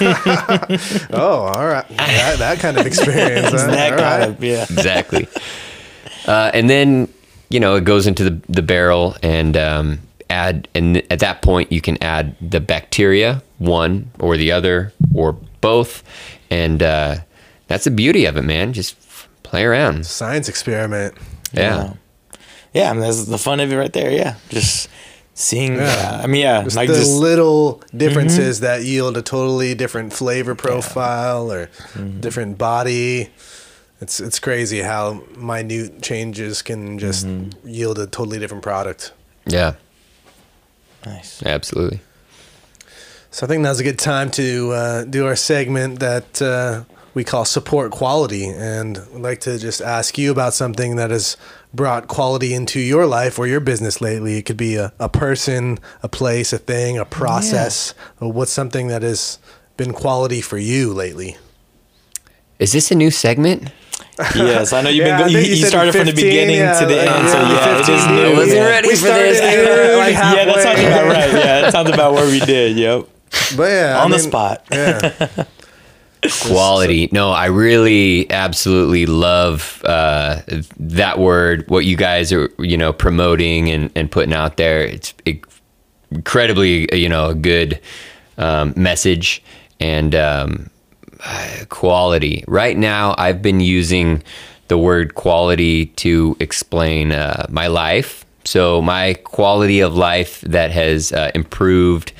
Oh, 1.12 1.52
all 1.54 1.66
right. 1.66 1.86
That, 1.88 2.36
that 2.38 2.58
kind 2.60 2.78
of 2.78 2.86
experience. 2.86 3.50
huh? 3.50 3.66
that 3.66 3.92
All 3.92 3.98
kind 3.98 4.20
right. 4.22 4.28
of 4.30 4.42
yeah. 4.42 4.62
exactly. 4.62 5.28
Uh, 6.30 6.50
and 6.54 6.70
then 6.70 7.08
you 7.48 7.58
know 7.60 7.74
it 7.76 7.84
goes 7.84 8.06
into 8.06 8.22
the 8.28 8.40
the 8.48 8.62
barrel 8.62 9.16
and 9.22 9.56
um, 9.56 9.98
add, 10.28 10.68
and 10.74 10.98
at 11.10 11.18
that 11.20 11.42
point 11.42 11.72
you 11.72 11.80
can 11.80 11.96
add 12.02 12.36
the 12.40 12.60
bacteria, 12.60 13.42
one 13.58 14.10
or 14.20 14.36
the 14.36 14.52
other 14.52 14.92
or 15.14 15.32
both, 15.60 16.02
and 16.50 16.82
uh, 16.82 17.16
that's 17.66 17.84
the 17.84 17.90
beauty 17.90 18.26
of 18.26 18.36
it, 18.36 18.42
man. 18.42 18.72
Just 18.72 18.96
play 19.42 19.64
around. 19.64 20.06
Science 20.06 20.48
experiment. 20.48 21.14
Yeah. 21.52 21.94
Yeah, 22.72 22.90
I 22.90 22.92
mean 22.92 23.02
that's 23.02 23.24
the 23.24 23.38
fun 23.38 23.58
of 23.58 23.72
it 23.72 23.76
right 23.76 23.92
there. 23.92 24.12
Yeah, 24.12 24.36
just 24.48 24.88
seeing. 25.34 25.74
Yeah. 25.76 25.82
Yeah. 25.86 26.20
I 26.22 26.26
mean, 26.28 26.42
yeah, 26.42 26.62
Just 26.62 26.76
like 26.76 26.88
the 26.88 26.94
just 26.94 27.10
Mm-hmm. 27.10 27.20
little 27.22 27.82
differences 27.96 28.60
that 28.60 28.84
yield 28.84 29.16
a 29.16 29.22
totally 29.22 29.74
different 29.74 30.12
flavor 30.12 30.54
profile 30.54 31.50
or 31.50 31.66
Mm-hmm. 31.94 32.20
different 32.20 32.58
body. 32.58 33.30
It's 34.00 34.18
it's 34.20 34.38
crazy 34.38 34.80
how 34.80 35.22
minute 35.36 36.02
changes 36.02 36.62
can 36.62 36.98
just 36.98 37.26
Mm-hmm. 37.26 37.68
yield 37.68 37.98
a 37.98 38.06
totally 38.06 38.38
different 38.38 38.62
product. 38.62 39.12
Yeah. 39.46 39.74
nice. 41.04 41.42
Absolutely. 41.44 42.00
So 43.30 43.46
I 43.46 43.48
think 43.48 43.62
now's 43.62 43.80
a 43.80 43.84
good 43.84 43.98
time 43.98 44.30
to 44.32 44.72
uh, 44.72 45.04
do 45.04 45.26
our 45.26 45.36
segment 45.36 46.00
that 46.00 46.42
uh, 46.42 46.82
we 47.14 47.24
call 47.24 47.44
support 47.44 47.90
quality, 47.92 48.46
and 48.46 48.98
I'd 48.98 49.20
like 49.20 49.40
to 49.42 49.58
just 49.58 49.80
ask 49.80 50.18
you 50.18 50.30
about 50.32 50.52
something 50.54 50.96
that 50.96 51.10
has 51.10 51.36
brought 51.72 52.08
quality 52.08 52.54
into 52.54 52.80
your 52.80 53.06
life 53.06 53.38
or 53.38 53.46
your 53.46 53.60
business 53.60 54.00
lately. 54.00 54.36
It 54.38 54.46
could 54.46 54.56
be 54.56 54.76
a, 54.76 54.92
a 54.98 55.08
person, 55.08 55.78
a 56.02 56.08
place, 56.08 56.52
a 56.52 56.58
thing, 56.58 56.98
a 56.98 57.04
process. 57.04 57.94
Or 58.20 58.32
what's 58.32 58.52
something 58.52 58.88
that 58.88 59.02
has 59.02 59.38
been 59.76 59.92
quality 59.92 60.40
for 60.40 60.58
you 60.58 60.92
lately? 60.92 61.36
Is 62.58 62.72
this 62.72 62.90
a 62.90 62.94
new 62.94 63.10
segment? 63.10 63.70
Yes, 64.34 64.72
I 64.72 64.82
know 64.82 64.90
you've 64.90 65.06
Yeah, 65.06 65.18
been. 65.18 65.32
Go- 65.32 65.38
you, 65.38 65.38
you 65.44 65.50
you 65.50 65.56
said 65.56 65.68
started 65.68 65.94
from 65.94 66.06
the 66.06 66.12
beginning 66.12 66.56
yeah, 66.56 66.78
to 66.78 66.86
the 66.86 66.96
like, 66.96 67.08
end, 67.10 67.28
so 67.28 67.38
yeah, 67.40 67.48
yeah, 67.48 67.74
it 67.74 67.86
15, 67.86 67.94
is 67.94 68.06
new. 68.06 68.12
I 68.12 68.32
wasn't 68.34 68.56
yeah. 68.56 68.64
ready 68.68 68.88
We 68.88 68.94
for 68.96 69.04
this. 69.06 69.38
started, 69.38 69.96
like 69.98 70.12
Yeah, 70.14 70.44
that 70.44 70.62
sounds 70.62 70.80
about 70.80 71.06
right. 71.06 71.32
Yeah, 71.32 71.60
that 71.62 71.72
sounds 71.72 71.90
about 71.90 72.12
where 72.14 72.26
we 72.30 72.40
did. 72.40 72.76
Yep. 72.76 73.08
But 73.56 73.64
yeah, 73.70 73.98
I 73.98 74.04
On 74.04 74.10
the 74.10 74.18
mean, 74.18 74.26
spot. 74.28 74.64
Yeah, 74.70 75.44
Quality. 76.42 77.08
No, 77.12 77.30
I 77.30 77.46
really 77.46 78.30
absolutely 78.30 79.06
love 79.06 79.80
uh, 79.86 80.42
that 80.78 81.18
word, 81.18 81.64
what 81.68 81.86
you 81.86 81.96
guys 81.96 82.30
are, 82.30 82.50
you 82.58 82.76
know, 82.76 82.92
promoting 82.92 83.70
and, 83.70 83.90
and 83.94 84.10
putting 84.10 84.34
out 84.34 84.58
there. 84.58 84.82
It's 84.82 85.14
incredibly, 86.10 86.94
you 86.94 87.08
know, 87.08 87.30
a 87.30 87.34
good 87.34 87.80
um, 88.36 88.74
message 88.76 89.42
and 89.80 90.14
um, 90.14 90.68
uh, 91.24 91.64
quality. 91.68 92.44
Right 92.46 92.76
now, 92.76 93.14
I've 93.18 93.42
been 93.42 93.60
using 93.60 94.22
the 94.68 94.78
word 94.78 95.14
quality 95.14 95.86
to 95.86 96.36
explain 96.40 97.12
uh, 97.12 97.46
my 97.50 97.66
life. 97.66 98.24
So, 98.44 98.80
my 98.80 99.14
quality 99.14 99.80
of 99.80 99.94
life 99.96 100.40
that 100.42 100.70
has 100.70 101.12
uh, 101.12 101.30
improved 101.34 102.12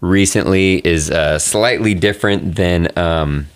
recently 0.00 0.86
is 0.86 1.10
uh, 1.10 1.38
slightly 1.38 1.94
different 1.94 2.56
than 2.56 2.96
um, 2.98 3.46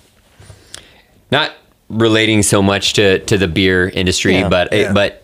not 1.30 1.52
relating 1.88 2.42
so 2.42 2.62
much 2.62 2.94
to, 2.94 3.18
to 3.26 3.36
the 3.36 3.48
beer 3.48 3.88
industry, 3.88 4.36
Yeah, 4.36 4.48
but 4.48 4.72
yeah. 4.72 4.92
but 4.92 5.22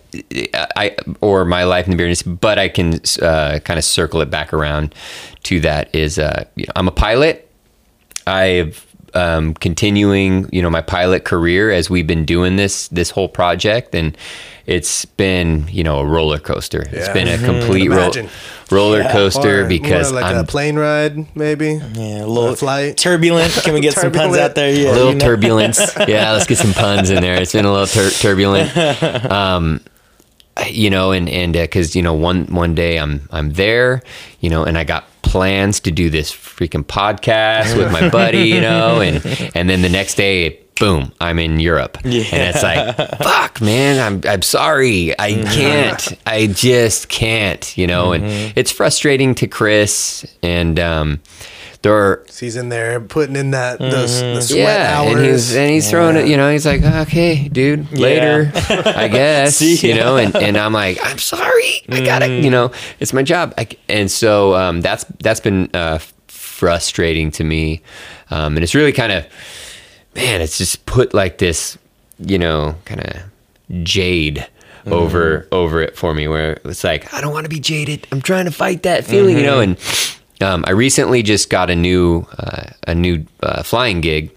I 0.76 0.96
or 1.20 1.44
my 1.44 1.64
life 1.64 1.86
in 1.86 1.92
the 1.92 1.96
beer 1.96 2.06
industry. 2.06 2.32
But 2.32 2.58
I 2.58 2.68
can 2.68 3.00
uh, 3.22 3.60
kind 3.64 3.78
of 3.78 3.84
circle 3.84 4.20
it 4.20 4.30
back 4.30 4.52
around 4.52 4.94
to 5.44 5.60
that. 5.60 5.94
Is 5.94 6.18
uh, 6.18 6.44
you 6.54 6.64
know, 6.66 6.72
I'm 6.76 6.88
a 6.88 6.92
pilot. 6.92 7.48
I've 8.26 8.86
um, 9.14 9.54
continuing, 9.54 10.48
you 10.52 10.62
know, 10.62 10.70
my 10.70 10.80
pilot 10.82 11.24
career 11.24 11.70
as 11.70 11.88
we've 11.90 12.06
been 12.06 12.24
doing 12.24 12.56
this 12.56 12.88
this 12.88 13.10
whole 13.10 13.28
project, 13.28 13.94
and 13.94 14.16
it's 14.66 15.04
been, 15.04 15.66
you 15.70 15.82
know, 15.84 15.98
a 15.98 16.04
roller 16.06 16.38
coaster. 16.38 16.84
It's 16.92 17.08
been 17.08 17.26
a 17.28 17.36
Mhm. 17.36 17.44
complete 17.44 17.88
ro- 17.90 17.96
Imagine. 18.04 18.28
roller 18.70 19.02
coaster 19.04 19.64
Or 19.64 19.66
because 19.68 20.12
more 20.12 20.20
like 20.22 20.30
I'm 20.32 20.38
a 20.38 20.44
plane 20.44 20.76
ride, 20.76 21.34
maybe. 21.36 21.80
Yeah, 21.94 22.24
a 22.24 22.26
little 22.26 22.54
flight. 22.54 22.96
turbulent. 22.96 23.52
Can 23.64 23.74
we 23.74 23.80
get 23.80 23.94
some 23.94 24.12
puns 24.12 24.36
out 24.36 24.54
there? 24.54 24.70
Yeah, 24.72 24.90
a 24.90 24.92
little 24.92 25.08
you 25.12 25.18
know? 25.18 25.26
turbulence. 25.26 25.80
yeah, 26.08 26.32
let's 26.32 26.46
get 26.46 26.58
some 26.58 26.72
puns 26.72 27.10
in 27.10 27.20
there. 27.22 27.40
It's 27.40 27.52
been 27.52 27.64
a 27.64 27.72
little 27.72 27.86
tur- 27.88 28.10
turbulent. 28.10 28.70
Um, 29.30 29.80
you 30.68 30.90
know, 30.90 31.12
and 31.12 31.28
and 31.28 31.54
because 31.54 31.96
you 31.96 32.02
know 32.02 32.12
one 32.14 32.44
one 32.46 32.74
day 32.74 32.98
I'm 32.98 33.26
I'm 33.32 33.52
there, 33.54 34.02
you 34.40 34.50
know, 34.50 34.64
and 34.64 34.76
I 34.78 34.84
got 34.84 35.04
plans 35.22 35.80
to 35.80 35.90
do 35.90 36.10
this 36.10 36.32
freaking 36.32 36.84
podcast 36.84 37.76
with 37.76 37.90
my 37.92 38.08
buddy, 38.10 38.48
you 38.48 38.60
know, 38.60 39.00
and 39.06 39.16
and 39.54 39.68
then 39.70 39.82
the 39.82 39.88
next 39.88 40.14
day. 40.16 40.58
Boom! 40.80 41.12
I'm 41.20 41.38
in 41.38 41.60
Europe, 41.60 41.98
Yeah. 42.02 42.24
and 42.32 42.42
it's 42.56 42.62
like, 42.62 42.96
fuck, 43.18 43.60
man. 43.60 44.00
I'm 44.00 44.28
I'm 44.28 44.42
sorry. 44.42 45.12
I 45.18 45.34
can't. 45.34 46.18
I 46.26 46.46
just 46.48 47.08
can't. 47.08 47.76
You 47.78 47.86
know, 47.86 48.12
and 48.12 48.24
it's 48.56 48.72
frustrating 48.72 49.34
to 49.36 49.46
Chris, 49.46 50.26
and 50.42 50.80
um, 50.80 51.20
there 51.82 51.94
are 51.94 52.24
He's 52.38 52.56
in 52.56 52.68
there 52.68 53.00
putting 53.00 53.36
in 53.36 53.50
that 53.50 53.78
those 53.78 54.20
the 54.20 54.40
sweat 54.40 54.58
yeah, 54.58 54.98
hours. 54.98 55.12
and 55.14 55.24
he's 55.24 55.54
and 55.56 55.70
he's 55.70 55.90
throwing 55.90 56.16
it. 56.16 56.26
You 56.26 56.36
know, 56.36 56.50
he's 56.50 56.64
like, 56.64 56.82
okay, 56.82 57.48
dude, 57.48 57.92
later, 57.92 58.50
I 58.54 59.08
guess. 59.12 59.56
See 59.56 59.88
you 59.88 59.94
know, 59.94 60.16
and, 60.16 60.34
and 60.36 60.56
I'm 60.56 60.72
like, 60.72 60.98
I'm 61.02 61.18
sorry, 61.18 61.82
I 61.88 62.04
gotta, 62.04 62.28
you 62.28 62.50
know, 62.50 62.72
it's 63.00 63.12
my 63.12 63.22
job. 63.22 63.54
I, 63.58 63.68
and 63.88 64.10
so 64.10 64.54
um, 64.54 64.80
that's 64.80 65.04
that's 65.20 65.40
been 65.40 65.70
uh, 65.74 65.98
frustrating 66.28 67.30
to 67.32 67.44
me, 67.44 67.82
um, 68.30 68.56
and 68.56 68.62
it's 68.62 68.74
really 68.74 68.92
kind 68.92 69.12
of 69.12 69.26
man, 70.14 70.40
it's 70.40 70.58
just 70.58 70.84
put 70.86 71.14
like 71.14 71.38
this, 71.38 71.78
you 72.18 72.38
know, 72.38 72.76
kind 72.84 73.00
of 73.00 73.84
jade 73.84 74.46
over 74.86 75.46
over 75.52 75.80
it 75.80 75.96
for 75.96 76.12
me 76.12 76.26
where 76.26 76.58
it's 76.64 76.82
like 76.82 77.12
I 77.14 77.20
don't 77.20 77.32
want 77.32 77.44
to 77.44 77.50
be 77.50 77.60
jaded. 77.60 78.06
I'm 78.12 78.20
trying 78.20 78.46
to 78.46 78.50
fight 78.50 78.82
that 78.82 79.04
feeling, 79.04 79.36
you 79.36 79.44
know. 79.44 79.60
And 79.60 79.78
um, 80.42 80.64
I 80.66 80.72
recently 80.72 81.22
just 81.22 81.48
got 81.50 81.70
a 81.70 81.76
new 81.76 82.26
uh, 82.38 82.64
a 82.86 82.94
new 82.94 83.24
uh, 83.42 83.62
flying 83.62 84.00
gig, 84.00 84.30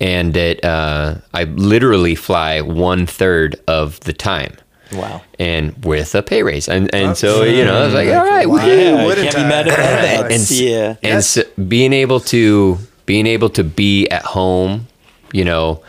and 0.00 0.36
it 0.36 0.64
uh, 0.64 1.16
I 1.34 1.44
literally 1.44 2.14
fly 2.14 2.60
one 2.60 3.06
third 3.06 3.56
of 3.66 4.00
the 4.00 4.12
time. 4.12 4.56
Wow. 4.92 5.20
And 5.38 5.84
with 5.84 6.14
a 6.14 6.22
pay 6.22 6.42
raise, 6.42 6.68
and 6.68 6.92
and 6.94 7.16
so 7.16 7.42
you 7.44 7.64
know, 7.64 7.78
I 7.82 7.84
was 7.84 7.94
like, 7.94 8.08
all 8.08 8.24
right, 8.24 8.48
Wow. 8.48 8.58
woohoo. 8.58 8.76
Yeah, 8.96 9.04
wouldn't 9.04 9.24
can't 9.30 9.36
be 9.36 9.42
I? 9.42 9.48
mad 9.48 9.68
at 9.68 9.76
that. 9.76 10.32
and 10.32 10.50
yeah. 10.50 10.88
and 10.88 10.98
Yes. 11.02 11.26
so 11.28 11.42
being 11.68 11.92
able 11.92 12.20
to 12.20 12.78
being 13.06 13.26
able 13.26 13.50
to 13.50 13.64
be 13.64 14.08
at 14.08 14.22
home, 14.22 14.86
you 15.32 15.44
know, 15.44 15.82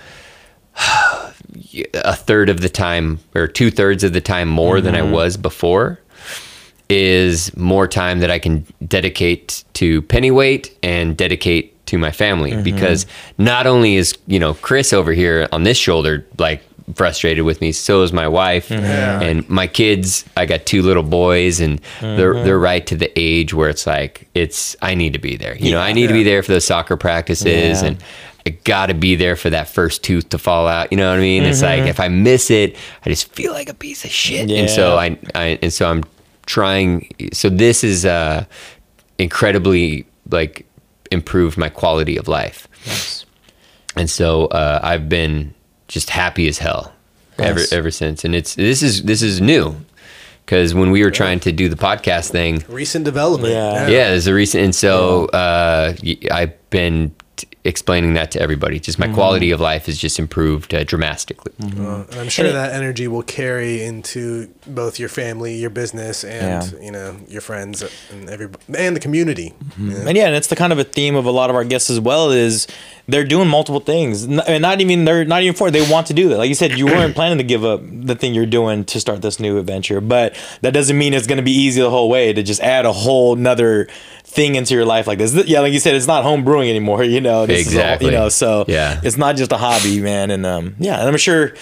a 1.94 2.16
third 2.16 2.50
of 2.50 2.62
the 2.62 2.70
time 2.70 3.20
or 3.36 3.48
two 3.48 3.72
thirds 3.72 4.04
of 4.04 4.14
the 4.14 4.22
time 4.22 4.48
more 4.50 4.82
than 4.82 4.96
I 4.96 5.02
was 5.02 5.38
before 5.38 6.00
is 6.90 7.56
more 7.56 7.88
time 7.88 8.20
that 8.20 8.32
I 8.32 8.40
can 8.40 8.66
dedicate 8.88 9.64
to 9.74 10.02
pennyweight 10.04 10.76
and 10.82 11.16
dedicate 11.16 11.86
to 11.86 11.98
my 11.98 12.12
family 12.12 12.52
mm-hmm. 12.52 12.64
because 12.64 13.06
not 13.38 13.68
only 13.68 13.96
is 13.96 14.16
you 14.28 14.40
know 14.40 14.54
Chris 14.56 14.94
over 14.94 15.12
here 15.14 15.48
on 15.52 15.64
this 15.64 15.78
shoulder 15.78 16.26
like 16.38 16.64
frustrated 16.96 17.46
with 17.46 17.62
me 17.62 17.72
so 17.72 18.02
is 18.02 18.12
my 18.12 18.28
wife 18.28 18.70
mm-hmm. 18.70 18.84
Yeah. 18.84 19.22
and 19.22 19.48
my 19.48 19.68
kids 19.68 20.26
I 20.36 20.48
got 20.48 20.66
two 20.66 20.82
little 20.82 21.04
boys 21.04 21.60
and 21.60 21.80
they're 22.02 22.34
mm-hmm. 22.34 22.44
they're 22.46 22.60
right 22.60 22.86
to 22.88 22.96
the 22.96 23.12
age 23.16 23.54
where 23.54 23.70
it's 23.70 23.86
like 23.86 24.28
it's 24.34 24.76
I 24.82 24.96
need 24.96 25.14
to 25.14 25.20
be 25.20 25.36
there 25.36 25.56
you 25.56 25.72
know 25.72 25.80
I 25.80 25.94
need 25.94 26.08
to 26.08 26.14
be 26.14 26.24
there 26.24 26.42
for 26.42 26.52
those 26.52 26.66
soccer 26.66 26.98
practices 26.98 27.82
Yeah. 27.82 27.90
and 27.90 28.04
I 28.46 28.52
gotta 28.64 28.94
be 28.94 29.16
there 29.16 29.36
for 29.36 29.50
that 29.50 29.68
first 29.68 30.02
tooth 30.02 30.30
to 30.30 30.38
fall 30.38 30.66
out. 30.68 30.92
You 30.92 30.98
know 30.98 31.10
what 31.10 31.20
I 31.20 31.22
mean? 31.22 31.44
It's 31.44 31.62
like 31.62 31.84
if 31.84 32.00
I 32.00 32.08
miss 32.08 32.50
it, 32.50 32.78
I 33.06 33.10
just 33.10 33.32
feel 33.34 33.52
like 33.52 33.68
a 33.68 33.74
piece 33.74 34.06
of 34.06 34.12
shit. 34.12 34.50
And 34.50 34.70
so 34.70 34.98
I, 34.98 35.20
I 35.36 35.60
and 35.62 35.74
so 35.74 35.90
I'm 35.90 36.04
trying. 36.50 37.08
So 37.32 37.48
this 37.50 37.84
is 37.84 38.06
uh, 38.06 38.44
incredibly 39.20 40.06
like 40.32 40.66
improved 41.12 41.58
my 41.58 41.70
quality 41.70 42.18
of 42.18 42.28
life. 42.28 42.68
And 43.96 44.10
so 44.10 44.46
uh, 44.48 44.80
I've 44.84 45.08
been 45.10 45.54
just 45.88 46.10
happy 46.10 46.48
as 46.48 46.58
hell 46.58 46.94
ever 47.38 47.60
Nice. 47.60 47.72
ever 47.74 47.92
since. 47.92 48.26
And 48.26 48.36
it's 48.36 48.56
this 48.56 48.82
is 48.82 49.04
this 49.04 49.22
is 49.22 49.40
new 49.42 49.76
because 50.46 50.74
when 50.74 50.90
we 50.92 51.04
were 51.04 51.12
trying 51.12 51.40
to 51.42 51.52
do 51.52 51.70
the 51.70 51.76
podcast 51.76 52.32
thing, 52.32 52.64
Recent 52.68 53.06
development. 53.06 53.54
Yeah. 53.54 53.88
yeah, 53.88 54.10
there's 54.10 54.28
a 54.28 54.34
recent, 54.34 54.64
and 54.66 54.76
so 54.76 55.26
uh, 55.28 55.94
y- 56.04 56.18
I've 56.32 56.70
been 56.72 57.10
t- 57.12 57.19
explaining 57.66 58.14
that 58.14 58.32
to 58.32 58.42
everybody. 58.42 58.80
Just 58.80 58.98
my 59.00 59.06
Mm-hmm. 59.06 59.16
quality 59.16 59.52
of 59.52 59.60
life 59.60 59.88
has 59.88 59.98
just 59.98 60.18
improved 60.20 60.74
uh, 60.74 60.84
dramatically. 60.84 61.52
Uh, 61.80 62.06
I'm 62.14 62.30
sure 62.30 62.52
that 62.52 62.74
energy 62.74 63.08
will 63.08 63.24
carry 63.24 63.84
into 63.84 64.48
both 64.68 64.98
your 65.00 65.10
family, 65.10 65.56
your 65.56 65.70
business, 65.70 66.24
and 66.24 66.64
Yeah. 66.72 66.80
you 66.86 66.92
know 66.92 67.18
your 67.28 67.42
friends 67.42 67.84
and 68.12 68.30
every 68.30 68.48
and 68.78 68.96
the 68.96 69.00
community. 69.00 69.54
Yeah. 69.78 70.08
And 70.08 70.16
yeah, 70.18 70.28
and 70.28 70.36
it's 70.36 70.48
the 70.48 70.56
kind 70.56 70.72
of 70.72 70.80
a 70.80 70.84
theme 70.84 71.16
of 71.16 71.26
a 71.26 71.32
lot 71.32 71.50
of 71.50 71.56
our 71.56 71.66
guests 71.66 71.90
as 71.90 72.00
well 72.00 72.30
is 72.32 72.66
they're 73.08 73.26
doing 73.26 73.48
multiple 73.50 73.80
things. 73.82 74.24
And 74.24 74.62
not 74.62 74.80
even 74.80 75.06
they're 75.06 75.26
not 75.26 75.42
even 75.42 75.56
for 75.56 75.68
it. 75.68 75.72
They 75.72 75.90
want 75.92 76.08
to 76.08 76.14
do 76.14 76.30
that. 76.30 76.38
Like 76.38 76.50
you 76.50 76.56
said, 76.56 76.78
you 76.78 76.86
weren't 76.96 77.16
planning 77.16 77.40
to 77.40 77.44
give 77.44 77.66
up 77.66 77.82
the 77.84 78.16
thing 78.16 78.34
you're 78.34 78.46
doing 78.46 78.86
to 78.86 79.00
start 79.00 79.22
this 79.22 79.40
new 79.40 79.58
adventure, 79.58 80.00
but 80.02 80.34
that 80.62 80.74
doesn't 80.74 80.98
mean 80.98 81.14
it's 81.14 81.28
going 81.28 81.38
to 81.38 81.44
be 81.44 81.52
easy 81.52 81.82
the 81.82 81.90
whole 81.90 82.10
way 82.10 82.32
to 82.32 82.42
just 82.44 82.62
add 82.62 82.86
a 82.86 82.94
whole 82.94 83.36
nother 83.36 83.88
thing 84.32 84.54
into 84.56 84.74
your 84.76 84.86
life 84.86 85.08
like 85.08 85.18
this. 85.18 85.34
Yeah, 85.48 85.60
like 85.62 85.74
you 85.74 85.80
said, 85.80 85.96
it's 85.96 86.08
not 86.08 86.24
home 86.24 86.44
brewing 86.44 86.70
anymore. 86.70 87.04
You 87.04 87.20
know, 87.20 87.46
this 87.48 87.62
is 87.68 87.74
all- 87.76 87.82
Exactly. 87.82 88.06
you 88.08 88.12
know, 88.14 88.30
so 88.30 88.64
Yeah. 88.68 89.02
it's 89.04 89.18
not 89.18 89.36
just 89.36 89.52
a 89.52 89.58
hobby, 89.58 90.00
man. 90.02 90.30
And 90.32 90.46
um, 90.46 90.76
yeah, 90.80 91.00
and 91.00 91.08
I'm 91.10 91.18
sure 91.18 91.54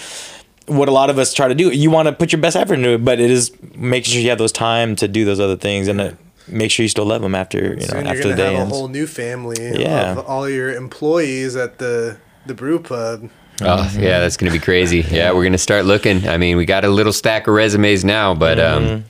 what 0.66 0.86
a 0.88 0.92
lot 0.92 1.08
of 1.08 1.18
us 1.18 1.32
try 1.32 1.48
to 1.48 1.54
do, 1.54 1.70
you 1.70 1.90
want 1.90 2.06
to 2.08 2.12
put 2.12 2.30
your 2.30 2.42
best 2.42 2.54
effort 2.56 2.74
into 2.74 2.90
it, 2.90 3.04
but 3.04 3.18
it 3.20 3.30
is 3.30 3.52
making 3.74 4.12
sure 4.12 4.20
you 4.20 4.28
have 4.28 4.36
those 4.38 4.52
time 4.52 4.94
to 4.96 5.08
do 5.08 5.24
those 5.24 5.40
other 5.40 5.56
things 5.56 5.88
and 5.88 5.98
uh, 5.98 6.10
make 6.46 6.70
sure 6.70 6.82
you 6.84 6.88
still 6.90 7.06
love 7.06 7.22
them 7.22 7.34
after 7.34 7.58
you 7.58 7.76
know 7.76 7.86
Soon 7.86 8.06
after 8.06 8.20
you're 8.20 8.30
the 8.32 8.36
day 8.36 8.52
have 8.52 8.60
ends. 8.62 8.72
a 8.72 8.76
whole 8.76 8.88
new 8.88 9.06
family 9.06 9.80
Yeah. 9.80 10.12
of 10.12 10.26
all 10.26 10.46
your 10.48 10.72
employees 10.74 11.56
at 11.56 11.78
the 11.78 12.18
the 12.46 12.52
brew 12.54 12.78
pub. 12.80 13.30
Oh 13.62 13.90
yeah, 13.98 14.20
that's 14.20 14.36
gonna 14.36 14.52
be 14.52 14.58
crazy. 14.58 15.00
Yeah, 15.10 15.32
we're 15.32 15.44
gonna 15.44 15.58
start 15.58 15.84
looking. 15.86 16.28
I 16.28 16.36
mean, 16.36 16.56
we 16.58 16.64
got 16.66 16.84
a 16.84 16.88
little 16.90 17.12
stack 17.14 17.46
of 17.48 17.54
resumes 17.54 18.04
now, 18.04 18.34
but 18.34 18.58
Mm-hmm. 18.58 18.94
um, 18.94 19.04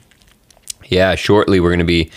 yeah, 0.87 1.15
shortly 1.15 1.59
we're 1.59 1.71
gonna 1.71 1.83
be 1.83 2.09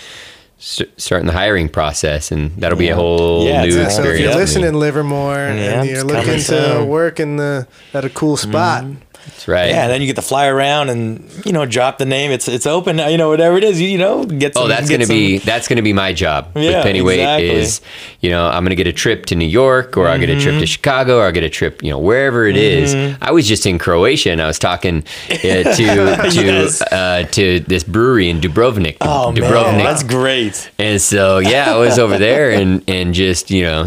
s- 0.63 0.81
starting 0.97 1.27
the 1.27 1.33
hiring 1.33 1.69
process, 1.69 2.31
and 2.31 2.53
that'll 2.57 2.79
be 2.79 2.89
a 2.89 2.95
whole 2.95 3.45
Yeah, 3.45 3.63
new 3.63 3.67
it's 3.69 3.77
Yeah, 3.77 3.89
so 3.89 4.03
if 4.03 4.07
experience. 4.09 4.21
you're 4.21 4.31
for 4.33 4.37
me. 4.39 4.43
listening, 4.45 4.75
Livermore, 4.75 5.35
Yeah, 5.35 5.81
and 5.81 5.89
you're 5.91 6.05
looking 6.05 6.35
to 6.35 6.41
soon. 6.41 6.87
work 6.89 7.19
in 7.21 7.37
the 7.37 7.67
at 7.93 8.05
a 8.05 8.11
cool 8.11 8.37
spot, 8.37 8.85
mm-hmm. 8.85 8.95
That's 9.27 9.47
right. 9.49 9.71
Yeah, 9.71 9.83
and 9.85 9.91
then 9.93 10.01
you 10.01 10.07
get 10.07 10.17
to 10.17 10.23
fly 10.23 10.47
around 10.47 10.91
and 10.91 11.29
you 11.47 11.53
know 11.53 11.65
drop 11.67 11.99
the 11.99 12.05
name. 12.05 12.31
It's 12.31 12.49
it's 12.49 12.67
open. 12.67 12.99
You 12.99 13.17
know 13.17 13.29
whatever 13.29 13.57
it 13.57 13.65
is. 13.65 13.81
You, 13.81 13.89
you 13.89 13.99
know 13.99 14.25
get. 14.25 14.55
Some, 14.55 14.65
Oh, 14.65 14.69
that's 14.69 14.89
gonna 14.91 15.07
some- 15.07 15.15
be 15.17 15.39
that's 15.39 15.69
gonna 15.69 15.83
be 15.83 15.93
my 15.93 16.13
job 16.13 16.51
Yeah, 16.55 16.77
with 16.79 16.85
Pennyweight 16.85 17.19
exactly. 17.21 17.51
is, 17.51 17.81
you 18.21 18.31
know, 18.31 18.47
I'm 18.47 18.65
gonna 18.65 18.75
get 18.75 18.87
a 18.87 18.93
trip 18.93 19.27
to 19.27 19.35
New 19.35 19.47
York, 19.47 19.97
or 19.97 20.09
I'll 20.09 20.19
get 20.19 20.29
a 20.29 20.35
trip 20.41 20.53
Mm-hmm. 20.53 20.61
to 20.61 20.67
Chicago, 20.67 21.19
or 21.19 21.25
I'll 21.27 21.33
get 21.33 21.45
a 21.45 21.49
trip, 21.51 21.83
you 21.83 21.91
know, 21.91 21.99
wherever 21.99 22.47
it 22.47 22.57
is. 22.57 22.95
I 23.21 23.31
was 23.33 23.47
just 23.49 23.65
in 23.67 23.79
Croatia, 23.79 24.31
and 24.33 24.41
I 24.43 24.47
was 24.47 24.59
talking 24.59 25.05
uh, 25.31 25.35
to 25.37 25.73
to 25.75 26.45
Yes. 26.45 26.83
uh, 26.83 27.25
to 27.33 27.61
this 27.61 27.85
brewery 27.85 28.29
in 28.29 28.41
Dubrovnik. 28.41 28.97
Oh 29.01 29.33
man, 29.33 29.79
that's 29.79 30.03
great. 30.03 30.71
And 30.79 31.01
so 31.01 31.39
yeah, 31.39 31.73
I 31.75 31.79
was 31.79 31.99
over 31.99 32.19
there 32.19 32.51
and 32.51 32.83
and 32.89 33.15
just 33.15 33.51
you 33.51 33.63
know 33.63 33.87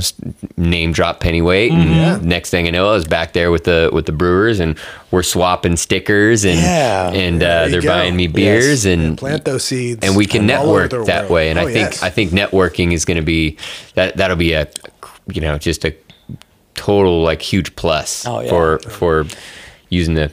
name 0.57 0.91
drop 0.91 1.19
Pennyweight, 1.19 1.71
and 1.71 2.25
next 2.25 2.49
thing 2.49 2.67
I 2.67 2.71
know, 2.71 2.89
I 2.89 2.93
was 2.93 3.05
back 3.05 3.33
there 3.33 3.51
with 3.51 3.65
the 3.65 3.89
with 3.93 4.05
the 4.05 4.11
brewers, 4.11 4.59
and 4.59 4.77
we're 5.11 5.23
swapping 5.25 5.75
stickers, 5.75 6.45
and 6.45 6.57
Yeah. 6.59 7.11
and 7.11 7.43
uh, 7.43 7.67
they're 7.67 7.81
go. 7.81 7.89
buying 7.89 8.15
me 8.15 8.27
beers, 8.27 8.85
and 8.85 9.17
plant 9.17 9.43
those 9.45 9.65
seeds, 9.65 10.05
and 10.05 10.15
we 10.15 10.25
can 10.25 10.45
network 10.45 10.91
that 10.91 11.23
world. 11.23 11.31
way. 11.31 11.49
And 11.49 11.59
Oh, 11.59 11.63
I 11.67 11.73
think 11.73 11.91
yes. 11.91 12.03
I 12.03 12.09
think 12.09 12.31
networking 12.31 12.93
is 12.93 13.03
going 13.05 13.17
to 13.17 13.23
be 13.23 13.57
that 13.95 14.15
that'll 14.17 14.37
be 14.37 14.53
a 14.53 14.67
you 15.27 15.41
know 15.41 15.57
just 15.57 15.83
a 15.85 15.93
total 16.75 17.23
like 17.23 17.41
huge 17.41 17.75
plus 17.75 18.25
Oh, 18.27 18.41
yeah. 18.41 18.49
for 18.49 18.79
for 18.79 19.25
using 19.89 20.13
the, 20.15 20.31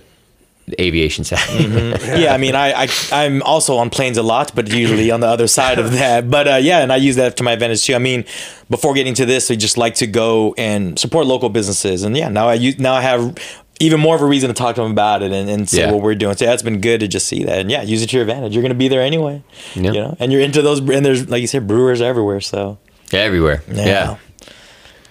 the 0.66 0.80
aviation 0.82 1.24
side. 1.24 1.38
yeah, 2.18 2.32
I 2.34 2.38
mean, 2.38 2.54
I, 2.54 2.84
I 2.84 2.88
I'm 3.12 3.42
also 3.42 3.76
on 3.76 3.90
planes 3.90 4.16
a 4.18 4.22
lot, 4.22 4.52
but 4.54 4.68
usually 4.72 5.10
on 5.10 5.20
the 5.20 5.26
other 5.28 5.46
side 5.46 5.78
of 5.78 5.92
that. 5.92 6.30
But 6.30 6.48
uh, 6.48 6.56
yeah, 6.56 6.80
and 6.82 6.92
I 6.92 6.96
use 6.96 7.16
that 7.16 7.36
to 7.38 7.42
my 7.42 7.52
advantage 7.52 7.84
too. 7.84 7.94
I 7.94 7.98
mean, 7.98 8.24
before 8.70 8.94
getting 8.94 9.14
to 9.14 9.26
this, 9.26 9.50
we 9.50 9.56
just 9.56 9.76
like 9.76 9.94
to 9.96 10.06
go 10.06 10.54
and 10.58 10.98
support 10.98 11.26
local 11.26 11.48
businesses, 11.48 12.02
and 12.02 12.16
yeah, 12.16 12.28
now 12.28 12.48
I 12.48 12.54
use 12.54 12.78
now 12.78 12.94
I 12.94 13.02
have 13.02 13.36
even 13.82 14.00
more 14.00 14.14
of 14.16 14.22
a 14.22 14.26
reason 14.26 14.48
to 14.48 14.54
talk 14.54 14.74
to 14.76 14.80
them 14.82 14.92
about 14.92 15.22
it 15.22 15.32
and, 15.32 15.50
and 15.50 15.68
say 15.68 15.80
Yeah. 15.80 15.90
what 15.92 16.02
we're 16.02 16.14
doing. 16.14 16.36
So 16.36 16.44
yeah, 16.46 16.52
it's 16.54 16.62
been 16.62 16.80
good 16.80 17.00
to 17.00 17.08
just 17.08 17.26
see 17.26 17.44
that, 17.44 17.58
and 17.58 17.70
yeah, 17.70 17.82
use 17.82 18.02
it 18.02 18.08
to 18.10 18.16
your 18.16 18.22
advantage. 18.22 18.54
You're 18.54 18.62
gonna 18.62 18.74
be 18.74 18.88
there 18.88 19.02
anyway, 19.02 19.42
Yeah. 19.74 19.82
you 19.82 19.92
know, 19.92 20.16
and 20.20 20.32
you're 20.32 20.40
into 20.40 20.62
those, 20.62 20.78
and 20.80 21.04
there's 21.04 21.28
like 21.28 21.40
you 21.42 21.46
said, 21.46 21.66
brewers 21.66 22.00
everywhere. 22.00 22.40
So 22.40 22.78
Everywhere. 23.12 23.62
Yeah. 23.70 24.16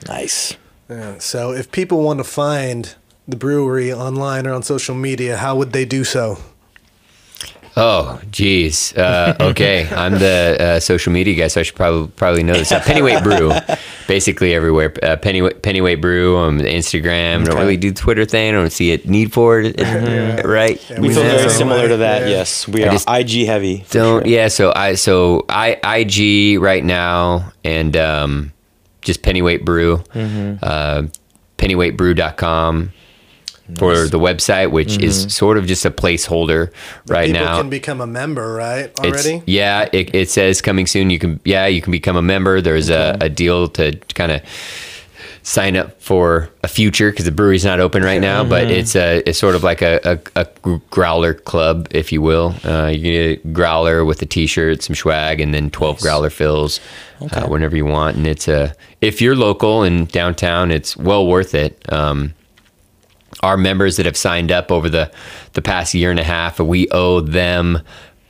nice. 0.07 0.55
Yeah, 0.89 1.19
so 1.19 1.51
if 1.53 1.71
people 1.71 2.01
want 2.03 2.19
to 2.19 2.23
find 2.23 2.95
the 3.27 3.35
brewery 3.37 3.93
online 3.93 4.45
or 4.47 4.53
on 4.53 4.63
social 4.63 4.95
media, 4.95 5.37
how 5.37 5.55
would 5.55 5.71
they 5.71 5.85
do 5.85 6.03
so? 6.03 6.37
Oh, 7.77 8.19
geez. 8.31 8.93
Uh, 8.97 9.33
okay, 9.39 9.87
I'm 9.95 10.13
the 10.19 10.57
uh, 10.59 10.79
social 10.81 11.13
media 11.13 11.35
guy, 11.35 11.47
so 11.47 11.61
I 11.61 11.63
should 11.63 11.75
probably 11.75 12.09
probably 12.17 12.43
know 12.43 12.53
this. 12.53 12.71
Uh, 12.71 12.81
Pennyweight 12.81 13.23
Brew, 13.23 13.51
basically 14.07 14.53
everywhere. 14.53 14.93
Uh, 15.01 15.15
Pennyweight 15.15 15.61
Pennyweight 15.63 16.01
Brew 16.01 16.35
on 16.37 16.59
Instagram. 16.59 17.41
I 17.41 17.43
don't 17.45 17.57
really 17.57 17.77
do 17.77 17.91
the 17.91 17.99
Twitter 17.99 18.25
thing. 18.25 18.49
I 18.49 18.51
don't 18.51 18.71
see 18.71 18.93
a 18.93 18.97
need 19.05 19.31
for 19.31 19.61
it. 19.61 19.79
Right? 20.45 20.83
Yeah, 20.89 20.99
We 20.99 21.07
We 21.09 21.13
feel 21.13 21.23
feel 21.23 21.37
very 21.37 21.49
similar 21.49 21.87
to 21.87 21.97
that. 21.97 22.23
yeah. 22.23 22.27
Yes, 22.29 22.67
we 22.67 22.83
are 22.83 22.93
IG 23.07 23.45
heavy. 23.45 23.85
Don't. 23.89 24.23
sure. 24.23 24.27
Yeah. 24.27 24.49
So 24.49 24.73
I 24.75 24.95
so 24.95 25.45
I 25.47 25.79
IG 25.99 26.59
right 26.61 26.83
now 26.83 27.53
and 27.63 27.95
um, 27.95 28.51
just 29.01 29.21
Pennyweight 29.23 29.63
Brew, 29.63 29.97
Mm-hmm. 30.13 30.55
uh, 30.61 31.03
pennyweightbrew.com 31.57 32.91
for 33.77 34.07
the 34.07 34.19
website, 34.19 34.71
which 34.71 34.89
Mm-hmm. 34.93 35.03
is 35.03 35.33
sort 35.33 35.57
of 35.57 35.65
just 35.65 35.85
a 35.85 35.91
placeholder 35.91 36.71
right 37.07 37.29
now, 37.31 37.39
people 37.39 37.45
now. 37.45 37.57
can 37.61 37.69
become 37.69 38.01
a 38.01 38.07
member, 38.07 38.53
right? 38.53 38.85
It's, 38.85 38.99
Already? 38.99 39.43
yeah, 39.45 39.87
it, 39.93 40.13
it 40.15 40.29
says 40.29 40.61
coming 40.61 40.87
soon. 40.87 41.09
You 41.09 41.19
can 41.19 41.39
yeah, 41.45 41.67
you 41.67 41.81
can 41.81 41.91
become 41.91 42.15
a 42.17 42.21
member. 42.21 42.61
There's 42.61 42.89
a, 42.89 43.17
a 43.21 43.29
deal 43.29 43.67
to 43.69 43.95
kind 44.13 44.31
of 44.31 44.41
sign 45.43 45.75
up 45.75 45.99
for 45.99 46.49
a 46.63 46.67
future 46.67 47.09
because 47.09 47.25
the 47.25 47.31
brewery's 47.31 47.65
not 47.65 47.79
open 47.79 48.03
right 48.03 48.21
now. 48.21 48.43
But 48.43 48.63
Mm-hmm. 48.65 48.71
it's 48.79 48.95
a 48.95 49.23
it's 49.27 49.39
sort 49.39 49.55
of 49.55 49.63
like 49.63 49.81
a, 49.81 50.19
a, 50.35 50.45
a 50.65 50.79
growler 50.91 51.33
club, 51.33 51.87
if 51.91 52.11
you 52.11 52.21
will. 52.21 52.53
Uh, 52.63 52.87
you 52.87 53.01
get 53.01 53.45
a 53.45 53.47
growler 53.49 54.05
with 54.05 54.21
a 54.21 54.25
T-shirt, 54.25 54.83
some 54.83 54.95
swag, 54.95 55.39
and 55.39 55.53
then 55.53 55.71
twelve 55.71 55.99
growler 55.99 56.29
fills 56.29 56.79
uh, 57.31 57.47
whenever 57.47 57.75
you 57.75 57.85
want. 57.85 58.17
And 58.17 58.27
it's 58.27 58.47
a 58.47 58.75
if 59.01 59.21
you're 59.21 59.35
local 59.35 59.83
in 59.83 60.05
downtown, 60.05 60.69
it's 60.71 60.95
well 60.95 61.25
worth 61.25 61.55
it. 61.55 61.91
Um, 61.91 62.33
our 63.43 63.57
members 63.57 63.97
that 63.97 64.05
have 64.05 64.17
signed 64.17 64.51
up 64.51 64.71
over 64.71 64.89
the 64.89 65.11
the 65.53 65.61
past 65.61 65.93
year 65.93 66.11
and 66.11 66.19
a 66.19 66.23
half 66.23 66.59
we 66.59 66.87
owe 66.91 67.21
them 67.21 67.79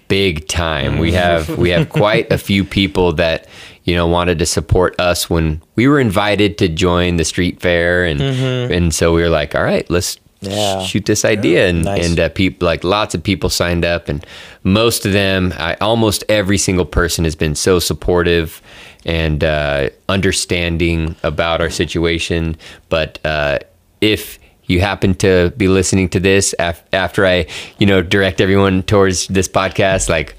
big 0.07 0.47
time 0.47 0.97
we 0.99 1.11
have 1.13 1.57
we 1.57 1.69
have 1.69 1.89
quite 1.89 2.31
a 2.31 2.37
few 2.37 2.63
people 2.65 3.13
that 3.13 3.47
you 3.83 3.95
know, 3.95 4.05
wanted 4.05 4.37
to 4.37 4.45
support 4.45 4.93
us 5.01 5.27
when 5.27 5.59
we 5.75 5.87
were 5.87 5.99
invited 5.99 6.55
to 6.59 6.69
join 6.69 7.15
the 7.17 7.23
street 7.25 7.59
fair, 7.59 8.05
and 8.05 8.21
and 8.21 8.93
so 8.93 9.11
we 9.11 9.23
were 9.23 9.29
like, 9.29 9.55
all 9.55 9.63
right, 9.63 9.89
let's 9.89 10.17
Mm-hmm. 10.43 10.53
Yeah. 10.53 10.83
shoot 10.83 11.05
this 11.05 11.23
idea, 11.25 11.67
and 11.67 11.85
Nice. 11.85 12.07
and 12.07 12.19
uh, 12.19 12.29
people 12.29 12.65
like 12.67 12.83
lots 12.83 13.15
of 13.15 13.23
people 13.23 13.49
signed 13.49 13.83
up, 13.85 14.07
and 14.09 14.23
most 14.63 15.05
of 15.05 15.13
them, 15.13 15.51
I, 15.57 15.75
almost 15.81 16.23
every 16.29 16.57
single 16.59 16.85
person 16.85 17.25
has 17.25 17.35
been 17.35 17.53
so 17.55 17.79
supportive 17.79 18.61
and 19.05 19.43
uh, 19.43 19.89
understanding 20.09 21.15
about 21.23 21.59
our 21.61 21.69
situation. 21.69 22.55
But 22.89 23.19
uh, 23.25 23.59
if 23.99 24.37
you 24.71 24.79
happen 24.81 25.13
to 25.15 25.51
be 25.57 25.67
listening 25.67 26.09
to 26.09 26.19
this 26.19 26.55
af- 26.59 26.83
after 26.93 27.25
I, 27.25 27.45
you 27.77 27.85
know, 27.85 28.01
direct 28.01 28.41
everyone 28.41 28.83
towards 28.83 29.27
this 29.27 29.47
podcast, 29.47 30.09
like 30.09 30.35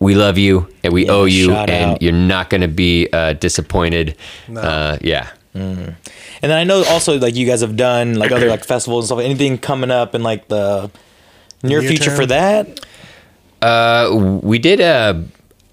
we 0.00 0.14
love 0.14 0.38
you 0.38 0.68
and 0.82 0.92
we 0.92 1.06
Yeah, 1.06 1.12
owe 1.12 1.24
you, 1.24 1.52
and 1.52 1.70
out. 1.92 2.02
you're 2.02 2.12
not 2.12 2.50
going 2.50 2.60
to 2.62 2.68
be 2.68 3.08
uh, 3.12 3.34
disappointed. 3.34 4.16
Uh, 4.54 4.96
yeah. 5.00 5.28
And 5.54 5.96
then 6.40 6.52
I 6.52 6.62
know 6.64 6.84
also 6.84 7.18
like 7.18 7.34
you 7.34 7.46
guys 7.46 7.62
have 7.62 7.76
done 7.76 8.14
like 8.14 8.30
other 8.30 8.48
like 8.48 8.64
festivals 8.64 9.10
and 9.10 9.18
stuff. 9.18 9.24
Anything 9.24 9.58
coming 9.58 9.90
up 9.90 10.14
in 10.14 10.22
like 10.22 10.46
the 10.48 10.88
near, 11.64 11.80
Near 11.80 11.88
future 11.90 12.10
term? 12.10 12.16
for 12.16 12.26
that? 12.26 12.80
Uh, 13.60 14.38
we 14.42 14.60
did 14.60 14.78
a 14.80 15.24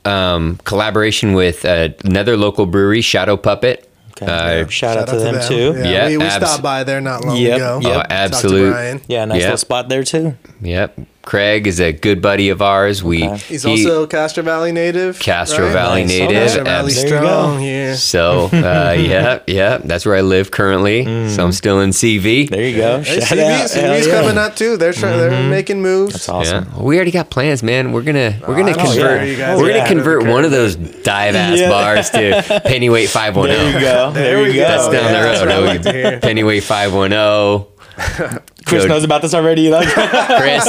um, 0.10 0.58
collaboration 0.64 1.34
with 1.34 1.66
uh, 1.66 1.90
another 2.04 2.36
local 2.36 2.66
brewery, 2.66 3.02
Shadow 3.02 3.38
Puppet. 3.38 3.88
Okay. 4.22 4.62
Uh, 4.62 4.68
Shout, 4.68 4.98
out 4.98 5.08
to 5.10 5.18
them, 5.18 5.42
too. 5.48 5.74
Yeah, 5.78 5.84
Yeah, 5.92 6.08
we, 6.08 6.18
we 6.18 6.24
abs- 6.24 6.46
stopped 6.46 6.64
by 6.64 6.84
there 6.86 7.02
not 7.02 7.26
long 7.26 7.36
Yep, 7.36 7.56
ago. 7.58 7.80
yep. 7.82 7.90
Oh, 7.92 7.94
Talked 7.96 8.10
to 8.10 8.16
absolute. 8.16 8.72
Brian. 8.72 9.02
Yeah, 9.08 9.26
nice 9.26 9.36
Yep. 9.40 9.44
little 9.46 9.58
spot 9.58 9.90
there 9.90 10.04
too. 10.04 10.36
Yep. 10.62 11.00
Craig 11.26 11.68
is 11.68 11.80
a 11.80 11.92
good 11.92 12.22
buddy 12.22 12.50
of 12.50 12.62
ours. 12.62 13.04
We 13.04 13.24
Okay. 13.28 13.38
He's 13.38 13.64
he- 13.64 13.70
also 13.72 14.06
Castro 14.08 14.44
Valley 14.44 14.72
native. 14.72 15.20
Castro 15.20 15.66
right? 15.66 15.74
Valley 15.74 16.02
Nice. 16.04 16.10
native. 16.20 16.36
Castro 16.36 16.64
Valley 16.64 16.94
There 16.94 17.04
you 17.06 17.10
go. 17.10 17.18
strong 17.18 17.60
here. 17.60 17.96
So 17.96 18.50
uh, 18.54 18.96
yeah, 18.98 19.40
yeah, 19.48 19.78
that's 19.84 20.06
where 20.06 20.16
I 20.16 20.22
live 20.22 20.52
currently. 20.52 21.06
So 21.30 21.44
I'm 21.44 21.52
still 21.52 21.80
in 21.82 21.90
CV. 21.90 22.46
Mm. 22.46 22.50
There 22.52 22.68
you 22.70 22.78
go. 22.78 23.02
Hey, 23.02 23.20
Shout 23.22 23.38
CV, 23.38 23.42
out. 23.52 23.70
CV's 23.70 23.76
yeah. 23.76 23.98
Mm-hmm. 23.98 24.12
coming 24.22 24.38
up 24.38 24.56
too. 24.56 24.78
They're 24.78 24.94
trying, 24.94 25.18
they're 25.18 25.50
making 25.50 25.82
moves. 25.82 26.14
That's 26.14 26.30
awesome. 26.30 26.68
Yeah, 26.76 26.82
we 26.82 26.96
already 26.96 27.12
got 27.12 27.30
plans, 27.30 27.64
man. 27.64 27.92
We're 27.92 28.04
gonna 28.04 28.40
we're 28.48 28.56
gonna 28.58 28.72
I'm 28.72 28.86
sure 28.94 29.18
convert. 29.18 29.28
you 29.28 29.38
we're 29.38 29.44
are 29.44 29.56
gonna 29.58 29.70
ahead 29.72 29.82
of 29.82 29.88
convert 29.88 30.22
curve 30.24 30.32
one 30.32 30.46
of 30.46 30.52
those 30.52 30.76
dive 30.76 31.36
ass 31.36 31.60
Yeah. 31.60 31.70
bars 31.70 32.10
to 32.12 32.62
Pennyweight 32.66 33.10
five 33.18 33.36
one 33.36 33.50
There 33.50 33.74
you 33.74 33.80
go. 33.80 34.12
There, 34.12 34.48
you 34.48 34.54
go. 34.54 34.60
That's 34.60 34.86
down 34.90 35.12
Yeah, 35.14 35.40
the 35.40 35.46
road. 35.48 35.66
like 35.66 35.82
to 35.84 35.92
hear. 35.92 36.20
Pennyweight 36.20 36.64
five 36.64 36.94
one 36.94 37.10
zero. 37.12 37.68
Chris 38.66 38.84
Go- 38.84 38.88
knows 38.90 39.04
about 39.04 39.22
this 39.22 39.34
already. 39.34 39.70
Like, 39.70 39.88
Chris, 39.94 40.66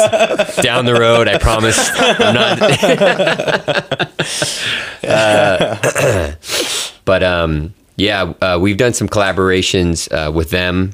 down 0.56 0.84
the 0.84 0.94
road. 0.98 1.28
I 1.28 1.38
promise. 1.38 1.90
I'm 1.96 2.34
not. 2.34 4.12
Uh, 5.06 6.32
but 7.04 7.22
um, 7.22 7.72
yeah, 7.96 8.32
uh, 8.42 8.58
we've 8.60 8.76
done 8.76 8.92
some 8.92 9.08
collaborations 9.08 10.10
uh, 10.12 10.32
with 10.32 10.50
them. 10.50 10.92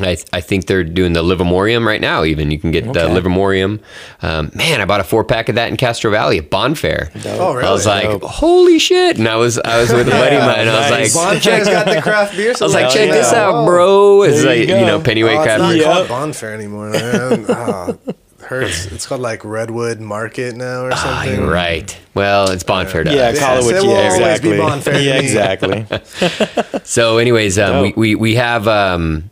I, 0.00 0.16
I 0.32 0.40
think 0.40 0.66
they're 0.66 0.84
doing 0.84 1.12
the 1.12 1.22
Livermorium 1.22 1.84
right 1.86 2.00
now. 2.00 2.24
Even 2.24 2.50
you 2.50 2.58
can 2.58 2.70
get 2.70 2.84
the 2.92 3.04
Okay. 3.04 3.14
Livermorium. 3.20 3.80
Um, 4.22 4.50
man, 4.54 4.80
I 4.80 4.84
bought 4.84 5.00
a 5.00 5.04
four 5.04 5.24
pack 5.24 5.48
of 5.48 5.54
that 5.56 5.68
in 5.68 5.76
Castro 5.76 6.10
Valley 6.10 6.38
at 6.38 6.50
Bonfare. 6.50 7.10
Oh, 7.38 7.54
really? 7.54 7.66
I 7.68 7.72
was 7.72 7.86
like, 7.86 8.04
Dope. 8.04 8.22
holy 8.22 8.78
shit! 8.78 9.18
And 9.18 9.28
I 9.28 9.36
was 9.36 9.58
I 9.58 9.80
was 9.80 9.92
with 9.92 10.08
a 10.08 10.10
buddy 10.10 10.36
of 10.36 10.42
mine. 10.42 10.60
And 10.60 10.70
I 10.70 10.80
was 10.80 11.14
like, 11.14 11.36
Bonfire's 11.36 11.68
got 11.68 11.86
the 11.86 12.00
craft 12.02 12.36
beer. 12.36 12.54
I 12.60 12.64
was 12.64 12.74
like, 12.74 12.82
Hell 12.84 12.90
check 12.92 13.10
this 13.10 13.32
out, 13.32 13.64
bro. 13.66 14.22
It's 14.22 14.42
There 14.42 14.46
like 14.50 14.60
you, 14.60 14.66
go. 14.66 14.86
know 14.86 15.00
Pennyweight 15.00 15.36
oh, 15.36 15.40
it's 15.42 15.44
craft 15.46 15.60
not 15.62 15.72
beer. 15.74 15.84
called 15.84 15.98
Yep. 15.98 16.08
Bonfire 16.08 16.52
anymore, 16.52 16.90
man. 16.90 17.44
oh, 17.48 17.98
hurts. 18.40 18.86
It's 18.86 19.06
called 19.06 19.20
like 19.20 19.44
Redwood 19.44 20.00
Market 20.00 20.56
now 20.56 20.84
or 20.84 20.92
Ah, 20.92 20.96
something. 21.22 21.40
you're 21.40 21.50
right. 21.50 21.98
Well, 22.14 22.50
it's 22.50 22.64
Bonfare 22.64 23.04
to 23.04 23.14
yeah, 23.14 23.28
us. 23.28 23.38
call 23.38 23.58
it 23.58 23.64
Yes, 23.64 23.72
what 23.74 23.82
you 23.82 23.88
will 23.88 23.96
be 23.96 24.06
exactly. 24.06 24.50
Bonfare 24.92 25.04
yeah, 25.04 25.18
exactly. 25.18 26.80
So, 26.84 27.18
anyways, 27.18 27.58
um, 27.58 27.82
we, 27.82 27.92
we 27.96 28.14
we 28.14 28.34
have 28.36 28.66
um, 28.66 29.30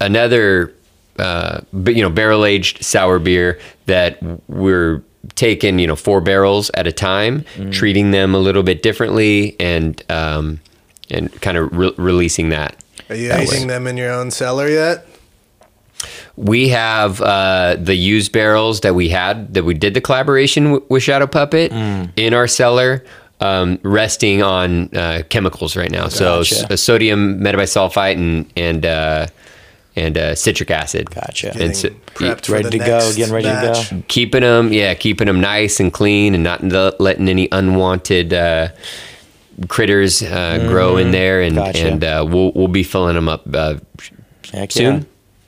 another, 0.00 0.72
uh, 1.18 1.60
you 1.86 2.02
know, 2.02 2.10
barrel 2.10 2.44
aged 2.44 2.82
sour 2.84 3.18
beer 3.18 3.58
that 3.86 4.18
we're 4.48 5.02
taking, 5.34 5.78
you 5.78 5.86
know, 5.86 5.96
four 5.96 6.20
barrels 6.20 6.70
at 6.74 6.86
a 6.86 6.92
time, 6.92 7.44
Mm. 7.56 7.72
treating 7.72 8.10
them 8.10 8.34
a 8.34 8.38
little 8.38 8.62
bit 8.62 8.82
differently, 8.82 9.56
and 9.60 10.02
um, 10.08 10.60
and 11.10 11.30
kind 11.40 11.56
of 11.58 11.76
re- 11.76 11.92
releasing 11.96 12.48
that. 12.50 12.76
Are 13.08 13.16
you 13.16 13.28
That 13.28 13.40
aging 13.40 13.62
way. 13.62 13.66
them 13.74 13.86
in 13.86 13.96
your 13.96 14.12
own 14.12 14.30
cellar 14.30 14.68
yet? 14.68 15.06
We 16.36 16.68
have 16.70 17.20
uh, 17.20 17.76
the 17.78 17.94
used 17.94 18.32
barrels 18.32 18.80
that 18.80 18.94
we 18.94 19.08
had 19.10 19.52
that 19.54 19.64
we 19.64 19.74
did 19.74 19.92
the 19.94 20.00
collaboration 20.00 20.64
w- 20.64 20.84
with 20.88 21.02
Shadow 21.02 21.26
Puppet 21.26 21.72
Mm. 21.72 22.10
in 22.16 22.32
our 22.32 22.46
cellar, 22.46 23.04
um, 23.40 23.78
resting 23.82 24.42
on 24.42 24.88
uh, 24.96 25.22
chemicals 25.28 25.76
right 25.76 25.90
now. 25.90 26.08
So 26.08 26.38
Gotcha. 26.38 26.72
s- 26.72 26.80
sodium 26.80 27.40
metabisulfite 27.40 28.14
and 28.14 28.46
and 28.56 28.86
uh, 28.86 29.26
and 29.96 30.16
uh, 30.16 30.34
citric 30.34 30.70
acid. 30.70 31.10
Gotcha. 31.10 31.52
And 31.60 31.76
so, 31.76 31.88
prepped 32.14 32.46
for 32.46 32.52
Ready 32.52 32.64
the 32.64 32.70
to 32.70 32.78
go, 32.78 32.98
next 32.98 33.16
getting 33.16 33.34
ready 33.34 33.48
to 33.48 33.88
go. 33.94 34.02
keeping 34.08 34.42
them, 34.42 34.72
yeah, 34.72 34.94
keeping 34.94 35.26
them 35.26 35.40
nice 35.40 35.80
and 35.80 35.92
clean, 35.92 36.34
and 36.34 36.44
not 36.44 36.62
letting 37.00 37.28
any 37.28 37.48
unwanted 37.52 38.32
uh, 38.32 38.68
critters 39.68 40.22
uh, 40.22 40.64
grow 40.68 40.96
in 40.96 41.10
there. 41.10 41.42
And 41.42 41.56
Mm-hmm. 41.56 41.64
Gotcha. 41.66 41.86
and 41.88 42.04
uh, 42.04 42.26
we'll 42.28 42.52
we'll 42.54 42.68
be 42.68 42.82
filling 42.82 43.14
them 43.14 43.28
up 43.28 43.42
uh, 43.54 43.76
soon. 44.68 44.94
yeah. 44.94 45.02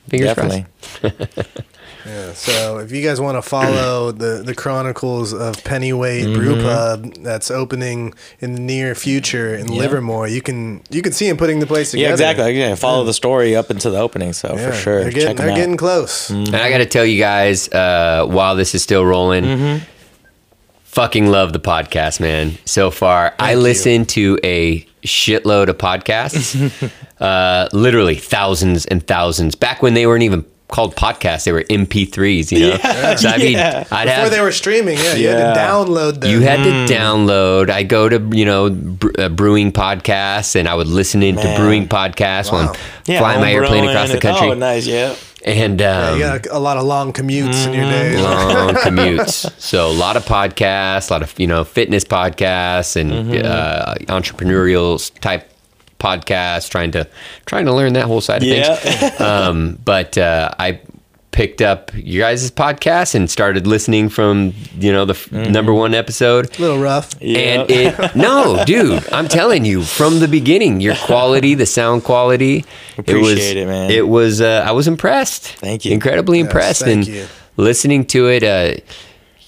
Fingers 0.09 0.35
Definitely. 0.35 0.67
crossed. 2.03 2.49
Yeah, 2.49 2.55
so 2.55 2.79
if 2.79 2.93
you 2.93 3.03
guys 3.03 3.21
want 3.21 3.37
to 3.37 3.43
follow 3.43 4.13
the, 4.25 4.43
the 4.45 4.55
chronicles 4.55 5.33
of 5.33 5.63
Pennyweight 5.65 6.35
Brew 6.35 6.57
Mm-hmm. 6.57 6.63
Pub 7.13 7.15
that's 7.23 7.51
opening 7.51 8.15
in 8.41 8.55
the 8.55 8.61
near 8.61 8.95
future 8.95 9.55
in 9.55 9.69
Livermore, 9.69 10.29
you 10.29 10.43
can 10.43 10.83
you 10.91 11.03
can 11.03 11.13
see 11.13 11.29
him 11.29 11.37
putting 11.37 11.61
the 11.61 11.67
place 11.67 11.91
together. 11.93 12.09
Yeah, 12.09 12.13
exactly. 12.31 12.59
Yeah, 12.59 12.75
follow 12.75 13.05
the 13.05 13.15
story 13.15 13.55
up 13.57 13.71
into 13.71 13.91
the 13.91 13.99
opening. 13.99 14.33
So 14.33 14.55
Yeah, 14.57 14.71
for 14.71 14.77
sure, 14.77 15.01
they're 15.03 15.11
getting 15.13 15.29
check 15.29 15.37
they're 15.39 15.51
out. 15.51 15.57
getting 15.57 15.77
close. 15.77 16.31
And 16.31 16.55
I 16.55 16.71
got 16.71 16.79
to 16.79 16.87
tell 16.87 17.05
you 17.07 17.19
guys, 17.19 17.69
uh, 17.73 18.27
while 18.29 18.55
this 18.57 18.75
is 18.75 18.83
still 18.83 19.05
rolling, 19.05 19.45
Mm-hmm. 19.45 19.85
fucking 20.85 21.27
love 21.29 21.53
the 21.53 21.61
podcast, 21.61 22.21
man. 22.21 22.59
So 22.65 22.91
far, 22.91 23.35
I 23.39 23.53
you. 23.53 23.59
listen 23.59 24.05
to 24.07 24.39
a 24.45 24.87
shitload 25.05 25.69
of 25.69 25.79
podcasts, 25.79 26.55
uh, 27.21 27.69
literally 27.73 28.15
thousands 28.17 28.87
and 28.87 29.05
thousands. 29.07 29.55
Back 29.55 29.83
when 29.83 29.95
they 29.95 30.07
weren't 30.07 30.23
even 30.23 30.45
called 30.73 30.97
podcasts, 30.97 31.45
they 31.45 31.53
were 31.53 31.63
MP3s. 31.71 32.51
You 32.51 32.61
know, 32.61 32.69
Yeah, 32.83 33.15
so 33.15 33.29
I'd 33.29 33.41
be, 33.41 33.51
yeah. 33.51 33.85
I'd 33.93 34.07
Before 34.07 34.23
have. 34.23 34.31
they 34.33 34.41
were 34.41 34.51
streaming, 34.53 34.99
yeah, 34.99 35.15
you 35.15 35.29
had 35.29 35.55
to 35.55 35.61
download 35.61 36.21
them. 36.21 36.31
you 36.31 36.41
had 36.41 36.59
Mm. 36.61 36.87
to 36.89 36.95
download. 36.95 37.71
I 37.71 37.83
go 37.85 38.09
to 38.09 38.19
you 38.33 38.45
know 38.45 38.71
bre- 38.71 39.11
uh, 39.19 39.29
brewing 39.29 39.71
podcasts, 39.71 40.57
and 40.57 40.67
I 40.67 40.75
would 40.75 40.89
listen 40.89 41.23
into 41.23 41.45
Man. 41.45 41.61
brewing 41.61 41.87
podcasts 41.89 42.51
while 42.51 42.67
Wow. 42.67 42.73
I'm 42.73 42.79
Yeah, 43.07 43.19
flying 43.21 43.41
my 43.41 43.53
airplane 43.53 43.85
homebrewing 43.85 43.91
across 43.91 44.09
the 44.09 44.15
and- 44.15 44.23
country. 44.23 44.49
Oh, 44.49 44.55
nice. 44.55 44.87
Yeah. 44.87 45.15
And 45.45 45.83
um, 45.83 46.15
you 46.19 46.23
got 46.23 46.47
a, 46.47 46.57
a 46.57 46.61
lot 46.61 46.77
of 46.77 46.85
long 46.85 47.13
commutes 47.13 47.67
in 47.67 47.75
your 47.75 47.85
Mm-hmm. 47.85 48.17
day. 48.17 48.23
long 48.23 48.75
commutes. 48.77 49.51
So 49.61 49.89
a 49.91 49.97
lot 50.05 50.17
of 50.17 50.25
podcasts, 50.25 51.11
a 51.11 51.13
lot 51.15 51.23
of 51.23 51.35
you 51.39 51.49
know 51.49 51.65
fitness 51.65 52.05
podcasts 52.05 52.95
and 52.97 53.11
Mm-hmm. 53.13 53.45
uh, 53.45 53.95
entrepreneurial 54.17 55.11
type 55.21 55.49
podcasts. 56.03 56.69
Trying 56.69 56.91
to 56.93 57.07
trying 57.47 57.67
to 57.67 57.73
learn 57.73 57.93
that 57.95 58.07
whole 58.07 58.21
side 58.21 58.43
of 58.43 58.49
Yeah. 58.49 58.75
things. 58.77 59.21
Um, 59.21 59.79
but 59.85 60.19
uh, 60.19 60.51
I 60.59 60.81
picked 61.31 61.63
up 61.63 61.91
you 61.95 62.21
guys' 62.21 62.51
podcast 62.51 63.15
and 63.15 63.31
started 63.31 63.67
listening 63.67 64.11
from 64.11 64.53
you 64.79 64.93
know 64.93 65.05
the 65.07 65.15
f 65.15 65.31
Mm-hmm. 65.31 65.51
number 65.53 65.73
one 65.73 65.95
episode. 65.95 66.45
A 66.59 66.61
little 66.61 66.79
rough. 66.79 67.15
And 67.23 67.71
it 67.71 68.15
no, 68.29 68.63
dude, 68.67 69.03
I'm 69.13 69.29
telling 69.29 69.65
you, 69.65 69.83
from 69.83 70.21
the 70.21 70.29
beginning, 70.29 70.81
your 70.83 70.97
quality, 70.97 71.55
the 71.55 71.65
sound 71.67 72.05
quality, 72.05 72.65
it 72.99 73.15
was 73.15 73.33
Appreciate 73.33 73.57
it, 73.57 73.67
man. 73.67 73.91
It 73.91 74.07
was 74.09 74.41
uh, 74.43 74.65
I 74.69 74.73
was 74.73 74.87
impressed. 74.89 75.45
Thank 75.61 75.85
you. 75.87 75.93
Incredibly 75.93 76.39
Yes, 76.39 76.47
impressed 76.47 76.83
thank 76.85 77.07
and 77.07 77.17
you. 77.17 77.27
listening 77.57 78.05
to 78.07 78.29
it 78.29 78.43
uh 78.43 78.75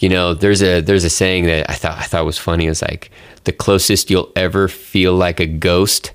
you 0.00 0.08
know, 0.08 0.34
there's 0.34 0.62
a 0.62 0.80
there's 0.80 1.04
a 1.04 1.10
saying 1.10 1.44
that 1.46 1.70
I 1.70 1.74
thought 1.74 1.98
I 1.98 2.04
thought 2.04 2.24
was 2.24 2.38
funny. 2.38 2.66
It's 2.66 2.82
like 2.82 3.10
the 3.44 3.52
closest 3.52 4.10
you'll 4.10 4.32
ever 4.36 4.68
feel 4.68 5.12
like 5.14 5.38
a 5.40 5.46
ghost 5.46 6.12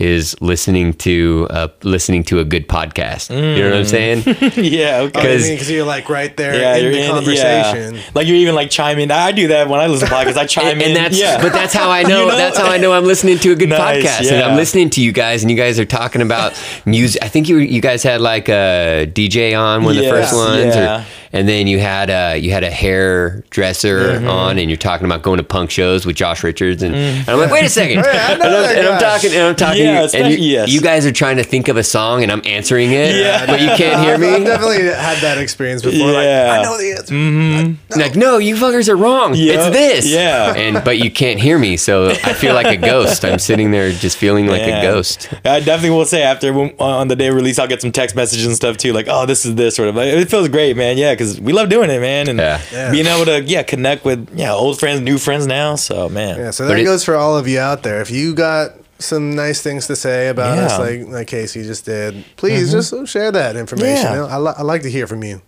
is 0.00 0.34
listening 0.40 0.94
to 0.94 1.46
uh, 1.50 1.68
listening 1.82 2.24
to 2.24 2.38
a 2.40 2.44
good 2.44 2.66
podcast. 2.66 3.28
You 3.30 3.62
know 3.62 3.70
what 3.70 3.78
I'm 3.80 3.84
saying? 3.84 4.22
yeah. 4.56 5.00
Okay. 5.00 5.10
Because 5.12 5.48
'Cause- 5.48 5.70
you're 5.70 5.84
like 5.84 6.08
right 6.08 6.34
there 6.36 6.58
Yeah, 6.58 6.76
in 6.76 6.84
you're 6.84 6.92
the 6.92 7.00
in 7.04 7.10
conversation. 7.10 7.94
Yeah. 7.96 8.00
Like 8.14 8.26
you're 8.26 8.36
even 8.36 8.54
like 8.54 8.70
chiming. 8.70 9.10
I 9.10 9.30
do 9.32 9.48
that 9.48 9.68
when 9.68 9.78
I 9.78 9.86
listen 9.86 10.08
to 10.08 10.14
podcasts. 10.14 10.36
I 10.38 10.46
chime 10.56 10.66
and, 10.66 10.80
in. 10.82 10.88
and 10.88 10.96
that's 10.96 11.18
yeah. 11.20 11.40
but 11.42 11.52
that's 11.52 11.74
how 11.74 11.90
I 11.90 12.02
know, 12.04 12.24
You 12.24 12.30
know? 12.32 12.36
that's 12.36 12.56
how 12.56 12.66
I 12.70 12.78
know 12.78 12.92
I'm 12.92 13.04
listening 13.04 13.38
to 13.40 13.52
a 13.52 13.54
good 13.54 13.68
Nice, 13.68 14.04
podcast 14.04 14.32
and. 14.32 14.42
I'm 14.42 14.56
listening 14.56 14.88
to 14.90 15.02
you 15.02 15.12
guys 15.12 15.42
and 15.42 15.50
you 15.50 15.56
guys 15.56 15.78
are 15.78 15.84
talking 15.84 16.22
about 16.22 16.58
music 16.86 17.22
I 17.22 17.28
think 17.28 17.48
you 17.48 17.58
you 17.58 17.80
guys 17.82 18.02
had 18.02 18.20
like 18.22 18.48
a 18.48 19.06
DJ 19.12 19.58
on 19.58 19.84
one 19.84 19.96
of 19.96 20.02
the 20.02 20.08
first 20.08 20.34
ones 20.34 20.74
yeah. 20.74 21.02
or 21.02 21.06
and 21.32 21.48
then 21.48 21.66
you 21.66 21.78
had 21.78 22.10
a 22.10 22.36
you 22.38 22.50
had 22.50 22.64
a 22.64 22.70
hairdresser 22.70 24.00
Mm-hmm. 24.00 24.28
on, 24.28 24.58
and 24.58 24.68
you're 24.70 24.76
talking 24.76 25.04
about 25.06 25.22
going 25.22 25.38
to 25.38 25.44
punk 25.44 25.70
shows 25.70 26.04
with 26.06 26.16
Josh 26.16 26.42
Richards, 26.42 26.82
and, 26.82 26.94
Mm. 26.94 26.98
and 27.20 27.28
I'm 27.28 27.38
like, 27.38 27.50
wait 27.50 27.64
a 27.64 27.68
second, 27.68 27.98
and, 27.98 28.06
I 28.06 28.34
know 28.48 28.64
I'm, 28.64 28.76
and 28.78 28.86
I'm 28.88 29.00
talking, 29.00 29.32
and 29.32 29.42
I'm 29.42 29.56
talking, 29.56 29.82
Yeah, 29.84 30.08
and 30.14 30.32
you, 30.32 30.38
yes. 30.38 30.68
you 30.70 30.80
guys 30.80 31.06
are 31.06 31.12
trying 31.12 31.36
to 31.36 31.44
think 31.44 31.68
of 31.68 31.76
a 31.76 31.82
song, 31.84 32.22
and 32.22 32.30
I'm 32.32 32.42
answering 32.44 32.92
it, 32.92 33.14
Yeah. 33.16 33.46
but 33.46 33.60
you 33.60 33.68
can't 33.76 34.00
hear 34.04 34.18
me. 34.18 34.28
I've 34.34 34.44
definitely 34.44 34.84
had 34.84 35.18
that 35.22 35.38
experience 35.38 35.82
before. 35.82 36.10
Like, 36.12 36.24
Yeah. 36.24 36.56
I 36.58 36.62
know 36.62 36.76
the 36.78 36.92
answer. 36.92 37.98
Like, 37.98 38.16
no, 38.16 38.38
you 38.38 38.56
fuckers 38.56 38.88
are 38.88 38.96
wrong. 38.96 39.34
Yeah. 39.34 39.54
It's 39.54 39.76
this. 39.76 40.06
Yeah. 40.12 40.54
And 40.54 40.82
but 40.84 40.98
you 40.98 41.10
can't 41.10 41.38
hear 41.40 41.58
me, 41.58 41.76
so 41.76 42.10
I 42.10 42.32
feel 42.32 42.54
like 42.54 42.66
a 42.66 42.76
ghost. 42.76 43.24
I'm 43.24 43.38
sitting 43.38 43.70
there 43.70 43.90
just 43.92 44.16
feeling 44.16 44.46
like 44.46 44.62
Yeah. 44.62 44.80
a 44.80 44.82
ghost. 44.82 45.28
I 45.44 45.60
definitely 45.60 45.90
will 45.90 46.04
say 46.06 46.22
after 46.22 46.52
when, 46.52 46.72
on 46.78 47.08
the 47.08 47.16
day 47.16 47.28
of 47.28 47.34
release, 47.34 47.58
I'll 47.58 47.68
get 47.68 47.80
some 47.80 47.92
text 47.92 48.16
messages 48.16 48.46
and 48.46 48.54
stuff 48.56 48.76
too, 48.76 48.92
like, 48.92 49.06
"Oh, 49.08 49.26
this 49.26 49.44
is 49.46 49.54
this," 49.54 49.76
sort 49.76 49.88
of. 49.88 49.96
Like, 49.96 50.08
it 50.08 50.30
feels 50.30 50.48
great, 50.48 50.76
man. 50.76 50.98
Yeah, 50.98 51.12
because 51.20 51.38
we 51.40 51.52
love 51.52 51.68
doing 51.68 51.90
it, 51.90 52.00
man, 52.00 52.28
and 52.28 52.38
Yeah. 52.38 52.60
Yeah. 52.72 52.90
being 52.90 53.06
able 53.06 53.26
to 53.26 53.42
yeah 53.42 53.62
connect 53.62 54.04
with 54.06 54.28
yeah 54.34 54.52
old 54.54 54.80
friends, 54.80 55.02
new 55.02 55.18
friends 55.18 55.46
now. 55.46 55.76
So 55.76 56.08
man, 56.08 56.38
Yeah, 56.38 56.50
so 56.50 56.64
But 56.64 56.74
that 56.74 56.80
it- 56.80 56.84
goes 56.84 57.04
for 57.04 57.14
all 57.16 57.36
of 57.36 57.46
you 57.46 57.60
out 57.60 57.82
there. 57.82 58.00
If 58.00 58.10
you 58.10 58.32
got 58.34 58.72
some 58.98 59.34
nice 59.34 59.62
things 59.62 59.86
to 59.86 59.96
say 59.96 60.28
about 60.28 60.58
us, 60.58 60.78
like 60.78 61.08
like 61.08 61.26
Casey 61.26 61.62
just 61.62 61.86
did, 61.86 62.22
please 62.36 62.70
just 62.70 62.92
share 63.08 63.32
that 63.32 63.56
information. 63.56 64.12
Yeah. 64.12 64.26
I, 64.26 64.36
li- 64.36 64.52
I 64.58 64.62
like 64.62 64.82
to 64.82 64.90
hear 64.90 65.06
from 65.06 65.24
you. 65.24 65.40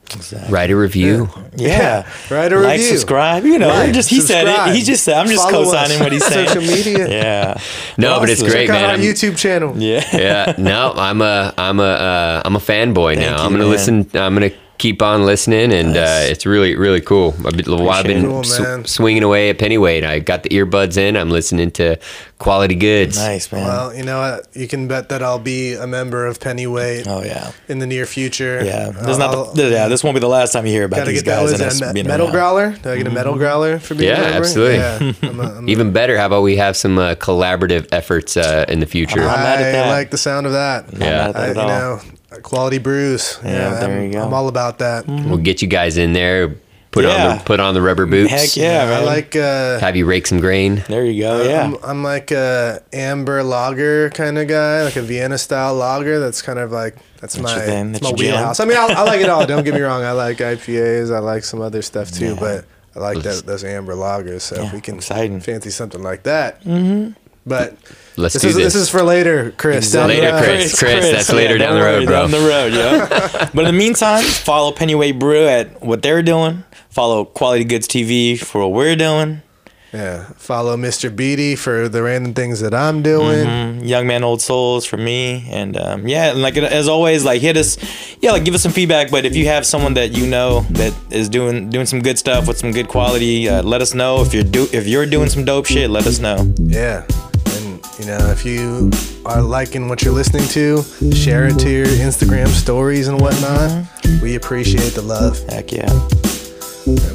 Write 0.48 0.70
a 0.70 0.76
review. 0.76 1.28
yeah, 1.54 2.06
Write 2.30 2.52
a 2.52 2.56
review. 2.56 2.68
like, 2.68 2.78
review. 2.78 2.88
subscribe. 2.96 3.44
You 3.44 3.58
know, 3.58 3.68
Like, 3.68 3.92
just 3.92 4.08
he 4.08 4.20
said 4.22 4.46
it. 4.48 4.74
He 4.74 4.82
just 4.82 5.04
said. 5.04 5.16
I'm 5.18 5.26
just 5.28 5.50
Follow 5.50 5.64
co-signing 5.64 5.98
us 5.98 6.00
what 6.02 6.12
he's 6.12 6.22
on 6.22 6.30
saying. 6.32 6.48
social 6.48 6.62
media. 6.62 7.08
Yeah. 7.08 7.60
No, 7.98 8.20
but 8.20 8.30
it's 8.30 8.40
great, 8.42 8.68
Check 8.68 8.70
out 8.70 8.80
man. 8.80 8.90
our 8.90 8.96
YouTube 8.96 9.36
channel. 9.36 9.74
Yeah. 9.76 10.02
yeah, 10.16 10.54
no, 10.56 10.92
I'm 10.96 11.20
a 11.20 11.52
I'm 11.58 11.78
a 11.78 11.82
uh, 11.82 12.42
I'm 12.46 12.56
a 12.56 12.60
fanboy 12.60 13.16
now. 13.16 13.36
Thank 13.36 13.40
I'm 13.40 13.50
gonna 13.52 13.64
man. 13.64 13.70
listen. 13.70 13.96
I'm 14.14 14.32
gonna 14.34 14.50
keep 14.82 15.00
on 15.00 15.24
listening, 15.24 15.72
and 15.72 15.96
uh, 15.96 16.32
it's 16.32 16.44
really 16.44 16.74
really 16.74 17.00
cool. 17.00 17.34
I've 17.46 17.56
been, 17.56 17.70
while 17.70 17.90
I've 17.90 18.04
been 18.04 18.24
Cool, 18.26 18.42
sw- 18.42 18.88
swinging 18.90 19.22
away 19.22 19.48
at 19.50 19.58
Pennyweight, 19.58 20.04
I 20.04 20.18
got 20.18 20.42
the 20.42 20.48
earbuds 20.50 20.96
in. 20.96 21.16
I'm 21.16 21.30
listening 21.30 21.70
to 21.72 21.96
quality 22.38 22.74
goods. 22.74 23.16
Nice 23.16 23.52
man. 23.52 23.64
Well, 23.64 23.94
you 23.94 24.02
know 24.02 24.18
what? 24.18 24.48
You 24.56 24.66
can 24.66 24.88
bet 24.88 25.08
that 25.10 25.22
I'll 25.22 25.38
be 25.38 25.74
a 25.74 25.86
member 25.86 26.26
of 26.26 26.40
Pennyweight 26.40 27.06
oh 27.06 27.22
yeah. 27.22 27.52
in 27.68 27.78
the 27.78 27.86
near 27.86 28.06
future. 28.06 28.60
Yeah. 28.64 28.90
Uh, 28.98 29.06
This 29.06 29.18
not 29.18 29.30
I'll- 29.34 29.52
the, 29.54 29.70
yeah. 29.70 29.86
This 29.88 30.02
won't 30.02 30.16
be 30.16 30.20
the 30.20 30.26
last 30.28 30.52
time 30.52 30.66
you 30.66 30.72
hear 30.72 30.84
about 30.84 30.96
Gotta 30.96 31.10
these 31.12 31.22
get 31.22 31.30
that. 31.30 31.40
guys 31.42 31.52
Was 31.52 31.60
and 31.60 31.70
us 31.70 31.80
that 31.80 31.94
being 31.94 32.08
metal 32.08 32.26
around. 32.26 32.32
growler? 32.34 32.70
Do 32.82 32.90
I 32.90 32.96
get 32.98 33.06
a 33.06 33.10
metal 33.10 33.36
growler 33.36 33.78
for 33.78 33.94
being 33.94 34.10
Yeah, 34.10 34.18
a 34.18 34.22
member? 34.22 34.38
absolutely. 34.38 34.76
Yeah, 34.78 35.12
I'm 35.30 35.40
a, 35.40 35.42
I'm 35.58 35.68
a, 35.68 35.70
Even 35.70 35.92
better, 35.92 36.18
how 36.18 36.26
about 36.26 36.42
we 36.42 36.56
have 36.56 36.76
some 36.76 36.98
uh, 36.98 37.14
collaborative 37.14 37.86
efforts 37.92 38.36
uh, 38.36 38.64
in 38.68 38.80
the 38.80 38.86
future? 38.86 39.20
I'm 39.20 39.26
mad 39.26 39.62
at 39.62 39.86
I 39.86 39.90
like 39.90 40.10
the 40.10 40.18
sound 40.18 40.46
of 40.46 40.52
that. 40.52 40.92
Not 40.92 41.00
Yeah. 41.00 41.10
mad 41.10 41.28
at 41.28 41.34
that 41.34 41.40
I, 41.40 41.48
at 41.50 41.56
you 41.56 41.62
know, 41.62 42.00
quality 42.42 42.78
brews. 42.78 43.38
Yeah, 43.44 43.80
there 43.80 43.98
I'm, 43.98 44.04
you 44.04 44.12
go. 44.12 44.22
I'm 44.22 44.34
all 44.34 44.48
about 44.48 44.78
that. 44.78 45.06
We'll 45.06 45.38
get 45.38 45.62
you 45.62 45.68
guys 45.68 45.96
in 45.96 46.12
there. 46.12 46.56
Put 46.92 47.06
on 47.06 47.38
the 47.38 47.42
put 47.44 47.58
on 47.58 47.72
the 47.72 47.80
rubber 47.80 48.04
boots. 48.04 48.30
Heck 48.30 48.54
yeah, 48.54 48.82
I 48.82 48.86
man. 48.86 49.06
like. 49.06 49.34
Uh, 49.34 49.78
Have 49.80 49.96
you 49.96 50.04
rake 50.04 50.26
some 50.26 50.40
grain? 50.40 50.84
There 50.88 51.06
you 51.06 51.22
go. 51.22 51.42
Yeah. 51.42 51.64
I'm, 51.64 51.76
I'm 51.82 52.02
like 52.02 52.30
a 52.30 52.82
amber 52.92 53.42
lager 53.42 54.10
kind 54.10 54.36
of 54.36 54.46
guy, 54.46 54.84
like 54.84 54.96
a 54.96 55.02
Vienna 55.02 55.38
style 55.38 55.74
lager. 55.74 56.20
That's 56.20 56.42
kind 56.42 56.58
of 56.58 56.70
like 56.70 56.96
that's, 57.18 57.34
That's 57.34 57.38
my 57.38 57.56
your 57.56 57.66
that's 57.66 58.00
that's 58.00 58.12
my 58.12 58.18
wheelhouse. 58.18 58.60
I 58.60 58.66
mean, 58.66 58.76
I, 58.76 58.88
I 58.88 59.02
like 59.04 59.22
it 59.22 59.30
all. 59.30 59.46
Don't 59.46 59.64
get 59.64 59.72
me 59.72 59.80
wrong. 59.80 60.04
I 60.04 60.12
like 60.12 60.36
IPAs. 60.36 61.14
I 61.14 61.20
like 61.20 61.44
some 61.44 61.62
other 61.62 61.80
stuff 61.80 62.10
too, 62.10 62.36
but 62.36 62.66
I 62.94 62.98
like 62.98 63.22
that, 63.22 63.46
those 63.46 63.64
amber 63.64 63.94
lagers. 63.94 64.42
So 64.42 64.62
if 64.62 64.74
we 64.74 64.82
can 64.82 64.96
exciting. 64.96 65.40
fancy 65.40 65.70
something 65.70 66.02
like 66.02 66.24
that. 66.24 66.62
Mm-hmm. 66.62 67.12
But 67.46 67.76
Let's 68.16 68.34
this 68.34 68.42
do 68.42 68.48
is 68.48 68.54
this. 68.56 68.64
this 68.74 68.82
is 68.82 68.88
for 68.90 69.02
later, 69.02 69.52
Chris. 69.52 69.90
down 69.90 70.08
the 70.08 70.14
Later, 70.16 70.32
road. 70.32 70.42
Chris. 70.44 70.78
that's 70.78 71.32
later 71.32 71.56
down 71.58 71.74
the 71.76 71.82
road, 71.82 72.06
bro. 72.06 72.20
Down 72.20 72.30
the 72.30 72.38
road, 72.40 72.72
yeah. 72.74 73.50
but 73.54 73.60
in 73.66 73.74
the 73.74 73.78
meantime, 73.78 74.22
follow 74.22 74.70
Pennyweight 74.72 75.18
Brew 75.18 75.46
at 75.46 75.82
what 75.82 76.02
they're 76.02 76.22
doing. 76.22 76.64
Follow 76.90 77.24
Quality 77.24 77.64
Goods 77.64 77.88
TV 77.88 78.38
for 78.38 78.60
what 78.60 78.72
we're 78.72 78.96
doing. 78.96 79.40
Yeah. 79.94 80.24
Follow 80.36 80.76
Mr. 80.76 81.14
Beatty 81.14 81.54
for 81.54 81.86
the 81.88 82.02
random 82.02 82.32
things 82.32 82.60
that 82.60 82.72
I'm 82.72 83.02
doing. 83.02 83.46
Mm, 83.46 83.86
Young 83.86 84.06
Man 84.06 84.24
Old 84.24 84.40
Souls 84.40 84.86
for 84.86 84.96
me, 84.96 85.46
and 85.50 85.76
um, 85.76 86.08
yeah, 86.08 86.30
and 86.32 86.40
like 86.40 86.56
as 86.56 86.88
always, 86.88 87.24
like 87.26 87.42
hit 87.42 87.56
us, 87.58 87.76
yeah, 88.20 88.32
like 88.32 88.44
give 88.44 88.54
us 88.54 88.62
some 88.62 88.72
feedback. 88.72 89.10
But 89.10 89.26
if 89.26 89.36
you 89.36 89.46
have 89.46 89.66
someone 89.66 89.94
that 89.94 90.12
you 90.12 90.26
know 90.26 90.60
that 90.70 90.94
is 91.10 91.28
doing 91.28 91.68
doing 91.68 91.84
some 91.86 92.00
good 92.00 92.18
stuff 92.18 92.48
with 92.48 92.56
some 92.58 92.72
good 92.72 92.88
quality, 92.88 93.48
uh, 93.50 93.62
let 93.62 93.82
us 93.82 93.92
know. 93.94 94.22
If 94.22 94.32
you're 94.32 94.44
do 94.44 94.66
if 94.72 94.86
you're 94.86 95.04
doing 95.06 95.28
some 95.28 95.44
dope 95.44 95.66
shit, 95.66 95.90
let 95.90 96.06
us 96.06 96.18
know. 96.18 96.52
Yeah. 96.58 97.06
You 98.02 98.08
know, 98.08 98.30
if 98.32 98.44
you 98.44 98.90
are 99.24 99.40
liking 99.40 99.88
what 99.88 100.02
you're 100.02 100.12
listening 100.12 100.42
to, 100.48 100.82
share 101.14 101.46
it 101.46 101.56
to 101.60 101.70
your 101.70 101.86
Instagram 101.86 102.48
stories 102.48 103.06
and 103.06 103.20
whatnot. 103.20 103.86
We 104.20 104.34
appreciate 104.34 104.94
the 104.94 105.02
love. 105.02 105.38
Heck 105.48 105.70
yeah. 105.70 105.86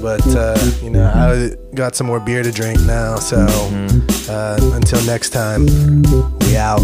But, 0.02 0.26
uh, 0.34 0.58
you 0.82 0.90
know, 0.90 1.04
I 1.04 1.58
got 1.76 1.96
some 1.96 2.08
more 2.08 2.22
beer 2.22 2.42
to 2.42 2.54
drink 2.54 2.80
now. 2.84 3.18
So 3.18 3.46
uh, 4.30 4.58
until 4.76 5.06
next 5.06 5.32
time, 5.32 5.66
we 6.40 6.56
out. 6.56 6.80